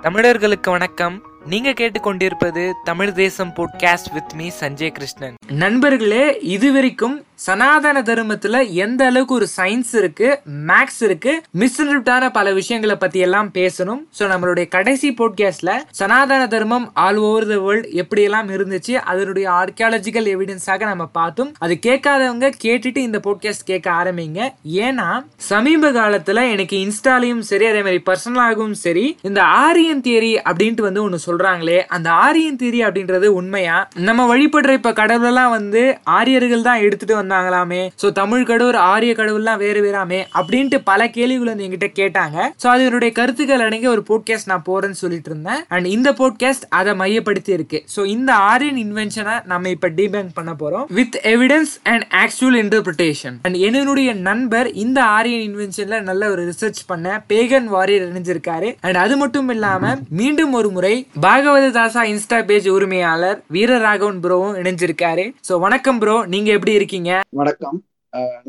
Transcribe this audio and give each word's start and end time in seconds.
தமிழர்களுக்கு 0.00 0.70
வணக்கம். 0.70 1.22
நீங்க 1.44 1.70
கேட்டுக்கொண்டிருப்பது 1.70 2.72
Tamil 2.84 3.12
Desam 3.12 3.54
podcast 3.54 4.12
with 4.12 4.32
me 4.34 4.50
Sanjay 4.60 4.90
Krishnan. 4.90 5.34
நண்பர்களே 5.50 6.38
இதுவரைக்கும் 6.40 7.22
சனாதன 7.34 8.02
தர்மத்துல 8.02 8.72
எந்த 8.72 9.06
அளவுக்கு 9.06 9.34
ஒரு 9.34 9.46
சயின்ஸ் 9.56 9.96
இருக்கு 9.96 10.40
மேக்ஸ் 10.66 11.00
இருக்கு 11.00 11.42
மிஸ்இன்டர்ப்டான 11.58 12.30
பல 12.32 12.52
விஷயங்களை 12.52 12.96
பத்தி 12.96 13.18
எல்லாம் 13.18 13.50
பேசணும். 13.54 14.00
ஸோ 14.18 14.18
நம்மளுடைய 14.18 14.68
கடைசி 14.68 15.14
போட்காஸ்ட்ல 15.18 15.76
சனாதன 15.90 16.46
தர்மம் 16.46 16.90
ஆல் 16.94 17.16
ஓவர் 17.16 17.46
த 17.46 17.58
வேர்ல்ட் 17.58 17.84
எப்படி 17.84 18.22
எல்லாம் 18.22 18.48
இருந்துச்சு 18.48 18.94
அதனுடைய 18.94 19.50
ஆர்கியாலஜிக்கல் 19.50 20.28
எவிடன்ஸாக 20.34 20.80
நம்ம 20.80 21.06
பார்த்தோம். 21.06 21.52
அது 21.58 21.78
கேட்காதவங்க 21.86 22.52
கேட்டுட்டு 22.64 22.96
இந்த 22.96 23.18
போட்காஸ்ட் 23.18 23.64
கேட்க 23.64 23.90
ஆரம்பிங்க. 23.90 24.50
ஏன்னா 24.72 25.24
சமீப 25.36 25.92
காலத்துல 25.92 26.50
எனக்கு 26.50 26.76
இன்ஸ்டாலையும் 26.76 27.38
சரி 27.38 27.66
அதே 27.66 27.82
மாதிரி 27.82 28.02
பர்சனலாகவும் 28.06 28.70
சரி 28.70 29.18
இந்த 29.22 29.42
ஆரியன் 29.42 30.00
தியரி 30.00 30.38
அப்படின்ட்டு 30.44 30.80
வந்து 30.80 31.02
ஒன்று 31.02 31.18
சொல்றாங்களே 31.26 31.78
அந்த 31.78 32.10
ஆரியன் 32.10 32.56
தியரி 32.56 32.82
அப்படின்றது 32.86 33.26
உண்மையா? 33.26 33.88
நம்ம 33.94 34.36
வழிபடுற 34.36 34.72
இப்ப 34.72 34.92
கடவுளெல்லாம் 35.38 35.56
வந்து 35.58 35.82
ஆரியர்கள் 36.18 36.66
தான் 36.68 36.82
எடுத்துட்டு 36.86 37.14
வந்தாங்களாமே. 37.20 37.80
ஸோ 38.00 38.06
தமிழ் 38.20 38.46
கடவுள் 38.50 38.78
ஆரிய 38.92 39.12
கடவுள்லாம் 39.20 39.60
வேறு 39.64 39.80
வேறாமே 39.86 40.20
அப்படின்ட்டு 40.38 40.78
பல 40.90 41.00
கேள்விகள் 41.16 41.50
வந்து 41.50 41.66
என்கிட்ட 41.66 41.88
கேட்டாங்க. 42.00 42.36
ஸோ 42.62 42.66
அது 42.72 42.82
என்னுடைய 42.88 43.10
கருத்துக்கள் 43.18 43.64
அடங்கிய 43.66 43.90
ஒரு 43.96 44.02
போட்காஸ்ட் 44.10 44.50
நான் 44.52 44.64
போறேன்னு 44.70 44.98
சொல்லிட்டு 45.02 45.30
இருந்தேன். 45.32 45.60
அண்ட் 45.74 45.88
இந்த 45.96 46.08
போட்காஸ்ட் 46.20 46.66
அதை 46.78 46.94
மையப்படுத்தி 47.02 47.52
இருக்கு. 47.58 47.80
ஸோ 47.94 48.00
இந்த 48.16 48.30
ஆரியன் 48.52 48.80
இன்வென்ஷனை 48.84 49.36
நம்ம 49.52 49.70
இப்போ 49.76 49.90
டிபேங்க் 50.00 50.32
பண்ண 50.38 50.54
போறோம். 50.62 50.86
With 50.98 51.18
evidence 51.34 51.74
and 51.92 52.06
actual 52.22 52.58
interpretation 52.64 53.38
and 53.46 53.58
என்னுடைய 53.68 54.08
நண்பர் 54.28 54.70
இந்த 54.84 54.98
ஆரியன் 55.18 55.44
இன்வென்ஷன்ல 55.50 55.98
நல்ல 56.10 56.22
ஒரு 56.34 56.42
ரிசர்ச் 56.50 56.82
பண்ண 56.92 57.06
பேகன் 57.32 57.68
வாரியர் 57.76 58.06
இணைஞ்சிருக்காரு 58.10 58.70
அண்ட் 58.86 59.00
அது 59.04 59.16
மட்டும் 59.22 59.50
இல்லாம 59.56 59.94
மீண்டும் 60.22 60.54
ஒரு 60.60 60.70
முறை 60.78 60.94
பாகவத 61.26 61.66
தாசா 61.78 62.02
இன்ஸ்டா 62.14 62.40
பேஜ் 62.50 62.68
உரிமையாளர் 62.76 63.38
வீரராகவன் 63.56 64.22
ப்ரோவும் 64.24 64.58
இணைஞ்சிருக்காரு. 64.62 65.26
சோ 65.48 65.60
வணக்கம் 65.60 65.98
ப்ரோ 65.98 66.26
நீங்க 66.26 66.50
எப்படி 66.50 66.72
இருக்கீங்க? 66.72 67.20
வணக்கம். 67.30 67.84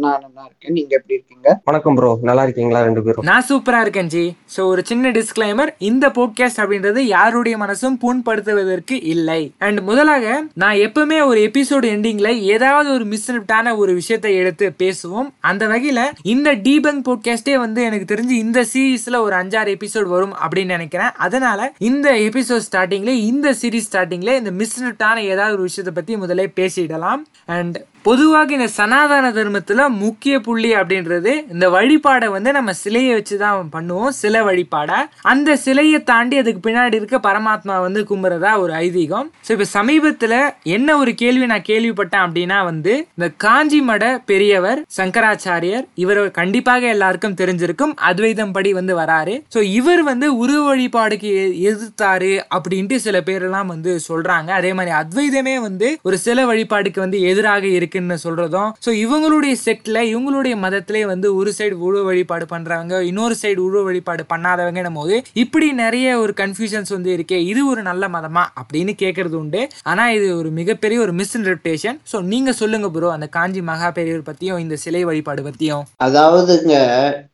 நான் 0.03 0.21
நல்லா 0.25 0.43
இருக்கேன். 0.47 0.73
நீங்க 0.77 0.91
எப்படி 0.97 1.15
இருக்கீங்க? 1.17 1.47
வணக்கம் 1.69 1.95
ப்ரோ 1.97 2.11
நல்லா 2.29 2.43
இருக்கீங்களா 2.47 2.81
ரெண்டு 2.87 3.01
பேரும்? 3.05 3.25
நான் 3.29 3.45
சூப்பரா 3.49 3.79
இருக்கேன் 3.85 4.09
ஜி. 4.13 4.23
சோ 4.55 4.61
ஒரு 4.71 4.81
சின்ன 4.89 5.11
டிஸ்க்ளைமர் 5.17 5.71
இந்த 5.89 6.05
போட்காஸ்ட் 6.17 6.61
அப்படின்றது 6.63 7.01
யாருடைய 7.15 7.55
மனசும் 7.63 7.97
புண்படுத்துவதற்கு 8.03 8.97
இல்லை. 9.13 9.41
அண்ட் 9.67 9.81
முதலாக 9.89 10.33
நான் 10.63 10.81
எப்பவுமே 10.87 11.19
ஒரு 11.31 11.41
எபிசோடு 11.49 11.89
எண்டிங்ல 11.95 12.31
ஏதாவது 12.55 12.89
ஒரு 12.93 13.07
மிஸ்அப்டான 13.13 13.75
ஒரு 13.77 13.93
விஷயத்தை 13.99 14.31
எடுத்து 14.41 14.67
பேசுவோம். 14.83 15.29
அந்த 15.51 15.67
வகையில 15.73 15.99
இந்த 16.35 16.55
டீபங்க் 16.67 17.05
போட்காஸ்டே 17.09 17.57
வந்து 17.65 17.83
எனக்கு 17.89 18.09
தெரிஞ்சு 18.13 18.35
இந்த 18.45 18.65
சீரீஸ்ல 18.73 19.19
ஒரு 19.27 19.37
அஞ்சாறு 19.41 19.75
எபிசோட் 19.77 20.09
வரும் 20.15 20.35
அப்படின்னு 20.43 20.75
நினைக்கிறேன். 20.77 21.13
அதனால 21.27 21.71
இந்த 21.89 22.09
எபிசோட் 22.27 22.67
ஸ்டார்டிங்ல 22.69 23.13
இந்த 23.31 23.55
சீரீஸ் 23.61 23.89
ஸ்டார்டிங்ல 23.91 24.33
இந்த 24.41 24.53
மிஸ்அப்டான 24.61 25.17
ஏதாவது 25.33 25.55
ஒரு 25.57 25.67
விஷயத்தை 25.69 25.93
பத்தி 25.99 26.21
முதல்ல 26.25 26.47
பேசிடலாம். 26.61 27.23
அண்ட் 27.57 27.77
பொதுவாக 28.07 28.53
இந்த 28.57 28.67
சனாதன 28.77 29.29
தர்மத்தில் 29.37 29.81
முக்கிய 30.03 30.35
புள்ளி 30.45 30.69
அப்படின்றது 30.79 31.31
இந்த 31.53 31.65
வழிபாடை 31.75 32.27
வந்து 32.35 32.49
நம்ம 32.57 32.71
சிலையை 32.81 33.11
வச்சு 33.17 33.35
தான் 33.41 33.71
பண்ணுவோம் 33.73 34.13
சிலை 34.19 34.41
வழிபாடை. 34.47 34.99
அந்த 35.31 35.55
சிலையை 35.63 35.99
தாண்டி 36.11 36.35
அதுக்கு 36.41 36.61
பின்னாடி 36.67 36.95
இருக்க 36.99 37.17
பரமாத்மா 37.27 37.75
வந்து 37.85 38.01
கும்புறதா 38.11 38.51
ஒரு 38.63 38.73
ஐதீகம். 38.85 39.27
ஸோ 39.45 39.49
இப்போ 39.55 39.67
சமீபத்தில் 39.77 40.37
என்ன 40.77 40.97
ஒரு 41.01 41.13
கேள்வி 41.23 41.47
நான் 41.51 41.67
கேள்விப்பட்டேன் 41.71 42.23
அப்படின்னா 42.25 42.59
வந்து 42.69 42.93
இந்த 43.17 43.29
காஞ்சி 43.45 43.81
மட 43.89 44.03
பெரியவர் 44.31 44.81
சங்கராச்சாரியர் 44.97 45.85
இவர் 46.03 46.21
கண்டிப்பாக 46.39 46.87
எல்லாருக்கும் 46.95 47.37
தெரிஞ்சிருக்கும் 47.43 47.93
அத்வைதம் 48.11 48.55
படி 48.57 48.73
வந்து 48.79 48.95
வராரு. 49.01 49.35
ஸோ 49.55 49.61
இவர் 49.79 50.03
வந்து 50.11 50.29
உருவ 50.43 50.63
வழிபாடுக்கு 50.69 51.33
எதிர்த்தாரு 51.71 52.33
அப்படின்ட்டு 52.55 53.01
சில 53.07 53.17
பேர் 53.29 53.47
எல்லாம் 53.49 53.71
வந்து 53.75 53.91
சொல்றாங்க. 54.09 54.49
அதே 54.61 54.73
மாதிரி 54.79 54.93
அத்வைதமே 55.01 55.57
வந்து 55.67 55.89
ஒரு 56.09 56.19
சில 56.25 56.39
வழிபாடுக்கு 56.53 57.05
வந்து 57.05 57.19
எதிராக 57.33 57.65
இருக்குன்னு 57.89 58.15
சொல்றதும். 58.23 58.69
ஸோ 58.85 58.89
இவங்களுடைய 59.03 59.53
செக்ட்ல 59.65 59.97
இவங்களுடைய 60.11 60.55
மதத்திலே 60.63 61.05
வந்து 61.05 61.27
ஒரு 61.35 61.51
சைடு 61.57 61.75
உழவு 61.87 62.03
வழிபாடு 62.03 62.45
பண்றவங்க 62.45 62.95
இன்னொரு 63.01 63.35
சைடு 63.41 63.59
உழவு 63.59 63.83
வழிபாடு 63.83 64.23
பண்ணாதவங்க 64.33 64.77
போது 64.89 65.15
இப்படி 65.43 65.67
நிறைய 65.73 66.07
ஒரு 66.19 66.33
கன்ஃபியூஷன்ஸ் 66.37 66.91
வந்து 66.95 67.09
இருக்கே 67.17 67.37
இது 67.43 67.61
ஒரு 67.67 67.81
நல்ல 67.81 68.03
மதமா? 68.07 68.43
அப்படின்னு 68.61 68.93
கேட்கறது 69.01 69.35
உண்டு. 69.35 69.61
ஆனா 69.83 70.03
இது 70.09 70.27
ஒரு 70.37 70.49
மிகப்பெரிய 70.51 70.99
ஒரு 70.99 71.13
மிஸ் 71.13 71.35
இன்டர்பிரேஷன் 71.37 71.97
ஸோ 72.11 72.17
நீங்க 72.23 72.51
சொல்லுங்க 72.51 72.89
ப்ரோ 72.89 73.09
அந்த 73.11 73.27
காஞ்சி 73.27 73.61
மகா 73.61 73.91
பெரியவர் 73.91 74.27
பத்தியும் 74.29 74.57
இந்த 74.57 74.75
சிலை 74.75 75.03
வழிபாடு 75.03 75.43
பத்தியும். 75.43 75.83
அதாவதுங்க 76.05 76.75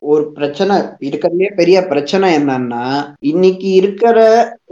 ஒரு 0.05 0.31
பிரச்சனை 0.31 0.75
இருக்கிறதுலே 1.07 1.49
பெரிய 1.55 1.77
பிரச்சனை 1.88 2.29
என்னன்னா 2.39 2.83
இன்னைக்கு 3.31 3.69
இருக்கிற 3.73 4.17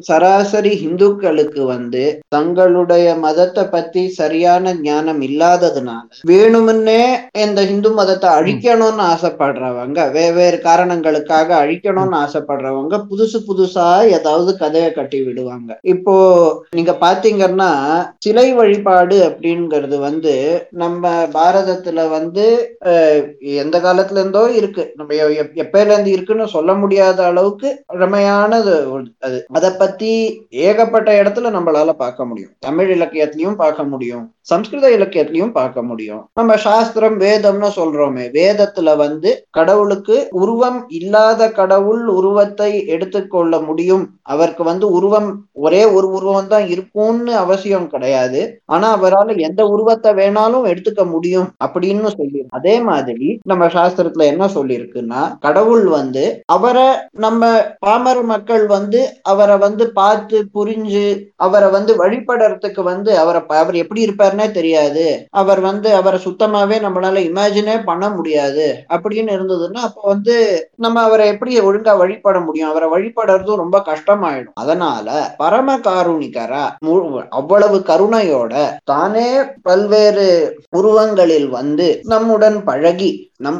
சராசரி 0.03 0.71
இந்துக்களுக்கு 0.81 1.65
வந்து 1.65 2.03
தங்களுடைய 2.27 3.15
மதத்தை 3.15 3.63
பத்தி 3.65 4.07
சரியான 4.09 4.73
ஞானம் 4.81 5.21
இல்லாததுனால 5.21 5.91
வேணுமுன்னே 6.27 7.01
இந்த 7.37 7.61
இந்து 7.63 7.91
மதத்தை 7.91 8.29
அழிக்கணும்னு 8.29 9.03
ஆசைப்படுறவங்க 9.13 10.11
வெவ்வேறு 10.11 10.59
காரணங்களுக்காக 10.59 11.65
அழிக்கணும்னு 11.65 12.17
ஆசைப்படுறவங்க 12.23 13.05
புதுசு 13.09 13.39
புதுசா 13.47 13.87
ஏதாவது 14.09 14.57
கதையை 14.57 14.91
கட்டி 14.91 15.23
விடுவாங்க. 15.23 15.79
இப்போ 15.81 16.15
நீங்க 16.71 16.97
பாத்தீங்கன்னா 17.01 17.71
சிலை 18.17 18.53
வழிபாடு 18.53 19.17
அப்படிங்கிறது 19.27 19.99
வந்து 19.99 20.35
நம்ம 20.71 21.23
பாரதத்துல 21.33 22.09
வந்து 22.09 22.45
எந்த 23.55 23.79
காலத்துல 23.79 24.19
இருந்தோ 24.19 24.51
இருக்கு. 24.51 24.83
நம்ம 24.95 25.13
எப்பயில 25.55 25.91
இருந்து 25.91 26.11
இருக்குன்னு 26.11 26.47
சொல்ல 26.47 26.73
முடியாத 26.73 27.25
அளவுக்கு 27.25 27.69
பழமையானது 27.93 28.73
ஒரு- 28.93 29.11
அது. 29.19 29.45
அதை 29.51 29.69
பத்தி 29.77 29.91
ஏகப்பட்ட 30.49 31.23
இடத்துல 31.23 31.51
நம்மளால 31.55 31.91
பார்க்க 31.93 32.25
முடியும். 32.25 32.51
தமிழ் 32.59 32.91
இலக்கியத்திலையும் 32.91 33.55
பார்க்க 33.55 33.83
முடியும். 33.83 34.31
சம்ஸ்கிருத 34.41 34.87
இலக்கியத்திலையும் 34.89 35.51
பார்க்க 35.51 35.81
முடியும். 35.81 36.29
நம்ம 36.33 36.55
சாஸ்திரம் 36.57 37.19
வேதம்னு 37.19 37.69
சொல்றோமே 37.75 38.25
வேதத்துல 38.33 38.95
வந்து 38.95 39.45
கடவுளுக்கு 39.49 40.27
உருவம் 40.31 40.79
இல்லாத 40.89 41.49
கடவுள் 41.51 42.05
உருவத்தை 42.07 42.85
எடுத்துக்கொள்ள 42.85 43.59
முடியும். 43.59 44.03
அவருக்கு 44.21 44.63
வந்து 44.63 44.91
உருவம் 44.91 45.29
ஒரே 45.51 45.85
ஒரு 45.85 46.07
உருவம் 46.11 46.47
தான் 46.47 46.67
இருக்கும்னு 46.67 47.33
அவசியம் 47.35 47.87
கிடையாது. 47.87 48.61
ஆனா 48.65 48.91
அவரால் 48.91 49.31
எந்த 49.37 49.61
உருவத்தை 49.65 50.13
வேணாலும் 50.13 50.67
எடுத்துக்க 50.71 51.09
முடியும் 51.09 51.49
அப்படின்னு 51.65 52.11
சொல்லி 52.17 52.41
அதே 52.49 52.79
மாதிரி 52.81 53.39
நம்ம 53.43 53.65
சாஸ்திரத்துல 53.67 54.23
என்ன 54.23 54.45
சொல்லியிருக்குன்னா 54.47 55.37
கடவுள் 55.39 55.85
வந்து 55.85 56.43
அவரை 56.45 56.87
நம்ம 57.11 57.41
பாமர 57.79 58.21
மக்கள் 58.23 58.65
வந்து 58.67 58.99
அவரை 59.21 59.57
வந்து 59.57 59.72
வந்து 59.73 59.93
பார்த்து 59.93 60.45
புரிஞ்சு 60.53 61.25
அவரை 61.35 61.69
வந்து 61.69 62.05
வழிபடுறதுக்கு 62.05 62.83
வந்து 62.83 63.17
அவரை 63.17 63.41
அவர் 63.47 63.75
எப்படி 63.75 64.05
இருப்பாருன்னே 64.05 64.51
தெரியாது. 64.51 65.25
அவர் 65.29 65.59
வந்து 65.59 65.93
அவரை 65.93 66.19
சுத்தமாவே 66.23 66.83
நம்மளால 66.83 67.17
இமேஜினே 67.31 67.83
பண்ண 67.83 68.09
முடியாது. 68.09 68.83
அப்படின்னு 68.89 69.11
இருந்ததுன்னா 69.11 69.77
அப்போ 69.77 70.01
வந்து 70.03 70.69
நம்ம 70.75 71.01
அவரை 71.01 71.27
எப்படி 71.27 71.59
ஒழுங்கா 71.59 71.97
வழிபட 71.97 72.39
முடியும்? 72.39 72.69
அவரை 72.69 72.89
வழிபடுறதும் 72.89 73.55
ரொம்ப 73.55 73.83
கஷ்டமாயிடும். 73.85 74.53
அதனால 74.53 75.33
பரம 75.37 75.77
காருணிகரா 75.77 76.69
மு- 76.85 77.25
அவ்வளவு 77.29 77.77
கருணையோட 77.77 78.65
தானே 78.83 79.37
பல்வேறு 79.61 80.59
உருவங்களில் 80.69 81.49
வந்து 81.49 81.99
நம்முடன் 82.03 82.63
பழகி 82.63 83.31
நம் 83.39 83.59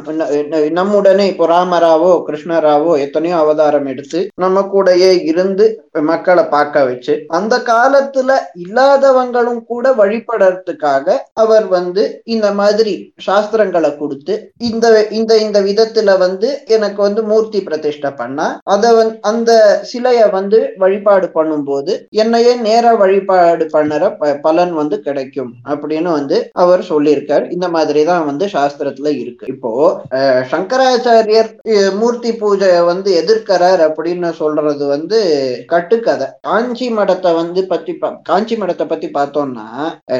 நம்முடனே 0.70 1.26
இப்போ 1.26 1.46
ராமராவோ 1.46 2.24
கிருஷ்ணராவோ 2.26 2.98
எத்தனையோ 2.98 3.36
அவதாரம் 3.36 3.86
எடுத்து 3.86 4.20
நம்ம 4.34 4.60
கூடயே 4.72 5.22
இருந்து 5.24 5.64
மக்களை 6.02 6.44
பார்க்க 6.46 6.84
வச்சு 6.84 7.24
அந்த 7.28 7.56
காலத்துல 7.66 8.30
இல்லாதவங்களும் 8.64 9.64
கூட 9.64 9.92
வழிபடுறதுக்காக 9.92 11.06
அவர் 11.34 11.66
வந்து 11.68 12.02
இந்த 12.26 12.52
மாதிரி 12.52 12.94
சாஸ்திரங்களை 13.26 13.96
கொடுத்து 13.96 14.34
இந்த 14.62 14.86
இந்த 15.10 15.38
இந்த 15.38 15.60
விதத்துல 15.62 16.18
வந்து 16.18 16.48
எனக்கு 16.68 17.02
வந்து 17.02 17.22
மூர்த்தி 17.22 17.60
பிரதிஷ்டை 17.62 18.10
பண்ணா 18.12 18.46
அத 18.66 18.92
அந்த 19.22 19.50
சிலைய 19.92 20.30
வந்து 20.30 20.60
வழிபாடு 20.76 21.30
பண்ணும்போது 21.34 21.92
என்னையே 22.16 22.54
நேரா 22.60 22.92
வழிபாடு 22.94 23.64
பண்ணுற 23.72 23.92
ப- 24.16 24.38
பலன் 24.42 24.72
வந்து 24.74 25.00
கிடைக்கும் 25.00 25.52
அப்படின்னு 25.68 26.10
வந்து 26.10 26.36
அவர் 26.54 26.82
சொல்லியிருக்கார். 26.88 27.52
இந்த 27.52 27.68
மாதிரி 27.68 28.04
தான் 28.04 28.24
வந்து 28.24 28.46
சாஸ்திரத்துல 28.46 29.08
இருக்கு. 29.16 29.46
இப்போ 29.64 30.02
சங்கராச்சாரியர் 30.50 31.50
மூர்த்தி 31.96 32.30
பூஜைய 32.32 32.84
வந்து 32.84 33.10
எதிர்க்கிறார் 33.20 33.80
அப்படின்னு 33.86 34.32
சொல்றது 34.32 34.86
வந்து 34.86 35.20
கட்டுக்கதை. 35.66 36.26
காஞ்சி 36.40 36.96
மடத்தை 36.96 37.34
வந்து 37.34 37.66
பத்தி 37.66 37.92
பா- 37.92 38.22
காஞ்சி 38.22 38.56
மடத்தை 38.56 38.88
பத்தி 38.88 39.08
பார்த்தோம்னா 39.08 39.66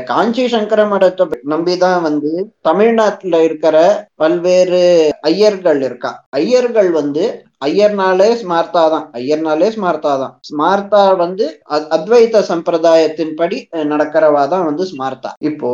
காஞ்சி 0.02 0.48
சங்கர 0.48 0.84
மடத்தை 0.84 1.30
நம்பிதான் 1.48 2.02
வந்து 2.02 2.52
தமிழ்நாட்டுல 2.60 3.42
இருக்கிற 3.42 4.06
பல்வேறு 4.14 5.10
ஐயர்கள் 5.26 5.82
இருக்கா. 5.82 6.24
ஐயர்கள் 6.36 6.90
வந்து 6.90 7.44
ஐயர்னாலே 7.64 8.28
ஸ்மார்த்தா 8.42 8.82
தான். 8.92 9.10
ஐயர்னாலே 9.12 9.68
ஸ்மார்த்தா 9.68 10.12
தான். 10.22 10.40
ஸ்மார்த்தா 10.50 11.16
வந்து 11.16 11.60
அத்- 11.70 11.86
அத்வைத 11.90 12.42
சம்பிரதாயத்தின்படி 12.48 13.32
படி 13.36 13.68
நடக்கிறவா 13.72 14.48
தான் 14.48 14.64
வந்து 14.64 14.84
ஸ்மார்த்தா. 14.84 15.30
இப்போ 15.38 15.70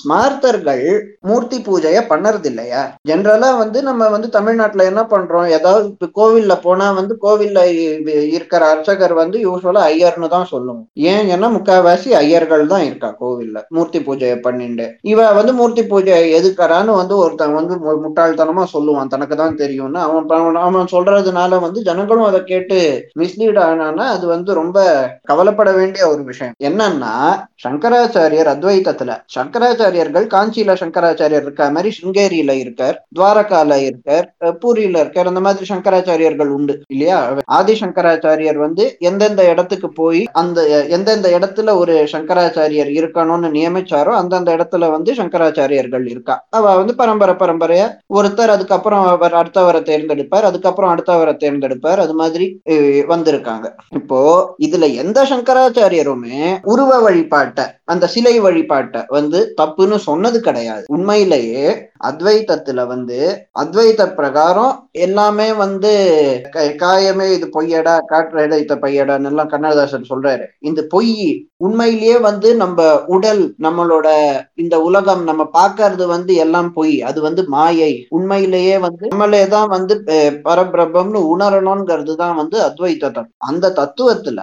ஸ்மார்த்தர்கள் 0.00 0.84
மூர்த்தி 1.20 1.58
பூஜைய 1.58 2.00
பண்ணறது 2.08 2.46
இல்லையா 2.46 2.96
ஜென்ரலா 3.08 3.58
வந்து 3.58 3.82
நம்ம 3.82 4.08
வந்து 4.08 4.28
தமிழ்நாட்டுல 4.28 4.84
என்ன 4.84 5.02
பண்றோம்? 5.02 5.48
ஏதாவது 5.48 5.94
இப்ப 6.00 6.08
கோவில்ல 6.20 6.60
போனா 6.62 6.90
வந்து 6.90 7.18
கோவில்ல 7.22 7.60
இருக்கிற 8.28 8.66
அர்ச்சகர் 8.66 9.12
வந்து 9.12 9.38
யூஸ்வலா 9.38 9.82
ஐயர்னு 9.92 10.28
தான் 10.28 10.44
சொல்லுவோம். 10.44 10.88
ஏன் 10.94 11.28
ஏன்னா 11.28 11.46
முக்காவாசி 11.46 12.08
ஐயர்கள் 12.22 12.66
தான் 12.66 12.82
இருக்கா 12.82 13.16
கோவில்ல 13.20 13.62
மூர்த்தி 13.68 13.98
பூஜையை 13.98 14.36
பண்ணிண்டு. 14.46 14.92
இவ 15.02 15.32
வந்து 15.32 15.52
மூர்த்தி 15.52 15.86
பூஜை 15.86 16.18
எதுக்கறான்னு 16.34 16.94
வந்து 16.96 17.16
ஒருத்தன் 17.16 17.54
வந்து 17.54 17.74
முட்டாள்தனமா 18.04 18.64
சொல்லுவான். 18.74 19.06
தனக்கு 19.06 19.36
தான் 19.36 19.56
தெரியும்னு. 19.56 19.98
அவன் 19.98 20.28
அவன் 20.28 20.54
அவன் 20.54 20.90
சொல்றதுனால 21.24 21.58
வந்து 21.64 21.80
ஜனங்களும் 21.82 22.28
அதை 22.28 22.40
கேட்டு 22.44 22.78
மிஸ்லீட் 23.20 23.60
ஆனானா 23.62 24.04
அது 24.14 24.24
வந்து 24.26 24.50
ரொம்ப 24.54 24.78
கவலைப்பட 25.30 25.70
வேண்டிய 25.72 26.02
ஒரு 26.12 26.22
விஷயம். 26.30 26.54
என்னன்னா 26.68 27.12
சங்கராச்சாரியர் 27.64 28.50
அத்வைத்தத்துல 28.52 29.12
சங்கராச்சாரியர்கள் 29.34 30.26
காஞ்சியில 30.34 30.74
சங்கராச்சாரியர் 30.82 31.44
இருக்க 31.46 31.68
மாதிரி 31.72 31.90
சிங்கேரியில 31.98 32.52
இருக்கார் 32.62 32.96
துவாரகால 33.16 33.78
இருக்கார் 33.88 34.26
பூரியில 34.62 35.02
இருக்கார் 35.02 35.30
அந்த 35.32 35.42
மாதிரி 35.46 35.66
சங்கராச்சாரியர்கள் 35.72 36.50
உண்டு 36.56 36.74
இல்லையா? 36.88 37.18
ஆதி 37.58 37.74
சங்கராச்சாரியர் 37.82 38.58
வந்து 38.64 38.84
எந்தெந்த 39.10 39.42
இடத்துக்கு 39.52 39.90
போய் 39.92 40.22
அந்த 40.42 40.60
எந்தெந்த 40.96 41.28
இடத்துல 41.36 41.76
ஒரு 41.82 41.94
சங்கராச்சாரியர் 42.14 42.90
இருக்கணும்னு 42.98 43.50
நியமிச்சாரோ 43.56 44.14
அந்தந்த 44.20 44.50
இடத்துல 44.56 44.90
வந்து 44.90 45.10
சங்கராச்சாரியர்கள் 45.14 46.06
இருக்கா. 46.12 46.36
அவ 46.50 46.74
வந்து 46.80 46.94
பரம்பரை 46.94 47.36
பரம்பரையா 47.36 47.86
ஒருத்தர் 48.14 48.54
அதுக்கப்புறம் 48.56 49.06
அவர் 49.14 49.38
அடுத்தவரை 49.40 49.82
தேர்ந்தெடுப்பார் 49.82 50.48
அதுக்கப்புறம் 50.50 50.92
அடுத்த 50.92 51.11
அவரை 51.16 51.34
தேர்ந்தெடுப்பார். 51.44 52.02
அது 52.04 52.14
மாதிரி 52.22 52.46
வந்திருக்காங்க. 53.12 53.66
இப்போ 54.00 54.20
இதுல 54.66 54.88
எந்த 55.02 55.18
சங்கராச்சாரியருமே 55.32 56.40
உருவ 56.72 56.98
வழிபாட்டை 57.06 57.66
அந்த 57.92 58.04
சிலை 58.14 58.34
வழிபாட்டை 58.40 59.00
வந்து 59.16 59.38
தப்புன்னு 59.60 59.96
சொன்னது 60.08 60.38
கிடையாது. 60.48 60.84
உண்மையிலேயே 60.96 61.64
அத்வைத்தத்துல 62.08 62.84
வந்து 62.92 63.18
அத்வைத 63.62 64.02
பிரகாரம் 64.18 64.74
எல்லாமே 65.06 65.48
வந்து 65.64 65.92
காயமே 66.82 67.26
இது 67.36 67.46
பொய்யடா 67.56 67.94
காற்றடைத்த 68.12 68.76
பையடான்னு 68.84 69.30
எல்லாம் 69.30 69.52
கண்ணதாசன் 69.52 70.10
சொல்றாரு. 70.12 70.46
இந்த 70.70 70.80
பொய் 70.94 71.14
உண்மையிலேயே 71.66 72.16
வந்து 72.18 72.48
நம்ம 72.54 72.78
உடல் 73.06 73.42
நம்மளோட 73.62 74.06
இந்த 74.54 74.74
உலகம் 74.80 75.22
நம்ம 75.22 75.42
பார்க்கறது 75.52 76.04
வந்து 76.06 76.32
எல்லாம் 76.44 76.70
பொய். 76.72 76.94
அது 77.02 77.18
வந்து 77.20 77.42
மாயை. 77.48 77.92
உண்மையிலேயே 78.08 78.76
வந்து 78.78 79.04
நம்மளே 79.08 79.42
தான் 79.46 79.68
வந்து 79.68 79.94
பரபிரபம்னு 80.46 81.20
உணரணும்ங்கிறது 81.32 82.14
தான் 82.14 82.36
வந்து 82.36 82.58
அத்வைத 82.68 83.00
தத்துவம் 83.02 83.30
அந்த 83.50 83.72
தத்துவத்துல 83.78 84.40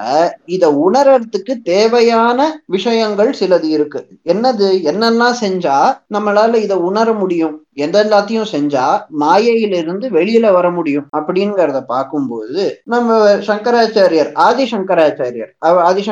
இத 0.47 0.65
உணர்றதுக்கு 0.85 1.55
தேவையான 1.63 2.37
விஷயங்கள் 2.67 3.31
சிலது 3.39 3.69
இருக்கு. 3.69 4.01
என்னது? 4.25 4.69
என்னெல்லாம் 4.91 5.39
செஞ்சா 5.41 5.77
நம்மளால 6.13 6.61
இத 6.65 6.73
உணர 6.89 7.07
முடியும். 7.13 7.55
எந்த 7.77 7.97
எல்லாத்தையும் 8.03 8.49
செஞ்சா 8.51 8.85
மாயையிலிருந்து 9.21 10.05
வெளியில 10.09 10.47
வர 10.51 10.67
முடியும். 10.69 11.05
அப்படிங்கிறத 11.17 11.79
பார்க்கும்போது 11.87 12.63
நம்ம 12.85 13.17
சங்கராச்சாரியர் 13.47 14.31
ஆதி 14.39 14.63
ஆதிசங்கராச்சாரியர் 14.63 15.51
ஆதி 15.87 16.03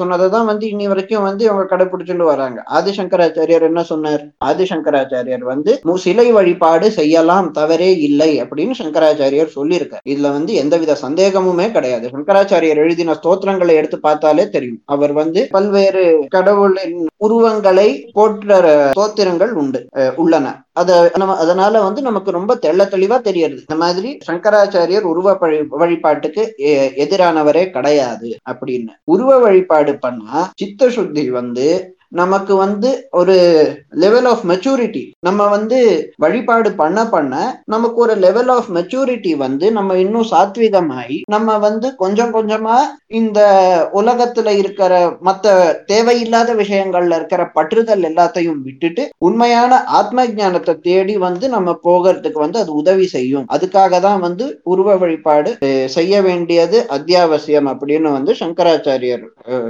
சொன்னதை 0.00 0.28
தான் 0.36 0.48
வந்து 0.50 0.66
இன்னி 0.68 0.86
வரைக்கும் 0.92 1.26
வந்து 1.28 1.44
இவங்க 1.44 1.64
கடைபிடிச்சுட்டு 1.72 2.28
வராங்க. 2.32 2.58
ஆதிசங்கராச்சாரியர் 2.74 3.68
என்ன 3.70 3.82
சொன்னார்? 3.82 4.22
ஆதிசங்கராச்சாரியர் 4.44 5.44
வந்து 5.52 5.72
சிலை 5.96 6.28
வழிபாடு 6.32 6.90
செய்யலாம் 6.90 7.50
தவறே 7.50 7.90
இல்லை 7.98 8.30
அப்படின்னு 8.42 8.74
சங்கராச்சாரியர் 8.82 9.54
சொல்லியிருக்கார். 9.56 10.04
இதுல 10.08 10.30
வந்து 10.36 10.52
எந்தவித 10.54 10.96
சந்தேகமுமே 11.02 11.66
கிடையாது. 11.70 12.06
சங்கராச்சாரியர் 12.08 12.82
எழுதின 12.84 13.16
ஸ்தோத்திரங்களை 13.22 13.74
எடுத்து 13.80 13.98
பார்த்தாலே 13.98 14.44
தெரியும். 14.48 14.80
அவர் 14.84 15.12
வந்து 15.12 15.42
பல்வேறு 15.50 16.04
கடவுளின் 16.28 16.98
உருவங்களை 17.16 17.88
போற்ற 18.12 18.60
ஸ்தோத்திரங்கள் 18.96 19.52
உண்டு 19.62 19.80
அஹ் 19.96 20.14
உள்ளன. 20.16 20.46
அத 20.72 20.90
நம்ம 21.18 21.34
அதனால 21.42 21.82
வந்து 21.82 22.00
நமக்கு 22.02 22.30
ரொம்ப 22.30 22.52
தெள்ள 22.54 22.82
தெளிவா 22.86 23.16
தெரியறது. 23.20 23.60
இந்த 23.60 23.76
மாதிரி 23.82 24.10
சங்கராச்சாரியர் 24.26 25.06
உருவ 25.12 25.34
வழி 25.40 25.58
வழிபாட்டுக்கு 25.70 26.42
எதிரானவரே 27.04 27.64
கிடையாது 27.70 28.30
அப்படின்னு. 28.50 28.92
உருவ 29.04 29.38
வழிபாடு 29.38 29.94
பண்ண 29.98 30.22
சித்த 30.56 30.88
சுத்தி 30.90 31.30
வந்து 31.30 31.66
நமக்கு 32.12 32.56
வந்து 32.56 33.08
ஒரு 33.10 33.36
லெவல் 33.90 34.24
ஆஃப் 34.24 34.44
மெச்சூரிட்டி 34.44 35.12
நம்ம 35.20 35.48
வந்து 35.48 35.78
வழிபாடு 36.16 36.74
பண்ண 36.74 37.08
பண்ண 37.08 37.34
நமக்கு 37.64 38.00
ஒரு 38.00 38.14
லெவல் 38.16 38.48
ஆஃப் 38.48 38.70
மெச்சூரிட்டி 38.76 39.36
வந்து 39.36 39.72
நம்ம 39.72 39.96
இன்னும் 39.96 40.30
சாத்விகமாயி 40.30 41.20
நம்ம 41.26 41.58
வந்து 41.58 41.94
கொஞ்சம் 41.96 42.34
கொஞ்சமா 42.34 42.76
இந்த 43.06 43.40
உலகத்துல 43.92 44.48
இருக்கிற 44.48 44.92
மத்த 45.24 45.54
தேவையில்லாத 45.86 46.54
விஷயங்கள்ல 46.54 47.16
இருக்கிற 47.16 47.50
பற்றுதல் 47.54 48.06
எல்லாத்தையும் 48.10 48.62
விட்டுட்டு 48.62 49.10
உண்மையான 49.18 49.82
ஆத்ம 49.84 50.24
ஞானத்தை 50.36 50.74
தேடி 50.80 51.16
வந்து 51.16 51.48
நம்ம 51.48 51.78
போகிறதுக்கு 51.84 52.38
வந்து 52.38 52.58
அது 52.58 52.72
உதவி 52.72 53.06
செய்யும். 53.06 53.46
அதுக்காக 53.54 54.00
தான் 54.00 54.20
வந்து 54.20 54.60
உருவ 54.62 54.96
வழிபாடு 54.96 55.50
செய்ய 55.86 56.22
வேண்டியது 56.22 56.78
அத்தியாவசியம் 56.96 57.68
அப்படின்னு 57.72 58.10
வந்து 58.12 58.32
சங்கராச்சாரியர் 58.34 59.24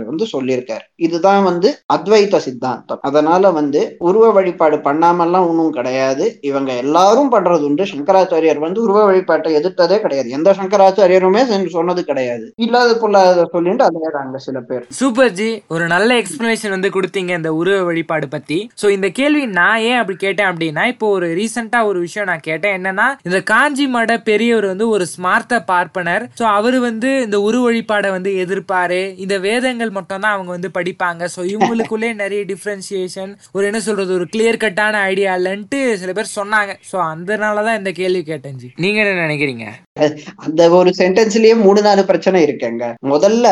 வந்து 0.07 0.27
சொல்லியிருக்காரு. 0.35 0.85
இதுதான் 0.97 1.43
வந்து 1.45 1.79
அத்வை 1.87 2.23
அத்வைத 2.27 2.43
சித்தாந்தம். 2.47 3.01
அதனால 3.09 3.51
வந்து 3.59 3.81
உருவ 4.09 4.25
வழிபாடு 4.37 4.77
பண்ணாமல்லாம் 4.87 5.47
ஒன்றும் 5.51 5.75
கிடையாது. 5.79 6.25
இவங்க 6.51 6.71
எல்லாரும் 6.83 7.31
பண்றது 7.35 7.65
உண்டு. 7.69 7.85
சங்கராச்சாரியர் 7.93 8.61
வந்து 8.65 8.81
உருவ 8.85 9.01
வழிபாட்டை 9.09 9.51
எதிர்த்ததே 9.59 9.97
கிடையாது. 10.05 10.29
எந்த 10.39 10.51
சங்கராச்சாரியருமே 10.61 11.43
சொன்னது 11.77 12.03
கிடையாது. 12.11 12.47
இல்லாத 12.67 12.91
பொல்லாத 13.03 13.47
சொல்லிட்டு 13.55 13.87
அலையறாங்க 13.89 14.39
சில 14.47 14.61
பேர். 14.69 14.85
சூப்பர் 15.01 15.35
ஜி 15.39 15.51
ஒரு 15.75 15.85
நல்ல 15.95 16.11
எக்ஸ்பிளனேஷன் 16.23 16.75
வந்து 16.77 16.91
கொடுத்தீங்க 16.97 17.33
இந்த 17.41 17.53
உருவ 17.61 17.79
வழிபாடு 17.89 18.29
பத்தி. 18.35 18.59
சோ 18.83 18.87
இந்த 18.97 19.09
கேள்வி 19.21 19.45
நான் 19.61 19.85
ஏன் 19.91 20.01
அப்படி 20.01 20.19
கேட்டேன் 20.27 20.51
அப்படின்னா 20.53 20.85
இப்போ 20.93 21.09
ஒரு 21.17 21.29
ரீசெண்டா 21.41 21.81
ஒரு 21.91 21.99
விஷயம் 22.07 22.31
நான் 22.33 22.47
கேட்டேன். 22.49 22.77
என்னன்னா 22.79 23.09
இந்த 23.29 23.39
காஞ்சி 23.53 23.87
மட 23.97 24.19
பெரியவர் 24.31 24.71
வந்து 24.73 24.89
ஒரு 24.97 25.07
ஸ்மார்த்த 25.15 25.63
பார்ப்பனர். 25.73 26.25
சோ 26.41 26.45
அவரு 26.59 26.81
வந்து 26.89 27.11
இந்த 27.27 27.39
உருவ 27.49 27.65
வழிபாடை 27.67 28.11
வந்து 28.17 28.31
எதிர்ப்பாரு. 28.45 29.01
இந்த 29.25 29.35
வேதங்கள் 29.49 29.95
மட்டும் 29.99 30.23
தான் 30.25 30.35
அவங்க 30.37 30.51
வந்து 30.57 30.71
படிப்பாங்க. 30.79 31.23
சோ 31.35 31.41
இவங்களுக்குள்ளே 31.53 32.11
நிறைய 32.23 32.43
டிஃப்ரென்சியேஷன் 32.53 33.33
ஒரு 33.57 33.65
என்ன 33.71 33.81
சொல்றது 33.87 34.13
ஒரு 34.19 34.27
கிளியர் 34.35 34.63
கட்டான 34.65 35.01
ஐடியா 35.11 35.33
இல்லைன்ட்டு 35.39 35.81
சில 36.03 36.13
பேர் 36.19 36.37
சொன்னாங்க. 36.39 36.73
சோ 36.91 36.97
அதனாலதான் 37.13 37.79
இந்த 37.81 37.93
கேள்வி 38.01 38.23
கேட்டேன் 38.31 38.59
ஜி. 38.63 38.69
நீங்க 38.85 39.01
என்ன 39.03 39.27
நினைக்கிறீங்க? 39.27 39.67
அந்த 40.47 40.63
ஒரு 40.79 40.91
சென்டென்ஸ்லயே 40.99 41.55
மூணு 41.65 41.81
நாலு 41.87 42.03
பிரச்சனை 42.11 42.41
இருக்குங்க. 42.47 42.87
முதல்ல 43.13 43.47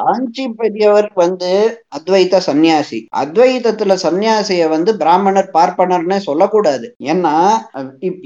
காஞ்சி 0.00 0.44
பெரியவர் 0.60 1.08
வந்து 1.22 1.50
அத்வைத 1.96 2.40
சந்நியாசி. 2.48 3.00
அத்வைதத்துல 3.22 3.96
சன்னியாசிய 4.04 4.68
வந்து 4.74 4.90
பிராமணர் 5.02 5.48
பார்ப்பனர்னு 5.56 6.18
சொல்லக்கூடாது. 6.28 6.86
ஏன்னா 7.12 7.34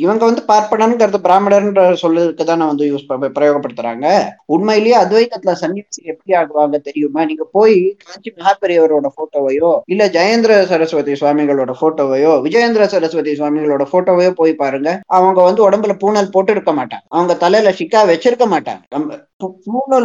இவங்க 0.04 0.22
வந்து 0.30 0.44
பார்ப்பனர்ங்கிறது 0.52 1.20
பிராமணர்ன்ற 1.28 1.82
சொல்லுக்கு 2.02 2.44
தானே 2.44 2.64
வந்து 2.72 2.90
யூஸ் 2.92 3.08
பிரயோகப்படுத்துறாங்க. 3.38 4.06
உண்மையிலேயே 4.54 4.96
அத்வைதத்துல 5.02 5.54
சன்னியாசி 5.62 6.00
எப்படி 6.12 6.32
ஆகுவாங்க 6.40 6.78
தெரியுமா? 6.88 7.20
நீங்க 7.30 7.46
போய் 7.56 7.78
காஞ்சி 8.06 8.32
மகாபெரியவரோட 8.38 9.08
போட்டோவையோ 9.18 9.72
இல்ல 9.86 10.02
ஜெயேந்திர 10.08 10.52
சரஸ்வதி 10.66 11.12
சுவாமிகளோட 11.12 11.72
போட்டோவையோ 11.80 12.32
விஜயேந்திர 12.46 12.86
சரஸ்வதி 12.86 13.32
சுவாமிகளோட 13.40 13.84
போட்டோவையோ 13.92 14.30
போய் 14.30 14.52
பாருங்க. 14.54 14.90
அவங்க 15.06 15.42
வந்து 15.42 15.62
உடம்புல 15.68 15.94
பூனல் 16.02 16.32
போட்டு 16.32 16.52
இருக்க 16.52 16.72
மாட்டாங்க. 16.72 17.06
அவங்க 17.08 17.34
தலையில 17.34 17.74
ஷிக்கா 17.78 18.02
வச்சிருக்க 18.12 18.46
மாட்டாங்க. 18.54 18.82
நம்ம 18.96 19.20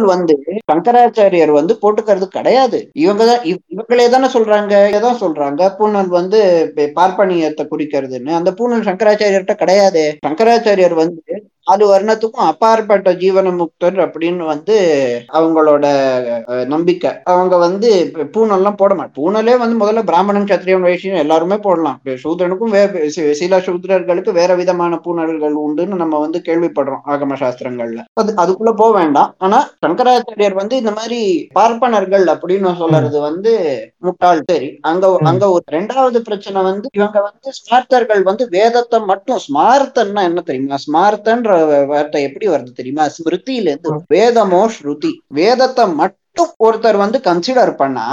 வந்து 0.06 0.34
சங்கராச்சாரியர் 0.70 1.52
வந்து 1.58 1.74
போட்டுக்கிறது 1.82 2.26
கிடையாது. 2.28 2.78
இவங்க 2.94 3.22
தான் 3.26 3.44
இவங்களே 3.44 4.06
தானே 4.10 4.28
சொல்றாங்க. 4.34 4.74
இதான் 4.96 5.20
சொல்றாங்க. 5.24 5.62
பூணல் 5.78 6.10
வந்து 6.18 6.40
பார்ப்பனியத்தை 6.98 7.64
குறிக்கிறதுன்னு. 7.70 8.32
அந்த 8.40 8.52
பூணல் 8.52 8.88
சங்கராச்சாரியர்கிட்ட 8.88 9.56
கிடையாது. 9.62 10.02
சங்கராச்சாரியர் 10.26 10.96
வந்து 11.02 11.34
நாலு 11.66 11.84
வர்ணத்துக்கும் 11.90 12.46
அப்பாற்பட்ட 12.50 13.08
ஜீவன 13.22 13.48
முக்தர் 13.58 13.98
அப்படின்னு 14.04 14.44
வந்து 14.50 14.76
அவங்களோட 15.38 15.84
நம்பிக்கை. 16.72 17.10
அவங்க 17.32 17.54
வந்து 17.64 17.88
இப்ப 18.04 18.44
போட 18.80 18.92
மாட்டாங்க 18.94 19.16
பூனலே 19.18 19.54
வந்து 19.62 19.76
முதல்ல 19.82 20.02
பிராமணன் 20.10 20.48
சத்திரியன் 20.50 20.86
வைஷ்யம் 20.86 21.22
எல்லாருமே 21.24 21.56
போடலாம். 21.66 21.98
சூத்திரனுக்கும் 22.22 22.72
வே 22.74 22.82
சில 23.40 23.60
சூத்ரர்களுக்கு 23.66 24.32
வேற 24.40 24.54
விதமான 24.60 25.00
பூனல்கள் 25.04 25.54
உண்டுன்னு 25.64 26.00
நம்ம 26.02 26.20
வந்து 26.24 26.40
கேள்விப்படுறோம் 26.48 27.04
ஆகம 27.12 27.38
சாஸ்திரங்கள்ல. 27.42 28.02
அது 28.22 28.34
அதுக்குள்ள 28.44 28.72
போக 28.82 28.92
வேண்டாம். 28.98 29.30
ஆனா 29.46 29.60
சங்கராச்சாரியர் 29.86 30.58
வந்து 30.62 30.76
இந்த 30.82 30.94
மாதிரி 30.98 31.20
பார்ப்பனர்கள் 31.60 32.26
அப்படின்னு 32.34 32.74
சொல்றது 32.82 33.20
வந்து 33.28 33.54
முட்டாள். 34.06 34.42
சரி 34.50 34.70
அங்க 34.92 35.12
அங்க 35.32 35.44
ஒரு 35.56 35.64
ரெண்டாவது 35.76 36.20
பிரச்சனை 36.30 36.58
வந்து 36.70 36.88
இவங்க 36.98 37.18
வந்து 37.28 37.48
ஸ்மார்த்தர்கள் 37.60 38.24
வந்து 38.30 38.46
வேதத்தை 38.58 39.00
மட்டும் 39.12 39.42
ஸ்மார்த்தன்னா 39.48 40.24
என்ன 40.30 40.46
தெரியுமா? 40.50 40.82
ஸ்மார்த்தன்ற 40.88 41.58
வார்த்தை 41.92 42.22
எப்படி 42.28 42.48
வருது 42.52 42.72
தெரியுமா? 42.80 43.06
ஸ்மிருதியில 43.16 43.72
இருந்து 43.72 43.92
வேதமோ 44.16 44.62
ஸ்ருதி. 44.76 45.12
வேதத்தை 45.40 45.86
மட்டும் 46.00 46.52
ஒருத்தர் 46.66 46.98
வந்து 47.04 47.20
கன்சிடர் 47.30 47.74
பண்ணா 47.80 48.06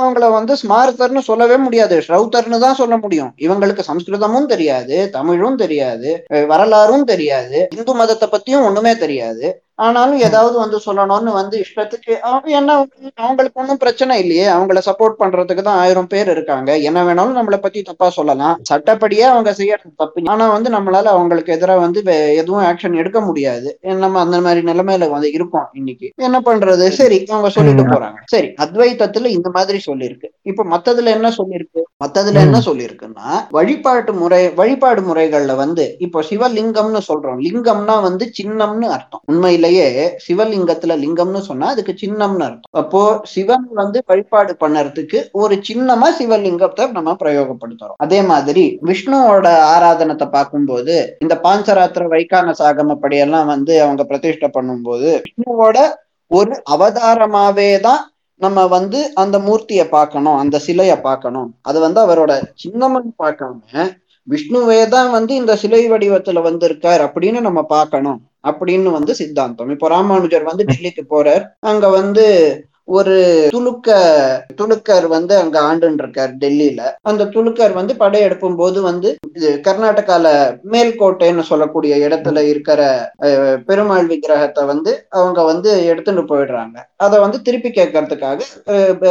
அவங்கள 0.00 0.26
வந்து 0.30 0.54
ஸ்மார்த்தர்னு 0.62 1.20
சொல்லவே 1.28 1.56
முடியாது. 1.56 1.96
ஸ்ரௌத்தர்னு 2.06 2.58
தான் 2.64 2.78
சொல்ல 2.80 2.94
முடியும். 3.04 3.30
இவங்களுக்கு 3.44 3.82
சம்ஸ்கிருதமும் 3.90 4.50
தெரியாது 4.52 4.96
தமிழும் 5.14 5.60
தெரியாது 5.62 6.10
வரலாறும் 6.52 7.06
தெரியாது 7.12 7.60
இந்து 7.76 7.94
மதத்தை 8.00 8.28
பத்தியும் 8.34 8.66
ஒண்ணுமே 8.68 8.92
தெரியாது. 9.04 9.46
ஆனாலும் 9.78 10.20
ஏதாவது 10.20 10.56
வந்து 10.58 10.78
சொல்லணும்னு 10.84 11.32
வந்து 11.32 11.56
இஷ்டத்துக்கு 11.64 12.12
என்ன 12.58 12.70
அவங்களுக்கு 13.18 13.60
ஒன்றும் 13.60 13.80
பிரச்சனை 13.82 14.14
இல்லையே. 14.22 14.46
அவங்கள 14.54 14.80
சப்போர்ட் 14.86 15.20
பண்றதுக்கு 15.20 15.62
தான் 15.62 15.80
ஆயிரம் 15.82 16.08
பேர் 16.08 16.28
இருக்காங்க. 16.28 16.70
என்ன 16.88 16.98
வேணாலும் 17.04 17.36
நம்மளை 17.38 17.58
பத்தி 17.58 17.80
தப்பா 17.82 18.08
சொல்லலாம். 18.10 18.56
சட்டப்படியே 18.70 19.24
அவங்க 19.32 19.52
செய்யறது 19.52 19.92
தப்பு. 19.96 20.24
ஆனா 20.34 20.46
வந்து 20.48 20.70
நம்மளால 20.70 21.10
அவங்களுக்கு 21.16 21.54
எதிராக 21.56 21.80
வந்து 21.80 22.00
எதுவும் 22.40 22.64
ஆக்ஷன் 22.64 22.98
எடுக்க 22.98 23.20
முடியாது. 23.20 23.68
நம்ம 24.04 24.20
அந்த 24.20 24.40
மாதிரி 24.40 24.62
நிலைமையில 24.70 25.08
வந்து 25.10 25.30
இருக்கோம் 25.32 25.68
இன்னைக்கு. 25.72 26.08
என்ன 26.20 26.40
பண்றது? 26.40 26.86
சரி 27.00 27.18
அவங்க 27.30 27.50
சொல்லிட்டு. 27.50 27.84
போறாங்க. 27.92 28.18
சரி 28.26 28.48
அத்வைத்தத்துல 28.64 29.30
இந்த 29.36 29.48
மாதிரி 29.50 29.80
சொல்லியிருக்கு 29.86 30.30
இப்ப 30.50 30.64
மத்ததுல 30.72 31.12
என்ன 31.16 31.28
சொல்லியிருக்கு 31.38 31.80
மத்ததுல 32.04 32.40
என்ன 32.46 32.58
சொல்லியிருக்குன்னா 32.66 33.28
வழிபாட்டு 33.50 34.12
முறை 34.14 34.40
வழிபாடு 34.54 35.02
முறைகள்ல 35.02 35.52
வந்து 35.56 35.84
இப்போ 35.98 36.22
சிவலிங்கம்னு 36.30 37.02
சொல்றோம். 37.08 37.40
லிங்கம்னா 37.46 37.96
வந்து 38.02 38.24
சின்னம்னு 38.38 38.88
அர்த்தம். 38.88 39.22
உண்மையிலேயே 39.66 40.04
சிவலிங்கத்துல 40.24 40.94
லிங்கம்னு 41.02 41.40
சொன்னா 41.48 41.66
அதுக்கு 41.74 41.92
சின்னம்னு 42.02 42.44
அர்த்தம். 42.46 42.72
அப்போ 42.80 43.00
சிவன் 43.32 43.66
வந்து 43.80 43.98
வழிபாடு 44.10 44.52
பண்ணறதுக்கு 44.62 45.18
ஒரு 45.42 45.54
சின்னமா 45.68 46.08
சிவலிங்கத்தை 46.18 46.84
நம்ம 46.96 47.14
பிரயோகப்படுத்துறோம். 47.22 47.98
அதே 48.04 48.20
மாதிரி 48.30 48.64
விஷ்ணுவோட 48.90 49.46
ஆராதனத்தை 49.74 50.28
பார்க்கும்போது 50.36 50.96
இந்த 51.24 51.36
பாஞ்சராத்திர 51.46 52.06
வைகான 52.14 52.54
சாகம 52.60 52.98
படியெல்லாம் 53.04 53.50
வந்து 53.54 53.74
அவங்க 53.86 54.04
பிரதிஷ்டை 54.10 54.50
பண்ணும்போது 54.58 55.10
விஷ்ணுவோட 55.28 55.78
ஒரு 56.30 56.54
அவதாரமாவே 56.76 57.70
தான் 57.88 58.02
நம்ம 58.40 58.66
வந்து 58.76 58.98
அந்த 59.22 59.36
மூர்த்தியை 59.44 59.84
பார்க்கணும் 59.98 60.40
அந்த 60.40 60.56
சிலையை 60.64 60.96
பார்க்கணும். 61.06 61.50
அது 61.68 61.78
வந்து 61.84 62.00
அவரோட 62.06 62.32
சின்னமன் 62.62 63.12
பார்க்காம 63.22 63.86
விஷ்ணுவே 64.28 64.78
தான் 64.94 65.10
வந்து 65.14 65.32
இந்த 65.40 65.52
சிலை 65.60 65.80
வடிவத்துல 65.90 66.40
வந்திருக்கார் 66.46 67.02
அப்படின்னு 67.06 67.40
நம்ம 67.46 67.60
பார்க்கணும். 67.74 68.18
அப்படின்னு 68.50 68.90
வந்து 68.98 69.14
சித்தாந்தம். 69.14 69.70
இப்போ 69.70 69.88
ராமானுஜர் 69.88 70.42
வந்து 70.42 70.64
டெல்லிக்கு 70.64 71.02
போறார். 71.10 71.44
அங்க 71.60 71.88
வந்து 71.88 72.24
ஒரு 72.88 73.14
துலுக்க 73.50 73.90
துலுக்கர் 74.58 75.06
வந்து 75.08 75.34
அங்க 75.36 75.56
ஆண்டுன்னு 75.62 76.02
இருக்கார் 76.02 76.32
டெல்லியில. 76.38 76.80
அந்த 77.02 77.28
துலுக்கர் 77.32 77.72
வந்து 77.72 77.94
படையெடுப்பும் 77.94 78.56
போது 78.56 78.78
வந்து 78.82 79.08
கர்நாடகால 79.66 80.26
மேல்கோட்டைன்னு 80.70 81.44
சொல்லக்கூடிய 81.48 81.72
இடத்துல 82.06 82.38
இருக்கிற 82.48 82.80
அஹ், 83.26 83.56
பெருமாள் 83.66 84.06
விக்கிரகத்தை 84.06 84.64
வந்து 84.66 84.90
அவங்க 85.16 85.40
வந்து 85.44 85.62
எடுத்துட்டு 85.86 86.24
போயிடுறாங்க. 86.28 86.76
அதை 86.98 87.16
வந்து 87.20 87.40
திருப்பி 87.42 87.70
கேட்கறதுக்காக 87.70 88.40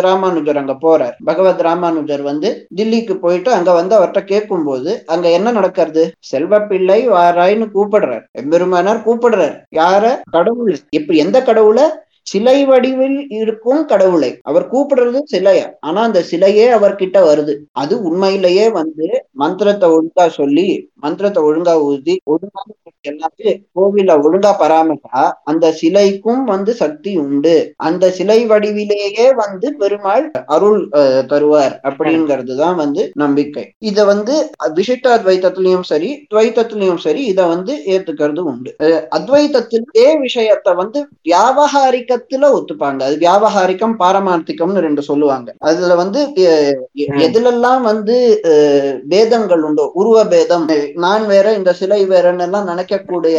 ராமானுஜர் 0.05 0.33
அங்க 0.57 0.75
போறார். 0.81 1.15
பகவத் 1.25 1.61
ராமானுஜர் 1.61 2.23
வந்து 2.23 2.49
தில்லிக்கு 2.75 3.15
போயிட்டு 3.19 3.51
அங்க 3.51 3.71
வந்து 3.73 3.95
அவர்கிட்ட 3.95 4.23
கேட்கும்போது 4.25 4.81
அங்க 5.07 5.27
என்ன 5.31 5.51
நடக்கிறது? 5.51 6.03
செல்வப்பிள்ளை 6.31 6.99
வாராய்னு 7.13 7.67
கூப்பிடுறார். 7.75 8.25
எம்பெருமானார் 8.39 9.05
கூப்பிடுறார். 9.05 9.55
யார? 9.75 10.03
கடவுள். 10.31 10.63
இப்ப 10.91 11.13
எந்த 11.21 11.37
கடவுளை? 11.43 11.85
சிலை 12.27 12.65
வடிவில் 12.65 13.29
இருக்கும் 13.29 13.85
கடவுளை. 13.85 14.29
அவர் 14.41 14.65
கூப்பிடுறது 14.71 15.19
சிலையா? 15.31 15.67
ஆனா 15.79 16.01
அந்த 16.01 16.23
சிலையே 16.31 16.65
அவர்கிட்ட 16.77 17.17
வருது. 17.29 17.53
அது 17.71 18.03
உண்மையிலேயே 18.03 18.69
வந்து 18.69 19.07
மந்திரத்தை 19.31 19.89
ஒழுங்கா 19.89 20.27
சொல்லி 20.29 20.67
மந்திரத்தை 21.05 21.41
ஒழுங்கா 21.47 21.75
ஊதி 21.85 22.15
ஒழுங்கா 22.31 22.61
எல்லாமே 23.05 23.49
கோவில 23.75 24.11
ஒழுங்கா 24.23 24.51
பராமரித்தா 24.59 25.21
அந்த 25.49 25.65
சிலைக்கும் 25.79 26.43
வந்து 26.47 26.71
சக்தி 26.79 27.11
உண்டு. 27.23 27.53
அந்த 27.87 28.05
சிலை 28.15 28.37
வடிவிலேயே 28.49 29.27
வந்து 29.41 29.67
பெருமாள் 29.79 30.25
அருள் 30.55 30.79
தருவார் 31.31 31.75
அப்படிங்கிறது 31.89 32.55
தான் 32.61 32.77
வந்து 32.81 33.03
நம்பிக்கை. 33.15 33.65
இத 33.89 34.05
வந்து 34.05 34.35
விசிஷ்டாத்வைத்தத்திலையும் 34.79 35.87
சரி 35.89 36.09
துவைத்தத்திலையும் 36.31 37.01
சரி 37.03 37.21
இத 37.25 37.41
வந்து 37.47 37.75
ஏத்துக்கிறது 37.93 38.41
உண்டு. 38.51 38.71
அத்வைத்தத்திலே 39.17 39.83
விஷயத்தை 40.25 40.73
வந்து 40.81 40.99
வியாபகாரிக்கத்துல 41.29 42.23
ஒத்துப்பாங்க. 42.57 43.01
அது 43.07 43.17
வியாபகாரிக்கம் 43.21 43.95
பாரமார்த்திகம்னு 44.01 44.85
ரெண்டு 44.85 45.03
சொல்லுவாங்க. 45.09 45.49
அதுல 45.69 45.95
வந்து. 45.95 46.21
எதுலெல்லாம் 47.25 47.81
வந்து 47.87 48.15
அஹ், 48.49 48.93
பேதங்கள் 49.09 49.63
உண்டோ 49.67 49.85
உருவ 49.99 50.17
பேதம் 50.31 50.65
நான் 50.95 51.23
வேற 51.27 51.47
இந்த 51.53 51.71
சிலை 51.73 52.01
வேறன்னு 52.05 52.43
எல்லாம் 52.43 52.67
நினைக்கக்கூடிய 52.67 53.37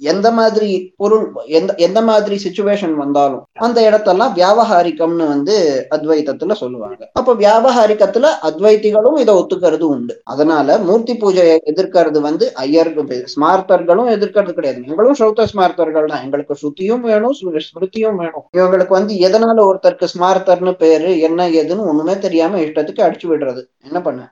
எந்த 0.00 0.30
மாதிரி 0.30 0.70
பொருள் 0.96 1.24
எந்த 1.46 1.74
எந்த 1.76 2.00
மாதிரி 2.02 2.36
சுச்சுவேஷன் 2.44 2.94
வந்தாலும் 2.94 3.42
அந்த 3.52 3.78
இடத்தெல்லாம் 3.90 4.34
வியாபகாரிக்கம்னு 4.38 5.26
வந்து 5.26 5.56
அத்வைத்தத்துல 5.96 6.52
சொல்லுவாங்க. 6.52 7.10
அப்ப 7.12 7.34
வியாபகாரிக்கத்துல 7.34 8.26
அத்வைத்திகளும் 8.48 9.18
இதை 9.18 9.34
ஒத்துக்கிறது 9.34 9.86
உண்டு. 9.94 10.20
அதனால 10.24 10.78
மூர்த்தி 10.78 11.14
பூஜையை 11.14 11.56
எதிர்க்கிறது 11.72 12.20
வந்து 12.20 12.52
ஐயர்கள் 12.60 13.26
ஸ்மார்த்தர்களும் 13.34 14.10
எதிர்க்கிறது 14.16 14.52
கிடையாது. 14.52 14.84
எங்களும் 14.86 15.16
ஸ்ரௌத்த 15.18 15.46
ஸ்மார்த்தர்கள் 15.52 16.10
தான். 16.12 16.22
எங்களுக்கு 16.22 16.56
ஸ்ருதியும் 16.62 17.04
வேணும் 17.10 17.34
ஸ்மிருதியும் 17.40 18.18
வேணும். 18.22 18.46
இவங்களுக்கு 18.56 18.94
வந்து 18.98 19.14
எதனால 19.28 19.66
ஒருத்தருக்கு 19.68 20.08
ஸ்மார்த்தர்னு 20.14 20.74
பேரு 20.84 21.10
என்ன 21.20 21.48
ஏதுன்னு 21.48 21.88
ஒண்ணுமே 21.92 22.18
தெரியாம 22.18 22.60
இஷ்டத்துக்கு 22.60 23.06
அடிச்சு 23.06 23.26
விடுறது. 23.32 23.62
என்ன 23.84 24.00
பண்ண? 24.00 24.22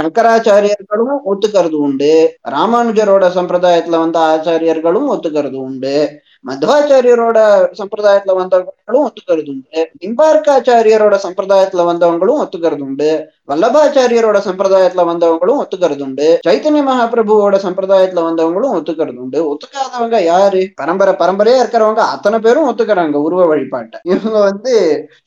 சங்கராச்சாரியர்களும் 0.00 1.18
ஒத்துக்கிறது 1.32 1.76
உண்டு. 1.86 2.12
ராமானுஜரோட 2.50 3.24
சம்பிரதாயத்துல 3.38 3.98
வந்த 4.04 4.18
ஆச்சாரியர்களும் 4.42 5.10
ஒத்துக்கிறது 5.10 5.54
உண்டு. 5.54 6.22
மதுவாச்சாரியரோட 6.44 7.38
சம்பிரதாயத்துல 7.80 8.32
வந்தவங்களும் 8.38 9.04
ஒத்துக்கிறது 9.08 9.50
உண்டு 9.52 9.82
நிம்பார்க்காச்சாரியரோட 10.04 11.16
சம்பிரதாயத்துல 11.24 11.84
வந்தவங்களும் 11.90 12.40
ஒத்துக்கிறது 12.44 12.84
உண்டு 12.86 13.10
வல்லபாச்சாரியரோட 13.50 14.38
சம்பிரதாயத்துல 14.46 15.04
வந்தவங்களும் 15.10 15.60
ஒத்துக்கிறது 15.62 16.04
உண்டு 16.06 16.26
சைத்தன்ய 16.46 16.82
மகாபிரபுவோட 16.88 17.58
சம்பிரதாயத்துல 17.66 18.24
வந்தவங்களும் 18.28 18.74
ஒத்துக்கிறது 18.78 19.22
உண்டு 19.24 19.40
ஒத்துக்காதவங்க 19.52 20.18
யாரு? 20.24 20.62
பரம்பரை 20.74 21.14
பரம்பரையா 21.22 21.60
இருக்கிறவங்க 21.62 22.02
அத்தனை 22.14 22.38
பேரும் 22.38 22.68
ஒத்துக்கிறாங்க 22.70 23.16
உருவ 23.26 23.46
வழிபாட்டை. 23.46 24.00
இவங்க 24.02 24.38
வந்து 24.40 24.74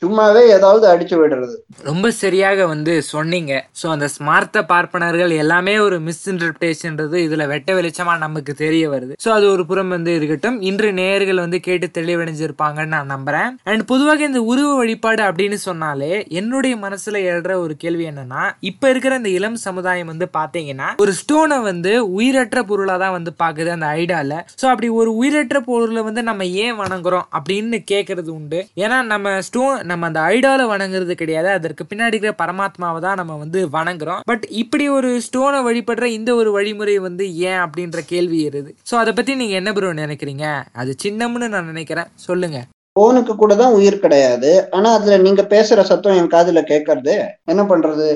சும்மாவே 0.04 0.44
ஏதாவது 0.58 0.86
அடிச்சு 0.94 1.16
விடுறது. 1.22 1.56
ரொம்ப 1.84 2.12
சரியாக 2.24 2.66
வந்து 2.66 2.94
சொன்னீங்க. 3.14 3.54
சோ 3.82 3.88
அந்த 3.88 4.10
ஸ்மார்த்த 4.18 4.66
பார்ப்பனர்கள் 4.74 5.34
எல்லாமே 5.44 5.78
ஒரு 5.80 6.00
மிஸ் 6.00 6.14
மிஸ்இன்டர்பிரேஷன்றது 6.16 7.18
இதுல 7.26 7.44
வெட்ட 7.48 7.74
வெளிச்சமா 7.74 8.14
நமக்கு 8.18 8.54
தெரிய 8.54 8.84
வருது. 8.90 9.14
சோ 9.24 9.30
அது 9.30 9.46
ஒரு 9.52 9.64
புறம் 9.66 9.90
வந்து 9.90 10.12
இருக்கட்டும். 10.16 10.58
இன்று 10.62 10.90
நேயர்கள் 11.06 11.44
வந்து 11.46 11.60
கேட்டு 11.68 11.90
தெளிவடைஞ்சிருப்பாங்கன்னு 12.00 12.96
நான் 12.96 13.14
நம்புறேன். 13.16 13.50
அண்ட் 13.72 13.84
பொதுவாக 13.92 14.24
இந்த 14.30 14.42
உருவ 14.52 14.70
வழிபாடு 14.82 15.24
அப்படின்னு 15.30 15.60
சொன்னாலே 15.68 16.12
என்னுடைய 16.40 16.76
மனசுல 16.86 17.24
எழுற 17.32 17.52
ஒரு 17.64 17.74
கேள்வி 17.84 18.06
என்னன்னா 18.12 18.44
இப்ப 18.70 18.90
இருக்கிற 18.92 19.14
இந்த 19.22 19.32
இளம் 19.38 19.60
சமுதாயம் 19.68 20.12
வந்து 20.12 20.28
பாத்தீங்கன்னா 20.38 20.90
ஒரு 21.04 21.12
ஸ்டோனை 21.20 21.58
வந்து 21.70 21.92
உயிரற்ற 22.20 22.60
பொருளா 22.70 22.96
தான் 23.04 23.16
வந்து 23.18 23.32
பாக்குது 23.42 23.70
அந்த 23.76 23.88
ஐடால 24.02 24.34
ஸோ 24.62 24.66
அப்படி 24.72 24.88
ஒரு 25.00 25.12
உயிரற்ற 25.22 25.60
பொருளை 25.68 26.02
வந்து 26.08 26.22
நம்ம 26.30 26.46
ஏன் 26.64 26.78
வணங்குறோம் 26.82 27.28
அப்படின்னு 27.38 27.80
கேட்கறது 27.92 28.30
உண்டு. 28.38 28.60
ஏன்னா 28.84 28.98
நம்ம 29.12 29.34
ஸ்டோன் 29.48 29.76
நம்ம 29.90 30.06
அந்த 30.10 30.22
ஐடால 30.36 30.68
வணங்குறது 30.74 31.16
கிடையாது. 31.22 31.50
அதற்கு 31.58 31.84
பின்னாடி 31.92 32.14
இருக்கிற 32.16 32.34
பரமாத்மாவை 32.42 33.00
தான் 33.06 33.20
நம்ம 33.22 33.34
வந்து 33.44 33.62
வணங்குறோம். 33.78 34.22
பட் 34.32 34.46
இப்படி 34.62 34.88
ஒரு 34.98 35.10
ஸ்டோனை 35.28 35.60
வழிபடுற 35.68 36.08
இந்த 36.18 36.32
ஒரு 36.42 36.52
வழிமுறை 36.58 36.98
வந்து 37.08 37.26
ஏன் 37.50 37.62
அப்படின்ற 37.66 38.02
கேள்வி 38.14 38.40
வருது 38.48 38.72
ஸோ 38.92 38.96
அதை 39.02 39.14
பத்தி 39.20 39.36
நீங்க 39.42 39.56
என்ன 39.62 39.74
ப்ரோ 39.78 39.94
நினைக்கிறீங்க? 40.04 40.46
அது 40.82 40.92
சின்னம்னு 41.04 41.48
நான் 41.48 41.66
நினைக்கிறேன். 41.66 42.06
சொல்லுங்க. 42.16 42.60
போனுக்கு 42.96 43.36
கூட 43.36 43.56
தான் 43.56 43.74
உயிர் 43.74 44.00
கிடையாது. 44.00 44.68
ஆனா 44.72 44.94
அதுல 44.94 45.18
நீங்க 45.18 45.42
பேசுற 45.50 45.82
சத்தம் 45.82 46.16
என் 46.16 46.30
காதுல 46.30 46.62
கேட்கறது 46.62 47.16
என்ன 47.46 47.64
பண்றது? 47.64 48.08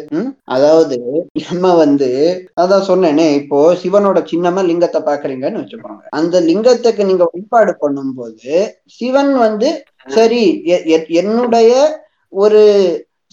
அதாவது 0.44 0.98
நம்ம 1.50 1.76
வந்து 1.76 2.10
அதான் 2.62 2.88
சொன்னேனே 2.88 3.34
இப்போ 3.34 3.74
சிவனோட 3.74 4.26
சின்னமா 4.32 4.66
லிங்கத்தை 4.66 5.02
பாக்குறீங்கன்னு 5.02 5.62
வச்சுக்கோங்க. 5.62 6.04
அந்த 6.10 6.42
லிங்கத்துக்கு 6.42 7.04
நீங்க 7.04 7.30
வழிபாடு 7.34 7.78
பண்ணும்போது 7.82 8.54
சிவன் 8.86 9.38
வந்து 9.38 9.84
சரி 10.08 10.62
எ- 10.66 11.06
என்னுடைய 11.08 11.72
ஒரு 12.34 12.62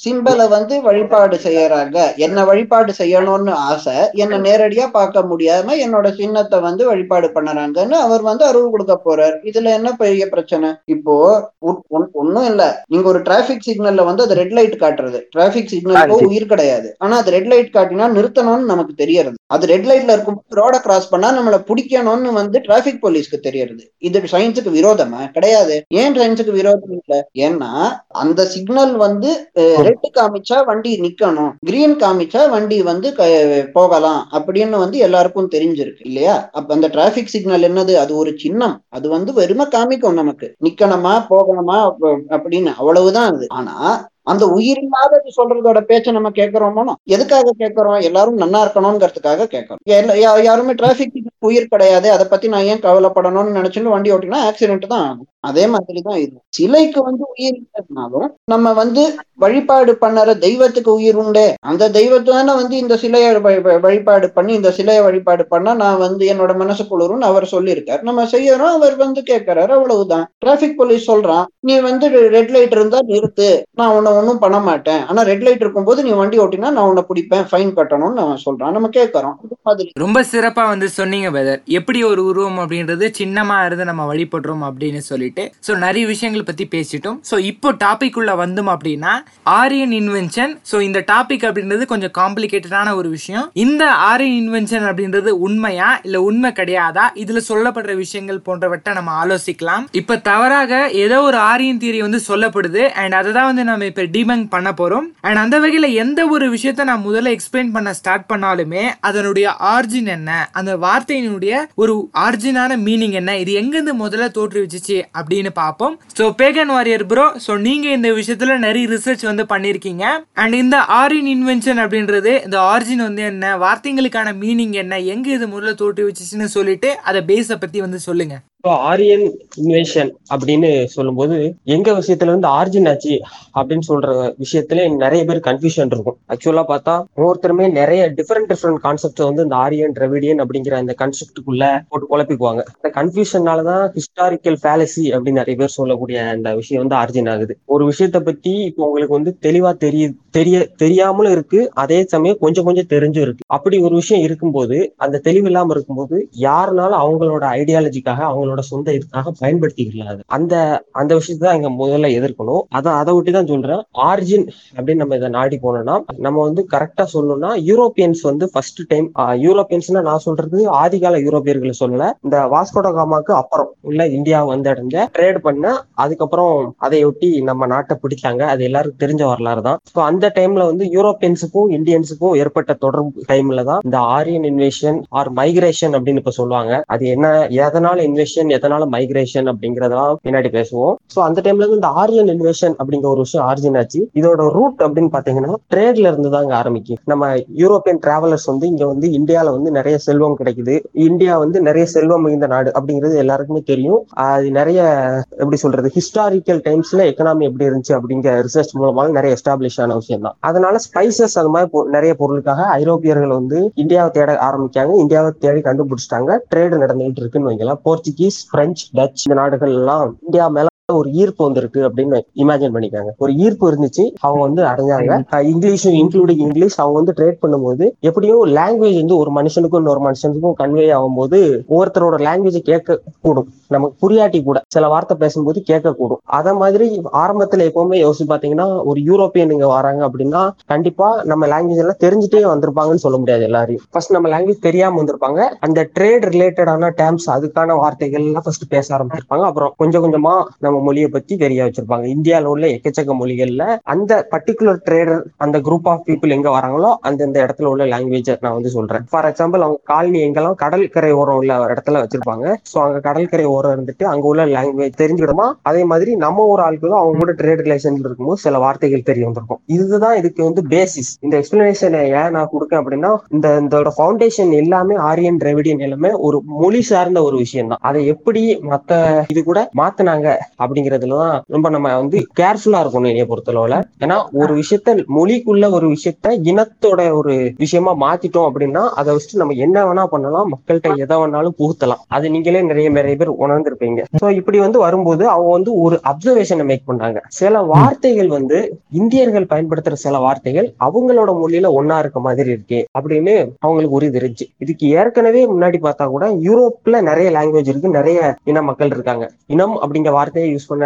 சிம்பலை 0.04 0.48
வந்து 0.48 0.82
வழிபாடு 0.82 1.36
செய்யறாங்க. 1.36 2.16
என்ன 2.16 2.44
வழிபாடு 2.44 2.94
செய்யணும்னு 2.98 3.50
ஆசை. 3.50 3.94
என்ன 4.12 4.38
நேரடியா 4.38 4.90
பார்க்க 4.90 5.20
முடியாம 5.20 5.70
என்னோட 5.70 6.14
சின்னத்தை 6.14 6.60
வந்து 6.60 6.86
வழிபாடு 6.86 7.30
பண்ணறாங்கன்னு 7.34 7.92
அவர் 7.92 8.22
வந்து 8.22 8.44
அருள் 8.44 8.70
கொடுக்க 8.70 9.00
போறார். 9.04 9.46
இதுல 9.46 9.64
என்ன 9.64 9.92
பெரிய 9.92 10.26
பிரச்சனை? 10.26 10.70
இப்போ 10.84 11.40
ஒன்- 11.66 11.78
ஒன்- 11.90 12.10
ஒண்ணும் 12.12 12.44
இல்ல. 12.44 12.84
நீங்க 12.88 13.08
ஒரு 13.08 13.22
டிராபிக் 13.22 13.62
சிக்னல்ல 13.66 14.04
வந்து 14.04 14.22
அது 14.22 14.34
ரெட் 14.34 14.52
லைட் 14.52 14.74
காட்டுறது. 14.74 15.20
டிராபிக் 15.30 15.68
சிக்னலுக்கு 15.72 15.94
ஆ, 15.94 16.04
உயிர் 16.04 16.46
கிடையாது. 16.46 16.94
ஆனா 16.98 17.16
அது 17.16 17.30
ரெட் 17.30 17.46
லைட் 17.46 17.74
காட்டினா 17.74 18.06
நிறுத்தணும்னு 18.06 18.64
நமக்கு 18.64 18.94
தெரியறது. 18.94 19.36
அது 19.48 19.66
ரெட் 19.66 19.86
லைட்ல 19.86 20.12
இருக்கும்போது 20.12 20.70
ரோட 20.70 20.80
கிராஸ் 20.80 21.08
பண்ணா 21.08 21.38
நம்மள 21.38 21.54
பிடிக்கணும்னு 21.54 22.32
வந்து 22.32 22.60
டிராபிக் 22.60 23.06
போலீஸ்க்கு 23.06 23.38
தெரியறது. 23.40 23.92
இது 23.98 24.20
சயின்ஸுக்கு 24.20 24.72
விரோதமா? 24.74 25.30
கிடையாது. 25.30 25.84
ஏன் 25.88 26.12
சயின்ஸுக்கு 26.12 26.50
விரோதம் 26.50 27.02
இல்ல? 27.06 27.28
ஏன்னா 27.38 27.90
அந்த 28.08 28.44
சிக்னல் 28.44 28.96
வந்து 28.96 29.50
ரெட் 29.54 30.18
காமிச்சா 30.20 30.64
வண்டி 30.64 31.00
நிக்கணும். 31.00 31.52
கிரீன் 31.60 31.96
காமிச்சா 31.96 32.50
வண்டி 32.50 32.82
வந்து 32.82 33.14
க- 33.14 33.68
போகலாம் 33.72 34.28
அப்படின்னு 34.32 34.70
வந்து 34.70 34.98
எல்லாருக்கும் 34.98 35.50
தெரிஞ்சிருக்கு 35.50 36.00
இல்லையா? 36.04 36.48
அப்ப 36.52 36.74
அந்த 36.74 36.86
டிராபிக் 36.86 37.26
சிக்னல் 37.26 37.62
என்னது? 37.62 37.94
அது 37.94 38.16
ஒரு 38.16 38.34
சின்னம். 38.36 38.82
அது 38.88 39.08
வந்து 39.08 39.32
வெறுமை 39.32 39.66
காமிக்கும் 39.66 40.12
நமக்கு. 40.12 40.54
நிக்கணுமா? 40.64 41.26
போகணுமா? 41.30 41.92
அப்படின்னு 42.30 42.74
அவ்வளவுதான் 42.74 43.34
அது. 43.34 43.46
ஆனா 43.48 44.08
அந்த 44.26 44.48
உயிர் 44.48 44.78
இல்லாதது 44.78 45.30
சொல்றதோட 45.36 45.80
பேச்சை 45.80 46.12
நம்ம 46.12 46.30
கேட்கிறோமோ 46.30 46.94
எதுக்காக 47.04 47.50
கேட்கிறோம்? 47.58 48.00
எல்லாரும் 48.00 48.38
நன்னா 48.38 48.66
இருக்கணும்ங்கிறதுக்காக 48.66 49.44
கேட்கறோம். 49.46 49.88
எல்லா- 49.90 50.18
யா- 50.24 50.42
யாருமே 50.42 50.72
டிராபிக் 50.72 51.22
உயிர் 51.38 51.66
கிடையாது. 51.66 52.10
அதை 52.10 52.26
பத்தி 52.30 52.48
நான் 52.48 52.62
ஏன் 52.62 52.80
கவலைப்படணும்னு 52.80 53.54
நினைச்சுட்டு 53.58 53.82
வண்டி 53.82 54.12
ஓட்டினா 54.12 54.52
ஆக்சிடென்ட் 54.52 54.86
தான். 54.86 55.04
ஆகும் 55.04 55.26
அதே 55.46 55.66
மாதிரி 55.66 56.02
தான் 56.02 56.18
இது. 56.18 56.40
சிலைக்கு 56.48 57.02
வந்து 57.02 57.26
உயிர் 57.36 57.60
இல்லைனாலும் 57.60 58.28
நம்ம 58.44 58.72
வந்து 58.72 59.16
வழிபாடு 59.34 59.98
பண்ணற 60.00 60.38
தெய்வத்துக்கு 60.38 60.94
உயிர் 60.94 61.16
உண்டு. 61.16 61.54
அந்த 61.60 61.88
தெய்வத்தான 61.88 62.44
வந்து 62.44 62.76
இந்த 62.76 62.96
சிலையை 62.96 63.36
வழி- 63.36 63.80
வழிபாடு 63.80 64.30
பண்ணி 64.30 64.52
இந்த 64.52 64.70
சிலையை 64.70 65.02
வழிபாடு 65.02 65.46
பண்ணா 65.46 65.74
நான் 65.74 65.98
வந்து 65.98 66.32
என்னோட 66.32 66.56
மனசு 66.56 66.84
குளிரும்னு 66.84 67.20
அவர் 67.20 67.48
சொல்லியிருக்காரு. 67.52 68.02
நம்ம 68.02 68.24
செய்யறோம் 68.24 68.72
அவர் 68.74 68.96
வந்து 68.96 69.22
கேட்கறாரு 69.30 69.68
அவ்வளவுதான். 69.68 70.28
டிராபிக் 70.38 70.78
போலீஸ் 70.78 71.10
சொல்றான் 71.10 71.44
நீ 71.60 71.80
வந்து 71.80 72.08
ரெட் 72.08 72.50
லைட் 72.50 72.72
இருந்தா 72.72 72.98
நிறுத்து. 72.98 73.62
நான் 73.72 73.94
உன்னை 73.94 74.12
ஒன்றும் 74.12 74.38
பண்ண 74.38 74.58
மாட்டேன். 74.58 75.06
ஆனா 75.06 75.22
ரெட் 75.22 75.42
லைட் 75.42 75.60
இருக்கும்போது 75.60 76.02
நீ 76.02 76.10
வண்டி 76.10 76.38
ஓட்டினா 76.38 76.58
நான் 76.58 76.76
உன்னை 76.76 77.04
பிடிப்பேன் 77.14 77.46
ஃபைன் 77.52 77.76
கட்டணும்னு 77.76 78.14
அவன் 78.14 78.40
சொல்றான். 78.50 78.70
நம்ம 78.70 78.88
கேட்கறோம். 78.88 79.34
மாதிரி. 79.62 79.90
ரொம்ப 79.92 80.24
சிறப்பா 80.32 80.68
வந்து 80.68 80.88
சொன்னீங்க 80.88 81.30
பிரதர் 81.30 81.64
எப்படி 81.64 82.04
ஒரு 82.04 82.24
உருவம் 82.24 82.58
அப்படின்றது 82.58 83.12
சின்னமா 83.18 83.66
இருந்து 83.66 83.84
நம்ம 83.84 84.14
வழிபடுறோம் 84.14 84.70
அப்படின்னு 84.70 84.98
சொல்லிட்டு. 84.98 85.35
ஸோ 85.66 85.72
நிறைய 85.84 86.04
விஷயங்கள் 86.06 86.46
பத்தி 86.48 86.64
பேசிட்டோம். 86.74 87.18
ஸோ 87.30 87.38
இப்போ 87.50 87.68
டாபிக் 87.84 88.16
உள்ள 88.20 88.34
வந்தோம் 88.42 88.70
அப்படின்னா 88.74 89.12
ஆரியன் 89.42 89.94
இன்வென்ஷன் 90.00 90.52
ஸோ 90.70 90.76
இந்த 90.80 91.00
டாபிக் 91.12 91.44
அப்படின்றது 91.48 91.84
கொஞ்சம் 91.92 92.14
காம்ப்ளிகேட்டடான 92.20 92.94
ஒரு 92.94 93.08
விஷயம். 93.08 93.46
இந்த 93.64 93.84
ஆரியன் 94.10 94.38
இன்வென்ஷன் 94.42 94.86
அப்படின்றது 94.90 95.30
உண்மையா 95.46 95.90
இல்ல 96.02 96.22
உண்மை 96.22 96.50
கிடையாதா? 96.60 97.04
இதுல 97.22 97.40
சொல்லப்படுற 97.50 97.94
விஷயங்கள் 97.96 98.44
போன்றவற்றை 98.46 98.94
நம்ம 98.94 99.12
ஆலோசிக்கலாம். 99.22 99.84
இப்ப 100.00 100.18
தவறாக 100.30 100.72
ஏதோ 101.04 101.18
ஒரு 101.22 101.36
ஆரியன் 101.50 101.80
தியரி 101.82 102.00
வந்து 102.06 102.20
சொல்லப்படுது 102.28 102.82
அண்ட் 103.02 103.14
அதை 103.20 103.32
தான் 103.32 103.48
வந்து 103.50 103.64
நம்ம 103.64 103.86
இப்ப 103.92 104.02
டிபங்க் 104.16 104.48
பண்ண 104.54 104.70
போறோம். 104.80 105.06
அண்ட் 105.20 105.42
அந்த 105.44 105.56
வகையில 105.64 105.92
எந்த 106.04 106.20
ஒரு 106.34 106.46
விஷயத்த 106.56 106.84
நான் 106.90 107.06
முதல்ல 107.08 107.34
எக்ஸ்பிளைன் 107.36 107.74
பண்ண 107.76 107.92
ஸ்டார்ட் 107.92 108.28
பண்ணாலுமே 108.32 108.84
அதனுடைய 109.00 109.46
ஆர்ஜின் 109.74 110.10
என்ன? 110.16 110.30
அந்த 110.52 110.72
வார்த்தையினுடைய 110.76 111.54
ஒரு 111.74 111.94
ஆர்ஜினான 112.26 112.78
மீனிங் 112.86 113.16
என்ன? 113.22 113.38
இது 113.38 113.52
எங்கிருந்து 113.52 113.94
முதல்ல 114.04 114.28
தோற்றுவிச்சிச்சு 114.38 114.98
அப்படின்னு 115.26 115.50
பார்ப்போம் 115.54 115.94
so 116.18 116.24
pagan 116.38 116.66
warrior 116.66 117.04
bro 117.06 117.24
so 117.46 117.52
நீங்கள் 117.58 117.90
இந்த 117.90 118.08
விஷயத்தில் 118.12 118.52
நிறைய 118.58 118.86
ரிசர்ச் 118.86 119.24
வந்து 119.24 119.44
பண்ணியிருக்கீங்க 119.44 120.04
அண்ட் 120.34 120.54
இந்த 120.54 120.76
ஆரின் 120.96 121.30
இன்வென்ஷன் 121.32 121.80
அப்படின்றது 121.82 122.32
இந்த 122.44 122.58
ஆரிஜின் 122.66 123.02
வந்து 123.02 123.22
என்ன 123.22 123.56
வார்த்தைகளுக்கான 123.56 124.34
மீனிங் 124.38 124.74
என்ன 124.74 125.00
எங்கே 125.06 125.32
இது 125.32 125.46
முதல்ல 125.46 125.74
வச்சுச்சுன்னு 126.04 126.48
சொல்லிட்டு 126.50 126.90
அதை 127.02 127.22
பேஸை 127.26 127.56
பற்றி 127.56 127.80
வந்து 127.80 128.00
சொல்லுங்கள் 128.00 128.42
ஆரியன் 128.68 129.38
இன்வேஷன் 129.56 130.10
அப்படின்னு 130.34 130.84
சொல்லும்போது 130.84 131.54
எங்க 131.64 131.92
விஷயத்துல 131.92 132.22
இருந்து 132.22 132.48
ஆர்ஜின் 132.48 132.88
ஆச்சு 132.88 133.20
அப்படின்னு 133.54 133.80
சொல்ற 133.88 134.34
விஷயத்துல 134.52 134.96
நிறைய 134.96 135.24
பேர் 135.24 135.38
கன்ஃபியூஷன் 135.38 135.86
இருக்கும். 135.86 136.18
ஆக்சுவலா 136.28 136.64
பார்த்தா 136.68 137.04
ஒவ்வொருத்தருமே 137.16 137.70
நிறைய 137.70 138.12
டிஃப்ரெண்ட் 138.16 138.52
டிஃப்ரெண்ட் 138.52 138.74
கான்செப்ட் 138.74 139.18
வந்து 139.18 139.42
இந்த 139.42 139.56
ஆரியன் 139.56 139.92
ரெவிடியன் 139.92 140.44
அப்படிங்கிற 140.44 140.74
அந்த 140.74 140.94
கான்செப்டுக்குள்ள 140.98 141.80
போட்டு 141.88 142.06
குழப்பிக்குவாங்க. 142.10 142.62
அந்த 142.80 142.88
கன்ஃபியூஷனாலதான் 142.90 143.90
ஹிஸ்டாரிக்கல் 143.96 144.56
ஃபேலசி 144.62 145.04
அப்படின்னு 145.04 145.40
நிறைய 145.40 145.56
பேர் 145.56 145.68
சொல்லக்கூடிய 145.68 146.22
அந்த 146.22 146.54
விஷயம் 146.54 146.86
வந்து 146.86 146.96
ஆர்ஜின் 147.02 147.30
ஆகுது. 147.30 147.58
ஒரு 147.64 147.92
விஷயத்த 147.92 148.20
பத்தி 148.20 148.50
இப்போ 148.50 148.86
உங்களுக்கு 148.86 149.14
வந்து 149.14 149.36
தெளிவா 149.42 149.76
தெரிய 149.76 150.10
தெரிய 150.30 150.68
தெரியாமலும் 150.76 151.32
இருக்கு. 151.32 151.70
அதே 151.74 152.04
சமயம் 152.04 152.36
கொஞ்சம் 152.40 152.64
கொஞ்சம் 152.64 152.90
தெரிஞ்சும் 152.90 153.20
இருக்கு. 153.20 153.44
அப்படி 153.46 153.78
ஒரு 153.78 153.94
விஷயம் 153.94 154.24
இருக்கும்போது 154.24 154.92
அந்த 154.96 155.18
தெளிவு 155.18 155.44
இல்லாம 155.44 155.72
இருக்கும்போது 155.74 156.28
யாருனாலும் 156.40 157.00
அவங்களோட 157.04 157.44
ஐடியாலஜிக்காக 157.58 158.20
அவங்களோட 158.30 158.55
சொந்த 158.70 158.88
இதுக்காக 158.98 159.32
பயன்படுத்திக்கலாம் 159.42 160.22
அந்த 160.36 160.54
அந்த 161.00 161.12
விஷயத்தை 161.18 161.44
தான் 161.46 161.58
இங்க 161.58 161.70
முதல்ல 161.82 162.08
எதிர்க்கணும். 162.18 162.62
அதான் 162.76 162.98
அதை 163.00 163.12
விட்டு 163.16 163.32
தான் 163.36 163.50
சொல்றேன். 163.52 163.82
ஆரிஜின் 164.08 164.46
அப்படின்னு 164.76 165.02
நம்ம 165.02 165.16
இதை 165.20 165.28
நாடி 165.38 165.56
போனோம்னா 165.64 165.96
நம்ம 166.26 166.36
வந்து 166.48 166.62
கரெக்டா 166.74 167.04
சொல்லணும்னா 167.14 167.50
யூரோப்பியன்ஸ் 167.70 168.22
வந்து 168.30 168.46
ஃபர்ஸ்ட் 168.52 168.82
டைம் 168.92 169.08
யூரோப்பியன்ஸ்னா 169.46 170.02
நான் 170.10 170.24
சொல்றது 170.26 170.58
ஆதிகால 170.82 171.20
யூரோப்பியர்களை 171.26 171.74
சொல்லல. 171.82 172.06
இந்த 172.26 172.36
வாஸ்கோட 172.54 172.90
காமாக்கு 172.98 173.32
அப்புறம் 173.40 173.70
உள்ள 173.90 174.08
இந்தியா 174.16 174.40
வந்தடைஞ்ச 174.52 175.06
ட்ரேட் 175.18 175.40
பண்ண 175.46 175.64
அதுக்கப்புறம் 176.04 176.54
அதையொட்டி 176.86 177.30
நம்ம 177.50 177.66
நாட்டை 177.74 177.96
பிடிச்சாங்க. 178.02 178.42
அது 178.52 178.62
எல்லாருக்கும் 178.68 179.02
தெரிஞ்ச 179.04 179.22
வரலாறு 179.32 179.62
தான். 179.68 179.80
ஸோ 179.94 179.98
அந்த 180.10 180.32
டைம்ல 180.38 180.64
வந்து 180.70 180.84
யூரோப்பியன்ஸுக்கும் 180.96 181.70
இந்தியன்ஸுக்கும் 181.78 182.36
ஏற்பட்ட 182.42 182.74
தொடர்பு 182.84 183.24
டைம்ல 183.32 183.64
தான் 183.70 183.82
இந்த 183.86 183.98
ஆரியன் 184.16 184.46
இன்வேஷன் 184.52 184.98
ஆர் 185.18 185.30
மைக்ரேஷன் 185.40 185.94
அப்படின்னு 185.96 186.22
இப்ப 186.22 186.34
சொல்லுவாங்க. 186.40 186.72
அது 186.94 187.04
என்ன 187.14 187.26
எதனால 187.64 187.96
இன்வேஷன் 188.10 188.35
எதனால 188.42 188.86
மைக்ரேஷன் 188.92 189.52
அப்படிங்கறதெல்லாம் 189.52 190.14
பின்னாடி 190.24 190.46
பேசுவோம். 190.50 190.94
ஸோ 191.16 191.18
அந்த 191.20 191.40
டைம்ல 191.40 191.54
இருந்து 191.54 191.74
இந்த 191.74 191.86
ஆரியன் 191.86 192.26
இன்வேஷன் 192.26 192.74
அப்படிங்கிற 192.78 193.02
ஒரு 193.02 193.16
விஷயம் 193.16 193.48
ஆரிஜின் 193.48 193.76
ஆச்சு. 193.78 194.10
இதோட 194.14 194.50
ரூட் 194.50 194.80
அப்படின்னு 194.80 195.08
பாத்தீங்கன்னா 195.12 195.54
ட்ரேட்ல 195.74 195.98
இருந்து 195.98 196.30
தான் 196.30 196.42
இங்க 196.42 196.56
ஆரம்பிக்கும். 196.56 196.96
நம்ம 197.04 197.36
யூரோப்பியன் 197.36 197.98
டிராவலர்ஸ் 198.06 198.46
வந்து 198.46 198.66
இங்க 198.66 198.86
வந்து 198.86 199.08
இந்தியால 199.08 199.50
வந்து 199.50 199.70
நிறைய 199.70 199.98
செல்வம் 199.98 200.36
கிடைக்குது. 200.44 200.82
இந்தியா 200.92 201.38
வந்து 201.38 201.60
நிறைய 201.60 201.86
செல்வம் 201.86 202.22
மிகுந்த 202.22 202.46
நாடு 202.46 202.72
அப்படிங்கிறது 202.80 203.16
எல்லாருக்குமே 203.16 203.62
தெரியும். 203.64 204.06
அது 204.12 204.50
நிறைய 204.50 205.12
எப்படி 205.30 205.56
சொல்றது 205.56 205.90
ஹிஸ்டாரிக்கல் 205.94 206.60
டைம்ஸ்ல 206.60 206.96
எக்கனாமி 206.96 207.38
எப்படி 207.38 207.64
இருந்துச்சு 207.66 207.92
அப்படிங்கிற 207.92 208.46
ரிசர்ச் 208.46 208.70
மூலமாக 208.72 209.10
நிறைய 209.10 209.36
எஸ்டாப்ளிஷ் 209.36 209.80
ஆன 209.80 209.94
விஷயம் 209.94 210.22
தான். 210.22 210.36
அதனால 210.40 210.76
ஸ்பைசஸ் 210.76 211.34
அது 211.34 211.48
மாதிரி 211.48 211.70
பொ- 211.72 211.84
நிறைய 211.84 212.14
பொருளுக்காக 212.14 212.62
ஐரோப்பியர்கள் 212.62 213.28
வந்து 213.28 213.70
இந்தியாவை 213.74 214.10
தேட 214.10 214.32
ஆரம்பிக்காங்க 214.32 214.96
இந்தியாவை 214.96 215.30
தேடி 215.38 215.60
கண்டுபிடிச்சிட்டாங்க. 215.60 216.38
ட்ரேடு 216.54 216.56
நடந்துகிட்டு 216.56 217.16
இருக்குன்னு 217.16 217.50
வைங்களா 217.50 217.74
போர்ச்சுகீஸ் 217.84 218.25
பிரெஞ்சு 218.52 218.86
டச் 218.96 219.26
இந்த 219.26 219.34
நாடுகள் 219.34 219.74
எல்லாம் 219.74 220.08
இந்தியா 220.22 220.46
மேல 220.48 220.72
ஒரு 220.94 221.08
ஈர்ப்பு 221.12 221.42
வந்திருக்கு 221.44 221.80
அப்படின்னு 221.84 222.18
இமேஜின் 222.42 222.74
பண்ணிக்காங்க 222.74 223.10
ஒரு 223.18 223.32
ஈர்ப்பு 223.36 223.64
இருந்துச்சு 223.70 224.04
அவங்க 224.20 224.42
வந்து 224.42 224.62
அடைஞ்சாங்க. 224.62 225.14
இங்கிலீஷும் 225.50 225.96
இன்க்ளூடிங் 226.00 226.42
இங்கிலீஷ் 226.44 226.76
அவங்க 226.78 226.96
வந்து 226.98 227.14
ட்ரேட் 227.18 227.40
பண்ணும்போது 227.42 227.86
எப்படியும் 228.00 228.42
லாங்குவேஜ் 228.52 229.00
வந்து 229.00 229.16
ஒரு 229.16 229.30
மனுஷனுக்கும் 229.30 229.82
இன்னொரு 229.82 230.02
மனுஷனுக்கும் 230.06 230.56
கன்வே 230.60 230.86
ஆகும்போது 230.98 231.40
ஒவ்வொருத்தரோட 231.68 232.18
லாங்குவேஜ் 232.26 232.60
கேட்க 232.62 232.98
கூடும் 233.20 233.48
நமக்கு 233.68 233.96
புரியாட்டி 234.02 234.42
கூட 234.42 234.62
சில 234.74 234.88
வார்த்தை 234.88 235.16
பேசும்போது 235.16 235.62
கேட்கக்கூடும். 235.70 236.20
அத 236.38 236.54
மாதிரி 236.54 237.02
ஆரம்பத்துல 237.12 237.66
எப்பவுமே 237.68 237.96
யோசிச்சு 238.04 238.26
பாத்தீங்கன்னா 238.28 238.84
ஒரு 238.84 239.00
யூரோப்பியன் 239.00 239.52
இங்க 239.56 239.66
வராங்க 239.66 240.08
அப்படின்னா 240.08 240.42
கண்டிப்பா 240.66 241.08
நம்ம 241.24 241.46
லாங்குவேஜ் 241.46 241.82
எல்லாம் 241.84 242.02
தெரிஞ்சுட்டே 242.04 242.42
வந்திருப்பாங்கன்னு 242.52 243.04
சொல்ல 243.04 243.18
முடியாது 243.18 243.42
எல்லாரையும். 243.42 243.84
ஃபர்ஸ்ட் 243.90 244.12
நம்ம 244.12 244.28
லாங்குவேஜ் 244.28 244.66
தெரியாம 244.68 245.02
வந்திருப்பாங்க. 245.02 245.40
அந்த 245.60 245.88
ட்ரேட் 245.98 246.26
ரிலேட்டடான 246.34 246.90
டேர்ம்ஸ் 247.00 247.28
அதுக்கான 247.36 247.76
வார்த்தைகள் 247.76 248.22
எல்லாம் 248.22 248.42
ஃபர்ஸ்ட் 248.42 248.68
பேச 248.68 248.86
ஆரம்பிச்சிருப்பாங்க. 248.96 249.46
அப்புறம் 249.50 249.72
கொஞ்சம் 249.76 250.04
கொஞ்சமா 250.04 250.34
நம்ம 250.58 250.80
மொழியை 250.80 251.08
பத்தி 251.08 251.36
தெரிய 251.36 251.64
வச்சிருப்பாங்க. 251.64 252.06
இந்தியாவில 252.16 252.44
உள்ள 252.44 252.66
எக்கச்சக்க 252.66 253.14
மொழிகள்ல 253.22 253.64
அந்த 253.82 254.28
பர்டிகுலர் 254.30 254.80
ட்ரேடர் 254.88 255.22
அந்த 255.36 255.58
குரூப் 255.58 255.88
ஆஃப் 255.88 256.04
பீப்புள் 256.06 256.30
எங்க 256.30 256.48
வராங்களோ 256.50 256.92
அந்தந்த 257.00 257.46
இடத்துல 257.46 257.64
உள்ள 257.64 257.84
லாங்குவேஜ் 257.84 258.32
நான் 258.40 258.52
வந்து 258.52 258.70
சொல்றேன். 258.70 259.04
ஃபார் 259.10 259.28
எக்ஸாம்பிள் 259.32 259.64
அவங்க 259.66 259.80
காலனி 259.84 260.20
எங்கெல்லாம் 260.28 260.54
கடற்கரை 260.54 261.12
ஓரம் 261.12 261.36
உள்ள 261.36 261.58
இடத்துல 261.74 262.02
வச்சிருப்பாங்க. 262.02 262.46
சோ 262.72 262.78
அங்க 262.86 263.00
கடற்கரை 263.00 263.44
ஓரம் 263.56 263.74
இருந்துட்டு 263.74 264.04
அங்க 264.12 264.26
உள்ள 264.30 264.46
லாங்குவேஜ் 264.54 265.00
தெரிஞ்சுக்கிடுமா 265.02 265.46
அதே 265.70 265.82
மாதிரி 265.92 266.10
நம்ம 266.24 266.44
ஒரு 266.52 266.62
ஆட்களும் 266.66 267.00
அவங்க 267.00 267.20
கூட 267.22 267.32
ட்ரேட் 267.40 267.62
ரிலேஷன் 267.66 267.98
இருக்கும்போது 268.02 268.42
சில 268.44 268.58
வார்த்தைகள் 268.64 269.06
தெரிய 269.08 269.24
வந்திருக்கும். 269.26 269.60
இதுதான் 269.76 270.16
இதுக்கு 270.20 270.42
வந்து 270.48 270.62
பேசிஸ் 270.74 271.10
இந்த 271.20 271.34
எக்ஸ்பிளனேஷனை 271.40 272.00
ஏன் 272.20 272.34
நான் 272.36 272.50
கொடுக்கேன் 272.52 272.80
அப்படின்னா 272.82 273.10
இந்த 273.36 273.48
இதோட 273.66 273.90
ஃபவுண்டேஷன் 273.96 274.52
எல்லாமே 274.62 274.94
ஆரியன் 275.08 275.40
டிரைவிடியன் 275.42 275.84
எல்லாமே 275.86 276.10
ஒரு 276.26 276.38
மொழி 276.62 276.80
சார்ந்த 276.90 277.22
ஒரு 277.28 277.36
விஷயம் 277.44 277.70
தான் 277.72 277.82
அதை 277.88 278.00
எப்படி 278.14 278.42
மத்த 278.72 279.00
இது 279.32 279.42
கூட 279.44 279.60
மாத்துனாங்க 279.80 280.28
அப்படிங்கறதுலதான் 280.62 281.34
ரொம்ப 281.56 281.70
நம்ம 281.76 281.94
வந்து 282.00 282.18
கேர்ஃபுல்லா 282.40 282.80
இருக்கணும் 282.84 283.10
என்னைய 283.12 283.26
பொறுத்தளவுல. 283.30 283.78
ஏன்னா 284.04 284.18
ஒரு 284.42 284.52
விஷயத்த 284.60 284.94
மொழிக்குள்ள 285.16 285.64
ஒரு 285.78 285.86
விஷயத்த 285.94 286.32
இனத்தோட 286.50 287.00
ஒரு 287.18 287.34
விஷயமா 287.64 287.94
மாத்திட்டோம் 288.04 288.48
அப்படின்னா 288.48 288.82
அதை 289.00 289.10
வச்சுட்டு 289.14 289.42
நம்ம 289.42 289.56
என்ன 289.66 289.84
வேணா 289.88 290.04
பண்ணலாம் 290.14 290.50
மக்கள்கிட்ட 290.52 290.96
எதை 291.04 291.16
வேணாலும் 291.22 291.56
புகுத்தலாம். 291.60 292.02
அது 292.16 292.26
நீங்களே 292.34 292.62
நிறைய 292.70 292.88
நிறைய 292.90 293.14
பேர் 293.16 293.32
உணர்ந்திருப்பீங்க. 293.46 294.02
சோ 294.20 294.26
இப்படி 294.40 294.58
வந்து 294.64 294.78
வரும்போது 294.78 295.24
அவங்க 295.34 295.50
வந்து 295.56 295.72
ஒரு 295.84 295.96
அப்சர்வேஷனை 296.10 296.64
மேக் 296.70 296.88
பண்ணாங்க 296.90 297.18
சில 297.38 297.62
வார்த்தைகள் 297.72 298.30
வந்து 298.36 298.58
இந்தியர்கள் 299.00 299.50
பயன்படுத்துற 299.52 299.96
சில 300.04 300.18
வார்த்தைகள் 300.26 300.68
அவங்களோட 300.86 301.30
மொழியில 301.40 301.70
ஒன்னா 301.78 301.98
இருக்க 302.02 302.20
மாதிரி 302.26 302.50
இருக்கே 302.54 302.80
அப்படின்னு 302.98 303.34
அவங்களுக்கு 303.58 303.96
ஒரு 303.98 304.06
இது 304.08 304.20
இருந்துச்சு. 304.20 304.46
இதுக்கு 304.64 304.86
ஏற்கனவே 305.00 305.42
முன்னாடி 305.52 305.78
பார்த்தா 305.86 306.04
கூட 306.14 306.26
யூரோப்ல 306.46 307.00
நிறைய 307.10 307.28
லாங்குவேஜ் 307.36 307.70
இருக்கு 307.72 307.96
நிறைய 307.98 308.20
இன 308.50 308.62
மக்கள் 308.68 308.92
இருக்காங்க. 308.96 309.24
இனம் 309.54 309.76
அப்படிங்கிற 309.82 310.12
வார்த்தையை 310.18 310.48
யூஸ் 310.54 310.68
பண்ண 310.68 310.84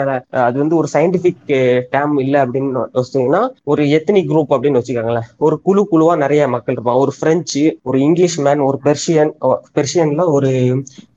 அது 0.48 0.56
வந்து 0.62 0.76
ஒரு 0.80 0.88
சயின்டிபிக் 0.94 1.52
டேம் 1.94 2.14
இல்ல 2.24 2.36
அப்படின்னு 2.44 2.84
யோசிச்சீங்கன்னா 2.98 3.42
ஒரு 3.72 3.82
எத்தனிக் 3.96 4.30
குரூப் 4.30 4.52
அப்படின்னு 4.54 4.80
வச்சுக்காங்களேன். 4.80 5.26
ஒரு 5.46 5.56
குழு 5.66 5.82
குழுவா 5.92 6.14
நிறைய 6.24 6.42
மக்கள் 6.54 6.74
இருப்பாங்க. 6.74 7.02
ஒரு 7.04 7.12
பிரெஞ்சு 7.20 7.64
ஒரு 7.88 7.98
இங்கிலீஷ் 8.06 8.38
மேன் 8.46 8.62
ஒரு 8.68 8.78
பெர்ஷியன் 8.84 9.32
பெர்ஷியன்ல 9.76 10.24
ஒரு 10.36 10.50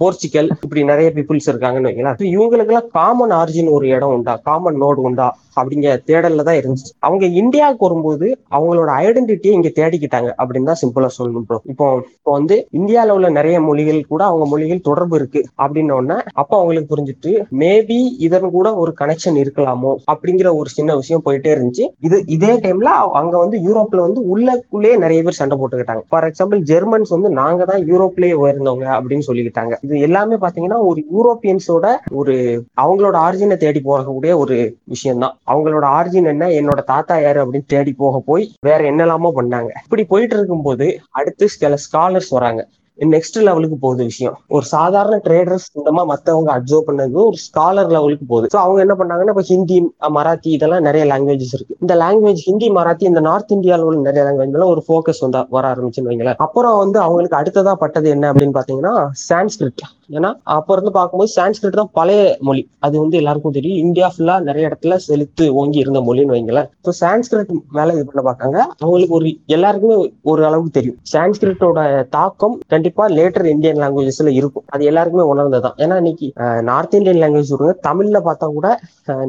போர்ச்சுகல் 0.02 0.50
இப்படி 0.64 0.84
நிறைய 0.92 1.10
பீப்புள் 1.16 1.33
பீப்புள்ஸ் 1.34 1.52
இருக்காங்கன்னு 1.54 1.90
வைங்களா 1.90 2.12
இவங்களுக்கு 2.36 2.72
எல்லாம் 2.74 2.90
காமன் 2.98 3.34
ஆரிஜின் 3.40 3.74
ஒரு 3.78 3.86
இடம் 3.96 4.14
உண்டா? 4.18 4.34
காமன் 4.50 4.78
நோடு 4.84 5.02
உண்டா? 5.10 5.28
அப்படிங்கிற 5.60 5.92
தேடல்ல 6.10 6.44
தான் 6.48 6.58
இருந்துச்சு. 6.60 6.92
அவங்க 7.08 7.26
இந்தியாவுக்கு 7.42 7.86
வரும்போது 7.88 8.28
அவங்களோட 8.56 8.90
ஐடென்டிட்டியை 9.04 9.54
இங்க 9.58 9.70
தேடிக்கிட்டாங்க 9.80 10.30
அப்படின்னு 10.42 10.70
தான் 10.70 10.80
சிம்பிளா 10.82 11.10
சொல்லணும் 11.18 11.46
ப்ரோ 11.50 11.58
இப்போ 11.72 11.86
இப்போ 12.16 12.32
வந்து 12.38 12.56
இந்தியால 12.80 13.16
உள்ள 13.18 13.28
நிறைய 13.38 13.58
மொழிகள் 13.68 14.00
கூட 14.12 14.22
அவங்க 14.30 14.46
மொழிகள் 14.54 14.82
தொடர்பு 14.88 15.16
இருக்கு 15.20 15.42
அப்படின்னோடனே 15.64 16.18
அப்ப 16.42 16.52
அவங்களுக்கு 16.60 16.92
புரிஞ்சுட்டு 16.94 17.34
மேபி 17.62 18.00
இதன் 18.28 18.48
கூட 18.58 18.70
ஒரு 18.84 18.94
கனெக்ஷன் 19.02 19.38
இருக்கலாமோ 19.44 19.92
அப்படிங்கிற 20.14 20.50
ஒரு 20.62 20.72
சின்ன 20.78 20.96
விஷயம் 21.02 21.24
போயிட்டே 21.28 21.52
இருந்துச்சு. 21.56 21.86
இது 22.08 22.20
இதே 22.38 22.52
டைம்ல 22.66 22.94
அங்க 23.22 23.36
வந்து 23.44 23.60
யூரோப்ல 23.68 24.02
வந்து 24.08 24.24
உள்ளக்குள்ளேயே 24.36 24.96
நிறைய 25.04 25.22
பேர் 25.28 25.40
சண்டை 25.42 25.58
போட்டுக்கிட்டாங்க. 25.60 26.04
ஃபார் 26.12 26.28
எக்ஸாம்பிள் 26.30 26.62
ஜெர்மன்ஸ் 26.72 27.14
வந்து 27.16 27.32
நாங்க 27.42 27.62
தான் 27.74 27.86
யூரோப்லயே 27.92 28.36
உயர்ந்தவங்க 28.44 28.90
அப்படின்னு 28.98 29.28
சொல்லிக்கிட்டாங்க. 29.30 29.74
இது 29.88 30.04
எல்லாமே 30.10 30.38
பாத்தீங்கன்னா 30.46 30.82
ஒரு 30.90 31.04
யூரோப்பியன்ஸோட 31.24 31.88
ஒரு 32.20 32.36
அவங்களோட 32.84 33.16
ஆரிஜினை 33.26 33.58
தேடி 33.64 33.82
போகக்கூடிய 33.88 34.34
ஒரு 34.44 34.58
விஷயம் 34.94 35.24
தான் 35.24 35.36
அவங்களோட 35.52 35.86
ஆரிஜின் 35.98 36.32
என்ன 36.34 36.52
என்னோட 36.60 36.84
தாத்தா 36.94 37.18
யாரு 37.22 37.42
அப்படின்னு 37.44 37.72
தேடி 37.74 37.94
போக 38.04 38.22
போய் 38.30 38.46
வேற 38.70 38.80
என்னெல்லாமோ 38.92 39.32
பண்ணாங்க. 39.40 39.72
இப்படி 39.86 40.06
போயிட்டு 40.14 40.38
இருக்கும்போது 40.38 40.88
அடுத்து 41.20 41.48
சில 41.58 41.76
ஸ்காலர்ஸ் 41.88 42.32
வராங்க. 42.38 42.64
நெக்ஸ்ட் 43.00 43.38
லெவலுக்கு 43.46 43.78
போகுது 43.84 44.04
விஷயம். 44.10 44.36
ஒரு 44.56 44.66
சாதாரண 44.74 45.16
ட்ரேடர்ஸ் 45.28 45.72
சொந்தமா 45.76 46.02
மத்தவங்க 46.12 46.50
அப்சர்வ் 46.56 46.86
பண்ணது 46.90 47.16
ஒரு 47.30 47.38
ஸ்காலர் 47.46 47.90
லெவலுக்கு 47.96 48.26
போகுது. 48.32 48.52
ஸோ 48.54 48.60
அவங்க 48.66 48.80
என்ன 48.86 48.96
பண்ணாங்கன்னா 49.00 49.34
இப்போ 49.34 49.46
ஹிந்தி 49.52 49.78
மராத்தி 50.18 50.50
இதெல்லாம் 50.58 50.86
நிறைய 50.88 51.06
லாங்குவேஜஸ் 51.12 51.56
இருக்கு. 51.58 51.78
இந்த 51.84 51.94
லாங்குவேஜ் 52.04 52.44
ஹிந்தி 52.50 52.68
மராத்தி 52.78 53.06
இந்த 53.12 53.24
நார்த் 53.30 53.56
இந்தியாவில் 53.58 53.88
உள்ள 53.88 54.00
நிறைய 54.10 54.24
லாங்குவேஜ் 54.28 54.56
எல்லாம் 54.58 54.74
ஒரு 54.76 54.84
ஃபோக்கஸ் 54.88 55.24
வந்து 55.26 55.42
வர 55.58 55.64
ஆரம்பிச்சுன்னு 55.74 56.12
வைங்களேன். 56.12 56.40
அப்புறம் 56.48 56.78
வந்து 56.84 57.00
அவங்களுக்கு 57.06 57.40
அடுத்ததா 57.42 57.74
பட்டது 57.84 58.10
என்ன 58.16 58.32
அப்படின்னு 58.32 58.58
பாத்தீங்கன்னா 58.60 58.94
சான்ஸ்கிரிட் 59.30 59.84
ஏன்னா 60.18 60.30
அப்ப 60.56 60.76
இருந்து 60.76 60.92
பார்க்கும்போது 60.98 61.32
சான்ஸ்கிரிட் 61.38 61.80
தான் 61.82 61.92
பழைய 62.00 62.22
மொழி. 62.48 62.64
அது 62.86 62.96
வந்து 63.04 63.20
எல்லாருக்கும் 63.22 63.56
தெரியும். 63.58 63.80
இந்தியா 63.86 64.08
ஃபுல்லா 64.14 64.36
நிறைய 64.50 64.70
இடத்துல 64.70 64.98
செலுத்து 65.08 65.46
ஓங்கி 65.62 65.80
இருந்த 65.84 66.02
மொழின்னு 66.08 66.36
வைங்களேன். 66.36 66.70
ஸோ 66.86 66.94
சான்ஸ்கிரிட் 67.02 67.54
மேல 67.78 67.96
இது 67.98 68.06
பண்ண 68.10 68.24
பார்க்காங்க 68.30 68.58
அவங்களுக்கு 68.84 69.18
ஒரு 69.20 69.30
எல்லாருக்குமே 69.58 69.98
ஒரு 70.34 70.42
அளவுக்கு 70.50 70.78
தெரியும். 70.80 71.00
சான்ஸ்கிரிட்டோட 71.14 71.80
தாக்கம் 72.18 72.58
கண்டிப்பா 72.74 73.06
லேட்டர் 73.18 73.50
இந்தியன் 73.54 73.82
லாங்குவேஜஸ்ல 73.84 74.34
இருக்கும். 74.40 74.66
அது 74.74 74.84
எல்லாருக்குமே 74.92 75.26
உணர்ந்ததுதான். 75.34 75.78
ஏன்னா 75.84 75.98
இன்னைக்கு 76.04 76.30
நார்த் 76.72 76.98
இந்தியன் 77.00 77.22
லாங்குவேஜ் 77.24 77.54
விடுங்க 77.54 77.76
தமிழ்ல 77.90 78.20
பார்த்தா 78.28 78.50
கூட 78.58 78.68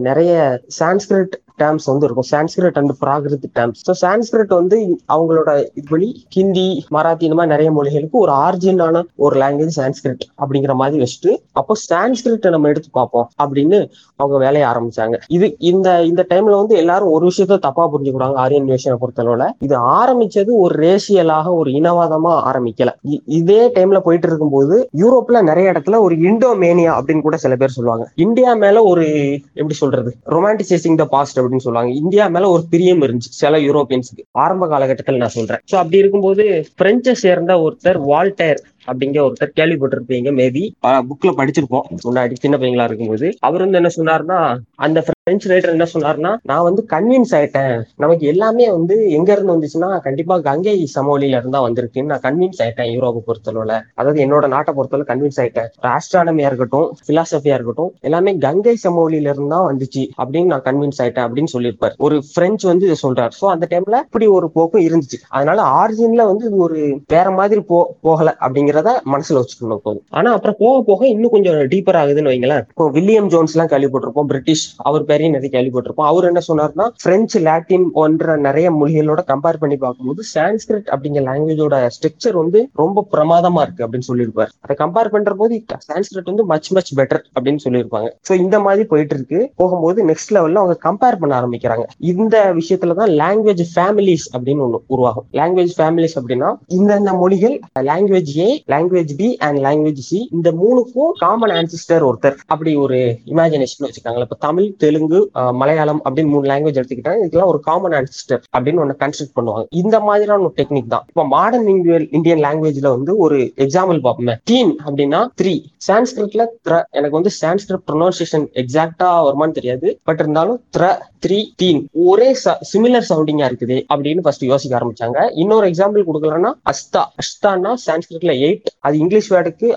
நிறைய 0.09 0.33
சான்ஸ்கிரிட் 0.81 1.35
டேர்ம்ஸ் 1.59 1.87
வந்து 1.87 2.09
இருக்கும். 2.11 2.25
Sanskrit 2.31 2.75
and 2.75 2.93
Prakrit 3.07 3.59
terms 3.59 3.91
so 3.91 3.93
Sanskrit 4.01 4.47
வந்து 4.47 4.99
அவங்களோட 5.13 5.67
இது 5.75 6.15
ஹிந்தி 6.29 6.85
மராத்தி 6.91 7.23
இந்த 7.23 7.35
மாதிரி 7.35 7.47
நிறைய 7.47 7.73
மொழிகளுக்கு 7.73 8.19
ஒரு 8.19 8.33
ஆர்ஜினான 8.33 9.03
ஒரு 9.17 9.41
லாங்குவேஜ் 9.41 9.71
சான்ஸ்கிரிட் 9.77 10.19
அப்படிங்கிற 10.39 10.75
மாதிரி 10.75 11.05
வச்சுட்டு 11.05 11.37
அப்போ 11.53 11.75
சான்ஸ்கிரிட்டை 11.93 12.49
நம்ம 12.49 12.69
எடுத்து 12.69 12.89
பார்ப்போம் 12.93 13.29
அப்படின்னு 13.43 13.91
அவங்க 14.17 14.39
வேலையை 14.39 14.71
ஆரம்பிச்சாங்க. 14.71 15.19
இது 15.29 15.57
இந்த 15.59 16.05
இந்த 16.05 16.27
டைம்ல 16.31 16.57
வந்து 16.57 16.77
எல்லாரும் 16.77 17.11
ஒரு 17.11 17.31
விஷயத்த 17.37 17.59
தப்பா 17.59 17.93
புரிஞ்சுக்கிறாங்க 17.93 18.35
ஆரியன் 18.35 18.69
வேஷனை 18.69 18.97
பொறுத்தளவுல. 19.01 19.51
இது 19.59 19.81
ஆரம்பிச்சது 19.81 20.49
ஒரு 20.49 20.75
ரேசியலாக 20.79 21.55
ஒரு 21.55 21.71
இனவாதமா 21.71 22.33
ஆரம்பிக்கல. 22.53 22.89
இ- 23.09 23.23
இதே 23.25 23.69
டைம்ல 23.69 24.01
போயிட்டு 24.01 24.27
இருக்கும்போது 24.27 24.89
யூரோப்ல 24.97 25.43
நிறைய 25.43 25.73
இடத்துல 25.73 25.99
ஒரு 25.99 26.15
இண்டோமேனியா 26.15 26.93
அப்படின்னு 26.95 27.21
கூட 27.21 27.37
சில 27.37 27.57
பேர் 27.57 27.69
சொல்லுவாங்க. 27.69 28.11
இந்தியா 28.15 28.55
மேல 28.55 28.83
ஒரு 28.83 29.33
எப்படி 29.55 29.75
சொல்றது 29.75 30.17
ரொமான்டிசைசிங் 30.27 30.97
த 30.97 31.05
பாஸ்ட் 31.05 31.43
அப்படின்னு 31.45 31.67
சொல்லுவாங்க. 31.67 31.93
இந்தியா 31.95 32.27
மேல 32.29 32.51
ஒரு 32.51 32.65
பிரியம் 32.71 33.03
இருந்துச்சு 33.03 33.33
சில 33.43 33.59
யூரோப்பியன்ஸுக்கு. 33.59 34.25
ஆரம்ப 34.31 34.69
காலகட்டத்தில் 34.69 35.17
நான் 35.17 35.37
சொல்றேன். 35.39 35.61
ஸோ 35.73 35.75
அப்படி 35.75 35.99
இருக்கும்போது 35.99 36.65
பிரெஞ்சை 36.77 37.15
சேர்ந்த 37.15 37.55
ஒருத்தர் 37.67 38.01
வால்டேர் 38.11 38.61
அப்படிங்கிற 38.89 39.23
ஒருத்தர் 39.27 39.57
கேள்விப்பட்டிருப்பீங்க. 39.61 40.31
மேபி 40.41 40.65
புக்ல 41.11 41.33
படிச்சிருப்போம். 41.41 41.87
முன்னாடி 42.07 42.35
சின்ன 42.45 42.57
பையங்களா 42.61 42.89
இருக்கும்போது. 42.91 43.29
அவர் 43.49 43.65
வந்து 43.65 43.81
என்ன 43.81 43.93
சொன்னாருன்னா 43.99 44.41
அந்த 44.87 44.99
பிரெஞ்சு 45.07 45.47
ரைட்டர் 45.51 45.75
என்ன 45.75 45.87
சொன்னார்னா 45.93 46.31
நான் 46.51 46.65
வந்து 46.69 46.83
கன்வின்ஸ் 46.93 47.33
ஆயிட்டேன். 47.37 47.75
நமக்கு 48.03 48.25
எல்லாமே 48.33 48.65
வந்து 48.77 48.97
எங்க 49.19 49.31
இருந்து 49.35 49.55
வந்துச்சுன்னா 49.55 49.91
கண்டிப்பா 50.07 50.35
கங்கை 50.49 50.75
சமவெளியில 50.97 51.41
இருந்தா 51.43 51.61
வந்திருக்குன்னு 51.67 52.11
நான் 52.13 52.25
கன்வின்ஸ் 52.27 52.61
ஆயிட்டேன் 52.65 52.91
யூரோப்பை 52.95 53.23
பொறுத்தளவுல. 53.29 53.77
அதாவது 54.01 54.21
என்னோட 54.25 54.49
நாட்டை 54.55 54.75
பொறுத்தளவு 54.79 55.09
கன்வின்ஸ் 55.11 55.39
ஆயிட்டேன். 55.43 55.71
ஆஸ்ட்ரானமியா 55.95 56.51
இருக்கட்டும் 56.51 56.89
பிலாசபியா 57.09 57.55
இருக்கட்டும் 57.59 57.93
எல்லாமே 58.09 58.35
கங்கை 58.47 58.77
சமவெளியில 58.85 59.35
இருந்தா 59.37 59.61
வந்துச்சு 59.71 60.05
அப்படின்னு 60.23 60.53
நான் 60.53 60.67
கன்வின்ஸ் 60.69 61.01
ஆயிட்டேன் 61.05 61.27
அப்படின்னு 61.29 61.53
சொல்லியிருப்பார். 61.55 61.97
ஒரு 62.07 62.19
பிரெஞ்சு 62.35 62.65
வந்து 62.73 62.87
இதை 62.89 62.99
சொல்றாரு. 63.07 63.35
சோ 63.41 63.47
அந்த 63.55 63.69
டைம்ல 63.73 63.99
இப்படி 64.09 64.27
ஒரு 64.37 64.47
போக்கும் 64.57 64.87
இருந்துச்சு. 64.89 65.21
அதனால 65.37 65.63
ஆரிஜின்ல 65.81 66.25
வந்து 66.31 66.47
இது 66.51 66.59
ஒரு 66.67 66.79
வேற 67.15 67.27
மாதிரி 67.39 67.61
போ 67.71 67.79
போகல 68.07 68.37
அப்படிங்கிறத 68.75 68.93
மனசுல 69.13 69.41
வச்சுக்கணும் 69.41 69.83
போதும் 69.83 70.05
ஆனா 70.11 70.33
அப்புறம் 70.33 70.57
போக 70.59 70.83
போக 70.89 71.07
இன்னும் 71.09 71.31
கொஞ்சம் 71.31 71.55
டீப்பர் 71.55 71.99
ஆகுதுன்னு 72.03 72.31
வைங்களேன். 72.33 72.65
இப்போ 72.69 72.91
வில்லியம் 72.91 73.29
ஜோன்ஸ் 73.29 73.55
எல்லாம் 73.55 73.71
கேள்விப்பட்டிருப்போம் 73.73 74.29
பிரிட்டிஷ் 74.33 74.65
அவர் 74.77 75.05
பேரையும் 75.05 75.35
நிறைய 75.37 75.51
கேள்விப்பட்டிருப்போம். 75.57 76.09
அவர் 76.13 76.25
என்ன 76.25 76.41
சொன்னார்னா 76.49 76.87
பிரெஞ்சு 77.03 77.41
லாட்டின் 77.41 77.87
போன்ற 77.93 78.37
நிறைய 78.37 78.71
மொழிகளோட 78.73 79.21
கம்பேர் 79.33 79.61
பண்ணி 79.63 79.77
பார்க்கும்போது 79.77 80.23
சான்ஸ்கிரிட் 80.35 80.89
அப்படிங்கிற 80.95 81.25
லாங்குவேஜோட 81.31 81.89
ஸ்ட்ரக்சர் 81.97 82.37
வந்து 82.43 82.69
ரொம்ப 82.73 83.07
பிரமாதமா 83.13 83.61
இருக்கு 83.61 83.85
அப்படின்னு 83.87 84.09
சொல்லியிருப்பாரு. 84.13 84.51
அதை 84.65 84.77
கம்பேர் 84.83 85.13
பண்ற 85.15 85.35
போது 85.35 85.65
சான்ஸ்கிரிட் 85.89 86.31
வந்து 86.33 86.45
மச் 86.45 86.71
மச் 86.73 86.93
பெட்டர் 86.99 87.23
அப்படின்னு 87.37 87.63
சொல்லியிருப்பாங்க. 87.65 88.09
சோ 88.29 88.33
இந்த 88.45 88.57
மாதிரி 88.61 88.85
போயிட்டு 88.85 89.15
இருக்கு. 89.15 89.41
போகும்போது 89.57 89.99
நெக்ஸ்ட் 90.07 90.33
லெவல்ல 90.35 90.63
அவங்க 90.63 90.79
கம்பேர் 90.89 91.21
பண்ண 91.21 91.33
ஆரம்பிக்கிறாங்க. 91.41 91.85
இந்த 92.13 92.37
விஷயத்துலதான் 92.55 93.13
லாங்குவேஜ் 93.23 93.65
ஃபேமிலிஸ் 93.75 94.27
அப்படின்னு 94.37 94.65
ஒண்ணு 94.67 94.81
உருவாகும். 94.87 95.27
லாங்குவேஜ் 95.33 95.75
ஃபேமிலிஸ் 95.79 96.17
அப்படின்னா 96.21 96.51
இந்தந்த 96.79 97.13
மொழிகள் 97.19 97.57
language 97.81 98.33
A 98.39 98.49
language 98.73 99.13
B 99.21 99.29
and 99.47 99.59
language 99.67 100.03
C 100.09 100.19
இந்த 100.37 100.49
மூணுக்கும் 100.61 101.13
காமன் 101.25 101.55
ஆன்சிஸ்டர் 101.59 102.05
ஒருத்தர். 102.09 102.37
அப்படி 102.53 102.73
ஒரு 102.85 102.99
இமேஜினேஷன் 103.33 103.87
வச்சுக்காங்களா 103.87 104.27
இப்ப 104.29 104.39
தமிழ் 104.47 104.69
தெலுங்கு 104.85 105.21
மலையாளம் 105.63 106.03
அப்படின்னு 106.07 106.33
மூணு 106.35 106.49
லாங்குவேஜ் 106.53 106.79
எடுத்துக்கிட்டாங்க 106.81 107.23
இதுக்கெல்லாம் 107.23 107.53
ஒரு 107.55 107.61
காமன் 107.69 107.97
ஆன்சிஸ்டர் 108.01 108.43
அப்படின்னு 108.55 108.83
ஒண்ணு 108.85 108.97
கன்ஸ்ட்ரக்ட் 109.05 109.37
பண்ணுவாங்க. 109.39 109.67
இந்த 109.83 109.97
மாதிரியான 110.09 110.45
ஒரு 110.49 110.55
டெக்னிக் 110.61 110.93
தான். 110.95 111.05
இப்போ 111.13 111.25
மாடர்ன் 111.37 111.69
இந்தியன் 111.75 112.09
இந்தியன் 112.19 112.45
லாங்குவேஜ்ல 112.47 112.91
வந்து 112.97 113.13
ஒரு 113.27 113.39
எக்ஸாம்பிள் 113.67 114.01
பார்ப்போமே. 114.07 114.37
டீன் 114.51 114.73
அப்படின்னா 114.87 115.23
த்ரீ 115.41 115.55
சான்ஸ்கிரிட்ல 115.89 116.43
த்ர 116.67 116.75
எனக்கு 116.99 117.17
வந்து 117.19 117.33
சான்ஸ்கிரிட் 117.41 117.87
ப்ரொனவுன்சியேஷன் 117.91 118.47
எக்ஸாக்டா 118.63 119.09
வருமான்னு 119.29 119.57
தெரியாது. 119.59 119.89
பட் 120.09 120.21
இருந்தாலும் 120.23 120.59
த்ர 120.77 120.85
த்ரீ 121.25 121.39
தீன் 121.61 121.81
ஒரே 122.09 122.29
சிமிலர் 122.71 123.07
சவுண்டிங்கா 123.11 123.47
இருக்குது 123.51 123.77
அப்படின்னு 123.93 124.23
ஃபர்ஸ்ட் 124.25 124.45
யோசிக்க 124.51 124.73
ஆரம்பிச்சாங்க. 124.79 125.19
இன்னொரு 125.43 125.67
எக்ஸாம்பிள் 125.71 126.07
கொடுக்கலன்னா 126.09 126.51
அஸ்தா 126.73 127.03
அஸ்தான்னா 127.23 127.73
சான்ஸ்கிரிட்ல 127.85 128.33
எயிட் 128.47 128.69
அது 128.87 128.95
இங்கிலீஷ் 129.05 129.31
வேர்டுக்கு 129.35 129.69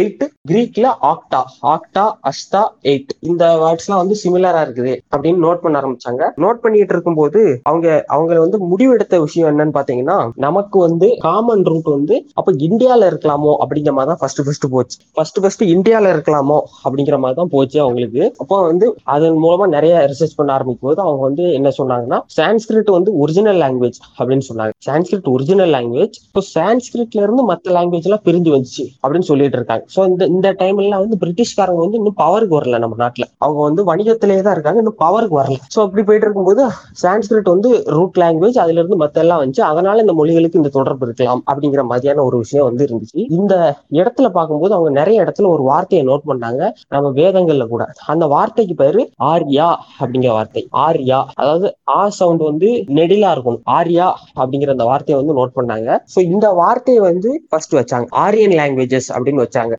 எயிட் 0.00 0.24
கிரீக்ல 0.50 0.86
ஆக்டா 1.10 1.40
ஆக்டா 1.72 2.04
அஸ்தா 2.30 2.62
எயிட் 2.92 3.12
இந்த 3.30 3.44
வேர்ட்ஸ் 3.62 3.86
எல்லாம் 3.88 4.02
வந்து 4.02 4.16
சிமிலரா 4.22 4.62
இருக்குது 4.66 4.94
அப்படின்னு 5.14 5.44
நோட் 5.46 5.62
பண்ண 5.64 5.80
ஆரம்பிச்சாங்க. 5.80 6.22
நோட் 6.44 6.62
பண்ணிட்டு 6.64 6.94
இருக்கும்போது 6.96 7.42
அவங்க 7.70 7.88
அவங்க 8.16 8.38
வந்து 8.44 8.60
முடிவெடுத்த 8.72 9.20
விஷயம் 9.26 9.50
என்னன்னு 9.52 9.76
பாத்தீங்கன்னா 9.78 10.18
நமக்கு 10.46 10.78
வந்து 10.86 11.10
காமன் 11.26 11.66
ரூட் 11.70 11.90
வந்து 11.96 12.16
அப்ப 12.38 12.56
இந்தியால 12.68 13.10
இருக்கலாமோ 13.12 13.52
அப்படிங்கிற 13.62 13.94
மாதிரி 13.98 14.12
தான் 14.12 14.20
ஃபர்ஸ்ட் 14.22 14.42
ஃபர்ஸ்ட் 14.46 14.66
போச்சு. 14.74 14.96
ஃபர்ஸ்ட் 15.16 15.40
ஃபர்ஸ்ட் 15.42 15.64
இந்தியால 15.74 16.14
இருக்கலாமோ 16.14 16.58
அப்படிங்கிற 16.84 17.18
மாதிரி 17.24 17.40
தான் 17.42 17.52
போச்சு 17.56 17.78
அவங்களுக்கு. 17.84 18.22
அப்போ 18.42 18.56
வந்து 18.70 18.88
அதன் 19.16 19.38
மூலமா 19.44 19.68
நிறைய 19.76 19.94
ரிசர்ச் 20.12 20.36
பண்ண 20.38 20.60
ஆரம்பிக்கும் 20.62 20.88
போது 20.88 21.00
அவங்க 21.06 21.22
வந்து 21.28 21.44
என்ன 21.58 21.68
சொன்னாங்கன்னா 21.78 22.18
சான்ஸ்கிரிட் 22.38 22.90
வந்து 22.96 23.10
ஒரிஜினல் 23.22 23.60
லாங்குவேஜ் 23.62 23.98
அப்படின்னு 24.18 24.44
சொன்னாங்க. 24.48 24.72
சான்ஸ்கிரிட் 24.86 25.28
ஒரிஜினல் 25.34 25.72
லாங்குவேஜ் 25.76 26.16
இப்போ 26.26 26.42
சான்ஸ்கிரிட்ல 26.56 27.20
இருந்து 27.26 27.42
மத்த 27.50 27.72
லாங்குவேஜ் 27.76 28.06
எல்லாம் 28.08 28.24
பிரிஞ்சு 28.28 28.50
வந்துச்சு 28.54 28.84
அப்படின்னு 29.02 29.28
சொல்லிட்டு 29.30 29.58
இருக்காங்க. 29.60 29.84
சோ 29.94 30.00
இந்த 30.10 30.22
இந்த 30.34 30.48
டைம்ல 30.62 30.98
வந்து 31.02 31.16
பிரிட்டிஷ்காரங்க 31.22 31.80
வந்து 31.84 31.98
இன்னும் 32.00 32.18
பவருக்கு 32.22 32.56
வரல 32.58 32.78
நம்ம 32.84 32.98
நாட்டுல. 33.02 33.26
அவங்க 33.44 33.60
வந்து 33.68 33.82
வணிகத்திலேயே 33.90 34.42
தான் 34.46 34.56
இருக்காங்க 34.56 34.82
இன்னும் 34.84 34.98
பவருக்கு 35.04 35.36
வரல. 35.40 35.58
சோ 35.74 35.80
அப்படி 35.86 36.04
போயிட்டு 36.08 36.26
இருக்கும்போது 36.26 36.64
சான்ஸ்கிரிட் 37.02 37.52
வந்து 37.54 37.70
ரூட் 37.96 38.20
லாங்குவேஜ் 38.24 38.58
அதுல 38.64 38.80
இருந்து 38.82 39.00
மத்த 39.04 39.24
எல்லாம் 39.24 39.40
வந்துச்சு. 39.42 39.64
அதனால 39.70 40.04
இந்த 40.04 40.16
மொழிகளுக்கு 40.20 40.60
இந்த 40.62 40.72
தொடர்பு 40.78 41.06
இருக்கலாம் 41.08 41.42
அப்படிங்கிற 41.50 41.84
மாதிரியான 41.92 42.24
ஒரு 42.28 42.36
விஷயம் 42.44 42.68
வந்து 42.68 42.86
இருந்துச்சு. 42.88 43.20
இந்த 43.38 43.54
இடத்துல 44.00 44.26
பார்க்கும்போது 44.38 44.74
அவங்க 44.78 44.92
நிறைய 45.00 45.24
இடத்துல 45.24 45.48
ஒரு 45.54 45.62
வார்த்தையை 45.62 46.02
நோட் 46.10 46.28
பண்ணாங்க. 46.30 46.62
நம்ம 46.88 47.10
வேதங்கள்ல 47.20 47.64
கூட. 47.68 47.82
அந்த 48.12 48.24
வார்த்தைக்கு 48.26 48.74
பேரு 48.74 49.02
ஆர்யா 49.32 49.68
அப்படிங்கிற 50.00 50.32
வார்த்தை. 50.32 50.51
ஆர்யா. 50.86 51.18
அதாவது 51.34 51.68
ஆ 51.96 52.08
சவுண்ட் 52.18 52.42
வந்து 52.48 52.68
நெடிலா 52.98 53.30
இருக்கும் 53.36 53.58
ஆர்யா 53.76 54.06
அப்படிங்கிற 54.40 54.74
அந்த 54.76 54.86
வார்த்தையை 54.90 55.16
வந்து 55.20 55.36
நோட் 55.38 55.56
பண்ணாங்க. 55.58 55.98
சோ 56.14 56.18
இந்த 56.32 56.46
வார்த்தையை 56.60 57.02
வந்து 57.10 57.30
ஃபர்ஸ்ட் 57.48 57.76
வச்சாங்க. 57.80 58.06
ஆரியன் 58.24 58.56
லாங்குவேஜஸ் 58.60 59.10
அப்படின்னு 59.14 59.44
வச்சாங்க. 59.46 59.74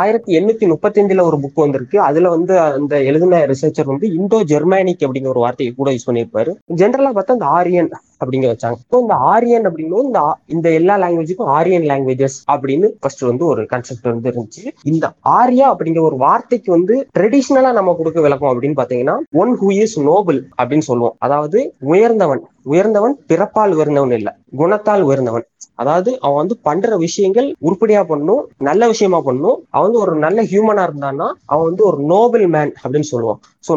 ஆயிரத்தி 0.00 0.38
எண்ணூத்தி 0.38 0.68
முப்பத்தஞ்சுல 0.72 1.26
ஒரு 1.30 1.38
புக் 1.44 1.64
வந்திருக்கு. 1.64 2.00
அதுல 2.08 2.30
வந்து 2.36 2.54
அந்த 2.60 3.02
எழுதின 3.10 3.42
ரிசர்ச்சர் 3.52 3.92
வந்து 3.92 4.08
இண்டோ 4.20 4.40
ஜெர்மானிக் 4.52 5.04
அப்படிங்கிற 5.06 5.34
ஒரு 5.34 5.44
வார்த்தையை 5.46 5.74
கூட 5.74 5.90
யூஸ் 5.90 6.08
பண்ணியிருப்பாரு. 6.10 6.52
ஜென்ரலா 6.82 7.12
பார்த்தா 7.18 7.38
அந்த 7.38 7.48
ஆரியன் 7.58 7.90
அப்படிங்க 8.20 8.48
வச்சாங்க. 8.52 8.76
இப்போ 8.84 9.00
இந்த 9.04 9.14
ஆரியன் 9.32 9.66
அப்படிங்கும் 9.68 10.06
இந்த 10.08 10.20
இந்த 10.46 10.70
எல்லா 10.80 10.96
லாங்குவேஜுக்கும் 11.02 11.52
ஆரியன் 11.56 11.86
லாங்குவேஜஸ் 11.90 12.38
அப்படின்னு 12.54 12.88
ஃபர்ஸ்ட் 13.00 13.24
வந்து 13.30 13.46
ஒரு 13.46 13.64
கன்செப்ட் 13.74 14.10
வந்து 14.12 14.30
இருந்துச்சு. 14.32 14.64
இந்த 14.92 15.12
ஆரியா 15.38 15.68
அப்படிங்கிற 15.74 16.04
ஒரு 16.10 16.18
வார்த்தைக்கு 16.26 16.70
வந்து 16.76 16.96
ட்ரெடிஷ்னலா 17.18 17.72
நம்ம 17.80 17.94
கொடுக்க 18.00 18.20
விளக்கம் 18.20 18.52
அப்படின்னு 18.52 18.80
பாத்தீங்கன்னா 18.82 19.16
ஒன் 19.42 19.54
ஹூ 19.62 19.70
இஸ் 19.84 19.98
நோபல் 20.10 20.40
அப்படின்னு 20.58 20.88
சொல்லுவோம். 20.90 21.16
அதாவது 21.18 21.60
உயர்ந்தவன். 21.92 22.44
உயர்ந்தவன் 22.66 23.16
பிறப்பால் 23.30 23.74
உயர்ந்தவன் 23.78 24.16
இல்ல. 24.18 24.30
குணத்தால் 24.60 25.04
உயர்ந்தவன். 25.08 25.46
அதாவது 25.82 26.10
அவன் 26.24 26.40
வந்து 26.40 26.56
பண்ற 26.66 26.96
விஷயங்கள் 26.96 27.46
உருப்படியா 27.66 28.00
பண்ணும் 28.10 28.42
நல்ல 28.68 28.82
விஷயமா 28.88 29.18
பண்ணும் 29.28 29.56
அவன் 29.70 29.86
வந்து 29.86 30.02
ஒரு 30.04 30.12
நல்ல 30.24 30.40
ஹியூமனா 30.50 30.82
இருந்தான்னா 30.88 31.28
அவன் 31.52 31.68
வந்து 31.68 31.82
ஒரு 31.90 31.98
நோபல் 32.12 32.46
மேன் 32.54 32.72
அப்படின்னு 32.82 33.08
சொல்லுவான். 33.12 33.38
So 33.64 33.72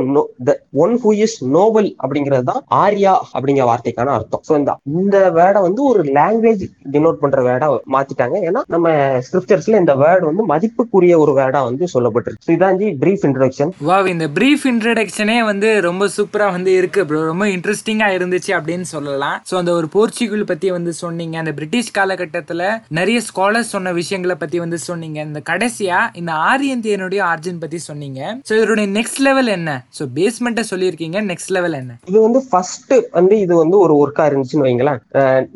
one 0.83 0.93
who 1.03 1.11
is 1.25 1.37
noble 1.55 1.87
அப்படிங்கிறது 2.03 2.45
தான் 2.51 2.61
ஆர்யா 2.81 3.13
அப்படிங்கிற 3.35 3.65
வார்த்தைக்கான 3.69 4.13
அர்த்தம். 4.17 4.43
ஸோ 4.47 4.53
இந்த 4.61 4.71
இந்த 4.99 5.17
வேர்டை 5.37 5.61
வந்து 5.67 5.81
ஒரு 5.91 6.03
லாங்குவேஜ் 6.19 6.63
டினோட் 6.93 7.21
பண்ற 7.23 7.41
வேர்டா 7.47 7.69
மாத்திட்டாங்க. 7.95 8.35
ஏன்னா 8.49 8.63
நம்ம 8.75 8.87
ஸ்கிரிப்சர்ஸ்ல 9.27 9.81
இந்த 9.83 9.95
வேர்டு 10.03 10.23
வந்து 10.31 10.45
மதிப்புக்குரிய 10.53 11.15
ஒரு 11.23 11.33
வேர்டா 11.39 11.61
வந்து 11.69 11.87
சொல்லப்பட்டிருக்கு. 11.95 12.53
இதான் 12.57 12.79
ஜி 12.81 12.89
பிரீஃப் 13.05 13.25
இன்ட்ரடக்ஷன் 13.29 13.73
வா 13.89 13.99
இந்த 14.15 14.27
பிரீஃப் 14.37 14.67
இன்ட்ரடக்ஷனே 14.73 15.39
வந்து 15.51 15.71
ரொம்ப 15.89 16.09
சூப்பரா 16.17 16.49
வந்து 16.57 16.73
இருக்கு 16.81 17.03
ப்ரோ 17.09 17.23
ரொம்ப 17.31 17.47
இன்ட்ரெஸ்டிங்கா 17.55 18.09
இருந்துச்சு 18.17 18.53
அப்படின்னு 18.59 18.76
சொல்லலாம். 18.83 19.37
ஸோ 19.49 19.55
அந்த 19.61 19.71
ஒரு 19.79 19.87
போர்ச்சுகல் 19.95 20.45
பத்தி 20.51 20.71
வந்து 20.77 20.93
சொன்னீங்க. 21.03 21.37
அந்த 21.43 21.51
பிரிட்டிஷ் 21.59 21.91
காலகட்டத்தில் 21.97 22.65
நிறைய 22.99 23.21
ஸ்காலர்ஸ் 23.29 23.73
சொன்ன 23.75 23.93
விஷயங்களை 23.99 24.35
பத்தி 24.43 24.59
வந்து 24.63 24.77
சொன்னீங்க. 24.87 25.19
இந்த 25.29 25.41
கடைசியா 25.51 25.99
இந்த 26.21 26.33
ஆரியந்தியனுடைய 26.51 27.21
ஆர்ஜின் 27.31 27.61
பத்தி 27.63 27.79
சொன்னீங்க. 27.89 28.21
ஸோ 28.49 28.53
இதனுடைய 28.59 28.87
நெக்ஸ்ட் 28.97 29.21
லெவல் 29.27 29.51
என்ன? 29.57 29.69
ஸோ 29.99 30.05
பேஸ்மெண்ட்டை 30.19 30.65
சொல்லியிருக்கீங்க. 30.71 31.21
நெக்ஸ்ட் 31.31 31.53
லெவல் 31.57 31.77
என்ன? 31.81 31.97
இது 32.11 32.17
வந்து 32.27 32.41
ஃபர்ஸ்ட் 32.49 32.95
வந்து 33.19 33.35
இது 33.45 33.55
வந்து 33.63 33.77
ஒரு 33.85 33.95
ஒர்க்கா 34.03 34.25
இருந்துச்சுன்னு 34.29 34.67
வைங்களேன். 34.67 35.01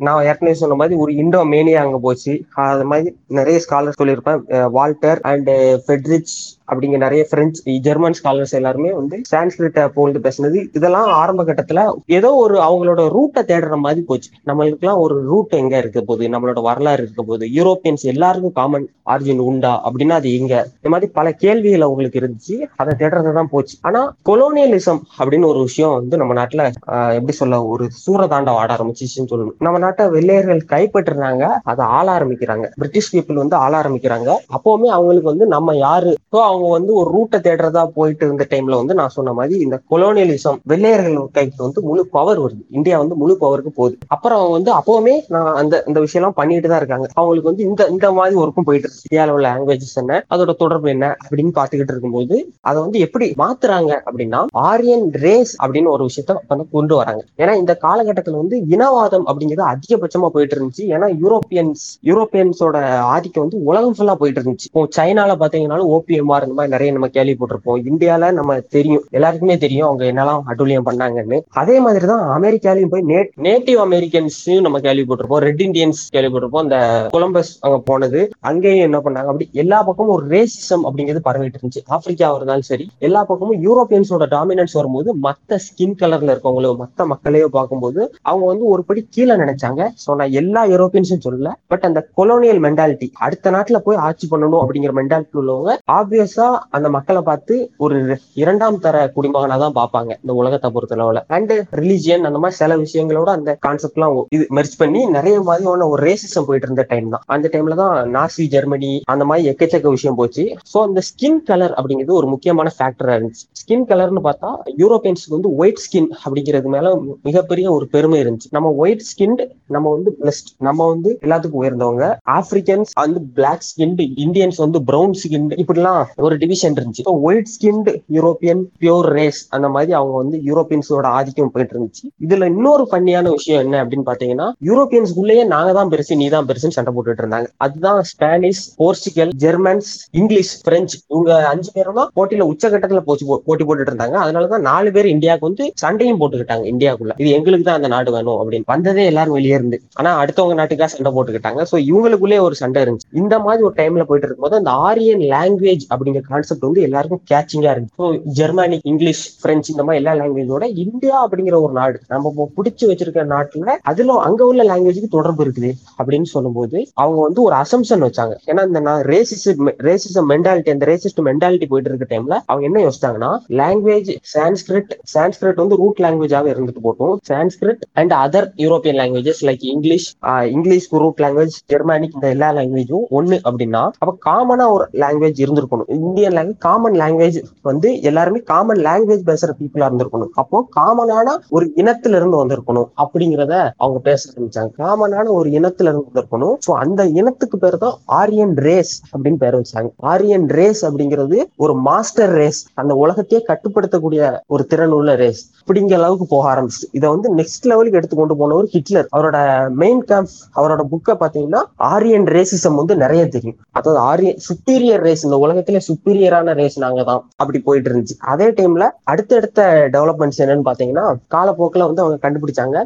நான் 0.08 0.26
ஏற்கனவே 0.30 0.56
சொன்ன 0.62 0.76
மாதிரி 0.82 0.96
ஒரு 1.06 1.14
இண்டோ 1.24 1.44
மேனியா 1.56 1.82
அங்க 1.86 2.00
போச்சு. 2.08 2.34
அது 2.70 2.86
மாதிரி 2.92 3.16
நிறைய 3.40 3.60
ஸ்காலர் 3.68 4.00
சொல்லியிருப்பேன். 4.02 4.42
வால்டர் 4.78 5.22
அண்ட் 5.32 5.50
ஃபெட்ரிச் 5.86 6.36
அப்படிங்க 6.72 6.98
நிறைய 6.98 7.26
பிரெஞ்சு 7.30 7.72
ஜெர்மன் 7.72 8.14
ஸ்காலர்ஸ் 8.24 8.52
எல்லாருமே 8.52 8.92
வந்து 8.92 9.22
சான்ஸ்கிரிட்ட 9.32 9.88
புகழ்ந்து 9.88 10.20
பேசினது. 10.20 10.68
இதெல்லாம் 10.74 11.06
ஆரம்ப 11.06 11.44
கட்டத்துல 11.44 11.94
ஏதோ 12.08 12.34
ஒரு 12.34 12.60
அவங்களோட 12.60 12.98
ரூட்டை 12.98 13.44
தேடுற 13.44 13.78
மாதிரி 13.78 14.02
போச்சு. 14.02 14.30
நம்மளுக்குலாம் 14.46 14.98
ஒரு 14.98 15.22
ரூட் 15.22 15.54
எங்க 15.54 15.78
இருக்க 15.78 16.02
போகுது? 16.02 16.30
நம்மளோட 16.30 16.62
வரலாறு 16.62 17.04
இருக்க 17.04 17.24
போகுது? 17.24 17.48
யூரோப்பியன்ஸ் 17.56 18.02
எல்லாருக்கும் 18.02 18.52
காமன் 18.52 18.90
ஆர்ஜின் 19.06 19.38
உண்டா? 19.38 19.92
அப்படின்னா 19.92 20.10
அது 20.10 20.38
எங்க? 20.38 20.56
இந்த 20.76 20.90
மாதிரி 20.90 21.12
பல 21.12 21.32
கேள்விகள் 21.32 21.82
அவங்களுக்கு 21.82 22.20
இருந்துச்சு. 22.20 22.68
அதை 22.76 22.96
தேடுறதுதான் 23.00 23.44
போச்சு. 23.44 23.78
ஆனா 23.82 24.16
கொலோனியலிசம் 24.26 25.00
அப்படின்னு 25.20 25.46
ஒரு 25.46 25.60
விஷயம் 25.60 25.94
வந்து 25.94 26.18
நம்ம 26.18 26.34
நாட்டுல 26.34 26.72
எப்படி 26.86 27.32
சொல்ல 27.32 27.66
ஒரு 27.66 27.88
சூரதாண்டம் 28.08 28.50
ஆட 28.50 28.74
ஆரம்பிச்சிச்சுன்னு 28.74 29.32
சொல்லணும். 29.32 29.50
நம்ம 29.60 29.78
நாட்டை 29.78 30.10
வெள்ளையர்கள் 30.10 30.66
கைப்பற்றுறாங்க. 30.70 31.48
அதை 31.64 31.86
ஆள 31.86 32.20
ஆரம்பிக்கிறாங்க. 32.20 32.70
பிரிட்டிஷ் 32.76 33.16
பீப்புள் 33.16 33.34
வந்து 33.34 33.56
ஆள 33.56 33.82
ஆரம்பிக்கிறாங்க. 33.82 34.36
அப்பவுமே 34.50 34.86
அவங்களுக்கு 34.86 35.30
வந்து 35.30 35.46
நம்ம 35.46 35.76
யாரு? 35.76 36.18
அவங்க 36.30 36.61
அவங்க 36.62 36.76
வந்து 36.78 36.94
ஒரு 37.02 37.10
ரூட்டை 37.16 37.38
தேடுறதா 37.46 37.84
போயிட்டு 37.98 38.24
இருந்த 38.28 38.44
டைம்ல 38.52 38.76
வந்து 38.82 38.98
நான் 39.00 39.14
சொன்ன 39.16 39.34
மாதிரி 39.38 39.56
இந்த 39.66 39.78
கொலோனியலிசம் 39.92 40.58
வெள்ளையர்கள் 40.72 41.18
கைக்கு 41.38 41.60
வந்து 41.66 41.82
முழு 41.90 42.04
பவர் 42.16 42.42
வருது. 42.44 42.64
இந்தியா 42.78 42.96
வந்து 43.04 43.16
முழு 43.22 43.34
பவருக்கு 43.44 43.72
போகுது. 43.80 43.96
அப்புறம் 44.16 44.40
அவங்க 44.40 44.56
வந்து 44.58 44.72
அப்பவுமே 44.80 45.16
நான் 45.36 45.52
அந்த 45.62 45.76
இந்த 45.90 46.00
விஷயம் 46.06 46.22
எல்லாம் 46.22 46.38
பண்ணிட்டு 46.40 46.70
தான் 46.72 46.82
இருக்காங்க. 46.82 47.08
அவங்களுக்கு 47.20 47.50
வந்து 47.52 47.64
இந்த 47.70 47.88
இந்த 47.94 48.08
மாதிரி 48.18 48.36
ஒர்க்கும் 48.44 48.68
போயிட்டு 48.70 48.88
இருக்கு. 48.88 49.06
இந்தியாவில் 49.08 49.34
உள்ள 49.36 49.46
லாங்குவேஜஸ் 49.48 49.98
என்ன 50.02 50.20
அதோட 50.34 50.54
தொடர்பு 50.64 50.90
என்ன 50.96 51.08
அப்படின்னு 51.24 51.54
பார்த்துக்கிட்டு 51.60 51.96
இருக்கும்போது 51.96 52.36
அதை 52.70 52.78
வந்து 52.86 53.00
எப்படி 53.08 53.28
மாத்துறாங்க 53.44 53.92
அப்படின்னா 54.08 54.42
ஆரியன் 54.70 55.06
ரேஸ் 55.26 55.54
அப்படின்னு 55.64 55.94
ஒரு 55.96 56.06
விஷயத்த 56.10 56.38
வந்து 56.54 56.68
கொண்டு 56.78 56.96
வராங்க. 57.02 57.24
ஏன்னா 57.42 57.56
இந்த 57.62 57.76
காலகட்டத்தில் 57.86 58.40
வந்து 58.42 58.58
இனவாதம் 58.76 59.28
அப்படிங்கிறது 59.30 59.66
அதிகபட்சமா 59.74 60.30
போயிட்டு 60.36 60.56
இருந்துச்சு. 60.58 60.86
ஏன்னா 60.96 61.10
யூரோப்பியன்ஸ் 61.24 61.86
யூரோப்பியன்ஸோட 62.10 62.78
ஆதிக்கம் 63.14 63.46
வந்து 63.46 63.60
உலகம் 63.70 63.96
ஃபுல்லா 63.98 64.16
போயிட்டு 64.22 64.42
இருந்துச்சு. 64.42 64.68
இப்போ 64.70 64.84
சைனால 64.98 65.36
பாத்தீங்கன்னாலும் 65.42 65.92
ஓபிஎம்ஆர் 65.96 66.41
இந்த 66.46 66.56
மாதிரி 66.58 66.74
நிறைய 66.76 66.92
நம்ம 66.98 67.10
கேள்விப்பட்டிருப்போம். 67.18 67.80
இந்தியால 67.92 68.32
நம்ம 68.40 68.58
தெரியும் 68.76 69.04
எல்லாருக்குமே 69.18 69.58
தெரியும் 69.66 69.88
அவங்க 69.90 70.04
என்னெல்லாம் 70.12 70.44
அட்டூழியம் 70.52 70.88
பண்ணாங்கன்னு. 70.90 71.40
அதே 71.62 71.76
மாதிரி 71.86 72.06
தான் 72.14 72.24
அமெரிக்காலையும் 72.38 72.94
போய் 72.94 73.08
நேட்டிவ் 73.48 73.80
அமெரிக்கன்ஸையும் 73.88 74.66
நம்ம 74.68 74.82
கேள்விப்பட்டிருப்போம் 74.88 75.44
ரெட் 75.48 75.64
இண்டியன்ஸ் 75.68 76.02
கேள்விப்பட்டிருப்போம். 76.16 76.66
அந்த 76.66 76.78
கொலம்பஸ் 77.16 77.54
அங்க 77.66 77.78
போனது 77.90 78.22
அங்கேயும் 78.52 78.86
என்ன 78.90 79.00
பண்ணாங்க? 79.06 79.30
அப்படி 79.34 79.48
எல்லா 79.64 79.80
பக்கமும் 79.90 80.16
ஒரு 80.18 80.26
ரேசிசம் 80.36 80.86
அப்படிங்கிறது 80.88 81.26
பரவிட்டு 81.30 81.60
இருந்துச்சு. 81.60 81.84
ஆப்பிரிக்கா 81.96 82.30
இருந்தாலும் 82.38 82.70
சரி 82.72 82.88
எல்லா 83.08 83.24
பக்கமும் 83.32 83.62
யூரோப்பியன்ஸோட 83.68 84.28
டாமினன்ஸ் 84.36 84.78
வரும்போது 84.80 85.10
மத்த 85.28 85.60
ஸ்கின் 85.66 85.98
கலர்ல 86.02 86.34
இருக்கவங்களோ 86.34 86.74
மத்த 86.84 87.06
மக்களையோ 87.14 87.48
பார்க்கும்போது 87.58 88.02
அவங்க 88.30 88.46
வந்து 88.52 88.66
ஒரு 88.74 88.84
படி 88.90 89.02
கீழே 89.16 89.36
நினைச்சாங்க. 89.44 89.82
சோ 90.04 90.16
நான் 90.20 90.36
எல்லா 90.42 90.62
யூரோப்பியன்ஸும் 90.74 91.24
சொல்லல 91.26 91.52
பட் 91.74 91.86
அந்த 91.90 92.00
கொலோனியல் 92.20 92.62
மென்டாலிட்டி 92.66 93.08
அடுத்த 93.26 93.52
நாட்டுல 93.56 93.78
போய் 93.86 94.02
ஆட்சி 94.08 94.28
பண்ணணும் 94.32 94.62
அப்படிங்கிற 94.64 94.94
மென்டாலிட்டி 95.00 95.40
உள்ளவங்க 95.42 95.72
ஆப்வியஸ் 95.98 96.31
அந்த 96.70 96.88
மக்களை 96.90 97.22
பார்த்து 97.22 97.56
ஒரு 97.78 97.98
இரண்டாம் 98.34 98.80
தர 98.80 99.12
குடிமகனா 99.16 99.58
தான் 99.64 99.78
பார்ப்பாங்க 99.80 100.12
இந்த 100.22 100.34
உலகத்தை 100.34 100.70
பொறுத்தளவுல. 100.76 101.22
அண்ட் 101.38 101.54
ரிலிஜியன் 101.82 102.28
அந்த 102.30 102.40
மாதிரி 102.44 102.60
சில 102.62 102.78
விஷயங்களோட 102.78 103.30
அந்த 103.38 103.58
கான்செப்ட் 103.66 103.98
எல்லாம் 104.00 104.16
இது 104.36 104.46
மெர்ச் 104.58 104.78
பண்ணி 104.78 105.02
நிறைய 105.18 105.42
மாதிரியான 105.42 105.88
ஒரு 105.88 106.02
ரேசிசம் 106.10 106.48
போயிட்டு 106.48 106.68
இருந்த 106.68 106.86
டைம் 106.92 107.10
தான். 107.10 107.24
அந்த 107.26 107.50
டைம்ல 107.54 107.76
தான் 107.84 107.96
நாசி 108.16 108.46
ஜெர்மனி 108.56 108.92
அந்த 109.14 109.26
மாதிரி 109.26 109.50
எக்கச்சக்க 109.52 109.90
விஷயம் 109.90 110.16
போச்சு. 110.16 110.46
சோ 110.74 110.78
அந்த 110.88 111.02
ஸ்கின் 111.10 111.42
கலர் 111.50 111.74
அப்படிங்கிறது 111.78 112.18
ஒரு 112.20 112.28
முக்கியமான 112.28 112.72
ஃபேக்டரா 112.78 113.16
இருந்துச்சு. 113.18 113.46
ஸ்கின் 113.62 113.88
கலர்னு 113.92 114.24
பார்த்தா 114.28 114.52
யூரோப்பியன்ஸ்க்கு 114.84 115.38
வந்து 115.38 115.56
ஒயிட் 115.56 115.84
ஸ்கின் 115.86 116.10
அப்படிங்கிறது 116.24 116.70
மேல 116.76 116.96
மிகப்பெரிய 117.30 117.72
ஒரு 117.72 117.88
பெருமை 117.88 118.20
இருந்துச்சு. 118.24 118.52
நம்ம 118.58 118.74
ஒயிட் 118.84 119.06
ஸ்கின் 119.12 119.38
நம்ம 119.68 119.90
வந்து 119.96 120.12
பிளஸ்ட் 120.22 120.50
நம்ம 120.68 120.88
வந்து 120.88 121.10
எல்லாத்துக்கும் 121.26 121.64
உயர்ந்தவங்க. 121.64 122.06
ஆப்பிரிக்கன்ஸ் 122.38 122.92
வந்து 123.04 123.22
பிளாக் 123.40 123.66
ஸ்கின் 123.70 123.96
இந்தியன்ஸ் 124.26 124.60
வந்து 124.64 124.80
ப்ரௌன் 124.90 125.14
ஸ்கின் 125.22 125.50
இப்படிலாம் 125.62 126.02
ஒரு 126.22 126.38
டிவிஷன் 126.38 126.74
இருந்துச்சு. 126.74 127.04
White 127.04 127.48
skinned 127.62 128.02
European 128.12 128.62
pure 128.80 129.00
race 129.00 129.48
அந்த 129.50 129.70
மாதிரி 129.70 129.92
அவங்க 129.92 130.18
வந்து 130.18 130.42
யூரோப்பியன்ஸோட 130.46 131.02
ஆதிக்கம் 131.02 131.52
போயிட்டு 131.52 131.80
இருந்துச்சு. 131.80 132.30
இதுல 132.30 132.46
இன்னொரு 132.46 132.88
பண்ணியான 132.92 133.30
விஷயம் 133.30 133.62
என்ன 133.62 133.86
அப்படின்னு 133.86 134.02
பாத்தீங்கன்னா 134.06 134.52
யூரோப்பியன்ஸ்குள்ளேயே 134.66 135.46
நாங்க 135.46 135.72
தான் 135.74 135.90
பெருசு 135.90 136.16
நீ 136.16 136.30
தான் 136.30 136.46
பெருசுன்னு 136.46 136.68
சண்டை 136.68 136.94
போட்டுட்டு 136.94 137.22
இருந்தாங்க. 137.22 137.48
அதுதான் 137.58 138.04
Spanish 138.04 138.76
Portugal 138.76 139.30
Germans 139.34 140.08
English 140.12 140.64
French 140.64 141.00
இவங்க 141.08 141.48
அஞ்சு 141.48 141.72
பேரும் 141.74 141.94
தான் 141.94 142.10
போட்டியில 142.16 142.54
உச்சகட்டத்துல 142.54 143.00
போச்சு 143.00 143.36
போ- 143.36 143.42
போட்டி 143.46 143.66
போட்டுட்டு 143.66 143.96
இருந்தாங்க. 143.96 144.16
அதனாலதான் 144.16 144.60
நாலு 144.60 144.92
பேர் 144.92 145.08
இந்தியாவுக்கு 145.08 145.48
வந்து 145.48 145.72
சண்டையும் 145.76 146.20
போட்டுக்கிட்டாங்க 146.20 146.72
இந்தியாவுக்குள்ள. 146.72 147.12
இது 147.18 147.30
எங்களுக்கு 147.30 147.66
தான் 147.66 147.76
அந்த 147.76 147.88
நாடு 147.88 148.12
வேணும் 148.12 148.52
அப்படின்னு. 148.52 148.62
வந்ததே 148.66 149.06
எல்லாரும் 149.06 149.34
வெளியே 149.34 149.54
இருந்து. 149.54 149.82
ஆனா 149.94 150.24
அடுத்தவங்க 150.24 150.54
நாட்டுக்காக 150.54 150.96
சண்டை 150.96 151.12
போட்டுக்கிட்டாங்க. 151.12 151.66
சோ 151.72 151.76
இவங்களுக்குள்ளே 151.76 152.40
ஒரு 152.40 152.56
சண்டை 152.56 152.84
இருந்துச்சு. 152.84 153.00
இந்த 153.12 153.40
மாதிரி 153.40 153.64
ஒரு 153.64 153.74
டைம்ல 153.74 153.86
போயிட்டு 153.86 154.16
இருக்கும்போது 154.16 154.56
அந்த 154.56 154.70
ஆரியன் 154.72 155.20
லாங்குவேஜ் 155.20 155.80
அப்படிங்கிற 156.12 156.32
கான்செப்ட் 156.32 156.68
வந்து 156.68 156.86
எல்லாருக்கும் 156.88 157.24
கேச்சிங்கா 157.32 157.72
இருக்கு 157.74 157.98
ஸோ 158.00 158.06
ஜெர்மனி 158.40 158.78
இங்கிலீஷ் 158.92 159.24
பிரெஞ்சு 159.44 159.70
இந்த 159.74 159.84
மாதிரி 159.86 160.00
எல்லா 160.02 160.14
லாங்குவேஜோட 160.20 160.66
இந்தியா 160.84 161.16
அப்படிங்கிற 161.26 161.58
ஒரு 161.66 161.74
நாடு. 161.80 161.98
நம்ம 162.14 162.32
இப்போ 162.34 162.46
பிடிச்சு 162.58 162.86
வச்சிருக்க 162.92 163.24
நாட்டுல 163.34 163.76
அதுல 163.92 164.18
அங்க 164.28 164.42
உள்ள 164.52 164.64
லாங்குவேஜுக்கு 164.72 165.10
தொடர்பு 165.18 165.44
இருக்குது 165.46 165.72
அப்படின்னு 166.00 166.30
சொல்லும்போது 166.36 166.78
அவங்க 167.02 167.20
வந்து 167.28 167.42
ஒரு 167.48 167.56
அசம்ஷன் 167.64 168.06
வச்சாங்க. 168.08 168.34
ஏன்னா 168.50 168.64
இந்த 168.70 168.94
ரேசிசம் 169.12 169.72
ரேசிசம் 169.90 170.30
மென்டாலிட்டி 170.34 170.74
அந்த 170.76 170.88
ரேசிஸ்ட் 170.92 171.22
மென்டாலிட்டி 171.30 171.68
போயிட்டு 171.72 171.92
இருக்க 171.92 172.08
டைம்ல 172.14 172.36
அவங்க 172.50 172.66
என்ன 172.70 172.82
யோசிச்சாங்கன்னா 172.88 173.32
லாங்குவேஜ் 173.62 174.12
சான்ஸ்கிரிட் 174.34 174.94
சான்ஸ்கிரிட் 175.16 175.62
வந்து 175.64 175.80
ரூட் 175.84 176.02
லாங்குவேஜாக 176.06 176.52
இருந்துட்டு 176.54 176.86
போட்டோம். 176.88 177.16
Sanskrit 177.32 177.84
and 178.02 178.16
other 178.24 178.50
European 178.66 179.00
languages 179.02 179.44
like 179.50 179.66
English 179.76 180.10
English 180.58 180.90
root 181.04 181.22
language 181.26 181.58
Germanic 181.74 182.18
இந்த 182.18 182.30
எல்லா 182.36 182.52
லாங்குவேஜும் 182.60 183.08
ஒன்னு 183.20 183.38
அப்படின்னா 183.48 183.84
அப்ப 184.02 184.12
காமனா 184.30 184.68
ஒரு 184.76 184.86
லாங்குவேஜ் 185.04 185.42
இருந்திருக்கணும். 185.44 185.90
இந்தியன் 186.02 186.36
லாங்குவேஜ் 186.38 186.62
காமன் 186.68 186.98
லாங்குவேஜ் 187.02 187.40
வந்து 187.70 187.90
எல்லாருமே 188.10 188.40
காமன் 188.52 188.82
லாங்குவேஜ் 188.88 189.24
பேசுற 189.30 189.50
பீப்புளா 189.60 189.88
இருந்திருக்கணும். 189.90 190.32
அப்போ 190.42 190.58
காமனான 190.78 191.36
ஒரு 191.56 191.66
இனத்துல 191.82 192.20
இருந்து 192.20 192.40
வந்திருக்கணும் 192.42 192.88
அப்படிங்கிறத 193.04 193.54
அவங்க 193.84 194.00
பேச 194.10 194.22
ஆரம்பிச்சாங்க. 194.32 194.72
காமனான 194.84 195.26
ஒரு 195.40 195.50
இனத்துல 195.60 195.90
இருந்து 195.90 196.08
வந்திருக்கணும். 196.10 196.56
ஸோ 196.68 196.72
அந்த 196.84 197.02
இனத்துக்கு 197.20 197.58
பேர் 197.64 197.78
தான் 197.86 197.96
ஆரியன் 198.22 198.56
ரேஸ் 198.68 198.94
அப்படின்னு 199.14 199.42
பேர் 199.44 199.58
வச்சாங்க. 199.60 199.90
ஆரியன் 200.14 200.48
ரேஸ் 200.60 200.84
அப்படிங்கிறது 200.90 201.40
ஒரு 201.64 201.76
மாஸ்டர் 201.88 202.34
ரேஸ் 202.42 202.62
அந்த 202.82 202.94
உலகத்தையே 203.04 203.42
கட்டுப்படுத்தக்கூடிய 203.50 204.22
ஒரு 204.54 204.66
திறன் 204.72 204.96
உள்ள 205.00 205.12
ரேஸ் 205.24 205.42
அப்படிங்கிற 205.62 205.98
அளவுக்கு 206.02 206.28
போக 206.34 206.46
ஆரம்பிச்சு 206.54 206.86
இதை 206.98 207.08
வந்து 207.16 207.28
நெக்ஸ்ட் 207.40 207.68
லெவலுக்கு 207.72 208.00
எடுத்து 208.00 208.16
கொண்டு 208.20 208.36
போனவர் 208.42 208.70
ஹிட்லர். 208.76 209.08
அவரோட 209.16 209.38
மெயின் 209.82 210.02
கேம்ப் 210.10 210.32
அவரோட 210.60 210.82
புக்கை 210.94 211.16
பாத்தீங்கன்னா 211.24 211.62
ஆரியன் 211.94 212.28
ரேசிசம் 212.36 212.80
வந்து 212.82 212.96
நிறைய 213.04 213.24
தெரியும். 213.36 213.58
அதாவது 213.78 214.00
ஆரியன் 214.12 214.40
சுப்பீரியர் 214.48 215.04
ரேஸ் 215.08 215.26
இந்த 215.28 215.38
உலகத்திலே 215.46 215.82
சுப்பீரியரான 215.92 216.54
ரேஸ் 216.62 216.78
நாங்க 216.86 217.02
தான். 217.12 217.22
அப்படி 217.42 217.60
போயிட்டு 217.68 217.90
இருந்துச்சு. 217.90 218.18
அதே 218.34 218.50
டைம்ல 218.60 218.86
அடுத்தடுத்த 219.12 219.62
டெவலப்மெண்ட்ஸ் 219.96 220.42
என்னன்னு 220.44 220.68
பாத்தீங்கன்னா 220.70 221.06
காலப்போக்கில் 221.36 221.88
வந்து 221.88 222.04
அவங்க 222.04 222.18
கண்டுபிடிச்சாங்க. 222.26 222.78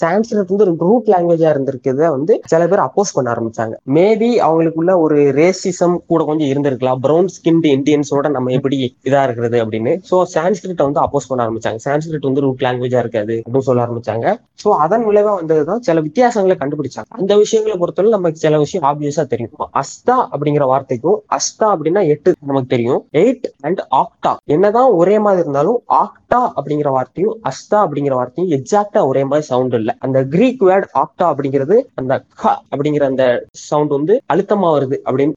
சான்ஸ்கிரிட் 0.00 0.52
வந்து 0.52 0.66
ஒரு 0.66 0.74
ரூட் 0.86 1.10
லாங்குவேஜா 1.14 1.48
இருந்திருக்கிறத 1.54 2.10
வந்து 2.16 2.34
சில 2.52 2.62
பேர் 2.70 2.84
அப்போஸ் 2.86 3.14
பண்ண 3.16 3.28
ஆரம்பிச்சாங்க. 3.34 3.74
மேபி 3.96 4.30
அவங்களுக்குள்ள 4.46 4.92
ஒரு 5.04 5.18
ரேசிசம் 5.40 5.96
கூட 6.12 6.20
கொஞ்சம் 6.30 6.50
இருந்திருக்கலாம். 6.52 7.00
ப்ரௌன் 7.06 7.30
ஸ்கின்டு 7.36 7.70
இந்தியன்ஸோட 7.76 8.28
நம்ம 8.36 8.52
எப்படி 8.58 8.78
இதா 9.08 9.22
இருக்கிறது 9.28 9.58
அப்படின்னு. 9.64 9.94
ஸோ 10.10 10.18
சான்ஸ்கிரிட் 10.36 10.84
வந்து 10.86 11.02
அப்போஸ் 11.04 11.28
பண்ண 11.30 11.46
ஆரம்பிச்சாங்க. 11.46 11.80
சான்ஸ்கிரிட் 11.86 12.28
வந்து 12.30 12.44
ரூட் 12.46 12.64
லாங்குவேஜா 12.66 13.02
இருக்காது 13.04 13.36
அப்படின்னு 13.44 13.68
சொல்ல 13.70 13.86
ஆரம்பிச்சாங்க. 13.86 14.26
ஸோ 14.64 14.70
அதன் 14.84 15.06
விளைவா 15.08 15.34
வந்ததுதான் 15.40 15.82
சில 15.88 16.00
வித்தியாசங்களை 16.08 16.56
கண்டுபிடிச்சாங்க. 16.62 17.08
அந்த 17.20 17.32
விஷயங்களை 17.44 17.76
பொறுத்தவரை 17.82 18.12
நமக்கு 18.16 18.44
சில 18.44 18.58
விஷயம் 18.64 18.86
ஆப்வியஸா 18.90 19.24
தெரியும். 19.32 19.52
அஸ்தா 19.82 20.16
அப்படிங்கிற 20.34 20.64
வார்த்தைக்கும் 20.72 21.18
அஸ்தா 21.38 21.66
அப்படின்னா 21.74 22.02
எட்டு 22.14 22.30
நமக்கு 22.54 22.74
தெரியும். 22.74 23.00
எயிட் 23.22 23.46
அண்ட் 23.66 23.80
ஆக்டா 24.02 24.32
என்னதான் 24.54 24.90
ஒரே 25.00 25.16
மாதிரி 25.24 25.42
இருந்தாலும் 25.44 25.78
ஆக்டா 26.02 26.40
அப்படிங்கிற 26.58 26.88
வார்த்தையும் 26.96 27.34
அஸ்தா 27.50 27.78
அப்படிங்கிற 27.84 28.14
வார்த்தையும் 28.18 28.50
எக்ஸாக்டா 28.56 29.00
ஒரே 29.10 29.22
மாதிரி 29.30 29.44
சவுண்ட் 29.50 29.74
இல்ல. 29.78 29.90
அந்த 30.04 30.18
கிரீக் 30.34 30.62
வேர்ட் 30.68 30.86
ஆக்டா 31.02 31.26
அப்படிங்கிறது 31.32 31.76
அந்த 32.00 32.12
க 32.42 32.52
அப்படிங்கிற 32.72 33.04
அந்த 33.12 33.24
சவுண்ட் 33.68 33.92
வந்து 33.96 34.14
அழுத்தமா 34.32 34.68
வருது 34.76 34.96
அப்படின்னு 35.06 35.34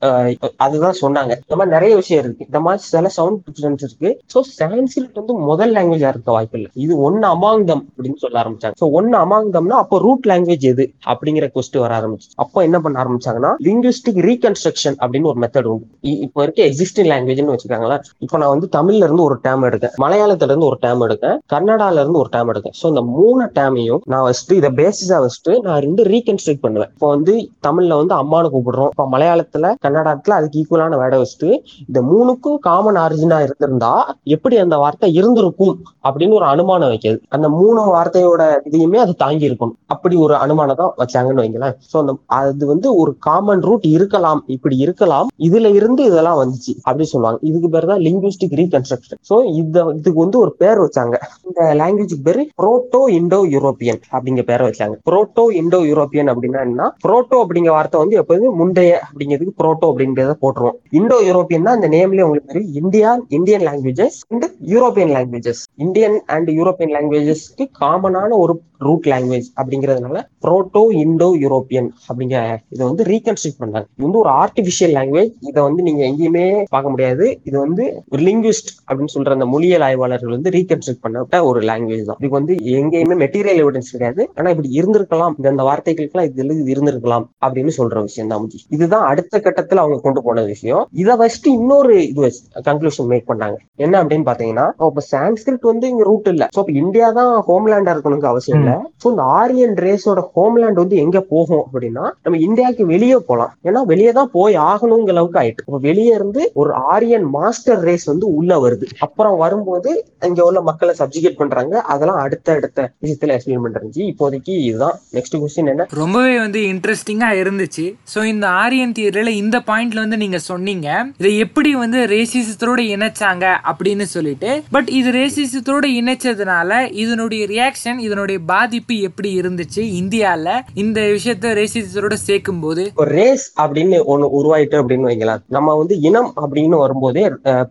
அதுதான் 0.66 0.98
சொன்னாங்க. 1.04 1.34
இந்த 1.46 1.58
மாதிரி 1.60 1.76
நிறைய 1.76 1.94
விஷயம் 2.02 2.22
இருக்கு. 2.24 2.48
இந்த 2.50 2.62
மாதிரி 2.68 2.84
சில 2.94 3.12
சவுண்ட் 3.18 3.42
டிஃபரன்ஸ் 3.48 3.86
இருக்கு. 3.88 4.12
ஸோ 4.34 4.42
சான்ஸ்கிரிட் 4.60 5.20
வந்து 5.22 5.36
முதல் 5.52 5.74
லாங்குவேஜா 5.78 6.12
இருக்க 6.14 6.32
வாய்ப்பு 6.38 6.58
இல்லை. 6.60 6.72
இது 6.86 6.94
ஒன்னு 7.08 7.28
அமாங்தம் 7.36 7.84
அப்படின்னு 7.96 8.22
சொல்ல 8.26 8.42
ஆரம்பிச்சாங்க. 8.44 8.78
ஸோ 8.84 8.88
ஒன்னு 9.00 9.18
அமாங்தம்னா 9.26 9.80
அப்போ 9.84 10.00
ரூட் 10.08 10.30
லாங்குவேஜ் 10.34 10.68
எது? 10.74 10.88
அப்படிங்கிற 11.14 11.48
கொஸ்டின் 11.58 11.84
வர 11.86 11.94
ஆரம்பிச்சு. 12.00 12.30
அப்போ 12.46 12.64
என்ன 12.70 12.78
பண்ண 12.86 13.04
ஆரம்பிச்சாங்கன்னா 13.04 13.54
லிங்குவிஸ்டிக் 13.68 14.22
ரீகன்ஸ்ட்ரக்ஷன் 14.30 14.98
அப்படின்னு 15.04 15.32
ஒரு 15.34 15.42
மெத்தட் 15.44 15.70
உண்டு. 15.74 15.88
இப்போ 16.26 16.42
இருக்க 16.46 16.62
எக்ஸிஸ்டிங் 16.70 17.07
லாங்குவேஜ்னு 17.12 17.54
வச்சுக்காங்களேன். 17.54 18.04
இப்போ 18.26 18.38
நான் 18.42 18.54
வந்து 18.54 18.70
தமிழ்ல 18.78 19.06
இருந்து 19.08 19.26
ஒரு 19.30 19.38
டேம் 19.46 19.66
எடுக்கேன் 19.70 19.94
மலையாளத்துல 20.04 20.52
இருந்து 20.52 20.70
ஒரு 20.72 20.80
டேம் 20.86 21.04
எடுக்கேன் 21.08 21.38
கன்னடால 21.54 22.02
இருந்து 22.04 22.22
ஒரு 22.24 22.32
டேம் 22.36 22.52
எடுக்கேன் 22.54 22.76
ஸோ 22.82 22.86
இந்த 22.94 23.04
மூணு 23.18 23.44
டேமையும் 23.60 24.02
நான் 24.14 24.26
வச்சுட்டு 24.28 24.58
இதை 24.62 24.72
பேசிஸா 24.82 25.20
வச்சுட்டு 25.26 25.54
நான் 25.68 25.82
ரெண்டு 25.88 26.04
ரீகன்ஸ்ட்ரக்ட் 26.14 26.64
பண்ணுவேன். 26.66 26.92
இப்போ 26.96 27.10
வந்து 27.16 27.36
தமிழ்ல 27.68 27.98
வந்து 28.02 28.16
அம்மானு 28.22 28.48
கூப்பிடுறோம். 28.56 28.92
இப்போ 28.96 29.08
மலையாளத்துல 29.16 29.74
கன்னடத்துல 29.86 30.38
அதுக்கு 30.40 30.60
ஈக்குவலான 30.62 30.98
வேர்டை 31.02 31.20
வச்சுட்டு 31.24 31.50
இந்த 31.90 32.00
மூணுக்கும் 32.12 32.60
காமன் 32.68 33.00
ஆரிஜினா 33.04 33.40
இருந்திருந்தா 33.48 33.94
எப்படி 34.36 34.56
அந்த 34.66 34.76
வார்த்தை 34.84 35.10
இருந்திருக்கும் 35.20 35.76
அப்படின்னு 36.08 36.38
ஒரு 36.40 36.48
அனுமானம் 36.54 36.92
வைக்கிறது. 36.94 37.20
அந்த 37.36 37.48
மூணு 37.60 37.82
வார்த்தையோட 37.96 38.44
இதையுமே 38.70 39.00
அது 39.06 39.14
தாங்கி 39.24 39.46
இருக்கும் 39.50 39.74
அப்படி 39.94 40.16
ஒரு 40.26 40.36
அனுமானம் 40.44 40.80
தான் 40.82 40.94
வச்சாங்கன்னு 41.02 41.44
வைங்களேன். 41.44 41.76
சோ 41.92 41.96
அந்த 42.04 42.14
அது 42.40 42.66
வந்து 42.74 42.88
ஒரு 43.02 43.12
காமன் 43.28 43.64
ரூட் 43.68 43.88
இருக்கலாம். 43.96 44.42
இப்படி 44.56 44.76
இருக்கலாம். 44.86 45.28
இதுல 45.48 45.72
இருந்து 45.80 46.02
இதெல்லாம் 46.10 46.40
வந்துச்சு. 46.42 46.74
அப்படின்னு 46.88 47.12
சொல்லுவாங்க. 47.14 47.40
இதுக்கு 47.50 47.70
பேர் 47.76 47.90
தான் 47.92 48.02
லிங்குவிஸ்டிக் 48.08 48.56
ரீகன்ஸ்ட்ரக்ஷன் 48.62 49.20
ஸோ 49.30 49.36
இத 49.62 49.86
இதுக்கு 50.00 50.20
வந்து 50.24 50.38
ஒரு 50.44 50.52
பேர் 50.62 50.82
வச்சாங்க. 50.86 51.16
இந்த 51.48 51.62
லாங்குவேஜுக்கு 51.82 52.26
பேரு 52.30 52.44
புரோட்டோ 52.62 53.02
இண்டோ 53.18 53.40
யூரோப்பியன் 53.56 54.02
அப்படிங்கிற 54.16 54.46
பேரை 54.52 54.66
வச்சாங்க. 54.70 54.96
புரோட்டோ 55.10 55.46
இண்டோ 55.62 55.80
யூரோப்பியன் 55.92 56.32
அப்படின்னா 56.34 56.62
என்ன 56.70 56.90
புரோட்டோ 57.06 57.40
அப்படிங்கிற 57.46 57.74
வார்த்தை 57.78 58.00
வந்து 58.04 58.20
எப்போதுமே 58.22 58.52
முந்தைய 58.62 58.94
அப்படிங்கிறதுக்கு 59.08 59.58
புரோட்டோ 59.62 59.90
அப்படிங்கிறத 59.92 60.36
போட்டுருவோம். 60.44 60.78
இண்டோ 61.00 61.20
யூரோப்பியன் 61.30 61.68
தான் 61.68 61.78
அந்த 61.80 61.90
நேம்லயே 61.96 62.26
உங்களுக்கு 62.28 62.52
தெரியும். 62.54 62.76
India 62.84 63.12
Indian 63.40 63.66
languages 63.70 64.20
and 64.32 64.48
European 64.74 65.14
languages 65.18 65.64
Indian 65.86 66.18
and 66.36 66.50
European 66.60 66.96
லாங்குவேஜஸ்க்கு 66.98 67.66
காமனான 67.82 68.30
ஒரு 68.44 68.56
ரூட் 68.86 69.08
லாங்குவேஜ் 69.12 69.48
அப்படிங்கிறதுனால 69.60 70.22
புரோட்டோ 70.46 70.82
இண்டோ 71.04 71.30
யூரோப்பியன் 71.44 71.90
அப்படிங்கிற 72.08 72.42
இதை 72.74 72.82
வந்து 72.90 73.04
ரீகன்ஸ்ட்ரக்ட் 73.12 73.62
பண்ணாங்க 73.62 73.88
இது 73.98 74.06
வந்து 74.08 74.22
ஒரு 74.24 74.32
ஆர்டிபிஷியல் 74.42 74.94
லாங்குவேஜ் 74.98 75.32
இதை 75.50 75.60
வந்து 75.68 75.82
நீங்க 75.88 76.02
எங்கேயுமே 76.10 76.46
பார்க்க 76.76 76.94
முடியாது. 76.94 77.26
இது 77.44 77.58
வந்து 77.66 77.84
ஒரு 78.14 78.22
லிங்குவிஸ்ட் 78.28 78.72
அப்படின்னு 78.88 79.14
சொல்ற 79.16 79.38
அந்த 79.38 79.48
மொழியியல் 79.54 79.86
ஆய்வாளர்கள் 79.88 80.36
வந்து 80.36 80.54
ரீகன்ஸ்ட்ரக்ட் 80.58 81.04
பண்ணப்பட்ட 81.06 81.40
ஒரு 81.50 81.62
லாங்குவேஜ் 81.70 82.06
தான். 82.10 82.20
இதுக்கு 82.20 82.40
வந்து 82.40 82.56
எங்கேயுமே 82.80 83.18
மெட்டீரியல் 83.24 83.62
எவிடன்ஸ் 83.64 83.94
கிடையாது. 83.96 84.24
ஆனா 84.38 84.50
இப்படி 84.56 84.72
இருந்திருக்கலாம். 84.80 85.36
இந்த 85.54 85.66
வார்த்தைகளுக்கெல்லாம் 85.70 86.30
இதுல 86.30 86.58
இது 86.62 86.74
இருந்திருக்கலாம் 86.76 87.26
அப்படின்னு 87.46 87.74
சொல்ற 87.80 88.02
விஷயம் 88.10 88.32
தான் 88.34 88.46
இதுதான் 88.76 89.06
அடுத்த 89.12 89.42
கட்டத்துல 89.46 89.82
அவங்க 89.84 90.00
கொண்டு 90.06 90.22
போன 90.28 90.44
விஷயம். 90.54 90.84
இதை 91.02 91.14
வச்சுட்டு 91.22 91.50
இன்னொரு 91.60 91.96
இது 92.12 92.32
கன்க்ளூஷன் 92.70 93.10
மேக் 93.12 93.30
பண்ணாங்க. 93.32 93.58
என்ன 93.86 94.04
அப்படின்னு 94.04 94.28
பாத்தீங்கன்னா 94.30 94.68
இப்ப 94.90 95.04
சான்ஸ்கிரிட் 95.14 95.68
வந்து 95.72 95.86
இங்க 95.92 96.04
ரூட் 96.10 96.30
இல்ல. 96.34 96.44
சோ 96.56 96.60
இப்ப 96.64 96.74
இந்தியா 96.84 97.08
தான் 97.20 97.34
ஹோம்லேண்டா 97.50 97.94
இருக்கணுங்க 97.96 98.28
அவசியம் 98.34 98.66
இல்ல. 98.68 98.76
சோ 99.02 99.08
இந்த 99.14 99.24
ஆரியன் 99.40 99.76
ரேஸோட 99.86 100.22
ஹோம்லேண்ட் 100.36 100.82
வந்து 100.84 100.96
எங்க 101.06 101.20
போகும் 101.34 101.64
அப்படின்னா 101.66 102.06
நம்ம 102.24 102.40
இந்தியாவுக்கு 102.48 102.86
வெளியே 102.94 103.18
போலாம். 103.30 103.52
ஏன்னா 103.68 103.82
வெளியே 103.92 104.12
தான் 104.12 104.32
போய் 104.38 104.56
ஆகணுங்கிற 104.70 105.16
அளவுக்கு 105.16 105.42
ஆயிட்டு. 105.42 105.64
இப்ப 105.68 105.80
வெளியே 105.88 106.14
இருந்து 106.20 106.52
ஒரு 106.54 106.74
ஆரியன் 106.94 107.28
மாஸ்டர் 107.38 107.82
ரேஸ் 107.90 108.06
வந்து 108.06 108.28
உள்ள 108.38 108.60
வருது. 108.66 108.88
அப்புறம் 109.00 109.38
வரும்போது 109.44 109.92
இங்க 110.30 110.42
உள்ள 110.46 110.62
மக்களை 110.62 110.94
சப்ஜிகேட் 111.02 111.40
பண்றாங்க. 111.42 111.76
அதெல்லாம் 111.94 112.22
அடுத்த 112.26 112.54
அடுத்த 112.58 112.80
விஷயத்துல 113.04 113.36
எக்ஸ்பிளைன் 113.38 113.64
பண்றேன் 113.66 114.10
இப்போதைக்கு 114.12 114.54
இதுதான். 114.70 114.96
நெக்ஸ்ட் 115.16 115.38
கொஸ்டின் 115.42 115.72
என்ன? 115.74 115.86
ரொம்பவே 116.02 116.40
வந்து 116.40 116.60
இன்ட்ரெஸ்டிங்கா 116.74 117.30
இருந்துச்சு. 117.42 117.86
ஸோ 118.14 118.20
இந்த 118.34 118.48
ஆரியன் 118.64 118.96
தியரியில 118.98 119.34
இந்த 119.42 119.58
பாயிண்ட்ல 119.70 120.04
வந்து 120.06 120.18
நீங்க 120.24 120.40
சொன்னீங்க. 120.52 120.88
இதை 121.22 121.38
எப்படி 121.46 121.72
வந்து 121.84 122.00
ரேசிசத்தோட 122.14 122.80
இணைச்சாங்க 122.96 123.46
அப்படின்னு 123.70 124.08
சொல்லிட்டு. 124.16 124.52
பட் 124.76 124.90
இது 125.00 125.12
ரேசிசத்தோட 125.12 125.86
இணைச்சதுனால 126.02 126.72
இதனுடைய 127.04 127.46
ரியாக்ஷன் 127.54 128.00
இதனுடைய 128.08 128.40
பாதிப்பு 128.58 128.96
எப்படி 129.10 129.32
இருந்துச்சு 129.42 129.82
இந்தியால 130.02 130.58
இந்த 130.84 131.00
விஷயத்த 131.16 131.56
ரேசிசத்தோட 131.62 132.16
சேர்க்கும் 132.28 132.62
போது 132.66 132.84
ஒரு 133.02 133.12
ரேஸ் 133.20 133.48
அப்படின்னு 133.64 133.98
ஒண்ணு 134.14 134.34
உருவாயிட்டு 134.40 134.78
அப்படின்னு 134.82 135.10
வைக்கலாம் 135.10 135.44
நம்ம 135.56 135.76
வந்து 135.82 135.96
இனம் 136.10 136.32
அப்படின்னு 136.44 136.78
வரும்போதே 136.84 137.24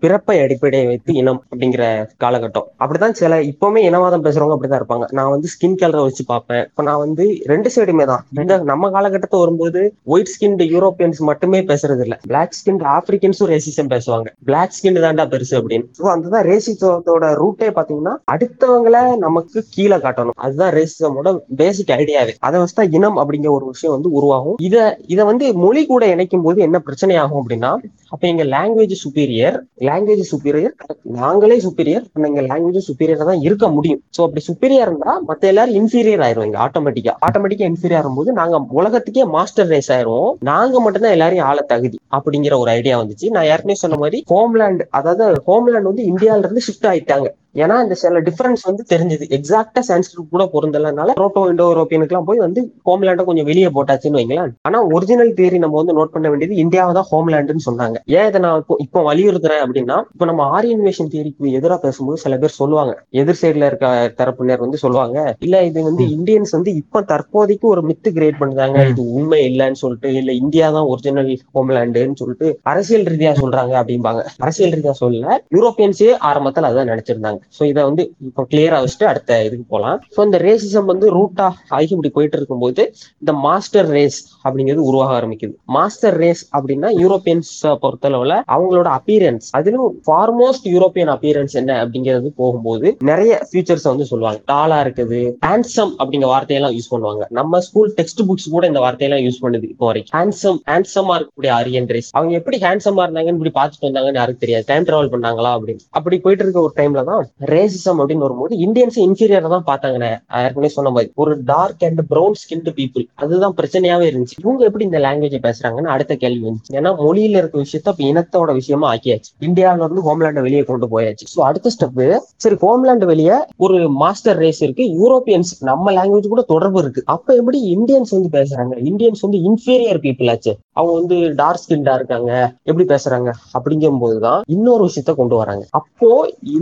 பிறப்பை 0.02 0.36
அடிப்படையை 0.44 0.86
வைத்து 0.90 1.12
இனம் 1.20 1.40
அப்படிங்கிற 1.50 1.84
காலகட்டம். 2.22 2.66
அப்படிதான் 2.82 3.16
சில 3.20 3.38
இப்பவுமே 3.50 3.80
இனவாதம் 3.88 4.24
பேசுறவங்க 4.26 4.54
அப்படிதான் 4.56 4.80
இருப்பாங்க. 4.80 5.06
நான் 5.18 5.32
வந்து 5.34 5.48
ஸ்கின் 5.52 5.78
கலரை 5.82 6.02
வச்சு 6.06 6.24
பார்ப்பேன். 6.30 6.62
இப்ப 6.70 6.84
நான் 6.88 7.02
வந்து 7.04 7.24
ரெண்டு 7.52 7.70
சைடுமே 7.74 8.04
தான். 8.10 8.22
இந்த 8.40 8.58
நம்ம 8.70 8.90
காலகட்டத்தை 8.96 9.40
வரும்போது 9.42 9.82
ஒயிட் 10.14 10.32
ஸ்கின் 10.34 10.56
யூரோப்பியன்ஸ் 10.74 11.20
மட்டுமே 11.30 11.60
பேசுறது 11.70 12.04
இல்ல 12.06 12.18
பிளாக் 12.32 12.56
ஸ்கின் 12.58 12.82
ஆப்பிரிக்கன்ஸும் 12.96 13.50
ரேசிசம் 13.54 13.90
பேசுவாங்க. 13.94 14.28
பிளாக் 14.50 14.76
ஸ்கின் 14.78 15.00
தான்டா 15.06 15.26
பெருசு 15.34 15.54
அப்படின்னு. 15.60 15.88
ஸோ 15.98 16.04
அதுதான் 16.14 16.46
ரேசிசத்தோட 16.50 17.32
ரூட்டே 17.42 17.70
பாத்தீங்கன்னா 17.78 18.14
அடுத்தவங்களை 18.34 19.04
நமக்கு 19.26 19.58
கீழே 19.76 19.98
காட்டணும். 20.06 20.38
அதுதான் 20.46 20.74
ரேசிசமோட 20.76 21.28
பேசிக் 21.62 21.92
ஐடியாவே 21.98 22.34
அதை 22.46 22.56
வச்சுதான் 22.60 22.94
இனம் 22.98 23.18
அப்படிங்கிற 23.20 23.50
ஒரு 23.58 23.66
விஷயம் 23.72 23.94
வந்து 23.96 24.10
உருவாகும். 24.18 24.58
இதை 24.68 24.84
இதை 25.14 25.22
வந்து 25.30 25.46
மொழி 25.64 25.84
கூட 25.92 26.04
இணைக்கும் 26.14 26.44
போது 26.46 26.58
என்ன 26.68 26.78
பிரச்சனை 26.88 27.16
ஆகும் 27.22 27.40
அப்படின்னா 27.42 27.72
அப்ப 28.14 28.22
எங்க 28.32 28.44
லாங்குவேஜ் 28.54 28.94
சுப்பீரியர் 29.04 29.56
லாங்குவேஜ் 29.88 30.24
சுப்பீரியர் 30.32 30.74
நாங்களே 31.20 31.56
சுப்பீரியர் 31.64 32.04
எங்க 32.28 32.42
லாங்குவேஜ் 32.50 32.86
சுப்பீரியர் 32.88 33.28
தான் 33.30 33.44
இருக்க 33.46 33.66
முடியும். 33.76 34.00
சோ 34.16 34.20
அப்படி 34.26 34.42
சுப்பீரியர் 34.48 34.88
இருந்தா 34.88 35.12
மத்த 35.28 35.50
எல்லாரும் 35.52 35.76
இன்ஃபீரியர் 35.80 36.22
ஆயிருவாங்க 36.26 36.58
ஆட்டோமேட்டிக்கா 36.66 37.14
ஆட்டோமேட்டிக்கா 37.26 37.68
இன்ஃபீரியர் 37.70 38.00
ஆகும்போது 38.00 38.32
நாங்க 38.40 38.60
உலகத்துக்கே 38.80 39.24
மாஸ்டர் 39.36 39.70
ரேஸ் 39.74 39.90
ஆயிருவோம் 39.96 40.32
நாங்க 40.50 40.80
மட்டும்தான் 40.84 41.16
எல்லாரையும் 41.16 41.46
ஆள 41.50 41.60
தகுதி 41.72 41.98
அப்படிங்கிற 42.16 42.54
ஒரு 42.62 42.70
ஐடியா 42.78 42.94
வந்துச்சு. 43.00 43.26
நான் 43.36 43.48
ஏற்கனவே 43.52 43.78
சொன்ன 43.82 43.98
மாதிரி 44.02 44.20
ஹோம்லேண்ட் 44.34 44.82
அதாவது 44.98 45.42
ஹோம்லேண்ட் 45.48 45.90
வந்து 45.90 46.04
இந்தியால 46.12 46.46
இருந்து 46.46 46.66
ஷிஃப்ட் 46.68 46.88
ஆயிட்டாங்க. 46.92 47.28
ஏன்னா 47.64 47.76
இந்த 47.84 47.96
சில 48.02 48.20
டிஃபரன்ஸ் 48.28 48.62
வந்து 48.68 48.82
தெரிஞ்சது. 48.92 49.24
எக்ஸாக்டா 49.36 49.82
சான்ஸ்கிரிட் 49.90 50.32
கூட 50.34 50.44
பொருந்தலனால 50.54 51.14
புரோட்டோ 51.20 51.42
இண்டோ 51.50 51.66
யூரோப்பியனுக்குலாம் 51.72 52.28
போய் 52.28 52.42
வந்து 52.44 52.60
ஹோம்லேண்டை 52.88 53.24
கொஞ்சம் 53.28 53.48
வெளியே 53.50 53.68
போட்டாச்சுன்னு 53.76 54.18
வைங்களேன். 54.20 54.52
ஆனா 54.68 54.78
ஒரிஜினல் 54.96 55.32
தியரி 55.38 55.58
நம்ம 55.64 55.76
வந்து 55.80 55.96
நோட் 55.98 56.12
பண்ண 56.14 56.26
வேண்டியது 56.32 56.56
இந்தியாவை 56.64 56.92
தான் 56.98 57.08
ஹோம்லேண்டுன்னு 57.12 57.66
சொன்னாங்க. 57.68 57.96
ஏன் 58.18 58.28
இதை 58.30 58.40
நான் 58.46 58.58
இப்போ 58.62 58.76
இப்போ 58.86 59.02
வலியுறுத்துறேன் 59.08 59.62
அப்படின்னா 59.64 59.98
இப்போ 60.14 60.28
நம்ம 60.30 60.44
ஆரியன்வேஷன் 60.58 61.10
தியரிக்கு 61.14 61.52
எதிராக 61.60 61.78
பேசும்போது 61.86 62.18
சில 62.24 62.36
பேர் 62.42 62.56
சொல்லுவாங்க. 62.60 62.94
எதிர் 63.22 63.40
சைடுல 63.42 63.70
இருக்க 63.70 63.86
தரப்பினர் 64.20 64.64
வந்து 64.64 64.80
சொல்லுவாங்க. 64.84 65.16
இல்ல 65.46 65.56
இது 65.70 65.82
வந்து 65.88 66.04
இந்தியன்ஸ் 66.16 66.54
வந்து 66.58 66.72
இப்ப 66.82 67.04
தற்போதைக்கு 67.12 67.68
ஒரு 67.74 67.84
மித்து 67.90 68.10
கிரியேட் 68.18 68.40
பண்ணுறாங்க 68.42 68.86
இது 68.92 69.02
உண்மை 69.18 69.40
இல்லைன்னு 69.50 69.80
சொல்லிட்டு 69.84 70.10
இல்ல 70.20 70.32
இந்தியா 70.42 70.66
தான் 70.76 70.88
ஒரிஜினல் 70.92 71.32
ஹோம்லேண்டுன்னு 71.56 72.20
சொல்லிட்டு 72.22 72.48
அரசியல் 72.72 73.08
ரீதியா 73.12 73.32
சொல்றாங்க 73.42 73.74
அப்படிம்பாங்க. 73.80 74.22
அரசியல் 74.44 74.74
ரீதியா 74.76 74.94
சொல்லல. 75.02 75.36
யூரோப்பியன்ஸே 75.56 76.12
ஆரம்பத்துல 76.30 76.70
அதான் 76.70 76.90
நினைச்சிருந்தாங்க. 76.92 77.40
ஸோ 77.56 77.62
இதை 77.70 77.82
வந்து 77.88 78.02
இப்போ 78.28 78.42
கிளியரா 78.52 78.78
வச்சுட்டு 78.82 79.08
அடுத்த 79.10 79.38
இதுக்கு 79.46 79.66
போகலாம் 79.74 79.98
ஸோ 80.14 80.20
இந்த 80.28 80.38
ரேசிசம் 80.46 80.88
வந்து 80.92 81.06
ரூட்டா 81.16 81.46
ஆகி 81.76 81.90
இப்படி 81.96 82.10
போயிட்டு 82.16 82.38
இருக்கும்போது 82.38 82.82
இந்த 83.22 83.32
மாஸ்டர் 83.46 83.88
ரேஸ் 83.96 84.18
அப்படிங்கிறது 84.46 84.82
உருவாக 84.90 85.12
ஆரம்பிக்குது. 85.18 85.54
மாஸ்டர் 85.76 86.16
ரேஸ் 86.22 86.42
அப்படின்னா 86.56 86.90
யூரோப்பியன்ஸ் 87.02 87.52
பொறுத்தளவுல 87.84 88.34
அவங்களோட 88.56 88.88
அப்பியரன்ஸ் 88.98 89.48
அதிலும் 89.58 89.88
ஃபார்மோஸ்ட் 90.08 90.66
யூரோப்பியன் 90.74 91.12
அப்பியரன்ஸ் 91.16 91.56
என்ன 91.60 91.78
அப்படிங்கிறது 91.84 92.30
போகும்போது 92.42 92.86
நிறைய 93.10 93.32
ஃபியூச்சர்ஸ் 93.48 93.88
வந்து 93.92 94.06
சொல்லுவாங்க. 94.12 94.40
டாலா 94.52 94.78
இருக்குது 94.84 95.20
ஹேண்ட்ஸம் 95.48 95.92
அப்படிங்கிற 96.00 96.30
வார்த்தையெல்லாம் 96.34 96.74
யூஸ் 96.78 96.90
பண்ணுவாங்க. 96.94 97.24
நம்ம 97.40 97.60
ஸ்கூல் 97.68 97.92
டெக்ஸ்ட் 97.98 98.22
புக்ஸ் 98.28 98.48
கூட 98.54 98.64
இந்த 98.72 98.80
வார்த்தையெல்லாம் 98.86 99.24
யூஸ் 99.26 99.42
பண்ணுது 99.44 99.66
இப்போ 99.72 99.86
வரைக்கும். 99.90 100.14
ஹேண்ட்ஸம் 100.18 100.60
ஹேண்ட்ஸமா 100.70 101.14
இருக்கக்கூடிய 101.18 101.52
ஆரியன் 101.58 101.90
ரேஸ் 101.96 102.10
அவங்க 102.16 102.32
எப்படி 102.40 102.58
ஹேண்ட்ஸமா 102.66 103.04
இருந்தாங்கன்னு 103.06 103.40
இப்படி 103.40 103.54
பார்த்துட்டு 103.60 103.88
வந்தாங்கன்னு 103.88 104.20
யாருக்கு 104.22 104.44
தெரியாது. 104.44 104.66
டைம் 104.70 104.86
டிராவல் 104.90 105.12
பண்ணாங்களா 105.14 105.52
அப்படின்னு. 105.56 105.84
அப்படி 105.98 106.18
போயிட்டு 106.26 106.44
இருக்க 106.46 106.60
ஒரு 106.66 106.74
டைம்ல 106.80 107.04
தான் 107.10 107.20
ரேசிசம் 107.40 107.98
அப்படின்னு 108.00 108.26
வரும்போது 108.26 108.56
இந்தியன்ஸ் 108.56 108.98
இன்ஃபீரியரா 109.06 109.48
தான் 109.48 109.66
பார்த்தாங்க 109.66 110.08
ஏற்கனவே 110.42 110.68
சொன்ன 110.68 110.90
மாதிரி. 110.90 111.12
ஒரு 111.14 111.42
dark 111.44 111.84
and 111.84 112.00
brown 112.12 112.36
skinned 112.42 112.72
people 112.78 113.04
அதுதான் 113.14 113.54
பிரச்சனையாவே 113.56 114.06
இருந்துச்சு. 114.10 114.36
இவங்க 114.42 114.64
எப்படி 114.64 114.84
இந்த 114.84 114.98
லாங்குவேஜ் 114.98 115.36
பேசுறாங்கன்னு 115.46 115.92
அடுத்த 115.94 116.16
கேள்வி 116.16 116.48
வந்துச்சு. 116.48 116.72
ஏன்னா 116.72 116.92
மொழியில 117.06 117.36
இருக்க 117.36 117.58
விஷயத்த 117.58 117.94
இப்ப 117.96 118.04
இனத்தோட 118.12 118.52
விஷயமா 118.52 118.94
ஆக்கியாச்சு. 118.94 119.30
இந்தியாவில 119.40 119.84
இருந்து 119.84 120.06
ஹோம்லேண்ட 120.08 120.40
வெளியே 120.40 120.62
கொண்டு 120.62 120.88
போயாச்சு. 120.94 121.26
ஸோ 121.36 121.40
அடுத்த 121.40 121.70
ஸ்டெப் 121.70 122.18
சரி 122.36 122.54
ஹோம்லேண்ட் 122.54 123.04
வெளியே 123.04 123.36
ஒரு 123.56 123.88
மாஸ்டர் 123.88 124.36
ரேஸ் 124.36 124.62
இருக்கு. 124.62 124.84
யூரோப்பியன்ஸ் 125.02 125.52
நம்ம 125.60 125.92
லாங்குவேஜ் 125.92 126.28
கூட 126.28 126.42
தொடர்பு 126.42 126.78
இருக்கு. 126.78 127.02
அப்ப 127.04 127.34
எப்படி 127.34 127.76
இந்தியன்ஸ் 127.76 128.10
வந்து 128.10 128.30
பேசுறாங்க? 128.38 128.74
இந்தியன்ஸ் 128.90 129.20
வந்து 129.20 129.38
இன்ஃபீரியர் 129.38 130.00
பீப்புள் 130.06 130.30
ஆச்சு. 130.30 130.54
அவங்க 130.76 130.92
வந்து 130.98 131.34
டார்க் 131.34 131.64
ஸ்கின்டா 131.64 131.94
இருக்காங்க. 131.94 132.30
எப்படி 132.62 132.86
பேசுறாங்க? 132.86 133.30
அப்படிங்கும் 133.54 133.98
போதுதான் 133.98 134.40
இன்னொரு 134.46 134.84
விஷயத்த 134.84 135.14
கொண்டு 135.14 135.36
வராங்க. 135.36 135.64
அப்போ 135.70 136.10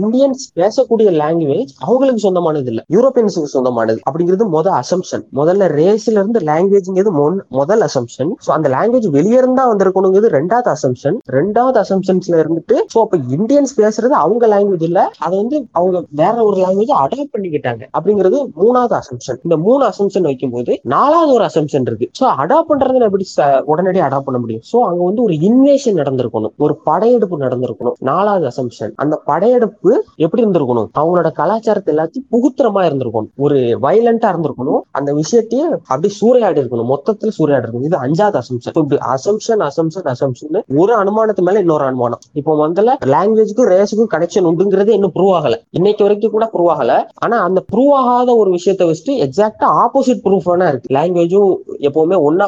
இந்தியன்ஸ் 0.01 0.43
பேசக்கூடிய 0.55 1.09
லாங்குவேஜ் 1.21 1.71
அவங்களுக்கு 1.79 2.19
சொந்தமானது 2.19 2.65
இல்ல. 2.65 2.81
யூரோப்பியன்ஸுக்கு 2.91 3.51
சொந்தமானது 3.55 3.99
அப்படிங்கிறது 4.09 4.45
முதல் 4.47 4.73
அசம்ஷன் 4.73 5.23
முதல்ல 5.33 5.65
ரேஸ்ல 5.75 6.15
இருந்து 6.15 6.39
லாங்குவேஜ்ங்கிறது 6.39 7.11
முதல் 7.49 7.81
அசம்ஷன் 7.81 8.31
ஸோ 8.45 8.49
அந்த 8.49 8.69
லாங்குவேஜ் 8.69 9.07
வெளியே 9.09 9.37
இருந்தா 9.37 9.63
வந்திருக்கணுங்கிறது 9.71 10.29
ரெண்டாவது 10.37 10.69
அசம்ஷன் 10.75 11.17
ரெண்டாவது 11.31 11.77
அசம்ஷன்ஸ்ல 11.83 12.37
இருந்துட்டு 12.41 12.75
ஸோ 12.93 12.99
அப்ப 12.99 13.17
இந்தியன்ஸ் 13.37 13.73
பேசுறது 13.77 14.15
அவங்க 14.23 14.47
லாங்குவேஜ் 14.47 14.83
இல்ல. 14.83 14.99
அதை 15.19 15.35
வந்து 15.37 15.57
அவங்க 15.71 15.97
வேற 16.21 16.43
ஒரு 16.43 16.57
லாங்குவேஜ் 16.63 16.93
அடாப்ட் 17.03 17.33
பண்ணிக்கிட்டாங்க 17.33 17.83
அப்படிங்கிறது 17.97 18.39
மூணாவது 18.61 18.95
அசம்ஷன் 19.01 19.39
இந்த 19.43 19.57
மூணு 19.57 19.83
அசம்ஷன் 19.87 20.21
வைக்கும்போது 20.21 20.79
நாலாவது 20.83 21.33
ஒரு 21.33 21.45
அசம்ஷன் 21.45 21.85
இருக்கு. 21.89 22.09
ஸோ 22.19 22.25
அடாப்ட் 22.41 22.69
பண்றது 22.69 23.03
எப்படி 23.07 23.25
ச- 23.35 23.59
உடனடியாக 23.65 24.04
அடாப்ட் 24.07 24.27
பண்ண 24.27 24.39
முடியும். 24.39 24.63
சோ 24.71 24.77
அங்க 24.89 25.03
வந்து 25.03 25.23
ஒரு 25.23 25.33
இன்வேஷன் 25.33 25.99
நடந்திருக்கணும். 26.01 26.53
ஒரு 26.57 26.75
படையெடுப்பு 26.83 27.39
நடந்திருக்கணும். 27.39 27.95
நாலாவது 27.99 28.47
அசம்ஷன் 28.47 28.93
அந்த 28.95 29.21
படையெடுப்பு 29.25 29.91
எப்படி 30.15 30.45
இருந்திருக்கணும்? 30.45 30.89
அவங்களோட 30.99 31.31
கலாச்சாரத்தை 31.31 31.95
எல்லாத்தையும் 31.95 32.27
புகுத்திரமா 32.31 32.83
இருந்திருக்கணும். 32.89 33.29
ஒரு 33.37 33.57
வயலண்டா 33.81 34.29
இருந்திருக்கணும். 34.33 34.81
அந்த 34.91 35.13
விஷயத்தையே 35.13 35.65
அப்படியே 35.87 36.13
சூறையாடி 36.21 36.59
இருக்கணும். 36.61 36.91
மொத்தத்துல 36.93 37.31
சூறையாடி 37.37 37.65
இருக்கணும். 37.65 37.83
இது 37.83 37.97
அஞ்சாவது 38.05 38.39
அசம்ஷன் 38.41 38.73
இப்படி 38.75 38.99
அசம்ஷன் 39.15 39.63
அசம்ஷன் 39.69 40.09
அசம்ஷன் 40.13 40.61
ஒரு 40.77 40.93
அனுமானத்து 41.03 41.41
மேல 41.41 41.59
இன்னொரு 41.59 41.83
அனுமானம். 41.83 42.21
இப்போ 42.33 42.67
முதல்ல 42.67 42.93
லாங்குவேஜுக்கும் 43.05 43.69
ரேஸுக்கும் 43.73 44.11
கனெக்ஷன் 44.13 44.47
உண்டுங்கிறது 44.49 44.87
இன்னும் 44.87 45.11
ப்ரூவ் 45.15 45.33
ஆகல. 45.37 45.55
இன்னைக்கு 45.69 46.03
வரைக்கும் 46.03 46.31
கூட 46.31 46.49
ப்ரூவ் 46.53 46.71
ஆகல. 46.75 46.93
ஆனா 47.15 47.37
அந்த 47.43 47.63
ப்ரூவ் 47.71 47.91
ஆகாத 47.91 48.35
ஒரு 48.35 48.51
விஷயத்த 48.51 48.83
வச்சுட்டு 48.89 49.13
எக்ஸாக்டா 49.25 49.67
ஆப்போசிட் 49.83 50.23
ப்ரூஃப் 50.25 50.49
வேணா 50.51 50.67
இருக்கு. 50.67 50.93
லாங்குவேஜும் 50.93 51.53
எப்பவுமே 51.87 52.17
ஒன்னா 52.27 52.47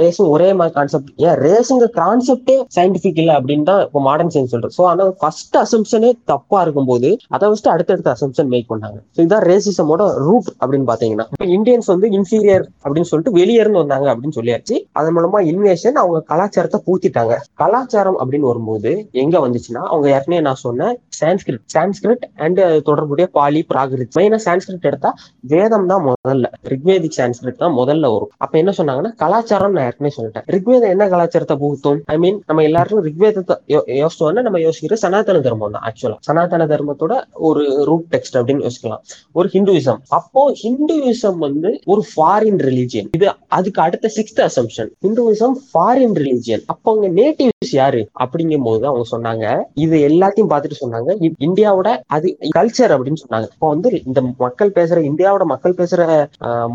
ரேஸும் 0.00 0.28
ஒரே 0.28 0.52
மாதிரி 0.52 0.74
கான்செப்ட் 0.92 1.20
ஏன் 1.26 1.36
ரேஸுங்க 1.44 1.86
கான்செப்டே 2.00 2.56
சயின்டிபிக் 2.76 3.18
இல்ல 3.22 3.32
அப்படின்னு 3.38 3.64
தான் 3.70 3.82
இப்போ 3.86 4.00
மாடர்ன் 4.06 4.32
சயின்ஸ் 4.34 4.52
சொல்றது. 4.54 4.74
ஸோ 4.78 4.84
ஆனால் 4.90 5.12
ஃபர்ஸ்ட் 5.20 5.56
அசம்ஷனே 5.62 6.10
தப்பா 6.32 6.58
இருக்கும்போது 6.64 7.08
அதை 7.34 7.48
வச்சுட்டு 7.50 7.72
அடுத்தடுத்த 7.74 8.10
அசம்ஷன் 8.16 8.50
மேக் 8.54 8.68
பண்ணாங்க. 8.72 8.98
ஸோ 9.16 9.20
இதான் 9.26 9.44
ரேசிசமோட 9.50 10.02
ரூட் 10.26 10.50
அப்படின்னு 10.60 10.88
பாத்தீங்கன்னா. 10.92 11.26
இப்போ 11.34 11.48
இந்தியன்ஸ் 11.56 11.90
வந்து 11.94 12.08
இன்ஃபீரியர் 12.18 12.64
அப்படின்னு 12.84 13.10
சொல்லிட்டு 13.12 13.34
வெளியே 13.40 13.60
இருந்து 13.64 13.82
வந்தாங்க 13.82 14.08
அப்படின்னு 14.14 14.38
சொல்லியாச்சு. 14.38 14.76
அதன் 15.00 15.16
மூலமா 15.18 15.40
இன்வேஷன் 15.52 16.00
அவங்க 16.02 16.20
கலாச்சாரத்தை 16.32 16.80
பூத்திட்டாங்க. 16.88 17.36
கலாச்சாரம் 17.62 18.18
அப்படின்னு 18.22 18.50
வரும்போது 18.52 18.92
எங்க 19.24 19.36
வந்துச்சுன்னா 19.46 19.84
அவங்க 19.92 20.08
ஏற்கனவே 20.16 20.42
நான் 20.48 20.62
சொன்னேன் 20.66 20.94
சான்ஸ்கிரிட் 21.24 21.58
சான்ஸ்கிரிட் 21.74 22.22
அண்ட் 22.36 22.84
தொடர்புடைய 22.84 23.30
பாலி 23.32 23.66
பிராகிருத் 23.74 24.08
மெயினா 24.18 24.38
சான்ஸ்கிரிட் 24.44 24.80
எடுத்தா 24.80 25.14
வேதம் 25.40 25.86
தான் 25.86 26.04
முதல்ல. 26.04 26.44
ரிக்வேதிக் 26.64 27.10
சான்ஸ்கிரிட் 27.16 27.56
தான் 27.56 27.72
முதல்ல 27.72 28.00
வரும். 28.00 28.30
அப்ப 28.36 28.58
என்ன 28.58 28.72
சொன்னாங்கன்னா 28.76 29.14
கலாச்சாரம் 29.14 29.72
நான் 29.72 29.84
ஏற்கனவே 29.84 30.14
சொல்லிட்டேன். 30.16 30.50
ரிக்வேதம் 30.50 30.88
என்ன 30.88 31.08
கலாச்சாரத்தை 31.08 31.56
புகுத்தும்? 31.56 32.00
ஐ 32.04 32.18
மீன் 32.18 32.42
நம்ம 32.46 32.62
எல்லாரும் 32.62 33.04
ரிக்வேதத்தை 33.04 33.56
யோ- 33.68 34.10
நம்ம 34.32 34.58
யோசிக்கிற 34.58 34.92
சனாதன 34.92 35.40
தர்மம் 35.40 35.70
தான் 35.70 35.92
ஆக்சுவலா 35.92 36.16
சனாதன 36.20 36.66
தர்மத்தோட 36.66 37.22
ஒரு 37.32 37.84
ரூட் 37.84 38.04
டெக்ஸ்ட் 38.10 38.36
அப்படின்னு 38.36 38.66
யோசிக்கலாம். 38.66 38.98
ஒரு 39.32 39.48
ஹிந்துவிசம் 39.52 39.98
அப்போ 40.08 40.54
ஹிந்துவிசம் 40.62 41.36
வந்து 41.38 41.80
ஒரு 41.84 42.04
ஃபாரின் 42.16 42.58
ரிலிஜியன் 42.58 43.08
இது 43.12 43.32
அதுக்கு 43.48 43.82
அடுத்த 43.82 44.10
sixth 44.16 44.48
assumption 44.48 44.88
Hinduism 45.02 45.52
foreign 45.74 46.12
religion 46.12 46.62
அப்போ 46.66 46.96
அவங்க 46.96 47.22
நேட்டிவ்ஸ் 47.22 47.50
யாரு? 47.72 48.08
அப்படிங்கும் 48.18 48.62
போது 48.62 48.86
அவங்க 48.86 49.18
சொன்னாங்க. 49.18 49.62
இது 49.74 49.98
எல்லாத்தையும் 49.98 50.48
பார்த்துட்டு 50.48 50.72
சொன்னாங்க. 50.80 51.11
இ- 51.20 51.34
இந்தியாவோட 51.40 51.88
அது 52.06 52.36
கல்ச்சர் 52.56 52.92
அப்படின்னு 52.96 53.22
சொன்னாங்க. 53.24 53.48
இப்போ 53.52 53.68
வந்து 53.68 54.02
இந்த 54.04 54.22
மக்கள் 54.38 54.72
பேசுற 54.74 54.98
இந்தியாவோட 55.10 55.44
மக்கள் 55.44 55.74
பேசுற 55.74 56.02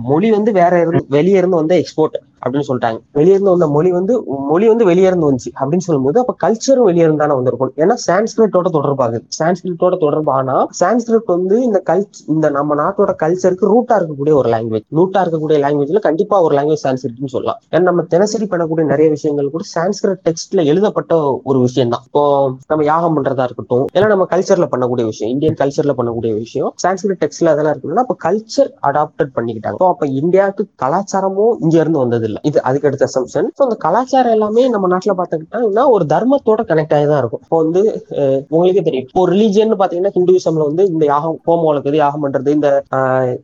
மொழி 0.04 0.32
வந்து 0.32 0.52
வேற 0.52 0.80
இருந்து 0.80 1.06
வெளியே 1.10 1.38
இருந்து 1.38 1.56
வந்து 1.56 1.76
எக்ஸ்போர்ட் 1.76 2.18
அப்படின்னு 2.46 2.68
சொல்லிட்டாங்க. 2.68 3.00
வெளியே 3.12 3.34
இருந்து 3.34 3.50
வந்த 3.50 3.68
மொழி 3.68 3.92
வந்து 3.92 4.24
மொழி 4.50 4.68
வந்து 4.68 4.86
வெளியே 4.86 5.08
இருந்து 5.08 5.32
வந்துச்சு 5.32 5.52
அப்படின்னு 5.60 5.86
சொல்லும்போது 5.88 6.20
அப்ப 6.20 6.36
கல்ச்சரும் 6.44 6.88
வெளியே 6.90 7.06
இருந்தானே 7.06 7.34
வந்திருக்கும். 7.34 7.74
ஏன்னா 7.78 7.96
சான்ஸ்கிரிட்டோட 8.08 8.68
தொடர்பாகுது. 8.78 9.20
சான்ஸ்கிரிட்டோட 9.40 9.96
தொடர்பானா 10.04 10.66
சான்ஸ்கிரிட் 10.80 11.30
வந்து 11.36 11.64
இந்த 11.64 11.80
கல் 11.80 12.06
இந்த 12.28 12.50
நம்ம 12.50 12.76
நாட்டோட 12.76 13.14
கல்ச்சருக்கு 13.24 13.66
ரூட்டா 13.74 13.96
இருக்கக்கூடிய 13.96 14.34
ஒரு 14.34 14.50
லாங்குவேஜ் 14.50 14.86
ரூட்டா 14.96 15.22
இருக்கக்கூடிய 15.26 15.58
லாங்குவேஜ்ல 15.66 16.00
கண்டிப்பா 16.00 16.42
ஒரு 16.42 16.56
லாங்குவேஜ் 16.58 16.84
சான்ஸ்கிரிட்னு 16.84 17.26
சொல்லலாம். 17.26 17.60
ஏன்னா 17.72 17.82
நம்ம 17.82 18.02
தினசரி 18.02 18.46
பண்ணக்கூடிய 18.46 18.86
நிறைய 18.86 19.10
விஷயங்கள் 19.10 19.50
கூட 19.50 19.64
சான்ஸ்கிரிட் 19.76 20.22
டெக்ஸ்ட்ல 20.26 20.66
எழுதப்பட்ட 20.66 21.14
ஒரு 21.44 21.60
விஷயம் 21.60 21.90
தான் 21.90 22.02
இப்போ 22.06 22.24
நம்ம 22.68 22.84
யாகம் 22.84 23.16
பண்றதா 23.18 23.44
இருக்கட்டும் 23.44 23.86
ஏன்னா 23.94 24.08
நம்ம 24.08 24.27
கல்ச்சர்ல 24.34 24.68
பண்ணக்கூடிய 24.74 25.06
விஷயம் 25.12 25.32
இந்தியன் 25.36 25.60
கல்ச்சர்ல 25.62 25.94
பண்ணக்கூடிய 26.00 26.32
விஷயம் 26.44 26.72
சான்ஸ்கிரிட் 26.84 27.22
டெக்ஸ்ட்ல 27.24 27.54
அதெல்லாம் 27.54 27.74
இருக்குன்னா 27.76 28.06
அப்ப 28.06 28.18
கல்ச்சர் 28.28 28.72
அடாப்டட் 28.90 29.34
பண்ணிக்கிட்டாங்க. 29.38 29.80
அப்ப 29.94 30.06
இந்தியாவுக்கு 30.22 30.64
கலாச்சாரமும் 30.84 31.54
இங்க 31.66 31.76
இருந்து 31.84 32.02
வந்தது 32.04 32.28
இல்ல 32.30 32.40
இது 32.50 32.58
அதுக்கு 32.70 32.90
அடுத்த 32.90 33.08
அசம்ஷன் 33.10 33.50
ஸோ 33.58 33.64
அந்த 33.68 33.78
கலாச்சாரம் 33.86 34.36
எல்லாமே 34.38 34.64
நம்ம 34.76 34.90
நாட்டுல 34.94 35.16
பாத்துக்கிட்டோம்னா 35.20 35.86
ஒரு 35.96 36.06
தர்மத்தோட 36.14 36.62
கனெக்ட் 36.72 36.96
ஆகி 36.98 37.08
தான் 37.12 37.22
இருக்கும். 37.24 37.44
இப்போ 37.46 37.58
வந்து 37.64 37.82
உங்களுக்கே 38.56 38.84
தெரியும். 38.88 39.08
இப்போ 39.10 39.24
ரிலீஜியன் 39.34 39.76
பாத்தீங்கன்னா 39.82 40.14
ஹிந்துவிசம்ல 40.18 40.68
வந்து 40.70 40.84
இந்த 40.94 41.04
யாகம் 41.14 41.38
ஹோமம் 41.48 41.68
வளர்க்குறது 41.70 42.00
யாகம் 42.04 42.24
பண்றது 42.26 42.56
இந்த 42.58 42.70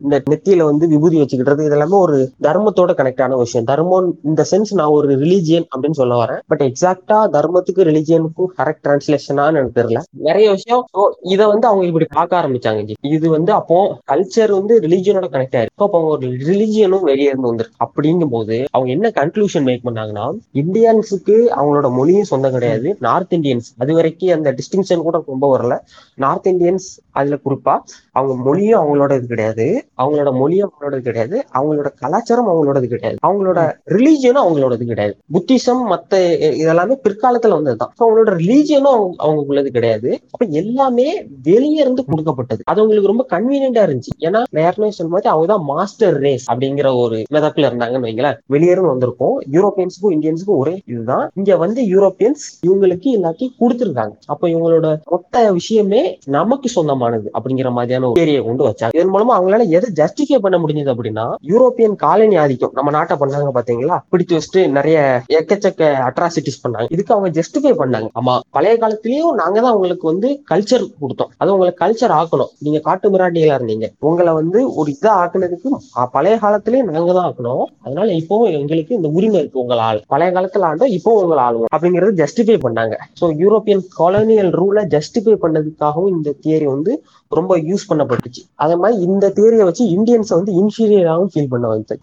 இந்த 0.04 0.16
நெத்தியில 0.32 0.64
வந்து 0.70 0.84
விபூதி 0.94 1.16
வச்சுக்கிட்டது 1.22 1.66
இதெல்லாமே 1.68 1.98
ஒரு 2.06 2.16
தர்மத்தோட 2.46 2.92
கனெக்ட் 3.00 3.22
ஆன 3.26 3.38
விஷயம். 3.44 3.66
தர்மம் 3.72 4.08
இந்த 4.30 4.42
சென்ஸ் 4.52 4.72
நான் 4.80 4.94
ஒரு 4.98 5.08
ரிலீஜியன் 5.22 5.66
அப்படின்னு 5.72 6.00
சொல்ல 6.02 6.14
வரேன். 6.22 6.40
பட் 6.52 6.64
எக்ஸாக்டா 6.68 7.18
தர்மத்துக்கு 7.36 7.88
ரிலீஜியனுக்கும் 7.90 8.50
கரெக்ட் 8.60 8.84
டிரான்ஸ்லேஷனான்னு 8.86 9.60
எனக்கு 9.60 9.78
தெரியல. 9.80 10.00
நிறைய 10.28 10.46
விஷயம் 10.56 10.63
விஷயம். 10.66 10.84
இத 11.24 11.42
வந்து 11.46 11.66
அவங்க 11.66 11.84
இப்படி 11.86 12.06
பார்க்க 12.10 12.40
ஆரம்பிச்சாங்க 12.40 12.82
ஜி. 12.82 12.94
இது 13.10 13.26
வந்து 13.30 13.52
அப்போ 13.52 13.78
கல்ச்சர் 14.12 14.50
வந்து 14.50 14.74
ரிலீஜியனோட 14.80 15.26
கனெக்ட் 15.34 15.56
ஆயிருக்கு. 15.58 15.74
அப்போ 15.76 15.96
அவங்க 15.98 16.12
ஒரு 16.16 16.28
ரிலீஜியனும் 16.48 17.04
வெளியே 17.10 17.28
இருந்து 17.28 17.50
வந்திருக்கு. 17.50 17.78
அப்படிங்கும் 17.86 18.32
போது 18.34 18.56
அவங்க 18.70 18.90
என்ன 18.96 19.10
கன்க்ளூஷன் 19.18 19.66
மேக் 19.68 19.86
பண்ணாங்கன்னா 19.86 20.26
இந்தியன்ஸுக்கு 20.62 21.36
அவங்களோட 21.58 21.88
மொழியும் 21.98 22.30
சொந்தம் 22.32 22.52
கிடையாது. 22.52 22.88
நார்த் 23.00 23.34
இந்தியன்ஸ் 23.34 23.68
அது 23.78 23.94
வரைக்கும் 23.94 24.34
அந்த 24.36 24.50
டிஸ்டிங்ஷன் 24.58 25.06
கூட 25.06 25.22
ரொம்ப 25.26 25.46
வரல. 25.54 25.74
நார்த் 26.16 26.48
இந்தியன்ஸ் 26.52 26.88
அதுல 27.12 27.38
குறிப்பா 27.44 27.74
அவங்க 28.12 28.34
மொழியும் 28.46 28.80
அவங்களோட 28.80 29.12
இது 29.16 29.26
கிடையாது. 29.26 29.66
அவங்களோட 29.98 30.30
மொழியும் 30.34 30.68
அவங்களோட 30.68 30.98
கிடையாது. 31.00 31.36
அவங்களோட 31.58 31.88
கலாச்சாரம் 32.02 32.50
அவங்களோடது 32.50 32.86
கிடையாது. 32.86 33.18
அவங்களோட 33.26 33.60
ரிலீஜியனும் 33.88 34.44
அவங்களோடது 34.44 34.84
கிடையாது. 34.84 35.14
புத்திசம் 35.32 35.84
மத்த 35.92 36.12
இதெல்லாமே 36.60 36.96
பிற்காலத்துல 37.06 37.56
வந்ததுதான். 37.58 37.92
அவங்களோட 38.02 38.30
ரிலீஜியனும் 38.40 38.92
அவங்க 38.94 39.12
அவங்களுக்குள்ளது 39.24 39.70
கிடையாது. 39.76 40.10
அப்ப 40.30 40.44
எல்லாமே 40.62 41.08
வெளியே 41.48 41.80
இருந்து 41.84 42.04
கொடுக்கப்பட்டது. 42.10 42.62
அது 42.70 42.80
அவங்களுக்கு 42.80 43.12
ரொம்ப 43.12 43.26
கன்வீனியன்டா 43.34 43.82
இருந்துச்சு. 43.86 44.14
ஏன்னா 44.26 44.40
நான் 44.52 44.64
ஏற்கனவே 44.66 44.94
சொன்ன 44.98 45.12
மாதிரி 45.14 45.30
அவங்க 45.32 45.48
தான் 45.52 45.64
மாஸ்டர் 45.72 46.16
ரேஸ் 46.24 46.46
அப்படிங்கிற 46.50 46.88
ஒரு 47.02 47.18
மெதப்பில் 47.36 47.68
இருந்தாங்கன்னு 47.68 48.06
வைங்களேன். 48.08 48.38
வெளியே 48.54 48.72
இருந்து 48.74 48.92
வந்திருக்கும். 48.92 49.36
யூரோப்பியன்ஸுக்கும் 49.56 50.14
இந்தியன்ஸுக்கும் 50.16 50.60
ஒரே 50.62 50.74
இதுதான். 50.92 51.24
இங்க 51.40 51.56
வந்து 51.64 51.82
யூரோப்பியன்ஸ் 51.94 52.44
இவங்களுக்கு 52.66 53.08
எல்லாத்தையும் 53.18 53.54
கொடுத்துருக்காங்க. 53.62 54.14
அப்ப 54.32 54.48
இவங்களோட 54.54 54.88
மொத்த 55.14 55.44
விஷயமே 55.58 56.02
நமக்கு 56.36 56.68
சொந்தமானது 56.76 57.28
அப்படிங்கிற 57.36 57.70
மாதிரியான 57.78 58.08
ஒரு 58.10 58.18
theory-ய 58.20 58.42
கொண்டு 58.48 58.64
வச்சாங்க. 58.68 58.94
இதன் 58.98 59.12
மூலமா 59.14 59.34
அவங்களால 59.38 59.66
எதை 59.78 59.88
ஜஸ்டிஃபை 60.00 60.40
பண்ண 60.44 60.56
முடிஞ்சது 60.62 60.92
அப்படின்னா 60.94 61.26
யூரோப்பியன் 61.52 61.96
காலனி 62.04 62.36
ஆதிக்கம். 62.44 62.74
நம்ம 62.78 62.92
நாட்டை 62.96 63.16
பண்ணாங்க 63.22 63.50
பாத்தீங்களா? 63.58 63.98
பிடிச்சு 64.12 64.36
வச்சுட்டு 64.36 64.62
நிறைய 64.78 64.98
எக்கச்சக்க 65.40 65.90
அட்ராசிட்டிஸ் 66.08 66.62
பண்ணாங்க. 66.64 66.88
இதுக்கு 66.96 67.14
அவங்க 67.16 67.30
ஜஸ்டிஃபை 67.40 67.72
பண்ணாங்க. 67.82 68.08
ஆமா 68.20 68.34
பழைய 68.56 68.74
காலத்திலயும் 68.82 69.38
நாங்க 69.42 69.56
தான் 69.60 69.72
அவங்களுக்கு 69.72 70.06
வந்து 70.12 70.28
கல்ச்சர் 70.50 70.84
கொடுத்தோம். 71.02 71.30
அது 71.40 71.52
உங்களை 71.54 71.72
கல்ச்சர் 71.82 72.14
ஆக்கணும். 72.20 72.50
நீங்க 72.64 72.78
காட்டு 72.88 73.12
மிராண்டிகளா 73.14 73.56
இருந்தீங்க. 73.58 73.88
உங்களை 74.08 74.32
வந்து 74.40 74.60
ஒரு 74.80 74.88
இதை 74.96 75.12
ஆக்குனதுக்கு 75.22 75.70
பழைய 76.14 76.36
காலத்திலேயே 76.44 76.84
நாங்க 76.90 77.10
தான் 77.18 77.26
ஆக்கணும் 77.28 77.64
அதனால 77.84 78.08
இப்போ 78.20 78.36
எங்களுக்கு 78.60 78.98
இந்த 78.98 79.10
உரிமை 79.18 79.38
இருக்கு 79.42 79.62
உங்களை 79.64 79.82
ஆள் 79.88 80.00
பழைய 80.14 80.30
காலத்துல 80.36 80.68
ஆண்டோம் 80.70 80.94
இப்போ 80.98 81.12
உங்களை 81.24 81.42
ஆளுவோம் 81.48 81.72
அப்படிங்கறத 81.76 82.16
ஜஸ்டிஃபை 82.22 82.58
பண்ணாங்க. 82.66 82.96
ஸோ 83.20 83.26
யூரோப்பியன் 83.42 83.84
காலனியல் 84.00 84.52
ரூலை 84.60 84.84
ஜஸ்டிஃபை 84.96 85.36
பண்ணதுக்காகவும் 85.44 86.14
இந்த 86.16 86.34
தியரி 86.44 86.68
வந்து 86.74 86.94
ரொம்ப 87.38 87.52
யூஸ் 87.68 87.86
பண்ணப்பட்டுச்சு. 87.90 88.42
அதே 88.62 88.74
மாதிரி 88.82 88.96
இந்த 89.06 89.26
தியரியை 89.36 89.64
வச்சு 89.68 89.84
இந்தியன்ஸ் 89.94 90.30
வந்து 90.36 90.52
இன்ஃபீரியராகவும் 90.60 91.30
ஃபீல் 91.32 91.50
பண்ண 91.54 91.66
வச்சு 91.72 91.94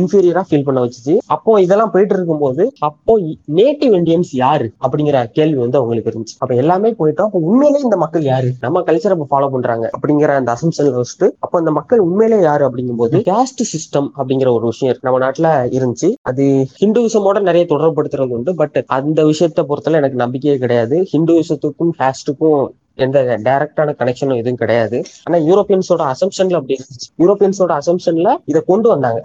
இன்ஃபீரியரா 0.00 0.42
ஃபீல் 0.48 0.66
பண்ண 0.68 0.78
வச்சுச்சு. 0.84 1.14
அப்போ 1.34 1.52
இதெல்லாம் 1.64 1.92
போயிட்டு 1.94 2.14
இருக்கும்போது 2.16 2.64
அப்போ 2.88 3.14
நேட்டிவ் 3.58 3.94
இந்தியன்ஸ் 4.00 4.32
யாரு? 4.44 4.66
அப்படிங்கிற 4.84 5.18
கேள்வி 5.38 5.58
வந்து 5.64 5.78
அவங்களுக்கு 5.80 6.10
இருந்துச்சு. 6.12 6.36
அப்ப 6.42 6.52
எல்லாமே 6.62 6.92
போயிட்டோம். 7.00 7.28
அப்போ 7.30 7.42
உண்மையிலே 7.50 7.81
இந்த 7.82 7.96
மக்கள் 7.96 8.22
யாரு? 8.22 8.52
நம்ம 8.60 8.80
கல்ச்சரை 8.80 9.16
ஃபாலோ 9.30 9.48
பண்றாங்க 9.50 9.90
அப்படிங்கிற 9.96 10.30
அந்த 10.40 10.50
அசம்ஷன் 10.52 10.90
வச்சுட்டு 10.96 11.30
அப்ப 11.38 11.58
அந்த 11.58 11.70
மக்கள் 11.70 11.98
உண்மையிலே 11.98 12.42
யாரு 12.42 12.66
அப்படிங்கும் 12.66 12.96
போது 12.96 13.18
கேஸ்ட் 13.18 13.64
சிஸ்டம் 13.72 14.08
அப்படிங்கிற 14.18 14.52
ஒரு 14.52 14.64
விஷயம் 14.64 14.96
நம்ம 15.00 15.18
நாட்டுல 15.26 15.48
இருந்துச்சு. 15.78 16.14
அது 16.22 16.66
ஹிந்துவிசமோட 16.80 17.40
நிறைய 17.40 17.66
தொடர்படுத்துறது 17.68 18.28
உண்டு 18.28 18.54
பட் 18.54 18.84
அந்த 18.86 19.24
விஷயத்தை 19.24 19.64
பொறுத்தல 19.68 20.00
எனக்கு 20.02 20.16
நம்பிக்கையே 20.16 20.58
கிடையாது. 20.58 21.06
ஹிந்துவிசத்துக்கும் 21.12 21.92
கேஸ்டுக்கும் 21.98 22.68
எந்த 22.94 23.22
டைரக்டான 23.22 23.94
கனெக்ஷனும் 23.98 24.34
எதுவும் 24.34 24.54
கிடையாது. 24.54 25.02
ஆனா 25.24 25.44
யூரோப்பியன்ஸோட 25.44 26.12
அசம்ஷன்ல 26.12 26.52
அப்படி 26.52 26.80
யூரோப்பியன்ஸோட 27.18 27.78
அசம்ஷன்ல 27.78 28.36
இதை 28.44 28.62
கொண்டு 28.66 28.88
வந்தாங்க. 28.88 29.20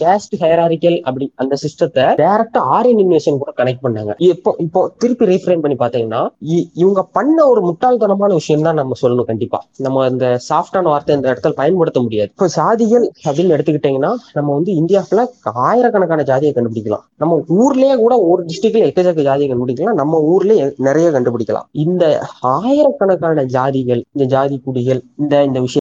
கேஸ்ட் 0.00 0.36
ஹைராரிக்கல் 0.38 1.00
அப்படி 1.00 1.32
அந்த 1.34 1.56
சிஸ்டத்தை 1.62 1.98
டைரக்டா 1.98 2.58
ஆரியன் 2.58 3.08
இன்வேஷன் 3.08 3.38
கூட 3.38 3.52
கனெக்ட் 3.56 3.78
பண்ணாங்க. 3.82 4.14
இப்போ 4.18 4.54
இப்போ 4.58 4.92
திருப்பி 4.98 5.26
ரீஃப்ரைன் 5.26 5.60
பண்ணி 5.60 5.76
பாத்தீங்கன்னா 5.76 6.28
இ- 6.48 6.70
இவங்க 6.74 7.02
பண்ண 7.02 7.48
ஒரு 7.48 7.66
முட்டாள்தனமான 7.66 8.32
விஷயம் 8.32 8.62
தான் 8.62 8.74
நம்ம 8.74 8.92
சொல்லணும் 9.02 9.24
கண்டிப்பா. 9.24 9.64
நம்ம 9.76 10.06
இந்த 10.06 10.38
சாஃப்டான 10.48 10.82
வார்த்தை 10.82 11.16
இந்த 11.16 11.32
இடத்துல 11.32 11.50
பயன்படுத்த 11.50 12.00
முடியாது. 12.00 12.30
இப்போ 12.30 12.48
சாதிகள் 12.56 13.08
அப்படின்னு 13.28 13.54
எடுத்துக்கிட்டீங்கன்னா 13.54 14.12
நம்ம 14.32 14.54
வந்து 14.54 14.72
இந்தியாவுல 14.72 15.26
ஆயிரக்கணக்கான 15.42 16.22
ஜாதியை 16.22 16.54
கண்டுபிடிக்கலாம். 16.54 17.04
நம்ம 17.16 17.44
ஊர்லயே 17.48 17.96
கூட 17.96 18.18
ஒரு 18.18 18.44
டிஸ்ட்ரிக்ட்ல 18.44 18.90
எக்கச்சக்க 18.90 19.22
ஜாதியை 19.22 19.54
கண்டுபிடிக்கலாம். 19.54 19.92
நம்ம 19.92 20.36
ஊர்லயே 20.36 20.72
நிறைய 20.76 21.10
கண்டுபிடிக்கலாம். 21.10 21.66
இந்த 21.72 22.26
ஆயிரக்கணக்கான 22.40 23.08
ஜாதிகள் 23.48 24.02
இந்த 24.12 24.24
ஜாதி 24.24 24.58
குடிகள் 24.58 25.02
இந்த 25.16 25.44
இந்த 25.44 25.60
விஷயம் 25.60 25.79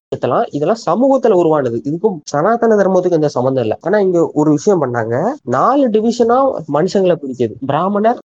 இதெல்லாம் 0.58 0.80
சமூகத்துல 0.86 1.36
உருவானது. 1.40 1.78
இதுக்கும் 1.88 2.16
சனாதன 2.32 2.76
தர்மத்துக்கு 2.80 3.18
எந்த 3.18 3.30
சம்மந்தம் 3.34 3.64
இல்லை. 3.66 3.76
ஆனா 3.88 3.98
இங்க 4.06 4.20
ஒரு 4.40 4.50
விஷயம் 4.56 4.82
பண்ணாங்க. 4.84 5.16
நாலு 5.56 5.84
டிவிஷனா 5.96 6.38
மனுஷங்களை 6.76 7.16
பிடிச்சது 7.24 7.54
பிராமணர் 7.72 8.20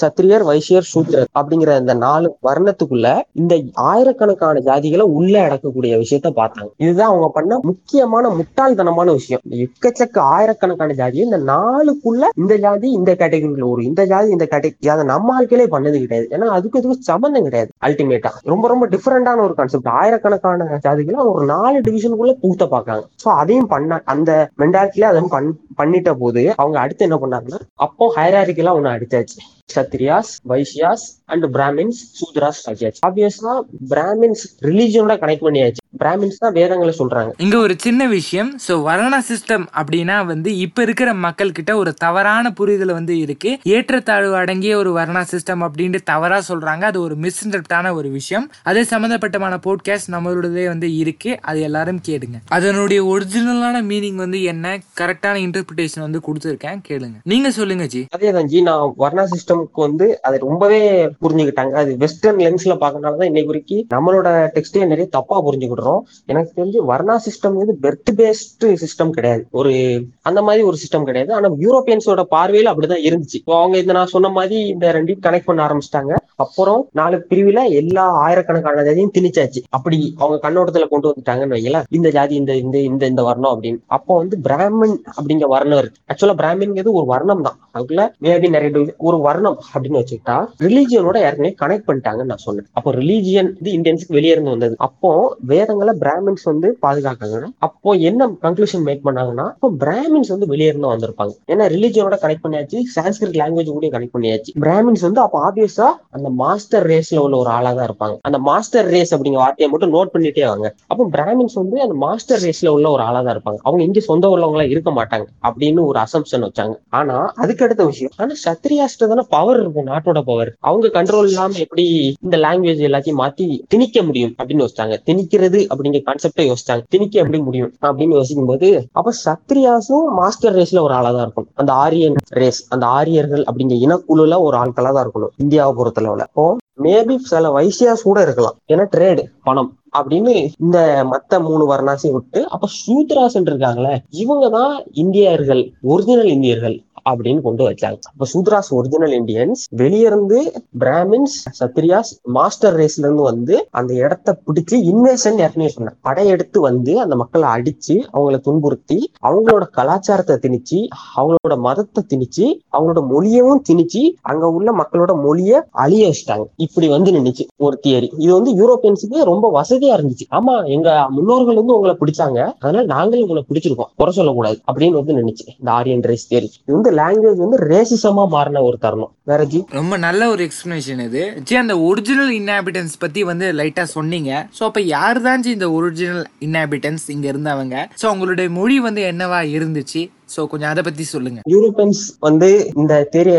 சத்திரியர் 0.00 0.44
வைசியர் 0.48 0.88
சூத்திரர் 0.92 1.28
அப்படிங்கிற 1.40 1.76
இந்த 1.82 1.94
நாலு 2.06 2.28
வர்ணத்துக்குள்ள 2.48 3.10
இந்த 3.40 3.56
ஆயிரக்கணக்கான 3.90 4.62
ஜாதிகளை 4.68 5.06
உள்ள 5.18 5.34
அடக்கக்கூடிய 5.44 5.92
விஷயத்த 6.02 6.32
பார்த்தாங்க. 6.40 6.70
இதுதான் 6.84 7.12
அவங்க 7.12 7.28
பண்ண 7.38 7.60
முக்கியமான 7.70 8.32
முட்டாள்தனமான 8.38 9.14
விஷயம். 9.20 9.44
எக்கச்சக்க 9.66 10.18
ஆயிரக்கணக்கான 10.38 10.96
ஜாதி 11.02 11.22
இந்த 11.28 11.40
நாலுக்குள்ள 11.52 12.24
இந்த 12.42 12.56
ஜாதி 12.66 12.90
இந்த 12.98 13.10
கேட்டகரியில 13.22 13.70
ஒரு 13.74 13.84
இந்த 13.90 14.08
ஜாதி 14.14 14.28
இந்த 14.38 14.48
கேட்டகரி 14.54 14.92
அதை 14.96 15.06
நம்ம 15.12 15.36
ஆட்களே 15.38 15.68
பண்ணது 15.76 15.96
கிடையாது. 16.04 16.28
ஏன்னா 16.34 16.50
அதுக்கு 16.58 16.82
இதுக்கு 16.82 17.10
சம்பந்தம் 17.12 17.48
கிடையாது 17.48 17.72
அல்டிமேட்டா 17.88 18.34
ரொம்ப 18.54 18.66
ரொம்ப 18.74 18.84
டிஃபரெண்டான 18.96 19.46
ஒரு 19.48 19.56
கான்செப்ட் 19.62 19.94
ஆயிரக்கணக்கான 20.02 20.80
ஜாதிகளை 20.88 21.26
ஒரு 21.30 21.44
நாலு 21.46 21.78
டிவிஷனுக்குள்ள 21.80 22.34
பூத்த 22.42 22.64
பாக்காங்க 22.66 23.04
சோ 23.22 23.28
அதையும் 23.40 23.70
பண்ண 23.74 24.00
அந்த 24.06 24.30
மென்டாலிட்டியில 24.62 25.10
அதை 25.10 25.22
பண் 25.36 25.48
பண்ணிட்ட 25.76 26.12
போது 26.18 26.42
அவங்க 26.56 26.78
அடுத்து 26.80 27.06
என்ன 27.08 27.18
பண்ணாங்கன்னா 27.24 27.60
அப்போ 27.86 28.06
ஹைராரிக்கலா 28.16 28.76
ஒண்ணு 28.78 28.94
அடிச்சாச்சு. 28.96 29.38
சத்ரியாஸ் 29.74 30.30
வைசியாஸ் 30.50 31.06
அண்ட் 31.24 31.44
பிராமின்ஸ் 31.56 31.98
சூத்ராஸ் 32.18 32.62
ஆகியாச்சு 32.70 33.02
ஆப்வியஸா 33.08 33.54
பிராமின்ஸ் 33.90 34.44
ரிலீஜனோட 34.60 35.14
கனெக்ட் 35.22 35.44
பண்ணியாச்சு. 35.46 35.82
பிராமின்ஸ் 36.02 36.38
தான் 36.38 36.52
வேதங்களை 36.52 36.94
சொல்றாங்க. 36.98 37.30
இங்க 37.36 37.58
ஒரு 37.58 37.74
சின்ன 37.78 38.06
விஷயம். 38.06 38.58
ஸோ 38.68 38.82
வர்ண 38.82 39.22
சிஸ்டம் 39.30 39.66
அப்படின்னா 39.80 40.26
வந்து 40.26 40.56
இப்ப 40.56 40.82
இருக்கிற 40.82 41.14
மக்கள் 41.14 41.52
கிட்ட 41.52 41.76
ஒரு 41.76 41.94
தவறான 41.94 42.52
புரிதல் 42.52 42.92
வந்து 42.92 43.18
இருக்கு. 43.18 43.58
ஏற்றத்தாழ்வு 43.64 44.34
அடங்கிய 44.34 44.76
ஒரு 44.76 44.90
வர்ணா 44.98 45.22
சிஸ்டம் 45.32 45.64
அப்படின்ட்டு 45.66 46.00
தவறா 46.02 46.42
சொல்றாங்க. 46.48 46.80
அது 46.80 47.00
ஒரு 47.00 47.14
மிஸ்இன்டர்ப்டான 47.14 47.92
ஒரு 47.92 48.10
விஷயம். 48.10 48.50
அது 48.62 48.82
சம்பந்தப்பட்டமான 48.84 49.58
போட்காஸ்ட் 49.66 50.12
நம்மளோடதே 50.12 50.66
வந்து 50.66 50.96
இருக்கு. 50.96 51.38
அது 51.40 51.60
எல்லாரும் 51.60 52.00
கேளுங்க. 52.08 52.38
அதனுடைய 52.48 53.04
ஒரிஜினலான 53.04 53.82
மீனிங் 53.82 54.14
வந்து 54.14 54.42
என்ன? 54.42 54.78
கரெக்டான 54.96 55.36
இன்டர்பிரிட்டேஷன் 55.46 56.06
வந்து 56.06 56.20
கொடுத்துருக்கேன். 56.26 56.80
கேளுங்க. 56.88 57.16
நீங்க 57.24 57.50
சொல்லுங்க 57.50 57.84
ஜி. 57.84 58.06
அதே 58.10 58.32
தான் 58.32 58.46
ஜி. 58.46 58.62
நான் 58.62 58.94
வர்ணா 58.98 59.24
சிஸ்டம்க்கு 59.58 59.84
வந்து 59.86 60.22
அதை 60.22 60.38
ரொம்பவே 60.38 61.06
புரிஞ்சுக்கிட்டாங்க. 61.06 61.70
அது 61.70 61.96
வெஸ்டர்ன் 61.96 62.36
லென்ஸ்ல 62.36 62.74
பாக்கனாலதான் 62.74 63.24
இன்னைக்கு 63.24 63.46
வரைக்கும் 63.46 63.86
நம்மளோட 63.94 64.28
டெக்ஸ்டே 64.54 64.78
நிறைய 64.78 65.06
தப்பா 65.06 65.44
புரிஞ்சுக்கிடுறோம். 65.44 66.00
எனக்கு 66.26 66.52
தெரிஞ்சு 66.56 66.78
வர்ணா 66.88 67.16
சிஸ்டம் 67.26 67.54
வந்து 67.54 67.74
பெர்த் 67.74 68.10
பேஸ்ட் 68.16 68.64
சிஸ்டம் 68.64 69.10
கிடையாது. 69.10 69.46
ஒரு 69.50 70.04
அந்த 70.22 70.42
மாதிரி 70.42 70.62
ஒரு 70.62 70.76
சிஸ்டம் 70.76 71.02
கிடையாது. 71.02 71.34
ஆனா 71.34 71.48
யூரோப்பியன்ஸோட 71.48 72.22
பார்வையில 72.30 72.72
அப்படிதான் 72.72 73.06
இருந்துச்சு. 73.08 73.38
அவங்க 73.44 73.78
இந்த 73.78 73.92
நான் 73.92 74.06
சொன்ன 74.06 74.28
மாதிரி 74.28 74.66
இந்த 74.66 74.92
ரெண்டையும் 74.92 75.24
கனெக்ட் 75.26 75.44
பண்ண 75.44 75.66
ஆரம்பிச்சிட்டாங்க. 75.66 76.14
அப்புறம் 76.36 76.88
நாலு 76.92 77.26
பிரிவுல 77.30 77.70
எல்லா 77.70 78.04
ஆயிரக்கணக்கான 78.10 78.82
ஜாதியும் 78.82 79.14
திணிச்சாச்சு. 79.18 79.60
அப்படி 79.68 80.14
அவங்க 80.18 80.50
கண்ணோட்டத்துல 80.50 80.88
கொண்டு 80.88 81.08
வந்துட்டாங்கன்னு 81.08 81.56
வைங்களேன். 81.56 81.82
இந்த 81.90 82.10
ஜாதி 82.10 82.34
இந்த 82.34 82.54
இந்த 82.54 82.78
இந்த 82.78 83.06
இந்த 83.06 83.22
வர்ணம் 83.22 83.62
அப்படின்னு. 83.62 83.78
அப்போ 83.86 84.16
வந்து 84.16 84.38
பிராமின் 84.42 84.96
அப்படிங்கிற 85.18 85.46
வர்ணம் 85.46 85.78
இருக்கு. 85.78 86.00
ஆக்சுவலா 86.12 86.36
பிராமின்ங்கிறது 86.42 86.90
ஒரு 86.90 87.06
வர்ணம் 87.06 87.42
தான் 87.42 87.58
அதுக்குள்ள 87.74 88.02
மேபி 88.22 88.48
நிறைய 88.48 88.94
ஒரு 88.98 89.18
வர்ணம் 89.18 89.47
அப்படின்னு 89.72 90.00
வச்சுக்கிட்டா 90.00 90.36
ரிலீஜியனோட 90.66 91.16
ஏற்கனவே 91.26 91.52
கனெக்ட் 91.62 91.86
பண்ணிட்டாங்கன்னு 91.88 92.30
நான் 92.32 92.44
சொன்னேன் 92.46 92.66
அப்போ 92.78 92.90
ரிலீஜியன் 93.00 93.50
இது 93.60 93.70
இந்தியன்ஸ்க்கு 93.78 94.16
வெளியே 94.18 94.32
இருந்து 94.36 94.54
வந்தது. 94.54 94.74
அப்போ 94.86 95.10
வேதங்களை 95.52 95.94
பிராமின்ஸ் 96.04 96.46
வந்து 96.50 96.68
பாதுகாக்காங்க 96.84 97.50
அப்போ 97.66 97.90
என்ன 98.10 98.28
கன்க்ளூஷன் 98.46 98.84
மேக் 98.88 99.04
பண்ணாங்கன்னா 99.08 99.46
அப்போ 99.54 99.70
பிராமின்ஸ் 99.84 100.32
வந்து 100.34 100.48
வெளியே 100.52 100.70
இருந்து 100.72 100.92
வந்திருப்பாங்க. 100.92 101.32
ஏன்னா 101.52 101.64
ரிலீஜியனோட 101.74 102.18
கனெக்ட் 102.24 102.44
பண்ணியாச்சு 102.44 102.78
சான்ஸ்கிரிட் 102.96 103.38
லாங்குவேஜ் 103.42 103.70
கூட 103.76 103.90
கனெக்ட் 103.96 104.14
பண்ணியாச்சு. 104.16 104.52
பிராமின்ஸ் 104.64 105.04
வந்து 105.08 105.22
அப்போ 105.24 105.38
ஆப்வியஸா 105.48 105.88
அந்த 106.18 106.28
மாஸ்டர் 106.42 106.86
ரேஸ்ல 106.92 107.18
உள்ள 107.26 107.36
ஒரு 107.42 107.50
ஆளா 107.56 107.72
தான் 107.78 107.88
இருப்பாங்க. 107.90 108.16
அந்த 108.28 108.40
மாஸ்டர் 108.48 108.88
ரேஸ் 108.94 109.14
அப்படிங்கிற 109.16 109.42
வார்த்தையை 109.44 109.68
மட்டும் 109.72 109.94
நோட் 109.96 110.12
பண்ணிட்டே 110.14 110.46
வாங்க. 110.52 110.68
அப்போ 110.90 111.06
பிராமின்ஸ் 111.16 111.56
வந்து 111.62 111.76
அந்த 111.86 111.96
மாஸ்டர் 112.04 112.42
ரேஸ்ல 112.46 112.72
உள்ள 112.76 112.88
ஒரு 112.96 113.02
ஆளா 113.08 113.20
தான் 113.20 113.34
இருப்பாங்க. 113.36 113.60
அவங்க 113.66 113.82
இங்க 113.88 114.00
சொந்த 114.10 114.28
உள்ளவங்களா 114.34 114.66
இருக்க 114.74 114.90
மாட்டாங்க 114.98 115.26
அப்படின்னு 115.48 115.80
ஒரு 115.90 116.00
அசம்ஷன் 116.06 116.46
வச்சாங்க. 116.48 116.74
ஆனா 117.00 117.16
அதுக்கு 117.42 117.64
அடுத்த 117.66 117.84
விஷயம் 117.90 118.14
ஆனா 118.22 118.34
சத்ரியாஸ்ட 118.44 119.08
தானே 119.12 119.24
பவர் 119.34 119.60
இருக்கும் 119.62 119.88
நாட்டோட 119.90 120.20
பவர் 120.30 120.50
அவங்க 120.68 120.90
கண்ட்ரோல் 120.96 121.28
இல்லாம 121.30 121.58
எப்படி 121.64 121.84
இந்த 122.24 122.36
லாங்குவேஜ் 122.44 122.82
எல்லாத்தையும் 122.88 123.20
மாத்தி 123.22 123.46
திணிக்க 123.74 124.02
முடியும் 124.08 124.34
அப்படின்னு 124.38 124.64
யோசிச்சாங்க. 124.64 124.96
திணிக்கிறது 125.08 125.60
அப்படிங்கிற 125.70 126.02
கான்செப்டை 126.08 126.46
யோசிச்சாங்க. 126.50 126.84
திணிக்க 126.94 127.22
எப்படி 127.24 127.40
முடியும் 127.48 127.72
அப்படின்னு 127.88 128.18
யோசிக்கும் 128.20 128.50
போது 128.52 128.70
அப்ப 128.98 129.14
சத்ரியாஸும் 129.24 130.06
மாஸ்டர் 130.20 130.56
ரேஸ்ல 130.58 130.84
ஒரு 130.86 130.96
ஆளா 130.98 131.10
தான் 131.16 131.26
இருக்கும் 131.26 131.48
அந்த 131.62 131.72
ஆரியன் 131.84 132.18
ரேஸ் 132.40 132.62
அந்த 132.76 132.86
ஆரியர்கள் 132.98 133.44
அப்படிங்கிற 133.48 133.78
இனக்குழுல 133.86 134.38
ஒரு 134.46 134.56
ஆட்களா 134.62 134.92
தான் 134.94 135.04
இருக்கணும் 135.06 135.34
இந்தியாவை 135.44 135.74
பொறுத்தளவுல. 135.80 136.26
அப்போ 136.30 136.46
மேபி 136.84 137.14
சில 137.30 137.48
வைசியாஸ் 137.56 138.08
கூட 138.08 138.18
இருக்கலாம். 138.26 138.56
ஏன்னா 138.72 138.84
ட்ரேடு 138.94 139.22
பணம் 139.46 139.70
அப்படின்னு 139.98 140.32
இந்த 140.64 140.78
மத்த 141.12 141.40
மூணு 141.46 141.64
வர்ணாசையும் 141.70 142.16
விட்டு 142.16 142.40
அப்ப 142.54 142.68
சூத்ராசன் 142.80 143.48
இருக்காங்களே 143.50 143.94
இவங்க 144.22 144.46
தான் 144.56 144.74
இந்தியர்கள் 145.02 145.62
ஒரிஜினல் 145.92 146.30
இந்தியர்கள். 146.36 146.76
அப்படின்னு 147.10 147.42
கொண்டு 147.46 147.62
வச்சாங்க. 147.68 147.98
அப்ப 148.12 148.26
சூத்ராஸ் 148.32 148.70
ஒரிஜினல் 148.78 149.14
இந்தியன்ஸ் 149.20 149.62
வெளியிருந்து 149.82 150.38
பிராமின்ஸ் 150.84 151.36
சத்ரியாஸ் 151.60 152.12
மாஸ்டர் 152.38 152.76
ரேஸ்ல 152.80 153.04
இருந்து 153.06 153.24
வந்து 153.30 153.54
அந்த 153.80 153.92
இடத்த 154.04 154.36
பிடிச்சு 154.46 154.76
இன்வேஷன் 154.92 155.40
ஏற்கனவே 155.44 155.70
சொன்னேன் 155.76 155.98
படையெடுத்து 156.08 156.58
வந்து 156.68 156.92
அந்த 157.04 157.14
மக்களை 157.22 157.48
அடிச்சு 157.56 157.96
அவங்கள 158.14 158.38
துன்புறுத்தி 158.48 158.98
அவங்களோட 159.28 159.64
கலாச்சாரத்தை 159.78 160.36
திணிச்சு 160.44 160.78
அவங்களோட 161.18 161.54
மதத்தை 161.66 162.02
திணிச்சு 162.12 162.46
அவங்களோட 162.74 163.00
மொழியவும் 163.12 163.62
திணிச்சு 163.68 164.02
அங்க 164.30 164.46
உள்ள 164.56 164.68
மக்களோட 164.80 165.12
மொழிய 165.24 165.60
அழிய 165.82 166.02
வச்சிட்டாங்க. 166.08 166.44
இப்படி 166.64 166.86
வந்து 166.94 167.12
நின்றுச்சு 167.16 167.44
ஒரு 167.66 167.76
தியரி 167.84 168.08
இது 168.24 168.30
வந்து 168.38 168.52
யூரோப்பியன்ஸுக்கு 168.60 169.18
ரொம்ப 169.30 169.46
வசதியா 169.58 169.92
இருந்துச்சு. 169.98 170.26
ஆமா 170.38 170.54
எங்க 170.76 170.88
முன்னோர்கள் 171.16 171.60
வந்து 171.60 171.76
உங்களை 171.76 171.94
பிடிச்சாங்க. 172.00 172.38
அதனால 172.58 172.84
நாங்களும் 172.94 173.24
உங்களை 173.26 173.42
பிடிச்சிருக்கோம். 173.48 173.90
குறை 174.00 174.12
சொல்லக்கூடாது 174.18 174.58
அப்படின்னு 174.70 174.98
வந்து 175.00 175.16
நினைச்சு 175.20 175.46
இந்த 175.58 175.70
ஆரியன் 175.78 176.04
ரேஸ் 176.10 176.28
தியரி 176.30 176.48
இது 176.62 176.76
வந்து 176.76 176.92
லாங்குவேஜ் 177.00 177.42
வந்து 177.44 177.58
ரேசிசமா 177.72 178.24
மாறின 178.34 178.62
ஒரு 178.68 178.78
தருணம். 178.84 179.12
வேற 179.30 179.44
ஜி? 179.52 179.60
ரொம்ப 179.78 179.96
நல்ல 180.06 180.28
ஒரு 180.34 180.42
எக்ஸ்பிளனேஷன் 180.48 181.02
இது. 181.08 181.22
ஜி 181.48 181.56
அந்த 181.62 181.76
ஒரிஜினல் 181.88 182.32
இன்ஹாபிட்டன்ஸ் 182.40 182.94
பத்தி 183.04 183.22
வந்து 183.30 183.48
லைட்டா 183.60 183.86
சொன்னீங்க. 183.96 184.30
ஸோ 184.58 184.64
அப்ப 184.68 184.80
யார் 184.96 185.20
தான் 185.28 185.42
ஜி 185.46 185.50
இந்த 185.58 185.70
ஒரிஜினல் 185.78 186.24
இன்ஹாபிட்டன்ஸ் 186.48 187.06
இங்க 187.16 187.26
இருந்தவங்க? 187.32 187.76
ஸோ 188.02 188.06
அவங்களுடைய 188.12 188.48
மொழி 188.60 188.78
வந்து 188.88 189.02
என்னவா 189.12 189.42
இருந்துச்சு? 189.56 190.04
சோ 190.34 190.40
கொஞ்சம் 190.52 190.70
அதை 190.72 190.82
பத்தி 190.86 191.04
சொல்லுங்க. 191.12 191.40
யூரோப்பியன்ஸ் 191.54 192.02
வந்து 192.26 192.48
இந்த 192.80 192.94
தேரி 193.14 193.32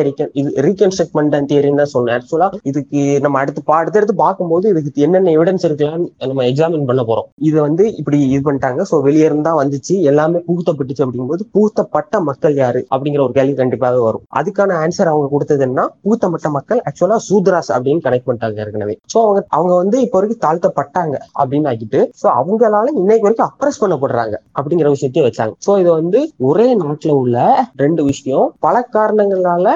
ரீகன்ஸ்ட்ரக்ட் 0.67 1.15
பண்ண 1.17 1.41
தேரின்னு 1.51 1.81
தான் 1.81 1.91
சொன்னேன் 1.93 2.15
ஆக்சுவலா 2.17 2.47
இதுக்கு 2.69 3.01
நம்ம 3.25 3.39
அடுத்து 3.41 3.61
பா 3.69 3.75
அடுத்தடுத்து 3.81 4.15
பார்க்கும்போது 4.23 4.65
இதுக்கு 4.73 5.03
என்னென்ன 5.07 5.33
எவிடன்ஸ் 5.37 5.65
இருக்கலாம்னு 5.67 6.07
நம்ம 6.29 6.45
எக்ஸாமின் 6.51 6.87
பண்ண 6.89 7.01
போறோம். 7.09 7.27
இது 7.49 7.57
வந்து 7.67 7.83
இப்படி 8.01 8.19
இது 8.33 8.41
பண்ணிட்டாங்க. 8.47 8.81
சோ 8.91 8.95
வெளியே 9.07 9.25
இருந்தா 9.29 9.53
வந்துச்சு. 9.61 9.95
எல்லாமே 10.11 10.41
புகுத்தப்பட்டுச்சு 10.47 11.03
அப்படிங்கும்போது 11.05 11.45
புகுத்தப்பட்ட 11.57 12.21
மக்கள் 12.29 12.55
யாரு? 12.63 12.81
அப்படிங்கிற 12.93 13.23
ஒரு 13.27 13.35
கேள்வி 13.37 13.55
கண்டிப்பாக 13.61 14.01
வரும். 14.07 14.25
அதுக்கான 14.41 14.77
ஆன்சர் 14.83 15.11
அவங்க 15.13 15.29
கொடுத்தது 15.35 15.65
என்ன 15.67 15.87
புகுத்தப்பட்ட 16.05 16.49
மக்கள் 16.57 16.81
ஆக்சுவலா 16.89 17.19
சூத்ராஸ் 17.27 17.71
அப்படின்னு 17.75 18.03
கனெக்ட் 18.07 18.27
பண்ணிட்டாங்க 18.29 18.65
ஏற்கனவே. 18.65 18.95
சோ 19.13 19.17
அவங்க 19.25 19.45
அவங்க 19.57 19.73
வந்து 19.83 19.97
இப்போ 20.07 20.17
வரைக்கும் 20.19 20.43
தாழ்த்தப்பட்டாங்க 20.47 21.15
அப்படின்னு 21.39 21.69
ஆக்கிட்டு 21.73 22.01
சோ 22.23 22.27
அவங்களால 22.39 22.95
இன்னைக்கு 23.01 23.27
வரைக்கும் 23.27 23.49
அப்ரஸ் 23.49 23.81
பண்ணப்படுறாங்க 23.83 24.35
அப்படிங்கிற 24.59 24.89
விஷயத்தையும் 24.97 25.29
வச்சாங்க. 25.29 25.55
ஸோ 25.67 25.71
இது 25.83 25.89
வந்து 25.99 26.19
ஒரே 26.49 26.67
நாட்டுல 26.81 27.09
உள்ள 27.09 27.65
ரெண்டு 27.75 28.03
விஷயம். 28.03 28.55
பல 28.59 28.87
காரணங்களால 28.93 29.67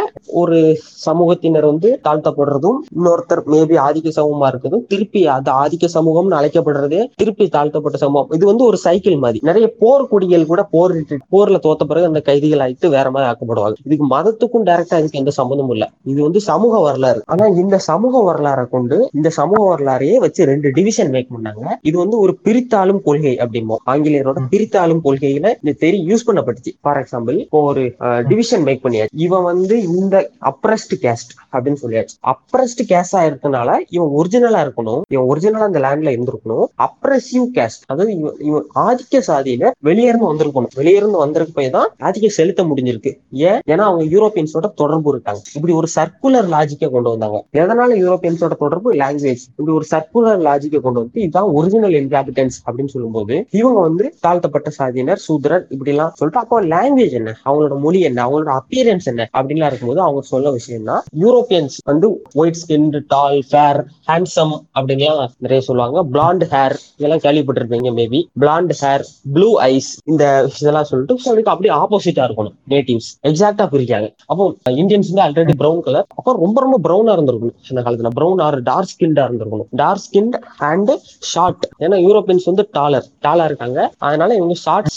ஒரு 0.42 0.60
சமூகத்தினர் 1.06 1.66
வந்து 1.66 2.00
தாழ்த்தப்படுறதும் 2.04 2.80
இன்னொருத்தர் 2.98 3.44
மேபி 3.54 3.78
ஆதிக்க 3.88 4.12
சமூகமா 4.20 4.48
இருக்கிறதும் 4.52 4.86
திருப்பி 4.88 5.28
அது 5.28 5.52
ஆதிக்க 5.52 5.88
சமூகம்னு 5.94 6.38
அழைக்கப்படுறதே 6.40 7.02
திருப்பி 7.16 7.48
தாழ்த்தப்பட்ட 7.48 7.98
சமூகம். 7.98 8.32
இது 8.32 8.46
வந்து 8.46 8.64
ஒரு 8.64 8.78
சைக்கிள் 8.78 9.18
மாதிரி. 9.18 9.40
நிறைய 9.44 9.74
போர் 9.80 10.08
கொடிகள் 10.08 10.46
கூட 10.46 10.64
போர் 10.64 10.94
போர்ல 11.34 11.58
தோத்த 11.66 11.84
பிறகு 11.88 12.06
அந்த 12.06 12.22
கைதிகள் 12.22 12.64
ஆயிட்டு 12.66 12.88
வேற 12.90 13.12
மாதிரி 13.12 13.32
ஆக்கப்படுவாங்க. 13.32 13.74
இதுக்கு 13.86 14.08
மதத்துக்கும் 14.16 14.68
டைரக்டா 14.68 14.98
இதுக்கு 15.02 15.22
எந்த 15.22 15.32
சம்மந்தமும் 15.38 15.72
இல்ல. 15.72 15.92
இது 16.04 16.22
வந்து 16.22 16.42
சமூக 16.42 16.80
வரலாறு. 16.80 17.22
ஆனா 17.26 17.46
இந்த 17.46 17.78
சமூக 17.78 18.34
வரலாறை 18.34 18.66
கொண்டு 18.70 19.10
இந்த 19.14 19.30
சமூக 19.30 19.62
வரலாறையே 19.74 20.16
வச்சு 20.18 20.46
ரெண்டு 20.46 20.72
டிவிஷன் 20.72 21.10
மேக் 21.10 21.28
பண்ணாங்க. 21.36 21.64
இது 21.82 21.98
வந்து 21.98 22.20
ஒரு 22.20 22.38
பிரித்தாளும் 22.44 23.02
கொள்கை 23.02 23.38
அப்படிமோ 23.38 23.76
ஆங்கிலேயரோட 23.86 24.40
பிரித்தாளும் 24.52 25.02
கொள்கையில 25.04 25.52
இந்த 25.64 25.74
தெரி 25.80 26.00
யூஸ் 26.08 26.28
பண்ணப்பட்டுச்சு. 26.28 26.72
ஃபார் 26.94 27.04
எக்ஸாம்பிள் 27.04 27.38
இப்போ 27.44 27.60
ஒரு 27.70 27.84
டிவிஷன் 28.30 28.64
மேக் 28.68 28.82
பண்ணியாச்சு. 28.86 29.14
இவன் 29.26 29.46
வந்து 29.52 29.76
இந்த 29.98 30.16
அப்ரஸ்ட் 30.50 30.94
கேஸ்ட் 31.04 31.32
அப்படின்னு 31.54 31.80
சொல்லியாச்சு. 31.84 32.16
அப்ரஸ்ட் 32.32 32.82
கேஸ்டா 32.92 33.22
இருக்கனால 33.30 33.70
இவன் 33.96 34.12
ஒரிஜினலா 34.20 34.60
இருக்கணும். 34.66 35.02
இவன் 35.16 35.28
ஒரிஜினலா 35.32 35.68
அந்த 35.70 35.80
லேண்ட்ல 35.86 36.14
இருந்திருக்கணும். 36.16 36.66
அப்ரஸிவ் 36.88 37.48
கேஸ்ட் 37.58 37.84
அதாவது 37.92 38.12
இவன் 38.18 38.38
இவன் 38.50 38.66
ஆதிக்க 38.86 39.22
சாதியில 39.30 39.72
வெளியேருந்து 39.90 40.30
வந்திருக்கணும். 40.32 40.72
வெளியிருந்து 40.82 41.20
வந்திருக்க 41.24 41.54
போய் 41.60 41.74
தான் 41.78 41.90
ஆதிக்கம் 42.08 42.38
செலுத்த 42.40 42.64
முடிஞ்சிருக்கு. 42.72 43.14
ஏன்? 43.50 43.60
ஏன்னா 43.72 43.86
அவங்க 43.90 44.06
யூரோப்பியன்ஸோட 44.16 44.70
தொடர்பு 44.82 45.12
இருக்காங்க. 45.14 45.42
இப்படி 45.58 45.74
ஒரு 45.82 45.90
சர்க்குலர் 45.98 46.50
லாஜிக்கை 46.56 46.90
கொண்டு 46.96 47.14
வந்தாங்க. 47.14 47.40
எதனால 47.62 47.98
யூரோப்பியன்ஸோட 48.04 48.56
தொடர்பு? 48.64 48.90
லாங்குவேஜ் 49.04 49.46
இப்படி 49.58 49.76
ஒரு 49.80 49.88
சர்க்குலர் 49.94 50.42
லாஜிக்கை 50.50 50.82
கொண்டு 50.88 51.02
வந்து 51.04 51.22
இதுதான் 51.26 51.52
ஒரிஜினல் 51.58 51.98
இன்ஹாபிட்டன்ஸ் 52.02 52.58
அப்படின்னு 52.66 52.94
சொல்லும்போது 52.96 53.36
இவங்க 53.62 53.80
வந்து 53.88 54.06
தாழ்த்தப்பட்ட 54.26 54.70
சாதியினர் 54.80 55.22
சூத்திரர் 55.28 55.64
இப்படி 55.74 55.92
எல்லாம் 55.94 56.14
சொல்லிட்டு 56.20 56.42
அப்போ 56.44 56.58
லாங்குவேஜ் 56.84 57.16
என்ன? 57.20 57.32
அவங்களோட 57.48 57.76
மொழி 57.86 58.00
என்ன? 58.10 58.20
அவங்களோட 58.26 58.52
அப்பியரன்ஸ் 58.60 59.08
என்ன? 59.12 59.28
அப்படின்லாம் 59.38 59.70
இருக்கும்போது 59.72 60.02
அவங்க 60.06 60.22
சொல்ல 60.34 60.52
விஷயம்னா 60.58 60.96
யூரோப்பியன்ஸ் 61.24 61.76
வந்து 61.92 62.08
white 62.42 62.60
skin 62.62 62.88
tall 63.14 63.40
fair 63.50 63.80
handsome 64.12 64.54
அப்படின்லாம் 64.78 65.22
நிறைய 65.46 65.62
சொல்லுவாங்க. 65.70 66.04
பிளாண்ட் 66.16 66.46
ஹேர் 66.54 66.76
இதெல்லாம் 67.00 67.24
கேள்விப்பட்டிருப்பீங்க 67.26 67.92
maybe 68.00 68.22
blonde 68.44 68.74
hair 68.82 69.04
blue 69.36 69.50
eyes 69.70 69.92
இந்த 70.12 70.24
இதெல்லாம் 70.62 70.90
சொல்லிட்டு 70.92 71.20
so 71.24 71.32
அப்படியே 71.54 71.74
ஆப்போசிட்டா 71.82 72.24
இருக்கணும் 72.28 72.56
நேட்டிவ்ஸ் 72.74 73.10
எக்ஸாக்டா 73.30 73.66
பிரிக்காங்க 73.74 74.08
அப்போ 74.32 74.44
இந்தியன்ஸ் 74.82 75.10
வந்து 75.12 75.24
ஆல்ரெடி 75.26 75.54
ப்ரௌன் 75.62 75.82
கலர் 75.88 76.08
அப்போ 76.20 76.32
ரொம்ப 76.44 76.58
ரொம்ப 76.66 76.78
ப்ரௌனா 76.86 77.14
இருந்திருக்கணும் 77.16 77.58
அந்த 77.72 77.82
காலத்துல. 77.86 78.10
ப்ரௌன் 78.18 78.42
ஆர் 78.46 78.58
டார்க் 78.70 78.92
ஸ்கின்டா 78.94 79.24
இருந்திருக்கணும். 79.28 79.68
டார்க் 79.82 80.04
ஸ்கின் 80.06 80.32
அண்ட் 80.70 80.92
ஷார்ட் 81.32 81.66
ஏன்னா 81.86 81.98
யூரோப்பியன்ஸ் 82.08 82.48
வந்து 82.50 82.64
டாலர் 82.78 83.06
டாலா 83.26 83.46
இருக்காங்க. 83.50 83.80
அதனால 84.08 84.36
இவங்க 84.40 84.56
ஷார்ட் 84.66 84.90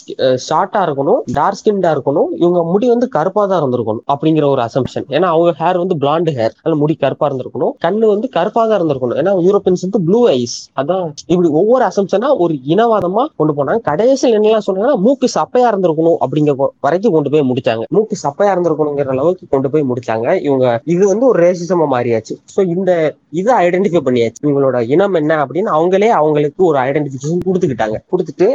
ஷார்ட்டா 0.49 0.83
இருக்கணும். 0.87 1.21
டார்க் 1.39 1.61
ஸ்கின்டா 1.77 1.91
இருக்கணும். 1.97 2.31
இவங்க 2.43 2.61
முடி 2.73 2.87
வந்து 2.93 3.07
கருப்பா 3.17 3.43
தான் 3.51 3.61
இருந்திருக்கணும் 3.63 4.05
அப்படிங்கிற 4.13 4.45
ஒரு 4.55 4.61
அசம்ஷன் 4.67 5.07
ஏன்னா 5.17 5.29
அவங்க 5.35 5.51
ஹேர் 5.61 5.79
வந்து 5.83 5.97
பிளாண்ட் 6.03 6.31
ஹேர் 6.37 6.55
அதனால 6.59 6.79
முடி 6.83 6.95
கருப்பா 7.05 7.27
இருந்திருக்கணும். 7.29 7.73
கண்ணு 7.85 8.07
வந்து 8.13 8.27
கருப்பா 8.37 8.63
தான் 8.71 8.79
இருந்திருக்கணும். 8.81 9.19
ஏன்னா 9.23 9.33
யூரோப்பியன்ஸ் 9.47 9.85
வந்து 9.87 10.01
ப்ளூ 10.07 10.21
ஐஸ் 10.37 10.57
அதான் 10.81 11.05
இப்படி 11.33 11.49
ஒவ்வொரு 11.61 11.85
அசம்ஷனா 11.91 12.31
ஒரு 12.45 12.55
இனவாதமா 12.75 13.25
கொண்டு 13.41 13.55
போனாங்க. 13.59 13.83
கடைசியில் 13.91 14.37
என்னெல்லாம் 14.39 14.67
சொன்னாங்கன்னா 14.69 14.97
மூக்கு 15.07 15.29
சப்பையா 15.39 15.69
இருந்திருக்கணும் 15.73 16.19
அப்படிங்கிற 16.27 16.55
வரைக்கும் 16.87 17.17
கொண்டு 17.17 17.33
போய் 17.35 17.47
முடிச்சாங்க. 17.51 17.85
மூக்கு 17.97 18.19
சப்பையா 18.25 18.53
இருந்திருக்கணுங்கிற 18.57 19.15
அளவுக்கு 19.17 19.47
கொண்டு 19.55 19.71
போய் 19.75 19.89
முடிச்சாங்க. 19.91 20.27
இவங்க 20.49 20.67
இது 20.95 21.03
வந்து 21.13 21.27
ஒரு 21.31 21.39
ரேசிசமா 21.47 21.89
மாறியாச்சு. 21.95 22.37
ஸோ 22.55 22.63
இந்த 22.77 22.91
இதை 23.41 23.53
ஐடென்டிஃபை 23.67 24.03
பண்ணியாச்சு. 24.09 24.43
இவங்களோட 24.47 24.77
இனம் 24.95 25.19
என்ன 25.23 25.33
அப்படின்னு 25.45 25.73
அவங்களே 25.77 26.11
அவங்களுக்கு 26.21 26.63
ஒரு 26.71 26.79
ஐடென்டிபிகேஷன் 26.87 27.47
கொடுத்துக்கிட்டாங்க. 27.49 27.99
கொடுத்துட்டு 28.13 28.49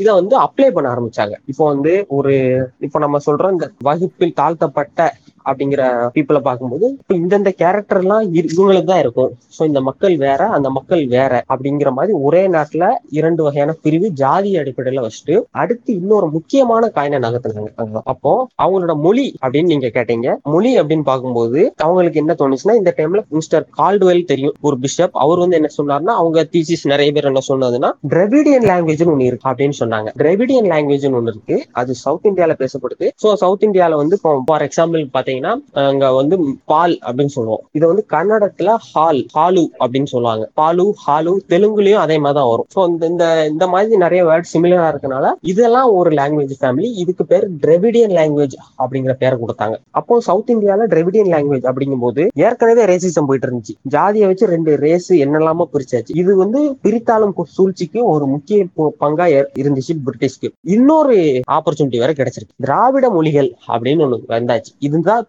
இதை 0.00 0.10
வந்து 0.20 0.34
அப்ளை 0.46 0.68
பண்ண 0.76 0.88
ஆரம்பிச்சாங்க. 0.94 1.34
இப்போ 1.50 1.64
வந்து 1.72 1.92
ஒரு 2.16 2.34
இப்போ 2.80 2.98
நம்ம 2.98 3.18
சொல்றோம் 3.26 3.50
இந்த 3.50 3.66
வகுப்பில் 3.82 4.34
தாழ்த்தப்பட்ட 4.34 5.00
அப்படிங்கிற 5.48 5.82
பீப்புளை 6.14 6.40
பார்க்கும்போது 6.48 6.86
இப்போ 7.00 7.14
இந்தந்த 7.22 7.50
கேரக்டர் 7.62 8.00
எல்லாம் 8.02 8.24
இவங்களுக்கு 8.40 8.90
தான் 8.92 9.02
இருக்கும். 9.04 9.30
ஸோ 9.56 9.62
இந்த 9.70 9.80
மக்கள் 9.88 10.14
வேற 10.26 10.42
அந்த 10.56 10.68
மக்கள் 10.76 11.02
வேற 11.16 11.32
அப்படிங்கிற 11.52 11.90
மாதிரி 11.98 12.12
ஒரே 12.26 12.42
நாட்டுல 12.56 12.84
இரண்டு 13.18 13.42
வகையான 13.46 13.74
பிரிவு 13.84 14.08
ஜாதி 14.22 14.52
அடிப்படையில 14.62 15.04
வச்சுட்டு 15.06 15.36
அடுத்து 15.62 15.90
இன்னொரு 16.00 16.26
முக்கியமான 16.36 16.90
காயினை 16.96 17.18
நகர்த்துனாங்க 17.26 18.02
அப்போ 18.12 18.32
அவங்களோட 18.62 18.94
மொழி 19.06 19.26
அப்படின்னு 19.42 19.72
நீங்க 19.74 19.90
கேட்டீங்க. 19.96 20.28
மொழி 20.52 20.72
அப்படின்னு 20.80 21.06
பார்க்கும்போது 21.10 21.60
அவங்களுக்கு 21.86 22.20
என்ன 22.22 22.34
தோணுச்சுன்னா 22.40 22.76
இந்த 22.80 22.94
டைம்ல 22.98 23.22
மிஸ்டர் 23.38 23.66
கால்டுவெல் 23.80 24.28
தெரியும். 24.32 24.54
ஒரு 24.60 24.76
பிஷப் 24.84 25.16
அவர் 25.24 25.42
வந்து 25.42 25.58
என்ன 25.60 25.70
சொன்னார்னா 25.78 26.14
அவங்க 26.20 26.46
தீசிஸ் 26.54 26.84
நிறைய 26.92 27.10
பேர் 27.12 27.30
என்ன 27.30 27.42
சொன்னதுன்னா 27.48 27.90
டிரெவிடியன் 28.12 28.66
லாங்குவேஜ்னு 28.70 29.14
ஒண்ணு 29.14 29.28
இருக்கு 29.30 29.48
அப்படின்னு 29.50 29.76
சொன்னாங்க. 29.82 30.08
டிரெவிடியன் 30.22 30.70
லாங்குவேஜ்னு 30.72 31.18
ஒண்ணு 31.20 31.32
இருக்கு. 31.34 31.56
அது 31.72 31.94
சவுத் 32.04 32.28
இந்தியால 32.30 32.54
பேசப்படுது. 32.62 33.06
ஸோ 33.22 33.28
சவுத் 33.34 33.66
இந்தியால 33.68 33.96
வந்து 34.02 34.18
ஃபார் 34.22 34.64
எக்ஸாம்பிள் 34.68 35.02
பார்த்தீங்கன்னா 35.06 35.28
பாத்தீங்கன்னா 35.30 35.52
அங்க 35.90 36.06
வந்து 36.20 36.36
பால் 36.70 36.94
அப்படின்னு 37.06 37.34
சொல்லுவோம். 37.36 37.62
இதை 37.76 37.84
வந்து 37.90 38.04
கன்னடத்துல 38.14 38.70
ஹால் 38.90 39.20
ஹாலு 39.36 39.64
அப்படின்னு 39.82 40.10
சொல்லுவாங்க. 40.14 40.44
பாலு 40.60 40.86
ஹாலு 41.04 41.32
தெலுங்குலயும் 41.52 42.02
அதே 42.04 42.16
மாதிரி 42.24 42.38
தான் 42.38 42.50
வரும். 42.52 42.68
ஸோ 42.74 42.80
இந்த 43.10 43.24
இந்த 43.52 43.64
மாதிரி 43.72 43.98
நிறைய 44.04 44.20
வேர்ட் 44.30 44.50
சிமிலரா 44.52 44.88
இருக்கனால 44.92 45.32
இதெல்லாம் 45.52 45.88
ஒரு 45.98 46.10
லாங்குவேஜ் 46.20 46.54
ஃபேமிலி 46.62 46.90
இதுக்கு 47.02 47.24
பேர் 47.32 47.46
டிரெவிடியன் 47.64 48.14
லாங்குவேஜ் 48.20 48.56
அப்படிங்கிற 48.82 49.14
பேரை 49.22 49.38
கொடுத்தாங்க. 49.42 49.76
அப்போ 50.00 50.20
சவுத் 50.28 50.52
இந்தியால 50.56 50.86
டிரெவிடியன் 50.94 51.32
லாங்குவேஜ் 51.34 51.68
அப்படிங்கும்போது 51.70 52.24
ஏற்கனவே 52.46 52.84
ரேசிசம் 52.92 53.28
போயிட்டு 53.30 53.48
இருந்துச்சு. 53.48 53.76
ஜாதியை 53.96 54.26
வச்சு 54.30 54.52
ரெண்டு 54.54 54.72
ரேஸ் 54.86 55.10
என்னெல்லாமோ 55.26 55.66
பிரிச்சாச்சு. 55.74 56.16
இது 56.22 56.32
வந்து 56.42 56.62
பிரித்தாளும் 56.86 57.36
சூழ்ச்சிக்கு 57.56 58.00
ஒரு 58.14 58.24
முக்கிய 58.34 58.58
பங்கா 59.02 59.26
இருந்துச்சு 59.60 59.94
பிரிட்டிஷ்க்கு. 60.06 60.48
இன்னொரு 60.76 61.16
ஆப்பர்ச்சுனிட்டி 61.56 61.98
வேற 62.02 62.12
கிடைச்சிருக்கு. 62.18 62.56
திராவிட 62.66 63.06
மொழிகள் 63.16 63.48
அப்படின்னு 63.72 64.04
ஒண்ணு 64.06 64.18
வந்தாச்சு. 64.34 64.70
இதுதான் 64.86 65.19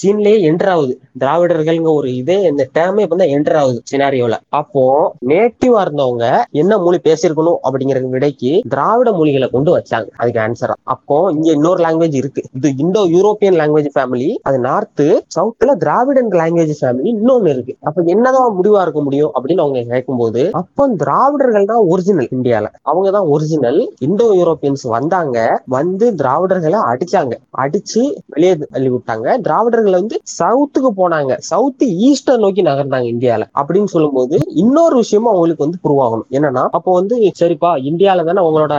சீன்லயே 0.00 0.38
என்டர் 0.48 0.70
ஆகுது. 0.74 0.94
திராவிடர்கள்ங்க 1.20 1.90
ஒரு 1.98 2.08
இதே 2.20 2.38
இந்த 2.50 2.68
டேமே 2.78 3.04
இப்ப 3.06 3.16
தான் 3.16 3.32
என்டர் 3.36 3.58
ஆகுது 3.60 3.78
சினாரியோல 3.90 4.34
அப்போ 4.60 4.82
நேட்டிவா 5.30 5.80
இருந்தவங்க 5.86 6.24
என்ன 6.50 6.78
மொழி 6.78 6.98
பேசியிருக்கணும் 7.06 7.58
அப்படிங்கிற 7.66 8.02
விடைக்கு 8.14 8.52
திராவிட 8.74 9.12
மொழிகளை 9.18 9.48
கொண்டு 9.54 9.70
வச்சாங்க. 9.76 10.08
அதுக்கு 10.20 10.40
ஆன்சரா 10.46 10.74
அப்போ 10.94 11.16
இங்க 11.36 11.48
இன்னொரு 11.50 11.80
லாங்குவேஜ் 11.84 12.16
இருக்கு. 12.22 12.42
இது 12.58 12.68
இந்தோ 12.84 13.02
யூரோப்பியன் 13.14 13.58
லாங்குவேஜ் 13.60 13.90
ஃபேமிலி 13.96 14.28
அது 14.48 14.58
நார்த்து 14.68 15.06
சவுத்ல 15.36 15.76
திராவிடன் 15.84 16.30
லாங்குவேஜ் 16.40 16.74
ஃபேமிலி 16.80 17.08
இன்னொன்னு 17.16 17.52
இருக்கு. 17.54 17.74
அப்ப 17.88 18.04
என்னதான் 18.14 18.56
முடிவா 18.58 18.82
இருக்க 18.82 19.00
முடியும் 19.00 19.32
அப்படின்னு 19.36 19.64
அவங்க 19.64 19.82
கேட்கும்போது 19.92 20.42
அப்போ 20.60 20.88
திராவிடர்கள் 21.02 21.70
தான் 21.72 21.84
ஒரிஜினல் 21.92 22.28
இந்தியால. 22.36 22.66
அவங்க 22.82 23.10
தான் 23.10 23.28
ஒரிஜினல் 23.34 23.80
இந்தோ 24.06 24.26
யூரோப்பியன்ஸ் 24.40 24.84
வந்தாங்க. 24.96 25.38
வந்து 25.76 26.06
திராவிடர்களை 26.20 26.80
அடிச்சாங்க. 26.90 27.34
அடிச்சு 27.62 28.02
வெளியே 28.34 28.52
தள்ளி 28.74 28.90
விட்டாங்க. 28.90 29.35
திராவிடர்கள் 29.46 29.98
வந்து 30.00 30.16
சவுத்துக்கு 30.38 30.90
போனாங்க. 31.00 31.32
சவுத் 31.50 31.84
ஈஸ்டர் 32.08 32.38
நோக்கி 32.38 32.62
நகர்ந்தாங்க 32.62 33.08
இந்தியால. 33.14 33.44
அப்படின்னு 33.60 33.84
சொல்லும்போது 33.84 34.38
இன்னொரு 34.62 34.96
விஷயமும் 34.96 35.30
அவங்களுக்கு 35.32 35.64
வந்து 35.66 35.80
ப்ரூவ் 35.84 36.02
ஆகணும். 36.06 36.28
என்னன்னா 36.36 36.64
அப்போ 36.78 36.92
வந்து 36.92 37.16
சரிப்பா 37.40 37.70
இந்தியால 37.90 38.24
தானே 38.28 38.40
அவங்களோட 38.44 38.74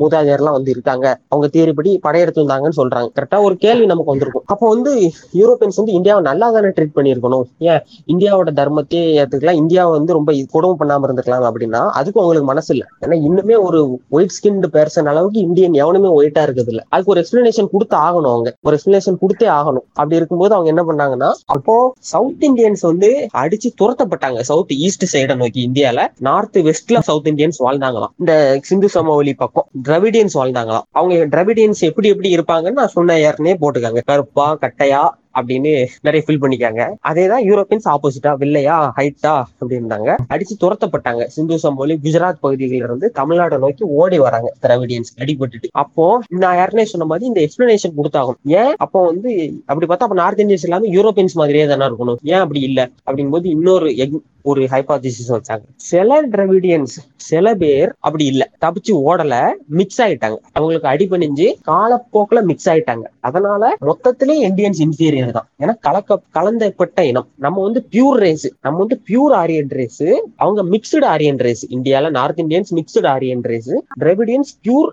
மூதாதையர் 0.00 0.40
எல்லாம் 0.42 0.56
வந்து 0.58 0.70
இருக்காங்க. 0.70 1.06
அவங்க 1.28 1.58
தேரிப்படி 1.58 1.98
படையெடுத்து 2.06 2.42
வந்தாங்கன்னு 2.42 2.78
சொல்றாங்க. 2.80 3.08
கரெக்டா 3.18 3.42
ஒரு 3.42 3.56
கேள்வி 3.56 3.86
நமக்கு 3.86 4.10
வந்திருக்கும். 4.10 4.42
அப்போ 4.46 4.68
வந்து 4.68 4.92
யூரோப்பியன்ஸ் 5.40 5.80
வந்து 5.80 5.92
இந்தியாவை 5.92 6.22
நல்லா 6.22 6.50
தானே 6.50 6.66
ட்ரீட் 6.66 6.96
பண்ணியிருக்கணும்? 6.96 7.44
ஏன்? 7.58 7.82
இந்தியாவோட 8.06 8.50
தர்மத்தையே 8.60 9.04
ஏத்துக்கலாம். 9.22 9.60
இந்தியாவை 9.62 9.92
வந்து 9.98 10.12
ரொம்ப 10.12 10.32
கொடுமை 10.50 10.76
பண்ணாம 10.80 11.06
இருந்திருக்கலாம் 11.08 11.46
அப்படின்னா 11.50 11.82
அதுக்கு 12.00 12.20
அவங்களுக்கு 12.20 12.50
மனசு 12.52 12.70
இல்லை. 12.74 12.86
ஏன்னா 13.06 13.16
இன்னுமே 13.28 13.56
ஒரு 13.60 14.00
ஒயிட் 14.08 14.34
ஸ்கின்டு 14.36 14.68
பேர்சன் 14.76 15.10
அளவுக்கு 15.12 15.40
இந்தியன் 15.40 15.72
எவனுமே 15.72 16.08
ஒயிட்டா 16.18 16.42
இருக்குது 16.46 16.68
இல்ல. 16.68 16.82
அதுக்கு 16.88 17.12
ஒரு 17.14 17.22
எக்ஸ்பிளனேஷன் 17.22 17.68
கொடுத்து 17.72 17.96
ஆகணும் 17.96 18.32
அவங்க. 18.34 18.48
ஒரு 18.62 18.76
எக்ஸ்பிளனேஷன் 18.76 19.18
கொடுத்தே 19.22 19.48
ஆகணும். 19.58 19.67
அப்படி 19.76 20.16
இருக்கும்போது 20.16 20.54
அவங்க 20.54 20.70
என்ன 20.74 20.82
பண்ணாங்கன்னா 20.82 21.32
அப்போ 21.46 21.94
சவுத் 21.98 22.44
இந்தியன்ஸ் 22.44 22.80
வந்து 22.80 23.28
அடிச்சு 23.34 23.68
துரத்தப்பட்டாங்க. 23.80 24.40
சவுத் 24.40 24.72
ஈஸ்ட் 24.72 25.16
சைடை 25.16 25.36
நோக்கி 25.36 25.70
இந்தியால. 25.72 26.06
நார்த் 26.18 26.58
வெஸ்ட்ல 26.58 26.98
சவுத் 26.98 27.26
இந்தியன்ஸ் 27.26 27.60
வாழ்ந்தாங்களாம். 27.60 28.12
இந்த 28.18 28.58
சிந்து 28.62 28.88
சமவெளி 28.88 29.34
பக்கம் 29.34 29.68
திராவிடியன்ஸ் 29.88 30.34
வாழ்ந்தாங்களாம். 30.34 30.86
அவங்க 30.90 31.26
திராவிடியன்ஸ் 31.36 31.80
எப்படி 31.80 32.08
எப்படி 32.08 32.36
இருப்பாங்கன்னு 32.36 32.80
நான் 32.80 32.88
சொன்ன 32.88 33.18
ஏற்கனவே 33.18 33.56
போட்டுக்காங்க 33.60 34.00
கருப்பா 34.04 34.58
கட்டையா 34.60 35.02
அப்படின்னு 35.42 35.86
நிறைய 36.00 36.26
ஃபில் 36.26 36.42
பண்ணிக்காங்க 36.42 36.94
அதேதான் 37.08 37.46
யூரோப்பியன்ஸ் 37.48 37.88
ஆப்போசிட்டா 37.88 38.34
வெள்ளையா 38.42 38.90
ஹைட்டா 38.96 39.42
அப்படி 39.58 39.76
இருந்தாங்க 39.76 40.14
அடிச்சு 40.28 40.60
துரத்தப்பட்டாங்க. 40.60 41.24
சிந்து 41.24 41.58
சம்போலி 41.62 41.96
குஜராத் 42.02 42.38
பகுதிகளில் 42.40 42.82
இருந்து 42.82 43.10
தமிழ்நாடு 43.10 43.58
நோக்கி 43.58 43.84
ஓடி 43.84 44.18
வராங்க 44.18 44.54
திராவிடியன்ஸ் 44.62 45.18
அடிபட்டுட்டு. 45.18 45.64
அப்போ 45.70 46.22
நான் 46.28 46.56
யாருனே 46.56 46.82
சொன்ன 46.82 47.06
மாதிரி 47.06 47.26
இந்த 47.26 47.40
எக்ஸ்பிளனேஷன் 47.40 48.04
கொடுத்தாகும் 48.04 48.34
ஏன்? 48.44 48.74
அப்போ 48.76 49.04
வந்து 49.04 49.62
அப்படி 49.66 49.94
பார்த்தா 49.94 49.98
அப்ப 49.98 50.14
நார்த் 50.14 50.40
இந்தியன்ஸ் 50.40 50.62
எல்லாமே 50.62 50.92
யூரோப்பியன்ஸ் 50.92 51.32
மாதிரியே 51.34 51.66
தானே 51.66 51.84
இருக்கணும். 51.84 52.16
ஏன் 52.22 52.38
அப்படி 52.38 52.60
இல்லை? 52.60 52.92
அப்படிங்கும்போது 53.06 53.46
இன்னொரு 53.46 53.90
எக்- 53.90 54.20
ஒரு 54.50 54.62
ஹைபாதிசிஸ் 54.72 55.30
வச்சாங்க. 55.34 55.64
சில 55.90 56.20
டிரவிடியன்ஸ் 56.32 56.96
சில 57.28 57.46
பேர் 57.62 57.90
அப்படி 58.06 58.24
இல்ல. 58.32 58.42
தப்பிச்சு 58.64 58.92
ஓடல 59.08 59.34
மிக்ஸ் 59.78 60.00
ஆயிட்டாங்க. 60.04 60.38
அவங்களுக்கு 60.56 60.88
அடிபணிஞ்சு 60.92 61.46
காலப்போக்கில் 61.70 62.46
மிக்ஸ் 62.50 62.68
ஆயிட்டாங்க. 62.72 63.04
அதனால 63.28 63.70
மொத்தத்திலே 63.88 64.36
இந்தியன்ஸ் 64.48 64.80
இன்ஃபீரியர் 64.84 65.32
தான். 65.38 65.48
ஏன்னா 65.62 65.74
கலக்க 65.86 66.20
கலந்தப்பட்ட 66.36 67.00
இனம். 67.10 67.28
நம்ம 67.44 67.62
வந்து 67.66 67.80
பியூர் 67.94 68.18
ரேஸ் 68.24 68.46
நம்ம 68.66 68.78
வந்து 68.84 68.98
பியூர் 69.08 69.34
ஆரியன் 69.42 69.72
ரேஸ் 69.78 70.04
அவங்க 70.42 70.60
மிக்ஸ்டு 70.74 71.04
ஆரியன் 71.14 71.40
ரேஸ் 71.46 71.64
இந்தியால 71.76 72.10
north 72.18 72.40
Indians 72.44 72.72
mixed 72.78 73.06
Aryan 73.14 73.44
race 73.50 73.70
Dravidians 74.04 74.52
pure 74.64 74.90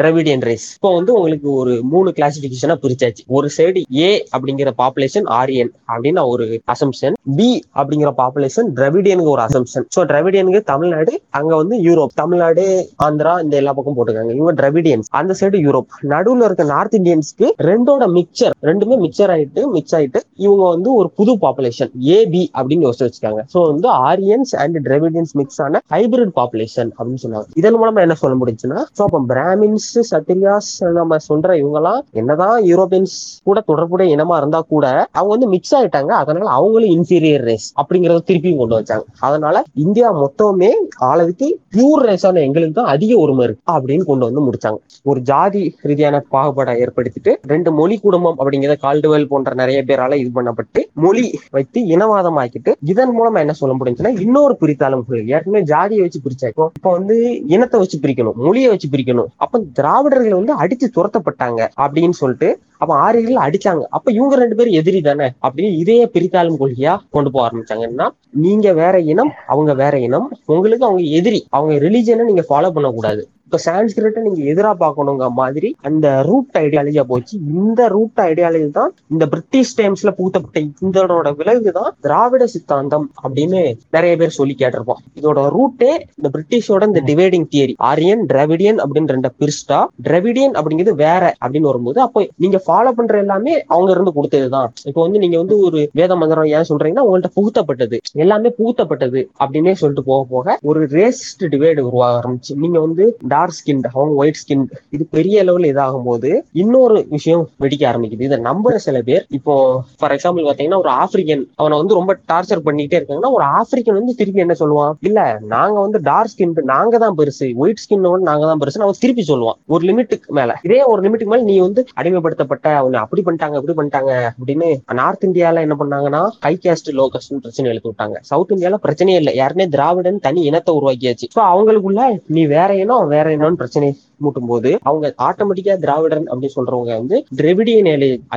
Dravidian 0.00 0.44
race 0.48 0.66
இப்போ 0.78 0.90
வந்து 0.98 1.12
உங்களுக்கு 1.18 1.48
ஒரு 1.62 1.74
மூணு 1.92 2.08
கிளாசிபிகேஷனா 2.18 2.76
பிரிச்சாச்சு. 2.84 3.22
ஒரு 3.36 3.48
சைடு 3.56 3.82
ஏ 4.06 4.10
அப்படிங்கிற 4.36 4.70
பாப்புலேஷன் 4.82 5.28
ஆரியன் 5.40 5.72
அப்படின்னு 5.92 6.24
ஒரு 6.34 6.46
அசம்ஷன் 6.74 7.16
பி 7.38 7.48
அப்படிங்கிற 7.80 8.10
பாப்புலேஷன் 8.22 8.68
டிராவிடியனுக்கு 8.96 9.32
ஒரு 9.34 9.42
அசம்ஷன் 9.46 9.86
சோ 9.94 10.00
டிராவிடியனுக்கு 10.10 10.60
தமிழ்நாடு 10.70 11.12
அங்க 11.38 11.52
வந்து 11.60 11.76
யூரோப் 11.86 12.12
தமிழ்நாடு 12.20 12.64
ஆந்திரா 13.06 13.32
இந்த 13.44 13.54
எல்லா 13.60 13.72
பக்கம் 13.76 13.96
போட்டுருக்காங்க. 13.96 14.32
இவங்க 14.38 14.52
டிராவிடியன்ஸ் 14.60 15.08
அந்த 15.18 15.32
சைடு 15.40 15.58
யூரோப் 15.66 15.88
நடுவுல 16.12 16.46
இருக்க 16.48 16.64
நார்த் 16.74 16.96
இந்தியன்ஸ்க்கு 16.98 17.48
ரெண்டோட 17.68 18.06
மிக்சர் 18.16 18.54
ரெண்டுமே 18.68 18.96
மிக்சர் 19.04 19.32
ஆயிட்டு 19.34 19.62
மிக்ஸ் 19.74 19.94
ஆயிட்டு 19.98 20.20
இவங்க 20.44 20.62
வந்து 20.74 20.90
ஒரு 21.00 21.08
புது 21.18 21.34
பாப்புலேஷன் 21.44 21.90
ஏபி 22.18 22.42
அப்படின்னு 22.58 22.86
யோசிச்சு 22.86 23.06
வச்சுக்காங்க. 23.08 23.42
சோ 23.54 23.58
வந்து 23.70 23.88
ஆரியன்ஸ் 24.10 24.54
அண்ட் 24.62 24.78
டிராவிடியன்ஸ் 24.88 25.34
மிக்ஸ் 25.40 25.60
ஆன 25.66 25.82
ஹைபிரிட் 25.94 26.34
பாப்புலேஷன் 26.40 26.90
அப்படின்னு 26.98 27.22
சொன்னாங்க 27.24 27.60
இதன் 27.62 27.78
மூலமா 27.82 28.04
என்ன 28.06 28.16
சொல்ல 28.22 28.36
முடிஞ்சுன்னா 28.42 28.80
ஸோ 28.96 29.02
அப்போ 29.08 29.20
பிராமின்ஸ் 29.32 29.90
சத்திரியாஸ் 30.12 30.72
நம்ம 31.00 31.20
சொல்ற 31.28 31.58
இவங்கலாம் 31.62 32.00
என்னதான் 32.22 32.56
யூரோப்பியன்ஸ் 32.70 33.16
கூட 33.50 33.58
தொடர்புடைய 33.72 34.16
இனமா 34.16 34.36
இருந்தா 34.42 34.62
கூட 34.74 34.86
அவங்க 35.18 35.30
வந்து 35.36 35.50
மிக்ஸ் 35.56 35.76
ஆயிட்டாங்க. 35.80 36.12
அதனால 36.22 36.50
அவங்களும் 36.58 36.92
இன்ஃபீரியர் 36.96 37.46
ரேஸ் 37.50 37.68
அப்படிங்கறத 37.80 38.24
திருப்பியும் 38.30 38.60
கொண்டு 38.62 38.74
வந்து 38.76 38.85
வச்சாங்க 38.86 39.06
அதனால 39.26 39.62
இந்தியா 39.84 40.08
மொத்தமே 40.22 40.70
ஆளதுக்கு 41.10 41.46
பியூர் 41.74 42.04
ரேஸான 42.08 42.42
எங்களுக்கு 42.46 42.76
தான் 42.78 42.92
அதிக 42.94 43.12
உரிமை 43.24 43.44
இருக்கு 43.46 43.62
அப்படின்னு 43.74 44.04
கொண்டு 44.10 44.26
வந்து 44.28 44.44
முடிச்சாங்க. 44.46 44.78
ஒரு 45.10 45.20
ஜாதி 45.30 45.62
ரீதியான 45.88 46.16
பாகுபாடை 46.34 46.72
ஏற்படுத்திட்டு 46.84 47.32
ரெண்டு 47.52 47.70
மொழி 47.78 47.96
குடும்பம் 48.04 48.38
அப்படிங்கிறத 48.40 48.76
கால்டுவெல் 48.86 49.28
போன்ற 49.32 49.54
நிறைய 49.62 49.80
பேரால 49.88 50.16
இது 50.22 50.30
பண்ணப்பட்டு 50.38 50.82
மொழி 51.04 51.24
வைத்து 51.56 51.80
இனவாதம் 51.94 52.38
ஆக்கிட்டு 52.42 52.72
இதன் 52.92 53.14
மூலமா 53.18 53.40
என்ன 53.44 53.56
சொல்ல 53.60 53.74
முடிஞ்சுன்னா 53.78 54.12
இன்னொரு 54.26 54.56
பிரித்தாலும் 54.62 55.04
ஏற்கனவே 55.36 55.62
ஜாதியை 55.72 56.02
வச்சு 56.04 56.24
பிரிச்சாக்கும் 56.26 56.72
இப்ப 56.78 56.90
வந்து 56.98 57.16
இனத்தை 57.54 57.80
வச்சு 57.82 57.98
பிரிக்கணும் 58.04 58.38
மொழியை 58.46 58.68
வச்சு 58.72 58.88
பிரிக்கணும். 58.94 59.30
அப்ப 59.44 59.62
திராவிடர்கள் 59.80 60.38
வந்து 60.40 60.54
அடிச்சு 60.62 60.88
துரத்தப்பட்டாங்க 60.96 61.60
அப்படின்னு 61.84 62.18
சொல்லிட்டு 62.22 62.48
அப்ப 62.82 62.92
ஆரியர்கள் 63.04 63.44
அடிச்சாங்க. 63.44 63.82
அப்ப 63.96 64.12
இவங்க 64.16 64.34
ரெண்டு 64.40 64.56
பேரும் 64.56 64.76
எதிரி 64.80 64.98
தானே 65.06 65.26
அப்படின்னு 65.44 65.70
இதே 65.82 65.98
பிரித்தாளும் 66.14 66.58
கொள்கையா 66.62 66.94
கொண்டு 67.14 67.30
போக 67.34 67.42
ஆரம்பிச்சாங்கன்னா 67.46 68.06
நீங்க 68.44 68.65
வேற 68.72 69.00
இனம் 69.00 69.32
அவங்க 69.46 69.74
வேற 69.74 69.98
இனம் 69.98 70.38
உங்களுக்கு 70.46 70.84
அவங்க 70.84 71.02
எதிரி. 71.02 71.46
அவங்க 71.50 71.74
ரிலீஜனை 71.86 72.24
நீங்க 72.24 72.44
ஃபாலோ 72.48 72.70
பண்ணக்கூடாது. 72.70 73.28
இப்ப 73.46 73.58
சான்ஸ்கிரிட்டை 73.66 74.20
நீங்க 74.26 74.40
எதிரா 74.52 74.70
பார்க்கணுங்க 74.82 75.26
மாதிரி 75.40 75.68
அந்த 75.88 76.06
ரூட் 76.28 76.56
ஐடியாலஜியா 76.62 77.04
போச்சு. 77.10 77.34
இந்த 77.58 77.80
ரூட் 77.94 78.20
ஐடியாலஜி 78.30 78.70
தான் 78.78 78.92
இந்த 79.12 79.24
பிரிட்டிஷ் 79.32 79.74
டைம்ஸ்ல 79.80 80.10
பூத்தப்பட்ட 80.18 80.62
இதோட 80.86 81.30
விளைவு 81.40 81.72
தான் 81.76 81.92
திராவிட 82.00 82.46
சித்தாந்தம் 82.54 83.06
அப்படின்னு 83.24 83.60
நிறைய 83.96 84.12
பேர் 84.20 84.36
சொல்லி 84.38 84.54
கேட்டிருப்போம் 84.62 85.00
இதோட 85.20 85.40
ரூட்டே 85.56 85.90
இந்த 86.18 86.30
பிரிட்டிஷோட 86.34 86.86
இந்த 86.90 87.02
டிவைடிங் 87.10 87.46
தியரி 87.54 87.74
ஆரியன் 87.90 88.24
டிராவிடியன் 88.32 88.80
அப்படின்னு 88.84 89.12
ரெண்ட 89.14 89.30
பிரிஸ்டா 89.40 89.78
டிராவிடியன் 90.08 90.56
அப்படிங்கிறது 90.58 90.94
வேற 91.04 91.22
அப்படின்னு 91.42 91.70
வரும்போது 91.70 92.00
அப்போ 92.06 92.26
நீங்க 92.36 92.60
ஃபாலோ 92.66 92.92
பண்ற 92.92 93.16
எல்லாமே 93.18 93.54
அவங்க 93.74 93.90
இருந்து 93.90 94.16
கொடுத்ததுதான். 94.18 94.68
இப்போ 94.84 95.00
வந்து 95.02 95.18
நீங்க 95.18 95.36
வந்து 95.36 95.58
ஒரு 95.68 95.80
வேத 95.92 96.16
மந்திரம் 96.16 96.50
ஏன் 96.56 96.68
சொல்றீங்கன்னா 96.70 97.06
உங்கள்ட்ட 97.08 97.30
புகுத்தப்பட்டது. 97.38 97.98
எல்லாமே 98.24 98.52
புகுத்தப்பட்டது 98.58 99.22
அப்படின்னே 99.42 99.74
சொல்லிட்டு 99.82 100.04
போக 100.10 100.22
போக 100.34 100.58
ஒரு 100.62 100.82
ரேசிஸ்ட் 100.98 101.44
டிவைடு 101.54 101.80
உருவாக 101.88 102.20
ஆரம்பிச்சு. 102.20 102.52
நீங்க 102.64 102.78
வந்து 102.80 103.04
டார்க் 103.36 103.58
ஸ்கின் 103.58 103.82
அவங்க 103.94 104.14
ஒயிட் 104.22 104.40
ஸ்கின் 104.42 104.64
இது 104.96 105.04
பெரிய 105.16 105.44
லெவல் 105.48 105.68
இதாகும் 105.72 106.06
போது 106.10 106.30
இன்னொரு 106.62 106.98
விஷயம் 107.16 107.44
வெடிக்க 107.62 107.82
ஆரம்பிக்குது. 107.90 108.26
இதை 108.28 108.38
நம்புற 108.48 108.74
சில 108.86 108.96
பேர் 109.08 109.24
இப்போ 109.38 109.54
ஃபார் 110.00 110.14
எக்ஸாம்பிள் 110.16 110.48
பாத்தீங்கன்னா 110.48 110.80
ஒரு 110.84 110.90
ஆப்பிரிக்கன் 111.02 111.44
அவனை 111.60 111.74
வந்து 111.80 111.98
ரொம்ப 112.00 112.12
டார்ச்சர் 112.32 112.64
பண்ணிட்டே 112.68 112.98
இருக்காங்கன்னா 112.98 113.32
ஒரு 113.36 113.44
ஆப்பிரிக்கன் 113.58 113.98
வந்து 114.00 114.14
திருப்பி 114.20 114.44
என்ன 114.44 114.56
சொல்லுவான்? 114.62 114.92
இல்ல 115.08 115.20
நாங்க 115.54 115.76
வந்து 115.86 115.98
டார்க் 116.10 116.32
ஸ்கின் 116.32 116.54
நாங்க 116.74 116.98
தான் 117.04 117.16
பெருசு. 117.20 117.48
ஒயிட் 117.62 117.82
ஸ்கின் 117.84 118.04
நாங்க 118.30 118.44
தான் 118.50 118.60
பெருசு 118.62 118.82
அவன் 118.86 119.02
திருப்பி 119.04 119.24
சொல்லுவான். 119.30 119.58
ஒரு 119.74 119.82
லிமிட்டுக்கு 119.88 120.36
மேல. 120.38 120.52
இதே 120.66 120.80
ஒரு 120.92 121.00
லிமிட்டுக்கு 121.06 121.32
மேல 121.34 121.46
நீ 121.50 121.56
வந்து 121.66 121.82
அடிமைப்படுத்தப்பட்ட 122.00 122.66
அவனை 122.80 122.98
அப்படி 123.04 123.22
பண்ணிட்டாங்க 123.26 123.58
இப்படி 123.60 123.76
பண்ணிட்டாங்க 123.78 124.12
அப்படின்னு 124.30 124.68
நார்த் 125.00 125.26
இந்தியால 125.28 125.62
என்ன 125.66 125.76
பண்ணாங்கன்னா 125.82 126.22
ஹை 126.46 126.54
கேஸ்ட் 126.64 126.90
லோ 126.98 127.06
காஸ்ட் 127.14 127.34
பிரச்சனை 127.44 127.70
எழுத்து 127.72 127.90
விட்டாங்க. 127.90 128.16
சவுத் 128.30 128.54
இந்தியால 128.56 128.78
பிரச்சனையே 128.86 129.18
இல்லை. 129.22 129.34
யாருமே 129.42 129.66
திராவிடன் 129.74 130.22
தனி 130.26 130.42
இனத்தை 130.50 130.72
உருவாக்கியாச்சு. 130.78 131.28
ஸோ 131.36 131.42
அவங்களுக்குள்ள 131.52 132.02
நீ 132.36 132.44
வேற 132.56 132.70
இனம் 132.84 133.12
வேற 133.16 133.25
இனம்னு 133.30 133.56
பிரச்சனை 133.56 133.88
மூட்டும் 134.24 134.50
போது 134.52 134.70
அவங்க 134.82 135.14
ஆட்டோமேட்டிக்கா 135.28 135.76
திராவிடன் 135.84 136.26
அப்படின்னு 136.26 136.56
சொல்றவங்க 136.56 136.92
வந்து 137.00 137.16
டிரெவிடியன் 137.36 137.84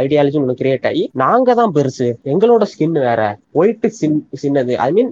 ஐடியாலஜி 0.02 0.40
ஒன்று 0.42 0.58
கிரியேட் 0.62 0.88
ஆகி 0.92 1.04
நாங்க 1.24 1.54
தான் 1.60 1.74
பெருசு. 1.76 2.08
எங்களோட 2.34 2.64
ஸ்கின் 2.72 2.98
வேற. 3.08 3.22
ஒயிட் 3.60 3.88
ஸ்கின் 3.98 4.18
சின்னது 4.42 4.74
ஐ 4.86 4.90
மீன் 4.92 5.12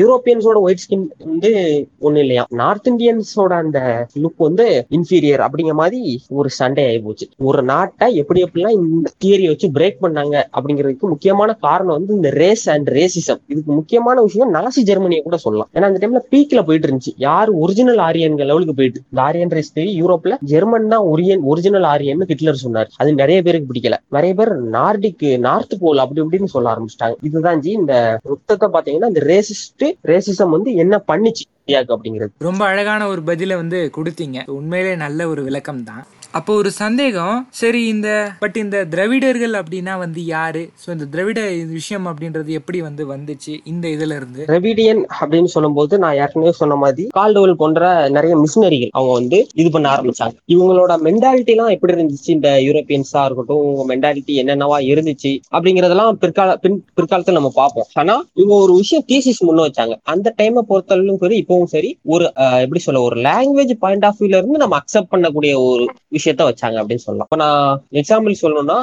யூரோப்பியன்ஸோட 0.00 0.58
ஒயிட் 0.66 0.84
ஸ்கின் 0.84 1.04
வந்து 1.18 1.52
ஒண்ணு 2.00 2.22
இல்லையா? 2.24 2.44
நார்த் 2.60 2.88
இந்தியன்ஸோட 2.92 3.52
அந்த 3.62 3.80
லுக் 4.22 4.40
வந்து 4.46 4.66
இன்ஃபீரியர் 4.96 5.42
அப்படிங்கிற 5.46 5.76
மாதிரி 5.82 6.00
ஒரு 6.38 6.48
சண்டே 6.58 6.84
ஆகி 6.88 6.98
போச்சு. 7.04 7.28
ஒரு 7.48 7.62
நாட்டை 7.72 8.08
எப்படி 8.22 8.42
எப்படிலாம் 8.42 8.76
இந்த 8.78 9.10
தியரியை 9.24 9.50
வச்சு 9.52 9.68
பிரேக் 9.78 9.98
பண்ணாங்க 10.02 10.36
அப்படிங்கிறதுக்கு 10.58 11.12
முக்கியமான 11.14 11.56
காரணம் 11.66 11.96
வந்து 11.98 12.14
இந்த 12.14 12.30
ரேஸ் 12.42 12.66
அண்ட் 12.70 12.90
ரேசிசம் 12.98 13.40
இதுக்கு 13.52 13.72
முக்கியமான 13.72 14.22
விஷயம் 14.28 14.54
நாசி 14.54 14.82
ஜெர்மனியை 14.90 15.22
கூட 15.22 15.36
சொல்லலாம். 15.46 15.70
ஏன்னா 15.74 15.88
அந்த 15.90 16.00
டைம்ல 16.02 16.22
பீக்ல 16.34 16.62
போயிட்டு 16.66 16.88
இருந்துச்சு. 16.88 17.14
யார் 17.28 17.50
ஒரிஜினல் 17.64 18.02
ஆரியன்கள் 18.08 18.50
லெவலுக்கு 18.50 18.74
போயிட்டு 18.74 19.00
இந்த 19.10 19.22
ஆரியன் 19.28 19.54
ரேஸ் 19.58 19.72
தேடி 19.72 19.89
யூரோப்ல 20.00 20.36
ஜெர்மன் 20.52 20.90
தான் 20.94 21.06
ஒரியன் 21.12 21.42
ஒரிஜினல் 21.52 21.86
ஆரியன் 21.92 22.24
ஹிட்லர் 22.30 22.62
சொன்னார். 22.64 22.90
அது 23.00 23.10
நிறைய 23.20 23.38
பேருக்கு 23.46 23.70
பிடிக்கல. 23.70 23.98
நிறைய 24.16 24.34
பேர் 24.40 24.52
நார்டிக் 24.76 25.26
நார்த் 25.46 25.76
போல் 25.82 26.02
அப்படி 26.04 26.22
இப்படின்னு 26.26 26.54
சொல்ல 26.54 26.74
ஆரம்பிச்சிட்டாங்க. 26.74 27.16
இதுதான் 27.30 27.60
ஜி 27.66 27.70
இந்த 27.82 27.94
மொத்தத்தை 28.32 28.68
பாத்தீங்கன்னா 28.76 29.10
இந்த 29.12 29.24
ரேசிஸ்ட் 29.32 29.86
ரேசிசம் 30.12 30.54
வந்து 30.56 30.72
என்ன 30.84 31.02
பண்ணிச்சு 31.12 31.46
அப்படிங்கிறது. 31.94 32.32
ரொம்ப 32.48 32.62
அழகான 32.72 33.02
ஒரு 33.08 33.20
பதில 33.26 33.56
வந்து 33.62 33.80
கொடுத்தீங்க. 33.96 34.38
உண்மையிலே 34.60 34.94
நல்ல 35.02 35.28
ஒரு 35.32 35.42
விளக்கம் 35.48 35.84
தான் 35.90 36.02
அப்போ 36.34 36.52
ஒரு 36.58 36.70
சந்தேகம் 36.74 37.38
சரி 37.58 37.80
இந்த 37.86 38.08
பட் 38.42 38.56
இந்த 38.56 38.76
திராவிடர்கள் 38.90 39.54
அப்படின்னா 39.60 39.94
வந்து 40.02 40.20
யாரு? 40.28 40.60
ஸோ 40.82 40.88
இந்த 40.92 41.06
திராவிட 41.10 41.40
விஷயம் 41.72 42.06
அப்படின்றது 42.10 42.50
எப்படி 42.58 42.78
வந்து 42.80 43.02
வந்துச்சு? 43.08 43.52
இந்த 43.66 43.86
இதுல 43.88 44.16
இருந்து. 44.16 44.42
ரெவிடியன் 44.52 45.00
அப்படின்னு 45.18 45.50
சொல்லும்போது 45.54 45.94
நான் 45.98 46.18
ஏற்கனவே 46.20 46.52
சொன்ன 46.58 46.76
மாதிரி 46.82 47.04
கால்டோல் 47.16 47.54
போன்ற 47.62 47.80
நிறைய 48.16 48.34
மிஷினரிகள் 48.42 48.92
அவங்க 48.94 49.14
வந்து 49.14 49.40
இது 49.60 49.70
பண்ண 49.70 49.88
ஆரம்பிச்சாங்க. 49.94 50.36
இவங்களோட 50.54 50.92
மென்டாலிட்டி 51.06 51.54
எல்லாம் 51.54 51.72
எப்படி 51.76 51.96
இருந்துச்சு? 51.96 52.30
இந்த 52.30 52.52
யூரோப்பியன்ஸா 52.66 53.24
இருக்கட்டும் 53.26 53.64
உங்க 53.64 53.84
மென்டாலிட்டி 53.90 54.36
என்னென்னவா 54.42 54.78
இருந்துச்சு? 54.90 55.32
அப்படிங்கறதெல்லாம் 55.54 56.20
பிற்கால 56.22 56.56
பின் 56.64 56.78
பிற்காலத்துல 56.94 57.38
நம்ம 57.38 57.52
பார்ப்போம். 57.56 57.90
ஆனா 57.96 58.16
இவங்க 58.36 58.56
ஒரு 58.60 58.74
விஷயம் 58.80 59.06
தீசிஸ் 59.10 59.44
முன்ன 59.44 59.66
வச்சாங்க. 59.66 59.94
அந்த 60.12 60.34
டைமை 60.38 60.64
பொறுத்தளவும் 60.70 61.20
சரி 61.24 61.38
இப்பவும் 61.42 61.72
சரி 61.74 61.92
ஒரு 62.12 62.24
அஹ், 62.40 62.60
எப்படி 62.64 62.82
சொல்ல 62.82 63.02
ஒரு 63.02 63.18
லாங்குவேஜ் 63.26 63.74
பாயிண்ட் 63.82 64.08
ஆஃப் 64.08 64.20
வியூல 64.20 64.40
இருந்து 64.40 64.62
நம்ம 64.62 64.78
அக்செப்ட் 64.80 65.12
பண்ணக்கூடிய 65.12 65.36
ஒரு 65.66 65.84
விஷயத்த 66.20 66.48
வச்சாங்க 66.50 66.78
அப்படின்னு 66.82 67.04
சொல்லலாம். 67.06 67.28
இப்ப 67.28 67.38
நான் 67.44 67.82
எக்ஸாம்பிள் 68.00 68.40
சொல்லணும்னா 68.42 68.78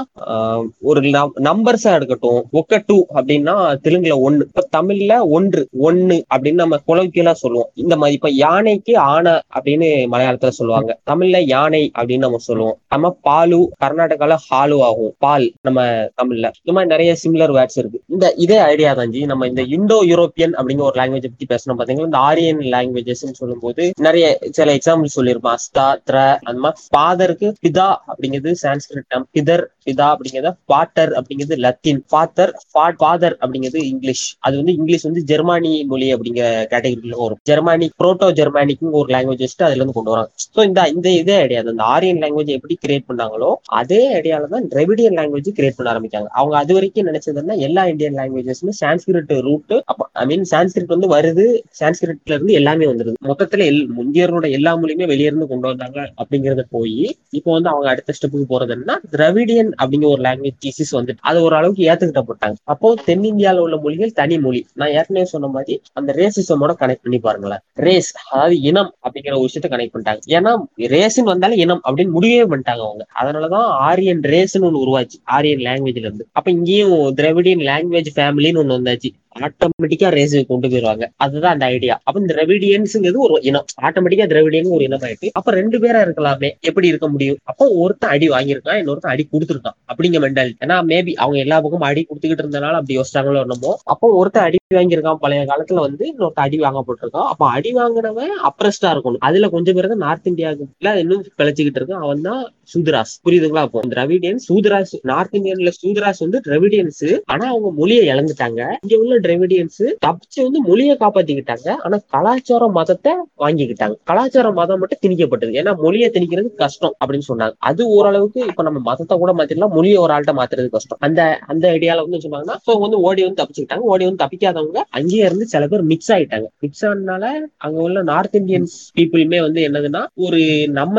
ஒரு 0.90 1.02
நம்பர்ஸா 1.50 1.94
இருக்கட்டும் 2.00 2.42
ஒக்க 2.60 2.82
டூ 2.90 2.98
அப்படின்னா 3.18 3.56
தெலுங்குல 3.86 4.16
ஒன்னு 4.28 4.46
இப்ப 4.50 4.66
தமிழ்ல 4.78 5.14
ஒன்று 5.38 5.62
ஒன்னு 5.90 6.18
அப்படின்னு 6.34 6.64
நம்ம 6.64 6.80
குலவிக்கலா 6.90 7.34
சொல்லுவோம். 7.44 7.70
இந்த 7.84 7.94
மாதிரி 7.96 8.18
இப்ப 8.20 8.30
யானைக்கு 8.30 8.94
ஆனை 9.14 9.36
அப்படின்னு 9.58 9.90
மலையாளத்துல 10.14 10.54
சொல்லுவாங்க. 10.60 10.92
தமிழ்ல 11.12 11.40
யானை 11.54 11.84
அப்படின்னு 11.98 12.26
நம்ம 12.26 12.42
சொல்லுவோம். 12.50 12.78
நம்ம 12.94 13.12
பாலு 13.28 13.60
கர்நாடகால 13.84 14.38
ஹாலு 14.48 14.78
ஆகும். 14.88 15.14
பால் 15.26 15.48
நம்ம 15.62 15.86
தமிழ்ல. 16.22 16.46
இந்த 16.62 16.74
மாதிரி 16.78 16.92
நிறைய 16.94 17.12
சிமிலர் 17.24 17.56
வேர்ட்ஸ் 17.58 17.80
இருக்கு. 17.82 18.02
இந்த 18.16 18.26
இதே 18.46 18.58
ஐடியா 18.72 18.94
தான் 18.94 19.16
நம்ம 19.34 19.48
இந்த 19.48 19.62
இந்தோ 19.78 20.00
யூரோப்பியன் 20.12 20.56
அப்படிங்கிற 20.58 20.88
ஒரு 20.90 21.00
லாங்குவேஜ் 21.02 21.28
பத்தி 21.28 21.48
பேசணும். 21.54 21.78
பாத்தீங்கன்னா 21.80 22.10
இந்த 22.10 22.22
ஆரியன் 22.30 22.64
லாங்குவேஜஸ் 22.76 23.24
சொல்லும்போது 23.40 23.84
நிறைய 24.08 24.26
சில 24.58 24.74
எக்ஸாம்பிள் 24.78 25.16
சொல்லியிருப்பான் 25.16 25.58
அஸ்தா 25.60 25.86
த்ர 26.10 26.18
அந்த 26.48 26.60
மாதிரி. 26.64 26.86
பாத 26.98 27.27
இருக்கு 27.28 27.48
பிதா 27.62 27.88
அப்படிங்கிறது 28.08 28.54
சான்ஸ்கிரிட் 28.64 29.10
term. 29.12 29.24
பிதர் 29.32 29.64
பிதா 29.88 30.08
அப்படிங்கிறது 30.14 30.52
பாட்டர் 30.72 31.12
அப்படிங்கிறது 31.18 31.58
லத்தீன். 31.66 32.02
ஃபாதர் 32.12 32.54
ஃபாதர் 33.02 33.36
அப்படிங்கிறது 33.42 33.82
இங்கிலீஷ். 33.92 34.26
அது 34.46 34.56
வந்து 34.60 34.74
இங்கிலீஷ் 34.80 35.06
வந்து 35.08 35.22
ஜெர்மானி 35.32 35.72
மொழி 35.92 36.08
அப்படிங்கிற 36.16 36.48
கேட்டகரியில 36.72 37.18
வரும். 37.24 37.40
ஜெர்மானிக் 37.50 37.96
புரோட்டோ 38.02 38.30
ஜெர்மானிக்கும் 38.40 38.96
ஒரு 39.00 39.10
லாங்குவேஜ் 39.16 39.44
வச்சுட்டு 39.46 39.68
அதுல 39.68 39.82
இருந்து 39.82 39.98
கொண்டு 39.98 40.14
வராங்க. 40.14 40.32
ஸோ 40.56 40.60
இந்த 40.70 40.82
இந்த 40.96 41.08
இதே 41.22 41.36
ஐடியா 41.46 41.62
அந்த 41.66 41.86
ஆரியன் 41.96 42.22
லாங்குவேஜ் 42.24 42.52
எப்படி 42.58 42.78
கிரியேட் 42.86 43.08
பண்ணாங்களோ 43.12 43.52
அதே 43.82 44.02
ஐடியால 44.20 44.50
தான் 44.56 44.68
டிரெவிடியன் 44.74 45.18
லாங்குவேஜ் 45.20 45.50
கிரியேட் 45.60 45.78
பண்ண 45.80 45.94
ஆரம்பிச்சாங்க. 45.94 46.30
அவங்க 46.40 46.56
அது 46.62 46.74
வரைக்கும் 46.78 47.10
நினைச்சதுன்னா 47.12 47.58
எல்லா 47.68 47.86
Indian 47.94 48.18
லாங்குவேஜஸ்மே 48.22 48.76
Sanskrit 48.82 49.34
root 49.48 49.76
I 50.22 50.26
mean 50.32 50.46
Sanskrit 50.54 50.94
வந்து 50.96 51.10
வருது. 51.16 51.46
சான்ஸ்கிரிட்ல 51.82 52.36
இருந்து 52.36 52.58
எல்லாமே 52.62 52.88
வந்துருது. 52.92 53.18
மொத்தத்துல 53.30 53.66
எல் 53.72 53.82
இந்தியரோட 54.06 54.46
எல்லா 54.58 54.72
மொழியுமே 54.82 55.08
வெளியே 55.12 55.30
இருந்து 55.30 55.48
கொண்டு 55.52 55.68
வந்தாங்க 55.72 56.00
அப்படிங்கறத 56.22 56.64
போய் 56.76 56.98
இப்போ 57.38 57.50
வந்து 57.56 57.70
அவங்க 57.74 57.88
அடுத்த 57.94 58.16
ஸ்டெப்புக்கு 58.18 58.48
போறது 58.52 58.74
என்னன்னா 58.76 58.96
திராவிடியன் 59.14 59.72
அப்படிங்கிற 59.82 60.08
ஒரு 60.08 60.22
லாங்குவேஜ் 60.22 60.60
தீசிஸ் 60.66 60.92
வந்துட்டு 60.92 61.18
அது 61.22 61.42
ஒரு 61.42 61.56
அளவுக்கு 61.56 61.84
ஏத்துக்கிட்ட 61.90 62.22
போட்டாங்க. 62.30 62.56
அப்போ 62.64 62.94
தென்னிந்தியாவில் 63.06 63.62
உள்ள 63.62 63.78
மொழிகள் 63.78 64.12
தனி 64.12 64.40
மொழி. 64.40 64.66
நான் 64.74 64.92
ஏற்கனவே 64.92 65.26
சொன்ன 65.26 65.48
மாதிரி 65.48 65.82
அந்த 65.94 66.14
ரேசிசமோட 66.14 66.74
கனெக்ட் 66.80 67.04
பண்ணி 67.04 67.20
பாருங்களேன். 67.20 67.60
ரேஸ் 67.74 68.16
அதாவது 68.32 68.62
இனம் 68.62 68.96
அப்படிங்கிற 69.04 69.36
ஒரு 69.38 69.50
விஷயத்த 69.50 69.70
கனெக்ட் 69.70 69.94
பண்ணிட்டாங்க. 69.94 70.20
ஏன்னா 70.28 70.54
ரேஸ்ன்னு 70.96 71.32
வந்தாலே 71.34 71.56
இனம் 71.56 71.82
அப்படின்னு 71.88 72.10
முடிவே 72.10 72.44
பண்ணிட்டாங்க 72.44 72.84
அவங்க. 72.88 73.06
அதனாலதான் 73.22 73.68
ஆரியன் 73.90 74.20
ரேஸ்னு 74.20 74.62
ஒன்று 74.62 74.84
உருவாச்சு 74.86 75.18
ஆரியன் 75.24 75.60
லாங்குவேஜ்ல 75.60 76.08
இருந்து. 76.08 76.28
அப்ப 76.32 76.52
இங்கேயும் 76.52 77.16
திராவிடியன் 77.16 77.66
லாங்குவேஜ் 77.72 78.12
ஃபேமிலின்னு 78.16 78.58
ஒன்று 78.58 78.78
வந்தாச்சு. 78.78 79.12
ஆட்டோமேட்டிக்கா 79.46 80.08
ரேஸுக்கு 80.18 80.50
கொண்டு 80.52 80.68
போயிருவாங்க. 80.72 81.06
அதுதான் 81.26 81.54
அந்த 81.56 81.66
ஐடியா 81.76 81.96
அப்ப 82.08 82.22
இந்த 82.24 82.34
ரெவிடியன்ஸ்ங்கிறது 82.42 83.20
ஒரு 83.26 83.36
இனம் 83.50 83.68
ஆட்டோமேட்டிக்கா 83.88 84.26
திரவிடியன் 84.34 84.74
ஒரு 84.78 84.84
இனம் 84.88 85.04
ஆயிட்டு 85.08 85.30
அப்ப 85.40 85.52
ரெண்டு 85.60 85.78
பேரா 85.84 86.02
இருக்கலாமே. 86.06 86.50
எப்படி 86.70 86.88
இருக்க 86.92 87.08
முடியும்? 87.16 87.38
அப்போ 87.52 87.68
ஒருத்தன் 87.84 88.14
அடி 88.16 88.30
வாங்கியிருக்கான் 88.36 88.80
இன்னொருத்தன் 88.82 89.14
அடி 89.16 89.26
கொடுத்துருக்கான். 89.34 89.78
அப்படிங்க 89.92 90.20
மென்டாலிட்டி 90.26 90.64
ஏன்னா 90.66 90.78
மேபி 90.92 91.14
அவங்க 91.24 91.40
எல்லா 91.46 91.60
பக்கமும் 91.66 91.90
அடி 91.90 92.04
கொடுத்துக்கிட்டு 92.10 92.46
இருந்தனால 92.46 92.80
அப்படி 92.80 92.98
யோசிச்சாங்களோ 93.00 93.42
என்னமோ. 93.46 93.74
அப்போ 93.94 94.08
ஒருத்தன் 94.22 94.48
அடி 94.48 94.60
வாங்கியிருக்கான் 94.80 95.22
பழைய 95.26 95.44
காலத்துல 95.52 95.82
வந்து 95.88 96.04
இன்னொருத்தன் 96.12 96.46
அடி 96.48 96.60
வாங்கப்பட்டிருக்கான். 96.66 97.28
அப்ப 97.34 97.44
அடி 97.58 97.74
வாங்கினவன் 97.80 98.34
அப்ரஸ்டா 98.50 98.90
இருக்கணும். 98.96 99.24
அதுல 99.30 99.50
கொஞ்சம் 99.56 99.78
பேர் 99.78 99.92
தான் 99.94 100.04
நார்த் 100.08 100.30
இந்தியாவுக்கு 100.32 101.02
இன்னும் 101.04 101.24
பிழைச்சிக்கிட்டு 101.40 101.80
இருக்கான். 101.82 102.04
அவன் 102.06 102.26
தான் 102.30 102.42
சூதராஸ் 102.74 103.14
புரியுதுங்களா 103.26 103.62
அப்போ? 103.68 103.82
திராவிடியன் 103.94 104.40
சூதராஸ் 104.48 104.94
நார்த் 105.12 105.36
இந்தியன்ல 105.38 105.72
சூதராஸ் 105.82 106.22
வந்து 106.26 106.40
திராவிடியன்ஸ் 106.48 107.06
ஆனா 107.34 107.46
அவங்க 107.54 107.70
மொழியை 107.80 108.04
இழந்துட்டாங்க. 108.14 108.62
இங்க 108.84 108.96
உள்ள 109.04 109.14
திராவிடியன்ஸ் 109.28 109.82
தப்பிச்சு 110.06 110.40
வந்து 110.42 110.62
மொழியை 110.70 110.98
காப்பாத்திக்கிட்டாங்க. 111.00 111.70
ஆனா 111.86 111.98
கலாச்சார 112.16 112.68
மதத்தை 112.80 113.14
வாங்கிக்கிட்டாங்க. 113.38 113.96
கலாச்சார 114.04 114.52
மதம் 114.52 114.80
மட்டும் 114.80 115.02
திணிக்கப்பட்டது. 115.06 115.52
ஏன்னா 115.62 115.74
மொழியை 115.84 116.10
திணிக்கிறது 116.10 116.50
கஷ்டம் 116.56 116.96
அப்படின்னு 117.00 117.28
சொன்னாங்க. 117.32 117.56
அது 117.70 117.82
ஓரளவுக்கு 117.88 118.40
இப்ப 118.46 118.64
நம்ம 118.64 118.80
மதத்தை 118.90 119.18
கூட 119.18 119.34
மாத்திரலாம் 119.34 119.76
மொழியை 119.78 119.98
ஒரு 119.98 120.14
ஆள்கிட்ட 120.14 120.36
மாத்துறது 120.40 120.70
கஷ்டம். 120.70 121.00
அந்த 121.00 121.22
அந்த 121.48 121.66
ஐடியால 121.72 122.04
வந்து 122.06 122.22
சொன்னாங்கன்னா 122.26 122.58
so 122.66 122.80
வந்து 122.80 123.00
ஓடி 123.00 123.22
வந்து 123.24 123.40
தப்பிச்சுக்கிட்டாங்க. 123.42 123.86
ஓடி 123.94 124.06
வந்து 124.06 124.24
தப்பிக்காதவங்க 124.24 124.82
அங்கேயே 124.90 125.26
இருந்து 125.26 125.46
சில 125.46 125.68
பேர் 125.68 125.84
மிக்ஸ் 125.84 126.12
ஆயிட்டாங்க. 126.12 126.48
மிக்ஸ் 126.60 126.86
ஆனதுனால 126.86 127.26
அங்க 127.58 127.78
உள்ள 127.88 128.04
நார்த் 128.04 128.36
இந்தியன்ஸ் 128.36 128.76
பீப்புளுமே 128.98 129.42
வந்து 129.42 129.62
என்னதுன்னா 129.68 130.04
ஒரு 130.26 130.42
நம்ம 130.80 130.96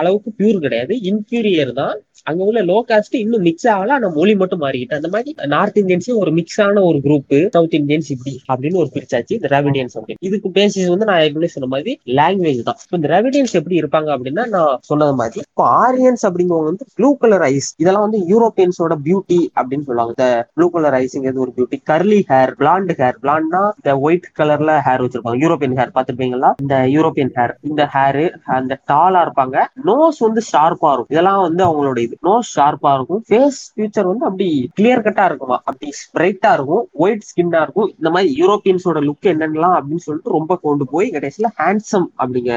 அளவுக்கு 0.00 0.30
பியூர் 0.38 0.58
கிடையாது. 0.58 0.94
இன்ஃபீரியர் 1.10 1.72
தான் 1.72 1.96
அங்க 2.28 2.40
உள்ள 2.48 2.60
லோ 2.70 2.78
காஸ்ட் 2.90 3.16
இன்னும் 3.22 3.44
மிக்ஸ் 3.48 3.68
ஆகல 3.74 3.94
ஆனா 3.98 4.08
மொழி 4.18 4.34
மட்டும் 4.40 4.62
மாறிக்கிட்டு. 4.64 4.98
அந்த 5.00 5.08
மாதிரி 5.14 5.30
நார்த் 5.54 5.78
இந்தியன்ஸே 5.82 6.14
ஒரு 6.22 6.30
மிக்ஸ் 6.38 6.60
ஆன 6.64 6.82
ஒரு 6.90 6.98
குரூப் 7.06 7.36
சவுத் 7.56 7.76
இந்தியன்ஸ் 7.80 8.10
இப்படி 8.14 8.34
அப்படின்னு 8.52 8.80
ஒரு 8.82 8.90
பிரிச்சாச்சு. 8.94 9.34
இந்த 9.38 9.48
திராவிடியன்ஸ் 9.52 9.96
அப்படின்னு 9.98 10.26
இதுக்கு 10.28 10.50
பேசிஸ் 10.58 10.90
வந்து 10.92 11.08
நான் 11.10 11.20
ஏற்கனவே 11.24 11.50
சொன்ன 11.54 11.70
மாதிரி 11.74 11.92
லாங்குவேஜ் 12.18 12.62
தான். 12.68 12.78
இப்போ 12.84 12.98
திராவிடியன்ஸ் 13.06 13.54
எப்படி 13.60 13.76
இருப்பாங்க 13.82 14.10
அப்படின்னா 14.16 14.44
நான் 14.54 14.78
சொன்னது 14.90 15.14
மாதிரி 15.22 15.40
இப்போ 15.46 15.66
ஆரியன்ஸ் 15.86 16.24
அப்படிங்கிறவங்க 16.28 16.70
வந்து 16.72 16.86
ப்ளூ 16.98 17.10
கலர் 17.22 17.46
ஐஸ் 17.50 17.70
இதெல்லாம் 17.82 18.06
வந்து 18.06 18.20
யூரோப்பியன்ஸோட 18.32 18.96
பியூட்டி 19.06 19.40
அப்படின்னு 19.58 19.86
சொல்லுவாங்க. 19.88 20.14
இந்த 20.16 20.28
ப்ளூ 20.54 20.68
கலர் 20.76 20.98
ஐஸ்ங்கிறது 21.02 21.42
ஒரு 21.46 21.54
beauty 21.56 21.78
curly 21.92 22.20
hair 22.32 22.54
blonde 22.60 22.92
hair 23.02 23.18
பிளாண்ட்னா 23.24 23.62
இந்த 23.80 23.92
ஒயிட் 24.06 24.30
கலர்ல 24.40 24.74
ஹேர் 24.88 25.04
வச்சிருப்பாங்க. 25.04 25.40
யூரோப்பியன் 25.44 25.78
ஹேர் 25.80 25.94
பார்த்துருப்பீங்களா? 25.96 26.52
இந்த 26.64 26.76
யூரோப்பியன் 26.96 27.34
ஹேர் 27.38 27.54
இந்த 27.70 27.82
ஹேர் 27.94 28.22
அந்த 28.58 28.80
டாலா 28.92 29.22
இருப்பாங்க. 29.26 29.66
நோஸ் 29.90 30.20
வந்து 30.26 30.42
ஷார்ப்பா 30.52 30.92
இருக்கும். 30.94 31.12
இதெல்லாம் 31.16 31.42
வந்து 31.48 31.64
அவங்களோட 31.68 31.98
இது 32.10 32.18
நோஸ் 32.28 32.50
ஷார்ப்பா 32.56 32.90
இருக்கும். 32.96 33.22
ஃபேஸ் 33.28 33.58
ஃபியூச்சர் 33.72 34.08
வந்து 34.10 34.24
அப்படி 34.28 34.48
கிளியர் 34.78 35.04
கட்டா 35.06 35.24
இருக்குமா 35.30 35.56
அப்படி 35.68 35.90
ஸ்ப்ரைட்டா 36.00 36.50
இருக்கும் 36.58 36.84
ஒயிட் 37.04 37.26
ஸ்கின்னா 37.28 37.60
இருக்கும். 37.66 37.90
இந்த 37.98 38.10
மாதிரி 38.14 38.30
யூரோப்பியன்ஸோட 38.42 39.00
லுக் 39.08 39.30
என்னென்னலாம் 39.32 39.76
அப்படின்னு 39.78 40.06
சொல்லிட்டு 40.06 40.36
ரொம்ப 40.38 40.56
கொண்டு 40.66 40.86
போய் 40.94 41.08
கடைசியில 41.16 41.50
ஹேண்ட்ஸம் 41.60 42.08
அப்படிங்க 42.20 42.52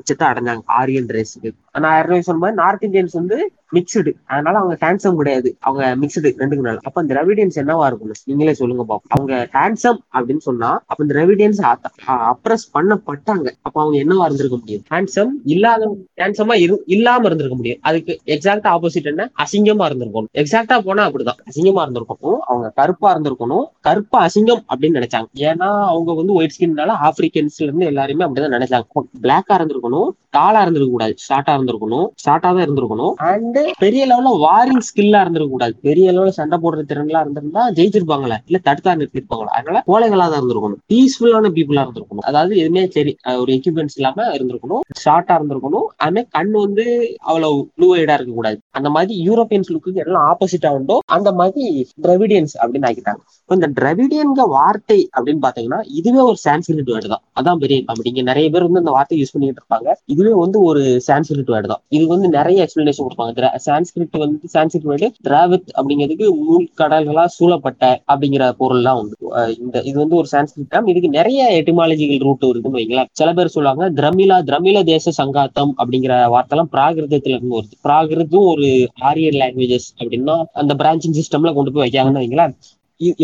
உச்சத்தை 0.00 0.26
அடைஞ்சாங்க. 0.30 0.64
ஆரியன் 0.80 1.10
ரேஸுக்கு 1.16 1.52
நான் 1.84 1.96
ஏற்கனவே 1.98 2.26
சொன்ன 2.26 2.40
மாதிரி 2.42 2.60
நார்த் 2.62 2.84
இந்தியன்ஸ் 2.86 3.18
வந்து 3.20 3.38
மிக்சடு 3.72 4.12
அதனால 4.26 4.58
அவங்க 4.58 4.76
ஹேண்ட்ஸம் 4.80 5.16
கிடையாது. 5.16 5.56
அவங்க 5.60 6.06
மிக்சடு 6.06 6.28
ரெண்டுக்கு 6.40 6.66
நாள் 6.66 6.80
அப்ப 6.82 7.00
இந்த 7.00 7.14
ரெவிடியன்ஸ் 7.20 7.58
என்னவா 7.62 7.86
இருக்கும் 7.86 8.12
நீங்களே 8.24 8.54
சொல்லுங்க 8.54 8.84
பாப்போம். 8.88 9.08
அவங்க 9.08 9.48
ஹேண்ட்ஸம் 9.52 9.98
அப்படின்னு 10.18 10.42
சொன்னா 10.48 10.70
அப்ப 10.86 11.04
இந்த 11.04 11.14
ரெவிடியன்ஸ் 11.20 11.60
அப்ரஸ் 12.06 12.66
பண்ணப்பட்டாங்க. 12.74 13.46
அப்ப 13.62 13.80
அவங்க 13.80 13.96
என்னவா 13.98 14.24
இருந்திருக்க 14.24 14.56
முடியும்? 14.56 14.82
ஹேண்ட்ஸம் 14.90 15.32
இல்லாத 15.44 15.96
ஹேண்ட்ஸமா 16.16 16.54
இரு 16.54 16.82
இல்லாம 16.86 17.26
இருந்திருக்க 17.26 17.56
முடியும். 17.56 17.78
அதுக்கு 17.82 18.20
எக்ஸாக்டா 18.24 18.68
ஆப்போசிட் 18.76 19.10
என்ன? 19.12 19.30
அசிங்கமா 19.44 19.86
இருந்திருக்கணும். 19.88 20.30
எக்ஸாக்டா 20.42 20.78
போனா 20.78 21.06
அப்படிதான். 21.08 21.40
அசிங்கமா 21.50 21.82
இருந்திருக்கணும் 21.86 22.38
அவங்க 22.50 22.70
கருப்பா 22.74 23.16
இருந்திருக்கணும். 23.16 23.66
கருப்பா 23.80 24.26
அசிங்கம் 24.26 24.62
அப்படின்னு 24.74 24.98
நினைச்சாங்க. 25.00 25.28
ஏன்னா 25.48 25.68
அவங்க 25.92 26.14
வந்து 26.14 26.32
ஒயிட் 26.32 26.56
ஸ்கின்னால 26.58 26.94
ஆப்பிரிக்கன்ஸ்ல 27.08 27.66
இருந்து 27.68 27.86
எல்லாருமே 27.86 28.24
அப்படிதான் 28.24 28.56
நினைச்சாங்க. 28.56 28.86
பிளாக்கா 29.22 29.56
இருந்திருக்கணும். 29.58 30.08
டாலா 30.36 30.60
இருந்திருக்க 30.64 30.92
கூடாது 30.94 31.14
ஷார்ட்டா 31.26 31.52
இருந்திருக்கணும். 31.56 32.06
ஷார்ட்டா 32.24 32.48
தான் 32.56 32.64
இருந்திருக்கணும். 32.66 33.14
அண்ட் 33.30 33.58
பெரிய 33.84 34.02
லெவல்ல 34.10 34.32
வாரிங் 34.44 34.84
ஸ்கில்லா 34.88 35.20
இருந்திருக்க 35.24 35.52
கூடாது 35.54 35.74
பெரிய 35.88 36.06
லெவல்ல 36.14 36.34
சண்டை 36.40 36.58
போடுற 36.64 36.82
திறன்லாம் 36.90 37.24
இருந்திருந்தா 37.24 37.64
ஜெயிச்சிருப்பாங்களே 37.78 38.38
இல்ல 38.48 38.60
தடுத்தா 38.68 38.94
நிறுத்திருப்பாங்களா 39.00 39.54
அதனால 39.58 39.82
கோழைகளா 39.90 40.26
தான் 40.32 40.40
இருந்திருக்கணும் 40.40 40.80
பீஸ்ஃபுல்லான 40.92 41.52
பீப்புளா 41.56 41.84
இருந்திருக்கணும். 41.86 42.26
அதாவது 42.30 42.54
எதுவுமே 42.62 42.84
சரி 42.96 43.14
ஒரு 43.42 43.52
எக்யூப்மெண்ட்ஸ் 43.58 43.98
இல்லாம 44.00 44.28
இருந்திருக்கணும். 44.36 44.84
ஷார்ட்டா 45.04 45.36
இருந்திருக்கணும். 45.38 45.86
அதுமாதிரி 46.04 46.30
கண் 46.36 46.52
வந்து 46.64 46.86
அவ்வளவு 47.28 47.56
ப்ளூ 47.76 47.88
ஐடா 48.00 48.16
இருக்க 48.18 48.34
கூடாது 48.38 48.58
அந்த 48.78 48.88
மாதிரி 48.96 49.14
யூரோப்பியன்ஸ் 49.28 49.72
லுக்கு 49.74 49.96
எல்லாம் 50.06 50.26
ஆப்போசிட்டா 50.32 50.70
உண்டோ 50.78 50.96
அந்த 51.16 51.30
மாதிரி 51.40 51.64
திராவிடியன்ஸ் 52.04 52.54
அப்படின்னு 52.60 52.88
ஆக்கிட்டாங்க. 52.90 53.22
இப்ப 53.42 53.56
இந்த 53.58 53.68
திராவிடியன்க 53.78 54.42
வார்த்தை 54.56 54.98
அப்படின்னு 55.16 55.42
பாத்தீங்கன்னா 55.46 55.80
இதுவே 55.98 56.20
ஒரு 56.30 56.38
சான்ஸ்கிரிட் 56.46 56.90
வேர்டு 56.92 57.08
தான். 57.14 57.22
அதான் 57.38 57.60
பெரிய 57.64 57.78
காமெடி 57.88 58.10
இங்க 58.12 58.24
நிறைய 58.30 58.46
பேர் 58.54 58.66
வந்து 58.68 58.82
இந்த 58.84 58.94
வார்த்தை 58.96 59.18
யூஸ் 59.20 59.32
பண்ணிட்டு 59.34 59.60
இருப்பாங்க. 59.62 59.88
இதுவே 60.14 60.27
வந்து 60.42 60.58
ஒரு 60.60 60.82
சான்ஸ்கிரிட் 61.06 61.50
வேர்டு 61.54 61.68
தான். 61.72 61.82
இது 61.96 62.04
வந்து 62.06 62.28
நிறைய 62.28 62.64
எக்ஸ்பிளனேஷன் 62.64 63.06
கொடுப்பாங்க. 63.06 63.50
சான்ஸ்கிரிட் 63.66 64.18
வந்து 64.24 64.48
சான்ஸ்கிரிட் 64.54 64.88
வேர்டு 64.90 65.08
திராவித் 65.28 65.70
அப்படிங்கிறதுக்கு 65.78 66.28
மூல் 66.44 66.66
கடல்களா 66.80 67.24
சூழப்பட்ட 67.36 67.90
அப்படிங்கிற 68.12 68.44
பொருள்லாம் 68.60 69.00
உண்டு. 69.02 69.16
இந்த 69.64 69.82
இது 69.90 69.96
வந்து 69.98 70.16
ஒரு 70.16 70.28
சான்ஸ்கிரிட் 70.32 70.70
டேம் 70.74 70.88
இதுக்கு 70.92 71.10
நிறைய 71.18 71.48
எட்டிமாலஜிக்கல் 71.60 72.24
ரூட் 72.26 72.48
இருக்குன்னு 72.50 72.80
வைங்களேன். 72.80 73.10
சில 73.12 73.32
பேர் 73.32 73.54
சொல்லுவாங்க 73.56 73.90
திரமிலா 74.00 74.38
திரமில 74.50 74.82
தேச 74.92 75.12
சங்காத்தம் 75.20 75.72
அப்படிங்கிற 75.80 76.14
வார்த்தைலாம் 76.34 76.72
பிராகிருதத்துல 76.76 77.36
இருந்து 77.36 77.56
வருது. 77.58 77.76
பிராகிருதும் 77.86 78.48
ஒரு 78.54 78.68
ஆரியர் 79.10 79.38
லாங்குவேஜஸ் 79.42 79.88
அப்படின்னா 80.00 80.36
அந்த 80.52 80.74
பிரான்ச்சிங் 80.82 81.16
சிஸ்டம்ல 81.20 81.52
கொண்டு 81.54 81.72
போய் 81.72 81.84
வைக்காங்கன்னு 81.86 82.22
வைங்களேன். 82.24 82.54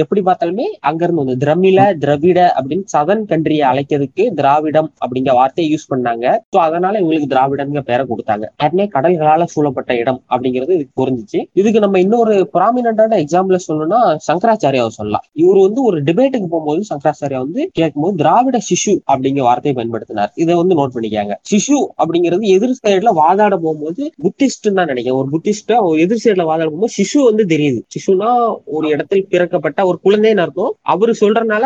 எப்படி 0.00 0.20
பார்த்தாலுமே 0.28 0.66
அங்கிருந்து 0.88 1.22
வந்து 1.22 1.36
திரமில 1.44 1.80
திராவிட 2.02 2.40
அப்படின்னு 2.58 2.86
சதன் 2.94 3.24
கண்ட்ரியை 3.30 3.64
அழைக்கிறதுக்கு 3.70 4.24
திராவிடம் 4.40 4.90
அப்படிங்கிற 5.04 5.34
வார்த்தையை 5.40 5.68
யூஸ் 5.72 5.86
பண்ணாங்க. 5.92 6.26
ஸோ 6.54 6.58
அதனால 6.66 6.94
இவங்களுக்கு 7.02 7.30
திராவிடம்ங்க 7.34 7.82
பேரை 7.90 8.04
கொடுத்தாங்க. 8.10 8.44
உடனே 8.62 8.86
கடல்களால 8.94 9.46
சூழப்பட்ட 9.54 9.92
இடம் 10.02 10.20
அப்படிங்கிறது 10.32 10.72
இதுக்கு 10.76 10.94
புரிஞ்சுச்சு. 11.00 11.40
இதுக்கு 11.60 11.82
நம்ம 11.84 12.00
இன்னொரு 12.04 12.34
ப்ராமினண்டான 12.56 13.18
எக்ஸாம்பிள் 13.24 13.64
சொல்லணும்னா 13.66 14.00
சங்கராச்சாரியாவை 14.28 14.92
சொல்லலாம். 14.98 15.24
இவர் 15.42 15.60
வந்து 15.66 15.80
ஒரு 15.88 15.98
டிபேட்டுக்கு 16.08 16.48
போகும்போது 16.54 16.82
சங்கராச்சாரியா 16.90 17.40
வந்து 17.46 17.62
கேட்கும்போது 17.80 18.16
திராவிட 18.22 18.60
சிசு 18.68 18.94
அப்படிங்கிற 19.12 19.44
வார்த்தையை 19.48 19.74
பயன்படுத்தினார். 19.78 20.32
இதை 20.44 20.54
வந்து 20.62 20.78
நோட் 20.80 20.94
பண்ணிக்காங்க 20.96 21.34
சிசு 21.52 21.78
அப்படிங்கிறது 22.00 22.44
எதிர் 22.56 22.78
சைடுல 22.82 23.12
வாதாட 23.22 23.54
போகும்போது 23.64 24.02
புத்திஸ்ட் 24.24 24.68
தான் 24.78 24.90
நினைக்கிறேன். 24.92 25.18
ஒரு 25.22 25.28
புத்திஸ்ட 25.34 25.80
எதிர் 26.04 26.22
சைடுல 26.24 26.46
வாதாட 26.50 26.68
போகும்போது 26.70 26.96
சிசு 26.98 27.18
வந்து 27.30 27.44
தெரியுது. 27.54 27.80
சிசுனா 27.96 28.30
ஒரு 28.76 28.86
இடத்தில் 28.94 29.28
பிறக்க 29.34 29.62
பிறக்கப்பட்ட 29.64 29.90
ஒரு 29.90 29.98
குழந்தைன்னு 30.06 30.42
அர்த்தம். 30.44 30.72
அவரு 30.92 31.12
சொல்றதுனால 31.22 31.64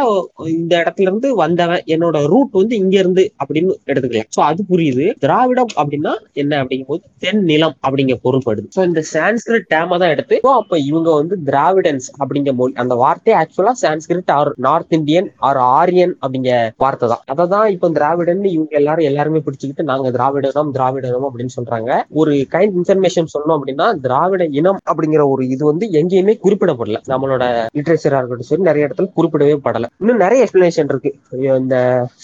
இந்த 0.56 0.72
இடத்துல 0.82 1.08
இருந்து 1.08 1.28
வந்தவன் 1.42 1.82
என்னோட 1.94 2.16
ரூட் 2.32 2.58
வந்து 2.60 2.74
இங்க 2.82 2.94
இருந்து 3.02 3.24
அப்படின்னு 3.42 3.72
எடுத்துக்கலாம். 3.90 4.28
சோ 4.36 4.40
அது 4.48 4.60
புரியுது. 4.72 5.06
திராவிடம் 5.24 5.72
அப்படின்னா 5.80 6.12
என்ன 6.42 6.52
அப்படிங்கும்போது 6.62 7.02
தென் 7.24 7.42
நிலம் 7.50 7.76
அப்படிங்க 7.86 8.16
பொருள்படுது. 8.26 8.68
சோ 8.76 8.82
இந்த 8.90 9.02
சான்ஸ்கிரிட் 9.14 9.68
டேமா 9.74 9.98
தான் 10.02 10.12
எடுத்து 10.16 10.36
அப்ப 10.58 10.78
இவங்க 10.90 11.08
வந்து 11.20 11.34
திராவிடன்ஸ் 11.48 12.08
அப்படிங்க 12.20 12.52
மொழி 12.60 12.72
அந்த 12.82 12.94
வார்த்தை 13.02 13.32
ஆக்சுவலா 13.40 13.74
Sanskrit 13.84 14.32
or 14.38 14.50
north 14.66 14.94
Indian 14.98 15.28
or 15.48 15.60
Aryan 15.78 16.14
அப்படிங்க 16.22 16.50
வார்த்தை 16.84 17.08
தான். 17.12 17.22
அதை 17.32 17.44
தான் 17.54 17.68
இப்போ 17.74 17.88
திராவிடன் 17.98 18.42
இவங்க 18.54 18.74
எல்லாரும் 18.80 19.08
எல்லாருமே 19.10 19.42
பிடிச்சுக்கிட்டு 19.46 19.88
நாங்க 19.90 20.08
திராவிடனம் 20.16 20.72
திராவிடனம் 20.76 21.26
அப்படின்னு 21.28 21.56
சொல்றாங்க. 21.58 21.90
ஒரு 22.20 22.32
கைண்ட் 22.54 22.76
இன்ஃபர்மேஷன் 22.80 23.32
சொல்லணும் 23.34 23.56
அப்படின்னா 23.58 23.86
திராவிட 24.06 24.42
இனம் 24.60 24.80
அப்படிங்கிற 24.90 25.22
ஒரு 25.34 25.42
இது 25.54 25.62
வந்து 25.70 25.86
எங்கேயுமே 26.00 26.34
குறிப்பிடப்படல. 26.44 27.00
நம்மளோட 27.12 27.44
லிட்ரேச்சரா 27.88 28.18
இருக்கட்டும் 28.18 28.50
சரி 28.50 28.62
நிறைய 28.62 28.86
இடத்துல 28.86 29.08
குறிப்பிடவே 29.16 29.54
படல. 29.66 29.86
இன்னும் 30.00 30.16
நிறைய 30.16 30.40
எக்ஸ்பிளனேஷன் 30.44 30.88
இருக்கு. 30.88 31.10
ஐயோ, 31.36 31.54
இந்த 31.56 31.76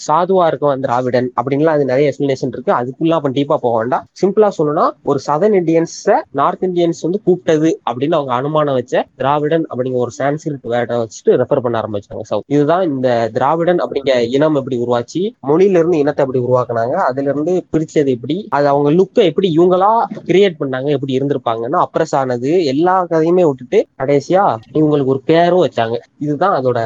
சாதுவா 0.07 0.45
இருக்கும் 0.47 0.81
திராவிடன் 0.81 1.27
அப்படின்லாம் 1.39 1.75
அது 1.77 1.85
நிறைய 1.85 2.11
எக்ஸ்பிளனேஷன் 2.11 2.53
இருக்கு. 2.55 2.71
அதுக்குள்ள 2.79 3.13
அப்ப 3.17 3.29
டீப்பா 3.29 3.57
போக 3.57 3.73
வேண்டாம். 3.77 4.05
சிம்பிளா 4.21 4.49
சொல்லணும்னா 4.57 4.85
ஒரு 5.03 5.19
சதன் 5.27 5.55
இண்டியன்ஸ 5.59 6.15
நார்த் 6.31 6.63
இந்தியன்ஸ் 6.63 7.01
வந்து 7.01 7.21
கூப்பிட்டது 7.25 7.71
அப்படின்னு 7.89 8.17
அவங்க 8.19 8.33
அனுமானம் 8.33 8.73
வச்ச 8.73 8.93
திராவிடன் 9.15 9.65
அப்படிங்கிற 9.69 10.03
ஒரு 10.05 10.13
சான்ஸ்கிரிட் 10.19 10.69
வேர்டை 10.73 10.97
வச்சுட்டு 11.01 11.37
ரெஃபர் 11.41 11.63
பண்ண 11.65 11.81
ஆரம்பிச்சாங்க. 11.81 12.23
சவுத் 12.23 12.47
இதுதான் 12.47 12.83
இந்த 12.89 13.07
திராவிடன் 13.33 13.79
அப்படிங்கிற 13.79 14.17
இனம் 14.35 14.55
எப்படி 14.55 14.77
உருவாச்சு 14.77 15.21
மொழியில 15.47 15.79
இருந்து 15.81 15.97
இனத்தை 15.97 16.23
எப்படி 16.25 16.43
உருவாக்குனாங்க 16.45 16.95
அதுல 17.07 17.29
இருந்து 17.29 17.53
பிரிச்சது 17.73 18.13
எப்படி 18.17 18.37
அது 18.49 18.67
அவங்க 18.67 18.91
லுக்கை 18.91 19.23
எப்படி 19.23 19.49
இவங்களா 19.57 19.91
கிரியேட் 20.29 20.59
பண்ணாங்க 20.59 20.89
எப்படி 20.89 21.17
இருந்திருப்பாங்கன்னா 21.17 21.81
அப்ரஸ் 21.85 22.15
ஆனது 22.15 22.51
எல்லா 22.65 22.95
கதையுமே 23.05 23.45
விட்டுட்டு 23.47 23.79
கடைசியா 24.01 24.43
இவங்களுக்கு 24.73 25.13
ஒரு 25.13 25.21
பேரும் 25.25 25.54
வச்சாங்க. 25.63 25.97
இதுதான் 26.25 26.55
அதோட 26.59 26.79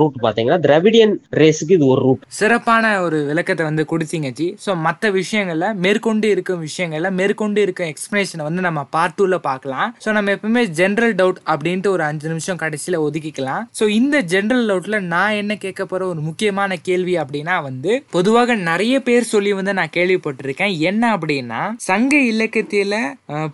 ரூட் 0.00 0.16
பாத்தீங்கன்னா 0.24 0.58
திராவிடியன் 0.66 1.14
ரேஸுக்கு 1.40 1.76
இது 1.78 1.86
ஒரு 1.94 2.02
ரூட் 2.06 2.22
சிறப்பான 2.40 2.84
ஒரு 3.06 3.18
விளக்கத்தை 3.30 3.64
வந்து 3.70 3.84
கொடுத்தீங்க 3.92 4.30
ஜி. 4.38 4.48
ஸோ 4.64 4.70
மற்ற 4.86 5.10
விஷயங்கள்ல 5.20 5.68
மேற்கொண்டு 5.86 6.28
இருக்கும் 6.34 6.62
விஷயங்கள்ல 6.68 7.10
மேற்கொண்டு 7.20 7.60
இருக்கும் 7.66 7.90
எக்ஸ்பிளேஷனை 7.92 8.44
வந்து 8.48 8.64
நம்ம 8.68 8.84
பார்ட் 8.96 9.16
டூல 9.20 9.38
பார்க்கலாம். 9.48 9.88
ஸோ 10.04 10.08
நம்ம 10.18 10.34
எப்பவுமே 10.36 10.64
ஜென்ரல் 10.80 11.14
டவுட் 11.20 11.40
அப்படின்ட்டு 11.54 11.92
ஒரு 11.94 12.04
அஞ்சு 12.10 12.26
நிமிஷம் 12.32 12.60
கடைசியில் 12.64 12.98
ஒதுக்கிக்கலாம். 13.06 13.64
ஸோ 13.80 13.86
இந்த 13.98 14.16
ஜென்ரல் 14.34 14.64
டவுட்ல 14.70 15.00
நான் 15.14 15.38
என்ன 15.42 15.56
கேட்க 15.64 15.84
போற 15.92 16.02
ஒரு 16.12 16.20
முக்கியமான 16.28 16.80
கேள்வி 16.90 17.16
அப்படின்னா 17.22 17.56
வந்து 17.68 17.92
பொதுவாக 18.16 18.56
நிறைய 18.70 18.94
பேர் 19.08 19.30
சொல்லி 19.34 19.52
வந்து 19.60 19.72
நான் 19.80 19.94
கேள்விப்பட்டிருக்கேன். 19.98 20.74
என்ன 20.90 21.02
அப்படின்னா 21.16 21.62
சங்க 21.88 22.14
இலக்கியத்தில 22.32 22.94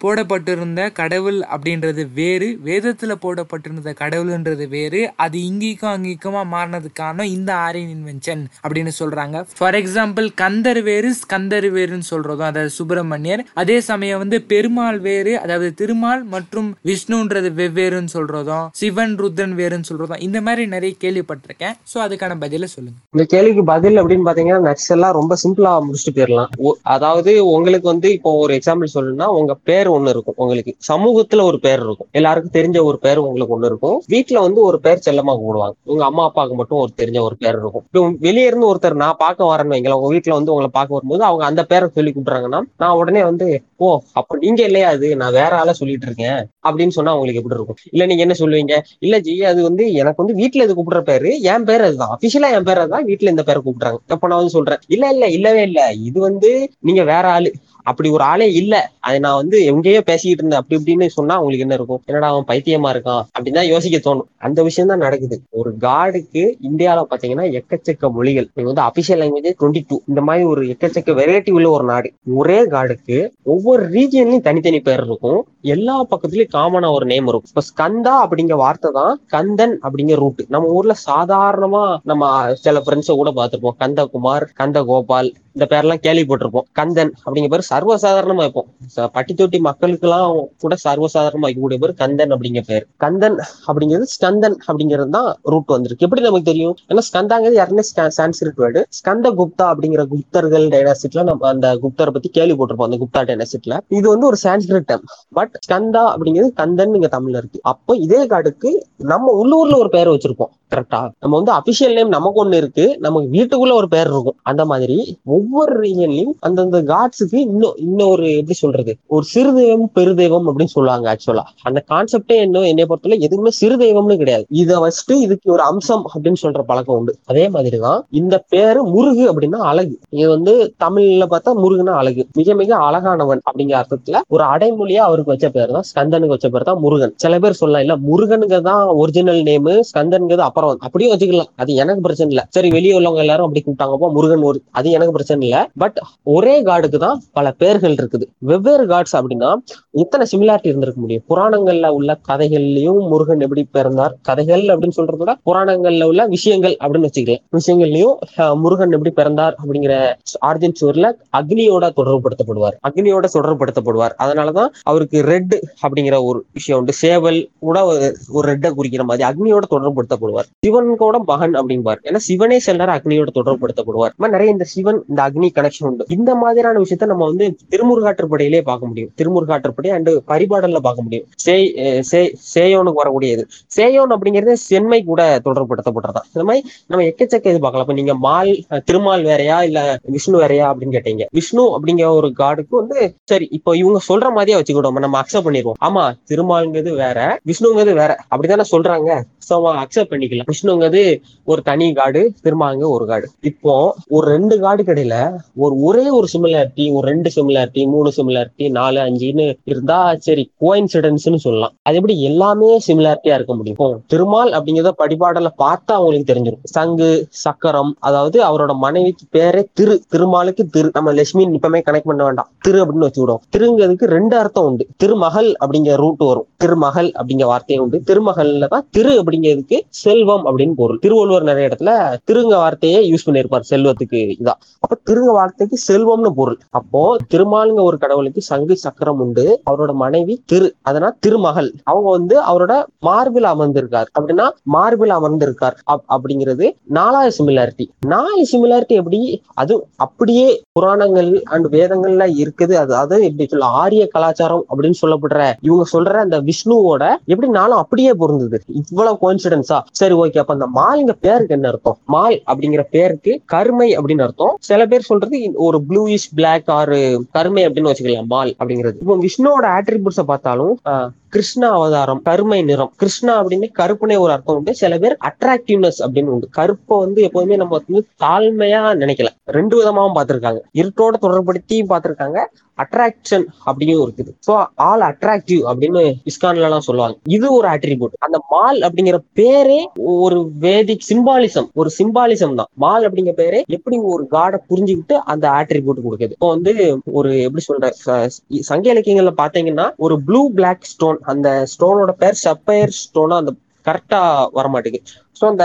போடப்பட்டிருந்த 0.03 0.81
கடவுள் 1.01 1.39
அப்படின்றது 1.55 2.03
வேறு 2.19 2.49
வேதத்துல 2.67 3.13
போடப்பட்டிருந்த 3.25 3.91
கடவுள்ன்றது 4.01 4.52
விஷ்ணுன்றது 4.53 4.67
வேறு 4.77 5.01
அது 5.25 5.37
இங்கிக்கும் 5.49 5.93
அங்கிக்குமா 5.95 6.43
மாறினதுக்கான 6.55 7.25
இந்த 7.37 7.51
ஆரியன் 7.67 7.93
இன்வென்ஷன் 7.97 8.43
அப்படின்னு 8.65 8.93
சொல்றாங்க. 9.01 9.37
ஃபார் 9.59 9.77
எக்ஸாம்பிள் 9.81 10.27
கந்தர் 10.43 10.81
வேறு 10.89 11.09
ஸ்கந்தர் 11.21 11.69
வேறுன்னு 11.77 12.09
சொல்றதும் 12.13 12.49
அதாவது 12.51 12.73
சுப்பிரமணியர். 12.79 13.43
அதே 13.63 13.77
சமயம் 13.91 14.21
வந்து 14.23 14.39
பெருமாள் 14.53 14.99
வேறு 15.09 15.33
அதாவது 15.45 15.69
திருமால் 15.81 16.23
மற்றும் 16.35 16.69
விஷ்ணுன்றது 16.91 17.51
வெவ்வேறுன்னு 17.61 18.15
சொல்றதும் 18.17 18.67
சிவன் 18.81 19.17
ருத்ரன் 19.23 19.57
வேறுன்னு 19.61 19.89
சொல்றதும் 19.91 20.23
இந்த 20.27 20.39
மாதிரி 20.49 20.63
நிறைய 20.75 20.93
கேள்விப்பட்டிருக்கேன். 21.05 21.77
ஸோ 21.93 21.99
அதுக்கான 22.07 22.39
பதில 22.45 22.69
சொல்லுங்க. 22.75 22.99
இந்த 23.17 23.27
கேள்விக்கு 23.35 23.65
பதில் 23.75 24.01
அப்படின்னு 24.03 24.29
பாத்தீங்கன்னா 24.29 24.63
நட்ஸ் 24.69 24.93
எல்லாம் 24.97 25.17
ரொம்ப 25.21 25.37
சிம்பிளா 25.45 25.73
முடிச்சுட்டு 25.89 26.17
போயிடலாம். 26.19 26.51
அதாவது 26.97 27.33
உங்களுக்கு 27.57 27.89
வந்து 27.95 28.09
இப்போ 28.19 28.33
ஒரு 28.45 28.53
எக்ஸாம்பிள் 28.59 28.95
சொல்லணும்னா 28.97 29.29
உங்க 29.41 29.53
பேர் 29.71 29.91
ஒண்ணு 29.97 30.15
இருக்கும் 30.15 30.39
உங்களுக்கு. 30.43 30.75
சமூகத்துல 30.93 31.45
ஒரு 31.51 31.59
பேர் 31.67 31.83
இருக்கும். 31.87 32.11
எல்லாருக்கும் 32.21 32.57
தெரிஞ்ச 32.59 32.79
ஒரு 32.91 32.99
பேர் 33.07 33.25
உங்களுக்கு 33.27 33.57
ஒண்ணு 33.57 33.71
இருக்கும். 33.71 33.99
வீட்டுல 34.33 34.45
வந்து 34.47 34.61
ஒரு 34.69 34.79
பேர் 34.81 35.05
செல்லமா 35.07 35.33
கூடுவாங்க 35.41 35.75
உங்க 35.93 36.03
அம்மா 36.05 36.23
அப்பாவுக்கு 36.29 36.57
மட்டும் 36.57 36.81
ஒரு 36.83 36.93
தெரிஞ்ச 37.01 37.19
ஒரு 37.21 37.37
பேர் 37.39 37.57
இருக்கும். 37.59 37.85
இப்போ 37.89 38.03
வெளியே 38.27 38.47
இருந்து 38.47 38.69
ஒருத்தர் 38.71 39.03
நான் 39.03 39.19
பார்க்க 39.19 39.51
வரேன்னு 39.51 39.75
வைங்களேன் 39.75 39.99
உங்க 39.99 40.11
வீட்டுல 40.15 40.37
வந்து 40.39 40.53
உங்களை 40.55 40.71
பார்க்க 40.73 40.97
வரும்போது 40.99 41.23
அவங்க 41.29 41.45
அந்த 41.45 41.63
பேரை 41.73 41.89
சொல்லி 41.97 42.13
கூப்பிடுறாங்கன்னா 42.13 42.61
நான் 42.83 42.99
உடனே 43.01 43.23
வந்து 43.31 43.47
ஓ 43.83 43.89
அப்ப 44.13 44.37
நீங்க 44.37 44.63
இல்லையா 44.63 44.89
அது? 44.89 45.17
நான் 45.17 45.33
வேற 45.33 45.53
ஆளா 45.59 45.73
சொல்லிட்டு 45.73 46.07
இருக்கேன். 46.07 46.41
அப்படின்னு 46.69 46.95
சொன்னா 46.97 47.13
உங்களுக்கு 47.15 47.41
எப்படி 47.41 47.57
இருக்கும்? 47.57 47.81
இல்ல 47.91 48.07
நீங்க 48.07 48.23
என்ன 48.23 48.35
சொல்லுவீங்க? 48.39 48.75
இல்ல 48.99 49.19
ஜி 49.19 49.45
அது 49.45 49.63
வந்து 49.63 49.93
எனக்கு 49.93 50.25
வந்து 50.25 50.37
வீட்டுல 50.43 50.63
இது 50.63 50.75
கூப்பிடுற 50.75 51.01
பேரு. 51.01 51.41
என் 51.41 51.65
பேர் 51.65 51.81
அதுதான். 51.81 52.15
அபிஷியலா 52.17 52.51
என் 52.59 52.63
பேர் 52.63 52.79
அதுதான். 52.79 53.07
வீட்டுல 53.07 53.33
இந்த 53.35 53.43
பேரை 53.43 53.63
கூப்பிடுறாங்க. 53.65 53.99
அப்ப 54.09 54.27
நான் 54.27 54.37
வந்து 54.37 54.51
சொல்றேன்? 54.51 54.81
இல்ல 54.89 55.11
இல்ல 55.11 55.27
இல்லவே 55.29 55.63
இல்ல. 55.63 55.93
இது 56.03 56.21
வந்து 56.21 56.53
நீங்க 56.81 57.05
வேற 57.05 57.29
ஆளு. 57.29 57.53
அப்படி 57.85 58.09
ஒரு 58.09 58.25
ஆளே 58.25 58.53
இல்ல. 58.53 58.75
அது 59.01 59.21
நான் 59.21 59.37
வந்து 59.37 59.65
எங்கேயோ 59.65 60.01
பேசிக்கிட்டு 60.01 60.43
இருந்தேன். 60.43 60.61
அப்படி 60.61 60.83
இப்படின்னு 60.83 61.09
சொன்னா 61.11 61.35
உங்களுக்கு 61.37 61.65
என்ன 61.65 61.75
இருக்கும்? 61.75 62.03
என்னடா 62.07 62.29
அவன் 62.29 62.49
பைத்தியமா 62.49 62.91
இருக்கான்? 62.95 63.23
அப்படின்னு 63.39 63.59
தான் 63.61 63.67
யோசிக்க 63.67 63.97
தோணும். 64.05 64.29
அந்த 64.39 64.63
விஷயம் 64.63 64.91
தான் 64.91 64.99
நடக்குது. 64.99 65.37
ஒரு 65.51 65.71
காடுக்கு 65.81 66.43
இந்தியால 66.69 67.01
பாத்தீங்கன்னா 67.11 67.47
எக்கச்சக்க 67.53 68.11
மொழிகள். 68.11 68.49
இது 68.55 68.73
வந்து 68.73 68.83
அபிஷியல் 68.83 69.21
லாங்குவேஜ் 69.23 69.59
டுவெண்ட்டி 69.61 69.83
டூ 69.89 69.97
இந்த 70.09 70.21
மாதிரி 70.21 70.47
ஒரு 70.47 70.63
எக்கச்சக்க 70.67 71.13
வெரைட்டி 71.21 71.51
உள்ள 71.51 71.71
ஒரு 71.71 71.85
நாடு. 71.85 72.09
ஒரே 72.35 72.63
காடுக்கு 72.67 73.19
ஒவ்வொரு 73.45 73.72
ரீஜியன்லயும் 73.81 74.41
தனித்தனி 74.41 74.81
பேர் 74.81 75.05
இருக்கும். 75.07 75.47
எல்லா 75.61 76.05
பக்கத்துலயும் 76.05 76.53
காமனா 76.53 76.93
ஒரு 76.93 77.07
நேம் 77.07 77.27
இருக்கும். 77.27 77.51
இப்ப 77.53 77.65
ஸ்கந்தா 77.71 78.15
அப்படிங்கிற 78.25 78.57
வார்த்தை 78.57 78.91
தான் 78.93 79.21
கந்தன் 79.27 79.79
அப்படிங்கிற 79.83 80.15
ரூட் 80.15 80.43
நம்ம 80.49 80.69
ஊர்ல 80.69 80.95
சாதாரணமா 81.09 81.97
நம்ம 82.05 82.55
சில 82.55 82.81
ஃப்ரெண்ட்ஸை 82.81 83.15
கூட 83.15 83.31
பார்த்திருப்போம். 83.31 83.79
கந்தகுமார் 83.79 84.47
கந்தகோபால் 84.61 85.31
இந்த 85.57 85.65
பேர்லாம் 85.73 86.01
கேள்விப்பட்டிருப்போம். 86.07 86.67
கந்தன் 86.79 87.13
அப்படிங்கிற 87.25 87.51
பேர் 87.55 87.65
சர்வசாதாரணமா 87.71 88.43
வைப்போம். 88.45 88.69
பட்டி 89.17 89.33
தொட்டி 89.41 89.59
மக்களுக்கெல்லாம் 89.69 90.29
கூட 90.65 90.77
சர்வசாதாரணமா 90.85 91.47
வைக்கக்கூடிய 91.49 91.79
பேர் 91.85 91.95
கந்தன் 92.03 92.33
அப்படிங்கிற 92.37 92.65
பேர். 92.71 92.85
கந்தன் 93.05 93.39
அப்படிங்கிறது 93.69 94.09
ஸ்கந்தன் 94.15 94.57
அப்படிங்கிறது 94.69 95.13
தான் 95.19 95.29
ரூட் 95.53 95.75
வந்திருக்கு. 95.77 96.07
எப்படி 96.09 96.25
நமக்கு 96.29 96.51
தெரியும்? 96.51 96.77
ஏன்னா 96.91 97.05
ஸ்கந்தாங்கிறது 97.09 97.59
யாருமே 97.61 97.85
சான்ஸ்கிரிட் 98.19 98.61
வேர்டு 98.65 98.83
ஸ்கந்த 98.99 99.31
குப்தா 99.41 99.67
அப்படிங்கிற 99.73 100.05
குப்தர்கள் 100.15 100.67
டைனாசிட்ல 100.75 101.27
நம்ம 101.31 101.49
அந்த 101.55 101.69
குப்தரை 101.85 102.13
பத்தி 102.17 102.31
கேள்விப்பட்டிருப்போம் 102.39 102.89
அந்த 102.91 103.01
குப்தா 103.05 103.23
டைனாசிட்ல 103.31 103.77
இது 103.99 104.07
வந்து 104.15 104.29
ஒரு 104.31 104.41
சான்ஸ்கிரிட் 104.47 104.89
டேம் 104.91 105.05
பட் 105.39 105.55
ஸ்கந்தா 105.67 106.05
அப்படிங்கிறது 106.15 106.53
கந்தன் 106.63 106.97
இங்க 106.99 107.11
தமிழ்ல 107.17 107.41
இருக்கு. 107.43 107.61
அப்போ 107.73 107.93
இதே 108.07 108.23
காடுக்கு 108.33 108.73
நம்ம 109.13 109.33
உள்ளூர்ல 109.43 109.77
ஒரு 109.83 109.93
பேர் 109.97 110.13
வச்சிருப்போம். 110.15 110.53
கரெக்டா 110.73 111.01
நம்ம 111.19 111.35
வந்து 111.39 111.53
அபிஷியல் 111.53 111.95
நேம் 111.95 112.09
நமக்கு 112.09 112.39
ஒண்ணு 112.45 112.55
இருக்கு. 112.55 112.85
நமக்கு 112.99 113.29
வீட்டுக்குள்ள 113.33 113.73
ஒரு 113.73 113.89
பேர் 113.89 114.11
இருக்கும். 114.13 114.37
அந்த 114.43 114.63
மாதிரி 114.65 114.97
ஒவ்வொரு 115.25 115.73
ரீஜன்லயும் 115.81 116.35
அந்தந்த 116.41 116.79
காட்ஸுக்கு 116.83 117.39
இன்னும் 117.49 117.77
இன்னொரு 117.77 118.27
எப்படி 118.35 118.55
சொல்றது? 118.55 118.93
ஒரு 119.07 119.25
சிறு 119.25 119.51
தெய்வம் 119.55 119.91
பெருதெய்வம் 119.95 120.47
அப்படின்னு 120.49 120.75
சொல்லுவாங்க 120.77 121.07
ஆக்சுவலா 121.13 121.45
அந்த 121.63 121.85
கான்செப்டே 121.93 122.37
என்ன 122.47 122.65
என்னை 122.73 122.87
பொறுத்தவரை 122.87 123.19
எதுவுமே 123.21 123.51
சிறு 123.51 123.77
தெய்வம்னு 123.77 124.17
கிடையாது. 124.17 124.45
இதை 124.63 124.77
வச்சுட்டு 124.77 125.17
இதுக்கு 125.21 125.53
ஒரு 125.53 125.63
அம்சம் 125.63 126.05
அப்படின்னு 126.13 126.43
சொல்ற 126.43 126.63
பழக்கம் 126.63 126.97
உண்டு. 126.97 127.15
அதே 127.27 127.49
மாதிரிதான் 127.49 128.01
இந்த 128.11 128.35
பேரு 128.49 128.83
முருகு 128.85 129.25
அப்படின்னா 129.33 129.61
அழகு. 129.73 129.95
இது 130.11 130.29
வந்து 130.29 130.75
தமிழ்ல 130.85 131.27
பார்த்தா 131.35 131.53
முருகுனா 131.63 131.95
அழகு. 132.03 132.25
மிக 132.37 132.55
மிக 132.55 132.71
அழகானவன் 132.89 133.43
அப்படிங்கிற 133.49 133.79
அர்த்தத்துல 133.83 134.21
ஒரு 134.29 134.45
அடைமொழியா 134.45 135.03
அவருக்கு 135.09 135.35
வச்ச 135.35 135.49
பேர் 135.51 135.75
தான். 135.77 135.87
ஸ்கந்தனுக்கு 135.91 136.35
வச்ச 136.37 136.49
பேர் 136.49 136.69
தான் 136.71 136.81
முருகன். 136.81 137.15
சில 137.17 137.39
பேர் 137.39 137.61
சொல்லலாம் 137.61 137.85
இல்ல 137.87 137.97
முருகனுக்கு 138.09 138.61
தான் 138.63 138.85
ஒரிஜினல் 139.03 139.43
நேமு 139.43 139.75
ஸ்கந்தனுங்கிறது 139.91 140.47
அப்புறம் 140.49 140.62
அப்படியும் 140.71 141.19
வச்சுக்கலாம். 141.19 141.45
அது 141.57 141.75
எனக்கு 141.75 142.01
பிரச்சனை 142.01 142.35
இல்ல. 142.35 142.47
சரி 142.51 142.69
வெளியே 142.69 142.99
உள்ளவங்க 142.99 143.17
எல்லாரும் 143.17 143.47
அப்படி 143.47 143.65
கூப்பிட்டாங்கப்போ 143.65 144.13
முருகன் 144.13 144.43
ஒரு 144.43 144.63
அது 144.71 144.91
எனக்கு 144.91 145.13
பிரச்சனை 145.13 145.49
இல்ல. 145.49 145.71
பட் 145.77 146.01
ஒரே 146.23 146.63
காடுக்கு 146.63 146.97
தான் 146.97 147.23
பல 147.33 147.51
பேர்கள் 147.51 147.95
இருக்குது. 147.95 148.23
வெவ்வேறு 148.39 148.87
காட்ஸ் 148.87 149.17
அப்படின்னா 149.17 149.57
இத்தனை 149.91 150.27
சிமிலாரிட்டி 150.33 150.67
இருந்திருக்க 150.67 151.01
முடியும். 151.01 151.23
புராணங்கள்ல 151.29 151.89
உள்ள 151.89 152.19
கதைகள்லயும் 152.29 153.09
முருகன் 153.09 153.41
எப்படி 153.41 153.65
பிறந்தார்? 153.65 154.17
கதைகள் 154.23 154.63
அப்படின்னு 154.63 154.91
சொல்றத 154.97 155.17
விட 155.17 155.39
புராணங்கள்ல 155.47 156.05
உள்ள 156.05 156.27
விஷயங்கள் 156.27 156.77
அப்படின்னு 156.81 157.07
வச்சுக்கலாம். 157.07 157.39
விஷயங்கள்லயும் 157.59 158.15
முருகன் 158.55 158.93
எப்படி 158.93 159.11
பிறந்தார் 159.11 159.57
அப்படிங்கிற 159.65 160.13
ஆர்ஜின் 160.47 160.73
சோர்ல 160.81 161.13
அக்னியோட 161.37 161.93
தொடர்புபடுத்தப்படுவார். 161.97 162.73
அக்னியோட 162.89 163.25
தொடர்புபடுத்தப்படுவார். 163.33 164.11
அதனாலதான் 164.19 164.67
அவருக்கு 164.83 165.21
ரெட் 165.21 165.63
அப்படிங்கிற 165.83 166.23
ஒரு 166.23 166.45
விஷயம் 166.53 166.81
உண்டு. 166.81 166.93
சேவல் 166.93 167.51
கூட 167.59 167.93
ஒரு- 167.93 168.13
ஒரு 168.29 168.53
ரெட்டை 168.53 168.71
குறிக்கிற 168.71 169.05
மாதிரி 169.05 169.29
அக்னியோட 169.29 169.59
தொடர்புபடுத்தப்படுவார். 169.71 170.52
சிவனோட 170.67 171.25
மகன் 171.25 171.55
அப்படிம்பார். 171.55 171.99
ஏன்னா 172.03 172.17
சிவனே 172.17 172.59
சில 172.59 172.85
நேரம் 172.85 173.01
அக்னியோட 173.01 173.29
தொடர்புபடுத்தப்படுவார். 173.35 174.29
நிறைய 174.29 174.53
இந்த 174.53 174.65
சிவன் 174.65 175.05
இந்த 175.09 175.23
அக்னி 175.23 175.49
கனெக்ஷன் 175.55 175.85
உண்டு. 175.85 176.07
இந்த 176.09 176.35
மாதிரியான 176.35 176.81
விஷயத்த 176.81 177.07
நம்ம 177.07 177.25
வந்து 177.25 177.57
திருமுருகாற்றுப்படையிலே 177.71 178.61
பார்க்க 178.61 178.87
முடியும். 178.87 179.11
திருமுருகாற்றுப்படை 179.23 179.89
அண்ட் 179.89 180.09
பரிபாடல்ல 180.09 180.79
பார்க்க 180.79 181.03
முடியும். 181.03 181.27
சேய் 181.37 181.73
சே- 182.13 182.35
சேயோனுக்கு 182.55 182.93
வரக்கூடியது. 183.05 183.45
சேயோன் 183.77 184.11
அப்படிங்கிறது 184.11 184.53
சென்மை 184.53 185.05
கூட 185.05 185.41
தொடர்புபடுத்தப்படுறதா 185.45 186.21
இந்த 186.27 186.45
மாதிரி 186.45 186.69
நம்ம 186.87 187.05
எக்கச்சக்க 187.05 187.21
இது 187.21 187.41
பார்க்கலாம். 187.41 187.81
இப்ப 187.81 187.93
நீங்க 187.93 188.15
மால் 188.15 188.65
திருமால் 188.85 189.23
வேறையா 189.23 189.63
இல்ல 189.63 189.99
விஷ்ணு 190.03 190.39
வேறையா 190.39 190.75
அப்படின்னு 190.75 190.93
கேட்டீங்க. 190.93 191.23
விஷ்ணு 191.31 191.81
அப்படிங்கிற 191.81 192.09
ஒரு 192.09 192.33
காடுக்கு 192.39 192.77
வந்து 192.77 193.15
சரி 193.25 193.49
இப்போ 193.51 193.77
இவங்க 193.77 193.99
சொல்ற 194.09 194.33
மாதிரியே 194.33 194.61
வச்சுக்கிட்டோம். 194.61 194.93
நம்ம 194.93 195.21
அக்செப்ட் 195.21 195.37
பண்ணிடுவோம். 195.37 195.73
ஆமா 195.81 196.13
திருமால்ங்கிறது 196.31 196.91
வேற 196.91 197.39
விஷ்ணுங்கிறது 197.47 197.95
வேற. 197.95 198.17
அப்படித்தானே 198.29 198.63
சொல்றாங்க. 198.73 199.23
சோ 199.51 199.53
அக்செப்ட் 199.53 200.11
பண்ணிக்கலாம். 200.11 200.42
விஷ்ணுங்கிறது 200.49 201.03
ஒரு 201.45 201.61
தனி 201.63 201.87
காடு 201.93 202.21
திருமாங்க 202.45 202.85
ஒரு 202.97 203.05
காடு. 203.07 203.27
இப்போ 203.51 203.75
ஒரு 204.09 204.27
ரெண்டு 204.35 204.57
காடு 204.65 204.83
கடையில 204.83 205.17
ஒரு 205.65 205.75
ஒரே 205.89 206.05
ஒரு 206.19 206.27
சிமிலாரிட்டி 206.35 206.85
ஒரு 206.97 207.05
ரெண்டு 207.11 207.31
சிமிலாரிட்டி 207.37 207.83
மூணு 207.95 208.13
சிமிலாரிட்டி 208.17 208.67
நாலு 208.79 209.01
அஞ்சுன்னு 209.01 209.47
இருந்தா 209.65 209.99
சரி 210.27 210.45
கோயின்சிடன்ஸ்னு 210.65 211.41
சொல்லலாம். 211.47 211.75
அது 211.83 211.97
எப்படி 212.01 212.17
எல்லாமே 212.31 212.71
சிமிலாரிட்டியா 212.87 213.37
இருக்க 213.39 213.55
முடியும்? 213.55 214.01
திருமால் 214.07 214.53
அப்படிங்கிறத 214.57 214.93
படிப்பாடல 215.03 215.51
பார்த்தா 215.65 215.93
அவங்களுக்கு 215.99 216.31
தெரிஞ்சிடும் 216.33 216.71
சங்கு 216.77 217.11
சக்கரம் 217.45 217.93
அதாவது 218.09 218.39
அவரோட 218.49 218.73
மனைவிக்கு 218.85 219.25
பேரே 219.37 219.63
திரு 219.73 219.97
திருமாலுக்கு 220.15 220.65
திரு. 220.77 220.89
நம்ம 220.93 221.13
லட்சுமி 221.19 221.45
இப்பமே 221.59 221.81
கனெக்ட் 221.89 222.11
பண்ண 222.11 222.23
வேண்டாம். 222.25 222.49
திரு 222.67 222.79
அப்படின்னு 222.85 223.07
வச்சுக்கிடுவோம் 223.07 223.43
திருங்கிறதுக்கு 223.57 224.07
ரெண்டு 224.17 224.37
அர்த்தம் 224.37 224.67
உண்டு. 224.71 224.87
திருமகள் 224.97 225.51
அப்படிங்கிற 225.65 225.97
ரூட் 226.05 226.23
வரும். 226.31 226.47
திருமகள் 226.63 227.09
அப்படிங்கிற 227.19 227.49
வார்த்தையும் 227.53 227.85
உண்டு. 227.85 227.99
திருமகள்ல 228.11 228.69
தான் 228.75 228.87
திரு 228.91 229.13
அப்படிங்கிறதுக்கு 229.23 229.79
செல் 230.03 230.22
செல்வம் 230.23 230.45
அப்படின்னு 230.49 230.75
பொருள். 230.81 230.99
திருவள்ளுவர் 231.05 231.47
நிறைய 231.49 231.69
இடத்துல 231.69 231.93
திருங்க 232.31 232.55
வார்த்தையே 232.63 232.99
யூஸ் 233.11 233.25
பண்ணியிருப்பார். 233.27 233.65
செல்வத்துக்கு 233.71 234.21
இதான் 234.41 234.59
அப்ப 234.85 234.97
திருங்க 235.09 235.31
வார்த்தைக்கு 235.39 235.77
செல்வம்னு 235.89 236.31
பொருள். 236.41 236.59
அப்போ 236.79 237.03
திருமாலுங்க 237.33 237.81
ஒரு 237.89 237.97
கடவுளுக்கு 238.03 238.41
சங்கு 238.51 238.75
சக்கரம் 238.85 239.21
உண்டு. 239.25 239.45
அவரோட 239.71 239.93
மனைவி 240.03 240.35
திரு 240.51 240.69
அதனால 240.83 241.11
திருமகள். 241.25 241.71
அவங்க 241.91 242.09
வந்து 242.17 242.37
அவரோட 242.51 242.75
மார்பில் 243.09 243.49
அமர்ந்திருக்கார். 243.53 244.11
அப்படின்னா 244.19 244.47
மார்பில் 244.77 245.15
அமர்ந்திருக்கார். 245.19 245.77
அப்படிங்கிறது 246.15 246.69
நாலாவது 246.99 247.33
சிமிலாரிட்டி 247.39 247.87
நாலு 248.15 248.45
சிமிலாரிட்டி 248.53 248.95
எப்படி? 249.03 249.21
அது 249.63 249.75
அப்படியே 250.05 250.47
புராணங்கள் 250.79 251.31
அண்ட் 251.55 251.69
வேதங்கள்ல 251.77 252.27
இருக்குது. 252.43 252.77
அது 252.85 252.95
அது 253.03 253.21
எப்படி 253.29 253.49
சொல்ல 253.55 253.73
ஆரிய 253.83 254.05
கலாச்சாரம் 254.15 254.65
அப்படின்னு 254.71 255.01
சொல்லப்படுற 255.05 255.41
இவங்க 255.69 255.85
சொல்ற 255.95 256.15
அந்த 256.27 256.39
விஷ்ணுவோட 256.51 257.03
எப்படி 257.33 257.51
நாளும் 257.59 257.83
அப்படியே 257.85 258.13
பொருந்தது. 258.23 258.59
இவ்வளவு 258.83 259.19
கோன்சிடன்ஸா 259.25 259.79
சரி 260.01 260.12
ஓகே. 260.17 260.39
அப்ப 260.39 260.53
அந்த 260.53 260.69
மால்ங்க 260.75 261.13
பேருக்கு 261.21 261.55
என்ன 261.55 261.69
அர்த்தம்? 261.69 261.99
மால் 262.07 262.37
அப்படிங்கிற 262.47 262.83
பேருக்கு 262.91 263.33
கருமை 263.47 263.97
அப்படின்னு 263.97 264.23
அர்த்தம். 264.23 264.55
சில 264.63 264.87
பேர் 264.87 265.03
சொல்றது 265.03 265.39
ஒரு 265.63 265.79
ப்ளூயிஷ் 265.89 266.29
பிளாக் 266.35 266.71
ஆறு 266.71 266.99
கருமை 267.33 267.67
அப்படின்னு 267.67 267.91
வச்சுக்கலாம் 267.91 268.29
மால் 268.29 268.53
அப்படிங்கிறது. 268.59 268.99
இப்போ 268.99 269.17
விஷ்ணுவோட 269.23 269.67
ஆட்ரிபியூட்ஸை 269.77 270.25
பார்த்தாலும் 270.25 270.75
ஆஹ், 270.89 271.09
கிருஷ்ண 271.33 271.69
அவதாரம் 271.69 272.23
கருமை 272.23 272.63
நிறம். 272.63 272.93
கிருஷ்ணா 272.97 273.45
அப்படின்னு 273.45 273.69
கருப்புனே 273.79 274.19
ஒரு 274.19 274.33
அர்த்தம் 274.33 274.57
உண்டு. 274.57 274.75
சில 274.75 274.99
பேர் 274.99 275.17
அட்ராக்டிவ்னஸ் 275.25 275.99
அப்படின்னு 275.99 276.25
உண்டு. 276.25 276.49
கருப்பை 276.57 276.99
வந்து 276.99 277.23
எப்போதுமே 277.23 277.57
நம்ம 277.57 277.81
வந்து 277.87 278.07
தாழ்மையா 278.25 279.03
நினைக்கல. 279.03 279.27
ரெண்டு 279.45 279.83
விதமாவும் 279.83 280.15
பார்த்திருக்காங்க. 280.15 280.61
இருட்டோட 280.75 281.15
தொடர்படுத்தியும் 281.23 281.89
பார்த்திருக்காங்க. 281.89 282.45
அட்ராக்ஷன் 282.83 283.45
அப்படியும் 283.65 284.13
இருக்குது. 284.13 284.31
ஸோ 284.51 284.65
ஆல் 284.75 285.01
அட்ராக்டிவ் 285.01 285.63
அப்படின்னு 285.65 286.15
இஸ்கான்ல 286.25 286.63
எல்லாம் 286.63 286.81
சொல்லுவாங்க. 286.81 287.17
இது 287.29 287.53
ஒரு 287.53 287.69
அட்ரிபியூட் 287.69 288.13
அந்த 288.19 288.43
மால் 288.51 288.81
அப்படிங்கிற 288.81 289.19
பேரே 289.37 289.85
ஒரு 289.95 290.51
வேதிக் 290.61 291.05
சிம்பாலிசம் 291.15 291.67
ஒரு 291.75 291.91
சிம்பாலிசம் 291.99 292.55
தான். 292.55 292.67
மால் 292.75 293.11
அப்படிங்கிற 293.11 293.33
பேரே 293.37 293.63
எப்படி 293.67 293.97
ஒரு 293.97 294.27
காடை 294.31 294.59
புரிஞ்சுக்கிட்டு 294.71 295.13
அந்த 295.13 295.49
ஆட்ரிபியூட் 295.49 296.01
கொடுக்குது. 296.11 296.31
இப்போ 296.31 296.49
வந்து 296.49 296.99
ஒரு 297.05 297.43
எப்படி 297.43 297.65
சொல்ற 297.73 297.91
ச- 298.07 298.27
சங்க 298.61 298.95
இலக்கியங்கள்ல 298.95 299.33
பாத்தீங்கன்னா 299.37 299.97
ஒரு 299.97 300.23
ப்ளூ 300.23 300.51
பிளாக் 300.51 300.81
ஸ்டோன் 300.81 301.21
அந்த 301.25 301.49
ஸ்டோனோட 301.73 302.13
பேர் 302.17 302.37
சப்பயர் 302.45 302.93
ஸ்டோனா 303.01 303.37
அந்த 303.37 303.53
கரெக்டா 303.87 304.21
வர 304.53 304.67
மாட்டேங்குது 304.69 305.09
ஸோ 305.41 305.45
அந்த 305.47 305.65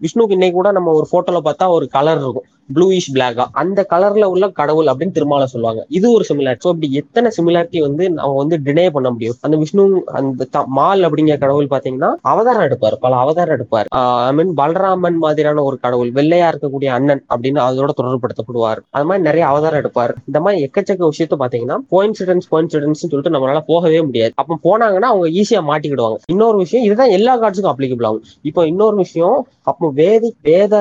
விஷ்ணுக்கு 0.00 0.36
இன்னைக்கு 0.36 0.56
கூட 0.56 0.70
நம்ம 0.72 0.92
ஒரு 0.92 1.06
போட்டோல 1.12 1.40
பார்த்தா 1.44 1.66
ஒரு 1.70 1.86
கலர் 1.88 2.20
இருக்கும். 2.20 2.48
ப்ளூயிஷ் 2.74 3.10
பிளாக்கா 3.12 3.44
அந்த 3.52 3.86
கலர்ல 3.90 4.24
உள்ள 4.24 4.48
கடவுள் 4.48 4.86
அப்படின்னு 4.86 5.14
திருமால 5.14 5.44
சொல்லுவாங்க. 5.44 5.86
இது 5.88 6.12
ஒரு 6.12 6.24
சிமிலாரிட்டி 6.28 6.62
ஸோ 6.64 6.68
அப்படி 6.68 6.92
எத்தனை 6.92 7.30
சிமிலாரிட்டி 7.36 7.80
வந்து 7.80 8.10
நம்ம 8.10 8.32
வந்து 8.32 8.58
டினே 8.64 8.90
பண்ண 8.90 9.10
முடியும்? 9.10 9.34
அந்த 9.40 9.56
விஷ்ணு 9.56 10.02
அந்த 10.06 10.44
த- 10.50 10.64
மால் 10.66 11.00
அப்படிங்கிற 11.00 11.38
கடவுள் 11.38 11.66
பாத்தீங்கன்னா 11.66 12.12
அவதாரம் 12.22 12.62
எடுப்பார். 12.62 12.98
பல 13.00 13.16
அவதாரம் 13.16 13.54
எடுப்பார். 13.54 13.86
ஐ 13.90 14.32
மீன் 14.32 14.54
பலராமன் 14.56 15.16
மாதிரியான 15.16 15.62
ஒரு 15.62 15.78
கடவுள் 15.78 16.12
வெள்ளையா 16.12 16.48
இருக்கக்கூடிய 16.52 16.86
அண்ணன் 16.86 17.24
அப்படின்னு 17.34 17.60
அதோட 17.68 17.88
தொடர்புபடுத்தப்படுவார். 18.02 18.76
அது 18.90 19.04
மாதிரி 19.04 19.24
நிறைய 19.24 19.46
அவதாரம் 19.46 19.78
எடுப்பார். 19.78 20.14
இந்த 20.26 20.40
மாதிரி 20.40 20.70
எக்கச்சக்க 20.70 21.08
விஷயத்த 21.08 21.36
பாத்தீங்கன்னா 21.38 21.76
கோயின்சிடன்ஸ் 21.90 22.46
கோயின்சிடன்ஸ் 22.50 23.02
சொல்லிட்டு 23.02 23.38
நம்மளால 23.38 23.60
போகவே 23.66 24.02
முடியாது. 24.02 24.32
அப்ப 24.36 24.58
போனாங்கன்னா 24.64 25.08
அவங்க 25.12 25.28
ஈஸியா 25.28 25.62
மாட்டிக்கிடுவாங்க. 25.68 26.16
இன்னொரு 26.26 26.56
விஷயம் 26.56 26.86
இதுதான் 26.86 27.10
எல்லா 27.10 27.36
காட்சிக்கும் 27.36 27.78
அப்ளிகபிள் 27.78 28.04
ஆகும். 28.04 28.22
இப்போ 28.42 28.66
இன்னொரு 28.66 28.96
விஷயம் 28.96 29.46
அப்போ 29.62 29.92
வேதி 29.96 30.30
வேத 30.42 30.74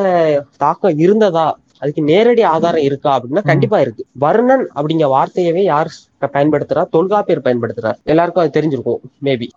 தாக்கம் 0.58 0.98
இருந்ததா 0.98 1.58
அதுக்கு 1.84 2.02
நேரடி 2.04 2.42
ஆதாரம் 2.54 2.84
இருக்கா 2.84 3.12
அப்படின்னா 3.16 3.44
கண்டிப்பா 3.44 3.78
இருக்கு. 3.80 4.04
வர்ணன் 4.20 4.66
அப்படிங்கிற 4.76 5.10
வார்த்தையவே 5.16 5.64
யார் 5.66 5.90
பயன்படுத்துறா. 6.34 6.84
தொல்காப்பியர் 6.96 7.44
பயன்படுத்துறார் 7.46 7.98
எல்லாருக்கும் 8.04 8.44
அது 8.44 8.54
தெரிஞ்சிருக்கும் 8.60 9.02
மேபி 9.24 9.48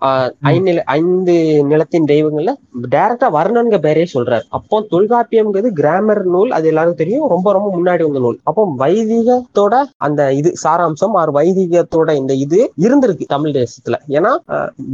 ஐநில 0.53 0.79
ஐந்து 0.99 1.35
நிலத்தின் 1.65 2.09
தெய்வங்கள்ல 2.13 2.53
டைரக்டா 2.95 3.29
வர்ணன்க 3.37 3.77
பேரே 3.87 4.05
சொல்றாரு. 4.15 4.45
அப்போ 4.49 4.77
தொல்காப்பியம்ங்கிறது 4.91 5.71
கிராமர் 5.81 6.23
நூல் 6.35 6.51
அது 6.59 6.67
எல்லாருக்கும் 6.67 7.03
தெரியும். 7.03 7.29
ரொம்ப 7.29 7.53
ரொம்ப 7.53 7.69
முன்னாடி 7.77 8.03
வந்த 8.07 8.19
நூல். 8.19 8.39
அப்போ 8.43 8.63
வைதிகத்தோட 8.79 9.75
அந்த 9.97 10.21
இது 10.33 10.53
சாராம்சம் 10.65 11.15
ஆர் 11.21 11.33
வைதிகத்தோட 11.33 12.15
இந்த 12.21 12.35
இது 12.45 12.61
இருந்திருக்கு 12.81 13.25
தமிழ் 13.35 13.57
தேசத்துல. 13.61 13.97
ஏன்னா 14.09 14.33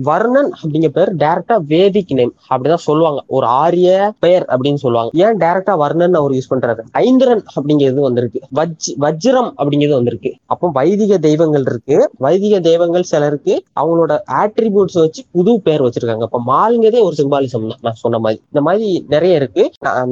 வர்ணன் 0.08 0.50
அப்படிங்கிற 0.62 0.92
பேர் 0.98 1.16
டைரக்டா 1.16 1.56
வேதிக் 1.72 2.14
நேம். 2.18 2.34
அப்படிதான் 2.54 2.86
சொல்லுவாங்க. 2.88 3.20
ஒரு 3.26 3.46
ஆரிய 3.62 4.12
பெயர் 4.18 4.46
அப்படின்னு 4.48 4.80
சொல்லுவாங்க. 4.84 5.10
ஏன் 5.24 5.36
டைரக்டா 5.42 5.76
வர்ணன் 5.76 6.14
அவர் 6.20 6.30
யூஸ் 6.30 6.50
பண்றாரு? 6.50 6.82
ஐந்திரன் 6.90 7.44
அப்படிங்கிறது 7.56 8.00
வந்திருக்கு. 8.08 8.40
வஜ் 8.54 8.88
வஜ்ரம் 9.04 9.50
அப்படிங்கிறது 9.62 9.96
வந்திருக்கு. 10.00 10.30
அப்போ 10.46 10.70
வைதிக 10.72 11.18
தெய்வங்கள் 11.28 11.61
இருக்கு. 11.70 12.10
வைதிக 12.18 12.60
தெய்வங்கள் 12.60 13.02
சிலருக்கு 13.02 13.54
அவங்களோட 13.80 14.12
ஆட்ரிபியூட்ஸ் 14.32 14.98
வச்சு 15.02 15.22
புது 15.32 15.60
பேர் 15.60 15.82
வச்சிருக்காங்க. 15.82 16.22
இப்ப 16.22 16.42
மால்ங்கிறதே 16.46 17.02
ஒரு 17.02 17.16
சிம்பாலிசம் 17.18 17.68
தான். 17.68 17.80
நான் 17.80 18.00
சொன்ன 18.04 18.18
மாதிரி. 18.18 18.40
இந்த 18.46 18.60
மாதிரி 18.60 19.04
நிறைய 19.08 19.34
இருக்கு. 19.34 19.64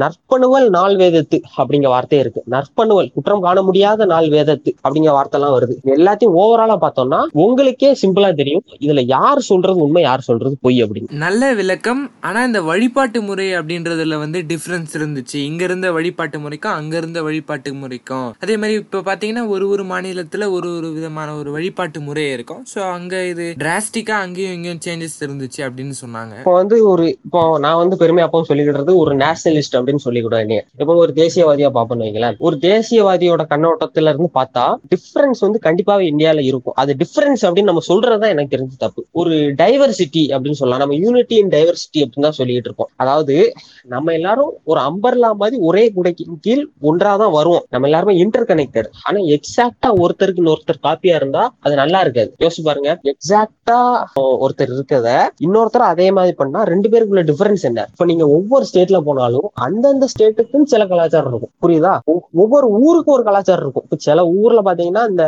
நற்பணுவல் 0.03 0.69
நாள் 0.69 0.97
வேதத்து 0.97 1.41
அப்படிங்கிற 1.57 1.91
வார்த்தையே 1.95 2.25
இருக்கு. 2.25 2.43
நற்பணுவல் 2.51 3.13
குற்றம் 3.13 3.41
காண 3.41 3.63
முடியாத 3.63 4.05
நாள் 4.05 4.29
வேதத்து 4.29 4.71
அப்படிங்கிற 4.89 5.11
வார்த்தை 5.11 5.41
எல்லாம் 5.41 5.57
வருது 5.57 5.75
எல்லாத்தையும் 5.97 6.37
ஓவராலா 6.43 6.77
பார்த்தோம்னா 6.87 7.21
உங்களுக்கே 7.33 7.97
சிம்பிளா 8.03 8.35
தெரியும். 8.35 8.65
இதுல 8.81 9.05
யார் 9.07 9.41
சொல்றது 9.41 9.77
உண்மை 9.77 10.03
யார் 10.03 10.21
சொல்றது 10.21 10.57
பொய் 10.61 10.85
அப்படின்னு. 10.85 11.11
நல்ல 11.11 11.53
விளக்கம். 11.55 12.11
ஆனா 12.21 12.45
இந்த 12.45 12.63
வழிபாட்டு 12.63 13.23
முறை 13.23 13.47
அப்படின்றதுல 13.55 14.19
வந்து 14.19 14.39
டிஃபரன்ஸ் 14.49 14.93
இருந்துச்சு. 14.99 15.39
இங்க 15.51 15.65
இருந்த 15.65 15.93
வழிபாட்டு 15.93 16.39
முறைக்கும் 16.39 16.73
அங்க 16.73 16.97
இருந்த 16.97 17.23
வழிபாட்டு 17.23 17.75
முறைக்கும். 17.75 18.29
அதே 18.39 18.57
மாதிரி 18.57 18.79
இப்ப 18.79 19.03
பாத்தீங்கன்னா 19.11 19.49
ஒரு 19.49 19.69
ஒரு 19.69 19.85
மாநிலத்துல 19.85 20.51
ஒரு 20.51 20.69
ஒரு 20.77 20.89
விதமான 20.93 21.35
ஒரு 21.43 21.51
வழிபாட்டு 21.57 21.99
முறை 22.07 22.25
இருக்கும். 22.37 22.63
ஸோ 22.73 22.81
அங்க 22.97 23.15
இது 23.33 23.47
டிராஸ்டிக்கா 23.63 24.17
அங்கேயும் 24.25 24.55
இங்கேயும் 24.57 24.83
சேஞ்சஸ் 24.87 25.17
இருந்துச்சு 25.27 25.61
அப்படின்னு 25.67 25.95
சொன்னாங்க. 26.03 26.35
இப்போ 26.43 26.55
வந்து 26.61 26.77
ஒரு 26.93 27.05
இப்போ 27.27 27.43
நான் 27.65 27.81
வந்து 27.83 27.99
பெருமை 28.03 28.23
அப்பவும் 28.27 28.49
சொல்லிக்கிடுறது 28.51 28.95
ஒரு 29.03 29.15
நேஷனலிஸ்ட் 29.25 29.77
அப்படின்னு 29.79 30.05
சொல்லிக்கிடுவேன் 30.07 30.45
என்னைய. 30.47 30.63
இப்போ 30.83 30.95
ஒரு 31.05 31.15
தேசியவாதியா 31.21 31.71
பாப்போம்னு 31.79 32.07
வைங்களேன். 32.07 32.39
ஒரு 32.49 32.59
தேசியவாதியோட 32.69 33.45
கண்ணோட்டத்துல 33.53 34.13
இருந்து 34.15 34.31
பார்த்தா 34.39 34.65
டிஃபரன்ஸ் 34.95 35.43
வந்து 35.47 35.61
கண்டிப்பாவே 35.69 36.07
இந்தியால 36.13 36.45
இருக்கும். 36.51 36.77
அது 36.83 36.95
டிஃபரன்ஸ் 37.03 37.45
அப்படின்னு 37.47 37.71
நம்ம 37.73 37.85
சொல்றதுதான் 37.91 38.35
எனக்கு 38.37 38.55
தெரிஞ்சு 38.57 38.77
தப்பு. 38.85 39.03
ஒரு 39.23 39.35
டைவர்சிட்டி 39.63 40.25
அப்படின்னு 40.35 40.61
சொல்லலாம். 40.63 40.85
நம்ம 40.85 40.99
யூனிட்டி 41.05 41.37
இன் 41.43 41.53
டைவர்சிட்டி 41.57 42.03
அப்படின்னு 42.05 42.29
தான் 42.29 42.39
சொல்லிட்டு 42.41 42.69
இருக்கோம். 42.71 42.91
அதாவது 43.03 43.37
நம்ம 43.95 44.13
எல்லாரும் 44.19 44.53
ஒரு 44.71 44.81
அம்பர்லா 44.89 45.33
மாதிரி 45.43 45.57
ஒரே 45.69 45.85
குடைக்கு 45.97 46.25
கீழ் 46.47 46.65
ஒன்றா 46.91 47.13
தான் 47.23 47.35
வருவோம். 47.39 47.65
நம்ம 47.75 47.87
எல்லாருமே 47.89 48.15
இன்டர் 48.25 48.49
கனெக்டட் 48.51 48.89
ஆனா 49.07 49.19
எக்ஸாக்டா 49.37 49.89
ஒருத்தருக்கு 50.03 50.43
இன்னொருத்தர் 50.43 50.81
காப்பியா 50.87 51.17
இருந்தா 51.23 51.43
அது 51.65 51.75
நல்லா 51.83 52.01
இருக்காது. 52.05 52.31
யோசிச்சு 52.43 52.65
பாருங்க. 52.69 52.91
எக்ஸாக்டா 53.13 53.79
ஒருத்தர் 54.45 54.73
இருக்கத 54.77 55.09
இன்னொருத்தர் 55.47 55.87
அதே 55.93 56.09
மாதிரி 56.17 56.35
பண்ணா 56.41 56.61
ரெண்டு 56.73 56.89
பேருக்குள்ள 56.93 57.25
டிஃபரன்ஸ் 57.31 57.65
என்ன? 57.71 57.87
இப்ப 57.93 58.07
நீங்க 58.11 58.25
ஒவ்வொரு 58.37 58.65
ஸ்டேட்ல 58.71 59.01
போனாலும் 59.09 59.49
அந்தந்த 59.67 60.09
ஸ்டேட்டுக்கும் 60.13 60.69
சில 60.73 60.85
கலாச்சாரம் 60.93 61.31
இருக்கும். 61.33 61.53
புரியுதா? 61.65 61.95
ஒவ்வொரு 62.43 62.67
ஊருக்கும் 62.85 63.17
ஒரு 63.17 63.25
கலாச்சாரம் 63.29 63.65
இருக்கும். 63.67 63.87
இப்ப 63.87 63.99
சில 64.09 64.27
ஊர்ல 64.41 64.63
பாத்தீங்கன்னா 64.69 65.05
இந்த 65.13 65.25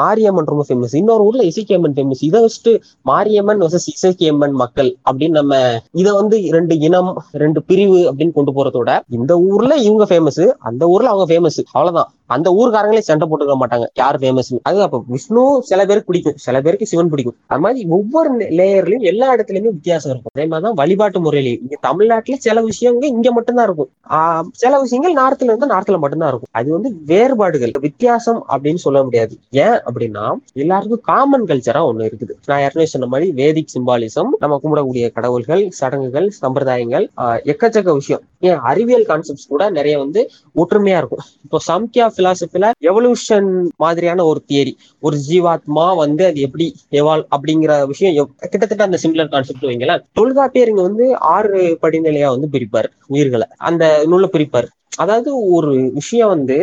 மாரியம்மன் 0.00 0.50
ரொம்ப 0.52 0.64
ஃபேமஸ் 0.68 0.96
இன்னொரு 1.00 1.24
ஊர்ல 1.28 1.44
இசைக்கியம்மன் 1.50 1.96
ஃபேமஸ் 1.98 2.22
இதை 2.28 2.40
வச்சுட்டு 2.44 2.74
மாரியம்மன் 3.10 3.62
வர்சஸ் 3.64 3.88
இசைக்கியம்மன் 3.94 4.56
மக்கள் 4.62 4.90
அப்படின்னு 5.08 5.38
நம்ம 5.40 5.54
இத 6.02 6.08
வந்து 6.20 6.36
ரெண்டு 6.56 6.74
இனம் 6.88 7.12
ரெண்டு 7.42 7.60
பிரிவு 7.70 8.00
அப்படின்னு 8.10 8.36
கொண்டு 8.38 8.54
போறதோட 8.58 8.90
இந்த 9.18 9.32
ஊர்ல 9.50 9.72
இவங்க 9.86 10.06
ஃபேமஸ் 10.10 10.44
அந்த 10.68 10.82
ஊர்ல 10.94 11.12
அவங்க 11.12 11.26
ஃபேமஸ் 11.30 11.60
அவ்வளவுதான். 11.76 12.10
அந்த 12.26 12.48
ஊர்க்காரங்களே 12.60 12.98
சண்டை 12.98 13.28
போட்டுக்க 13.28 13.56
மாட்டாங்க. 13.60 13.86
யார் 13.94 14.18
ஃபேமஸ் 14.18 14.52
அது 14.62 14.82
அப்ப 14.82 15.02
விஷ்ணு 15.06 15.42
சில 15.62 15.80
பேருக்கு 15.84 16.06
பிடிக்கும். 16.06 16.36
சில 16.36 16.60
பேருக்கு 16.60 16.86
சிவன் 16.86 17.08
பிடிக்கும். 17.08 17.36
அது 17.46 17.60
மாதிரி 17.60 17.86
ஒவ்வொரு 17.88 18.30
லேயர்லயும் 18.38 19.06
எல்லா 19.12 19.36
இடத்துலயுமே 19.36 19.72
வித்தியாசம் 19.78 20.10
இருக்கும். 20.10 20.32
அதே 20.34 20.46
மாதிரிதான் 20.46 20.78
வழிபாட்டு 20.80 21.20
முறையிலையும். 21.20 21.60
இங்க 21.62 21.78
தமிழ்நாட்டுல 21.80 22.36
சில 22.36 22.62
விஷயங்கள் 22.62 23.08
இங்க 23.08 23.32
மட்டும்தான் 23.32 23.64
இருக்கும். 23.64 23.90
சில 24.52 24.80
விஷயங்கள் 24.80 25.16
நார்த்ல 25.22 25.42
இருந்தா 25.42 25.66
நார்த்ல 25.74 25.98
மட்டும்தான் 25.98 26.28
இருக்கும். 26.28 26.52
அது 26.52 26.72
வந்து 26.72 26.90
வேறுபாடுகள். 27.06 27.70
வித்தியாசம் 27.80 28.44
அப்படின்னு 28.48 28.82
சொல்ல 28.86 29.02
முடியாது. 29.02 29.38
ஏன் 29.50 29.78
அப்படின்னா 29.90 30.32
எல்லாருக்கும் 30.52 31.00
காமன் 31.02 31.44
கல்ச்சரா 31.44 31.80
ஒண்ணு 31.90 32.04
இருக்குது. 32.06 32.34
நான் 32.46 32.60
ஏற்கனவே 32.60 32.86
சொன்ன 32.86 33.06
மாதிரி 33.06 33.32
வேதிக் 33.42 33.72
சிம்பாலிசம் 33.74 34.30
நம்ம 34.38 34.60
கும்பிடக்கூடிய 34.62 35.12
கடவுள்கள் 35.12 35.70
சடங்குகள் 35.70 36.28
சம்பிரதாயங்கள் 36.42 37.06
எக்கச்சக்க 37.52 37.92
விஷயம். 37.92 38.22
ஏன் 38.48 38.60
அறிவியல் 38.70 39.06
கான்செப்ட்ஸ் 39.08 39.50
கூட 39.52 39.62
நிறைய 39.78 39.94
வந்து 40.02 40.20
ஒற்றுமையா 40.62 40.98
இருக்கும். 41.02 41.24
இப்போ 41.44 41.58
சம்கியா 41.70 42.06
பிலாசபில 42.18 42.70
எவல்யூஷன் 42.90 43.48
மாதிரியான 43.84 44.24
ஒரு 44.30 44.40
தியரி 44.50 44.72
ஒரு 45.06 45.16
ஜீவாத்மா 45.28 45.86
வந்து 46.02 46.24
அது 46.30 46.40
எப்படி 46.46 46.66
எவால் 47.00 47.24
அப்படிங்கிற 47.36 47.72
விஷயம் 47.92 48.30
கிட்டத்தட்ட 48.52 48.82
அந்த 48.88 49.00
சிமிலர் 49.04 49.32
கான்செப்ட் 49.34 49.68
வைங்களேன். 49.70 50.02
தொல்காப்பியர் 50.20 50.72
இங்க 50.72 50.84
வந்து 50.88 51.06
ஆறு 51.34 51.60
படிநிலையா 51.84 52.30
வந்து 52.36 52.50
பிரிப்பார் 52.54 52.90
உயிர்களை. 53.14 53.48
அந்த 53.68 53.84
நூலை 54.12 54.30
பிரிப்பார். 54.36 54.68
அதாவது 55.02 55.30
ஒரு 55.56 55.72
விஷயம் 56.00 56.32
வந்து 56.34 56.58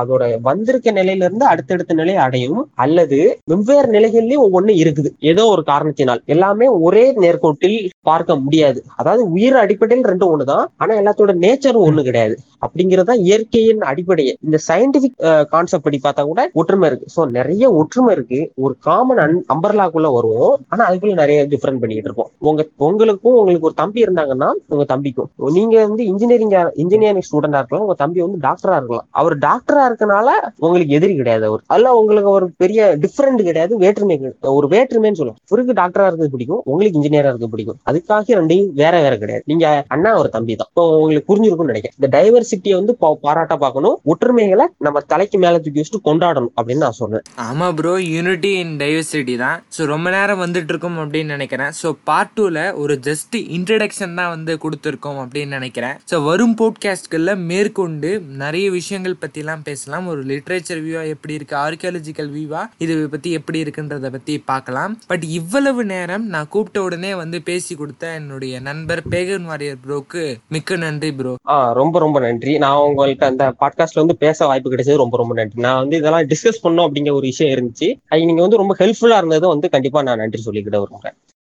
அதோட 0.00 0.22
வந்திருக்க 0.48 0.92
நிலையில 0.98 1.26
இருந்து 1.28 1.46
அடுத்தடுத்த 1.52 1.94
நிலையை 2.00 2.20
அடையும் 2.26 2.62
அல்லது 2.84 3.18
வெவ்வேறு 3.52 3.88
நிலைகள்லயும் 3.96 4.44
ஒவ்வொன்னு 4.46 4.74
இருக்குது. 4.82 5.10
ஏதோ 5.30 5.44
ஒரு 5.54 5.64
காரணத்தினால். 5.70 6.22
எல்லாமே 6.34 6.68
ஒரே 6.86 7.04
நேர்கோட்டில் 7.24 7.78
பார்க்க 8.10 8.36
முடியாது. 8.44 8.80
அதாவது 9.00 9.22
உயிர் 9.36 9.58
அடிப்படையில் 9.62 10.08
ரெண்டும் 10.10 10.32
ஒண்ணுதான். 10.34 10.66
ஆனா 10.82 10.92
எல்லாத்தோட 11.02 11.34
நேச்சரும் 11.44 11.86
ஒண்ணு 11.88 12.02
கிடையாது. 12.08 12.36
அப்படிங்கறது 12.64 13.08
தான் 13.10 13.22
இயற்கையின் 13.28 13.82
அடிப்படையே. 13.90 14.32
இந்த 14.46 14.58
சயின்டிபிக் 14.68 15.16
கான்செப்ட் 15.54 15.86
படி 15.86 15.98
பார்த்தா 16.04 16.22
கூட 16.30 16.42
ஒற்றுமை 16.60 16.86
இருக்கு. 16.90 17.06
சோ 17.16 17.22
நிறைய 17.38 17.64
ஒற்றுமை 17.80 18.12
இருக்கு. 18.16 18.40
ஒரு 18.64 18.74
காமன் 18.86 19.20
அன் 19.24 19.36
அம்பர்லாக்குள்ள 19.54 20.08
வருவோம். 20.16 20.54
ஆனா 20.72 20.82
அதுக்குள்ள 20.88 21.14
நிறைய 21.22 21.40
டிஃபரெண்ட் 21.52 21.82
பண்ணிட்டு 21.82 22.08
இருப்போம். 22.08 22.30
உங்க 22.48 22.66
உங்களுக்கும் 22.88 23.38
உங்களுக்கு 23.40 23.68
ஒரு 23.70 23.76
தம்பி 23.82 24.04
இருந்தாங்கன்னா 24.06 24.48
உங்க 24.72 24.86
தம்பிக்கும். 24.92 25.30
நீங்க 25.58 25.76
வந்து 25.88 26.04
இன்ஜினியரிங் 26.12 26.54
இன்ஜினியரிங் 26.84 27.26
ஸ்டூடெண்டா 27.28 27.60
இருக்கலாம். 27.60 27.84
உங்க 27.86 27.96
தம்பி 28.02 28.24
வந்து 28.26 28.40
டாக்டரா 28.46 28.76
இருக்கலாம். 28.80 29.06
அவர் 29.20 29.36
டாக்டரா 29.48 29.84
இருக்கனால 29.88 30.28
உங்களுக்கு 30.58 30.94
எதிரி 30.94 31.16
கிடையாது 31.16 31.46
அவர். 31.46 31.60
அல்ல 31.66 31.94
உங்களுக்கு 31.94 32.30
ஒரு 32.30 32.50
பெரிய 32.56 32.98
டிஃபரெண்ட் 33.00 33.42
கிடையாது 33.42 33.78
வேற்றுமை. 33.78 34.20
ஒரு 34.40 34.68
வேற்றுமைன்னு 34.68 35.12
சொல்லுவோம். 35.12 35.36
இவருக்கு 35.50 35.82
டாக்டரா 35.82 36.06
இருக்கிறது 36.06 36.30
பிடிக்கும் 36.30 36.60
உங்களுக்கு 36.64 36.98
இன்ஜினியரா 36.98 37.32
இருக்கிறது 37.32 37.48
பிடிக்கும். 37.48 37.78
அதுக்காக 37.90 38.30
ரெண்டையும் 38.30 38.72
வேற 38.74 39.00
வேற 39.00 39.16
கிடையாது. 39.16 39.42
நீங்க 39.46 39.84
அண்ணா 39.88 40.18
ஒரு 40.18 40.28
தம்பி 40.28 40.56
தான். 40.56 40.66
இப்போ 40.70 40.98
உங்களுக்கு 40.98 41.36
புரிஞ்சிருக்கும்னு 41.36 41.72
நினைக்கிறேன். 41.72 41.92
இந்த 41.98 42.08
டைவர்சிட்டியை 42.08 42.74
வந்து 42.74 42.96
பா- 43.00 43.12
பாராட்ட 43.12 43.56
பார்க்கணும். 43.56 44.00
ஒற்றுமைகளை 44.04 44.66
நம்ம 44.78 45.00
தலைக்கு 45.00 45.38
மேல 45.38 45.58
தூக்கி 45.58 45.80
வச்சுட்டு 45.80 46.06
கொண்டாடணும் 46.06 46.48
அப்படின்னு 46.62 46.76
நான் 46.76 46.90
சொல்றேன். 46.90 47.22
ஆமா 47.52 47.74
ப்ரோ 47.74 48.00
யூனிட்டி 48.00 48.58
இன் 48.58 48.76
டைவர்சிட்டி 48.76 49.38
தான். 49.38 49.64
ஸோ 49.78 49.84
ரொம்ப 49.84 50.10
நேரம் 50.10 50.40
வந்துட்டு 50.40 50.68
இருக்கோம் 50.68 50.98
அப்படின்னு 50.98 51.24
நினைக்கிறேன். 51.24 51.70
ஸோ 51.82 51.96
பார்ட் 52.04 52.38
டூல 52.38 52.74
ஒரு 52.74 52.98
ஜஸ்ட் 53.02 53.36
இன்ட்ரடக்ஷன் 53.36 54.14
தான் 54.14 54.28
வந்து 54.28 54.58
கொடுத்துருக்கோம் 54.62 55.26
அப்படின்னு 55.26 55.46
நினைக்கிறேன். 55.46 55.92
ஸோ 56.10 56.24
வரும் 56.24 56.56
போட்காஸ்ட்களில் 56.56 57.36
மேற்கொண்டு 57.36 58.22
நிறைய 58.36 58.70
விஷயங்கள் 58.70 59.14
பற்றிலாம் 59.20 59.74
பேசலாம். 59.76 60.06
ஒரு 60.06 60.24
லிட்ரேச்சர் 60.24 60.78
வியூவா 60.78 61.06
எப்படி 61.06 61.34
இருக்கு? 61.34 61.56
ஆர்கியாலஜிக்கல் 61.56 62.30
வியூவா 62.36 62.68
இது 62.78 63.08
பத்தி 63.08 63.32
எப்படி 63.32 63.62
இருக்குன்றத 63.62 64.10
பத்தி 64.10 64.38
பார்க்கலாம். 64.38 64.98
பட் 65.06 65.22
இவ்வளவு 65.22 65.84
நேரம் 65.84 66.26
நான் 66.26 66.48
கூப்பிட்ட 66.48 66.82
உடனே 66.82 67.14
வந்து 67.14 67.42
பேசி 67.42 67.74
கொடுத்த 67.74 68.06
என்னுடைய 68.06 68.60
நண்பர் 68.60 69.02
பேகன் 69.10 69.44
வாரியர் 69.44 69.76
ப்ரோக்கு 69.86 70.36
மிக்க 70.48 70.76
நன்றி 70.76 71.12
ப்ரோ 71.12 71.34
ஆஹ் 71.44 71.72
ரொம்ப 71.72 71.98
ரொம்ப 71.98 72.20
நன்றி. 72.20 72.58
நான் 72.58 72.76
உங்களுக்கு 72.76 73.26
அந்த 73.26 73.54
பாட்காஸ்ட்ல 73.60 74.02
வந்து 74.02 74.16
பேச 74.16 74.46
வாய்ப்பு 74.46 74.72
கிடைச்சது 74.72 74.96
ரொம்ப 74.96 75.16
ரொம்ப 75.16 75.34
நன்றி. 75.34 75.60
நான் 75.60 75.78
வந்து 75.78 75.96
இதெல்லாம் 75.96 76.26
டிஸ்கஸ் 76.26 76.62
பண்ணோம் 76.62 76.86
அப்படிங்கிற 76.86 77.10
ஒரு 77.10 77.20
விஷயம் 77.20 77.58
இருந்துச்சு. 77.58 77.94
அது 78.08 78.24
நீங்க 78.24 78.40
வந்து 78.40 78.56
ரொம்ப 78.56 78.76
ஹெல்ப்ஃபுல்லா 78.78 79.16
இருந்தது 79.16 79.48
வந்து 79.48 79.70
கண்டிப்பா 79.70 80.02
நான் 80.02 80.16
நன்றி 80.16 80.42
சொல்லிக்கிட்ட 80.44 80.82
விரும்புறேன் 80.82 81.16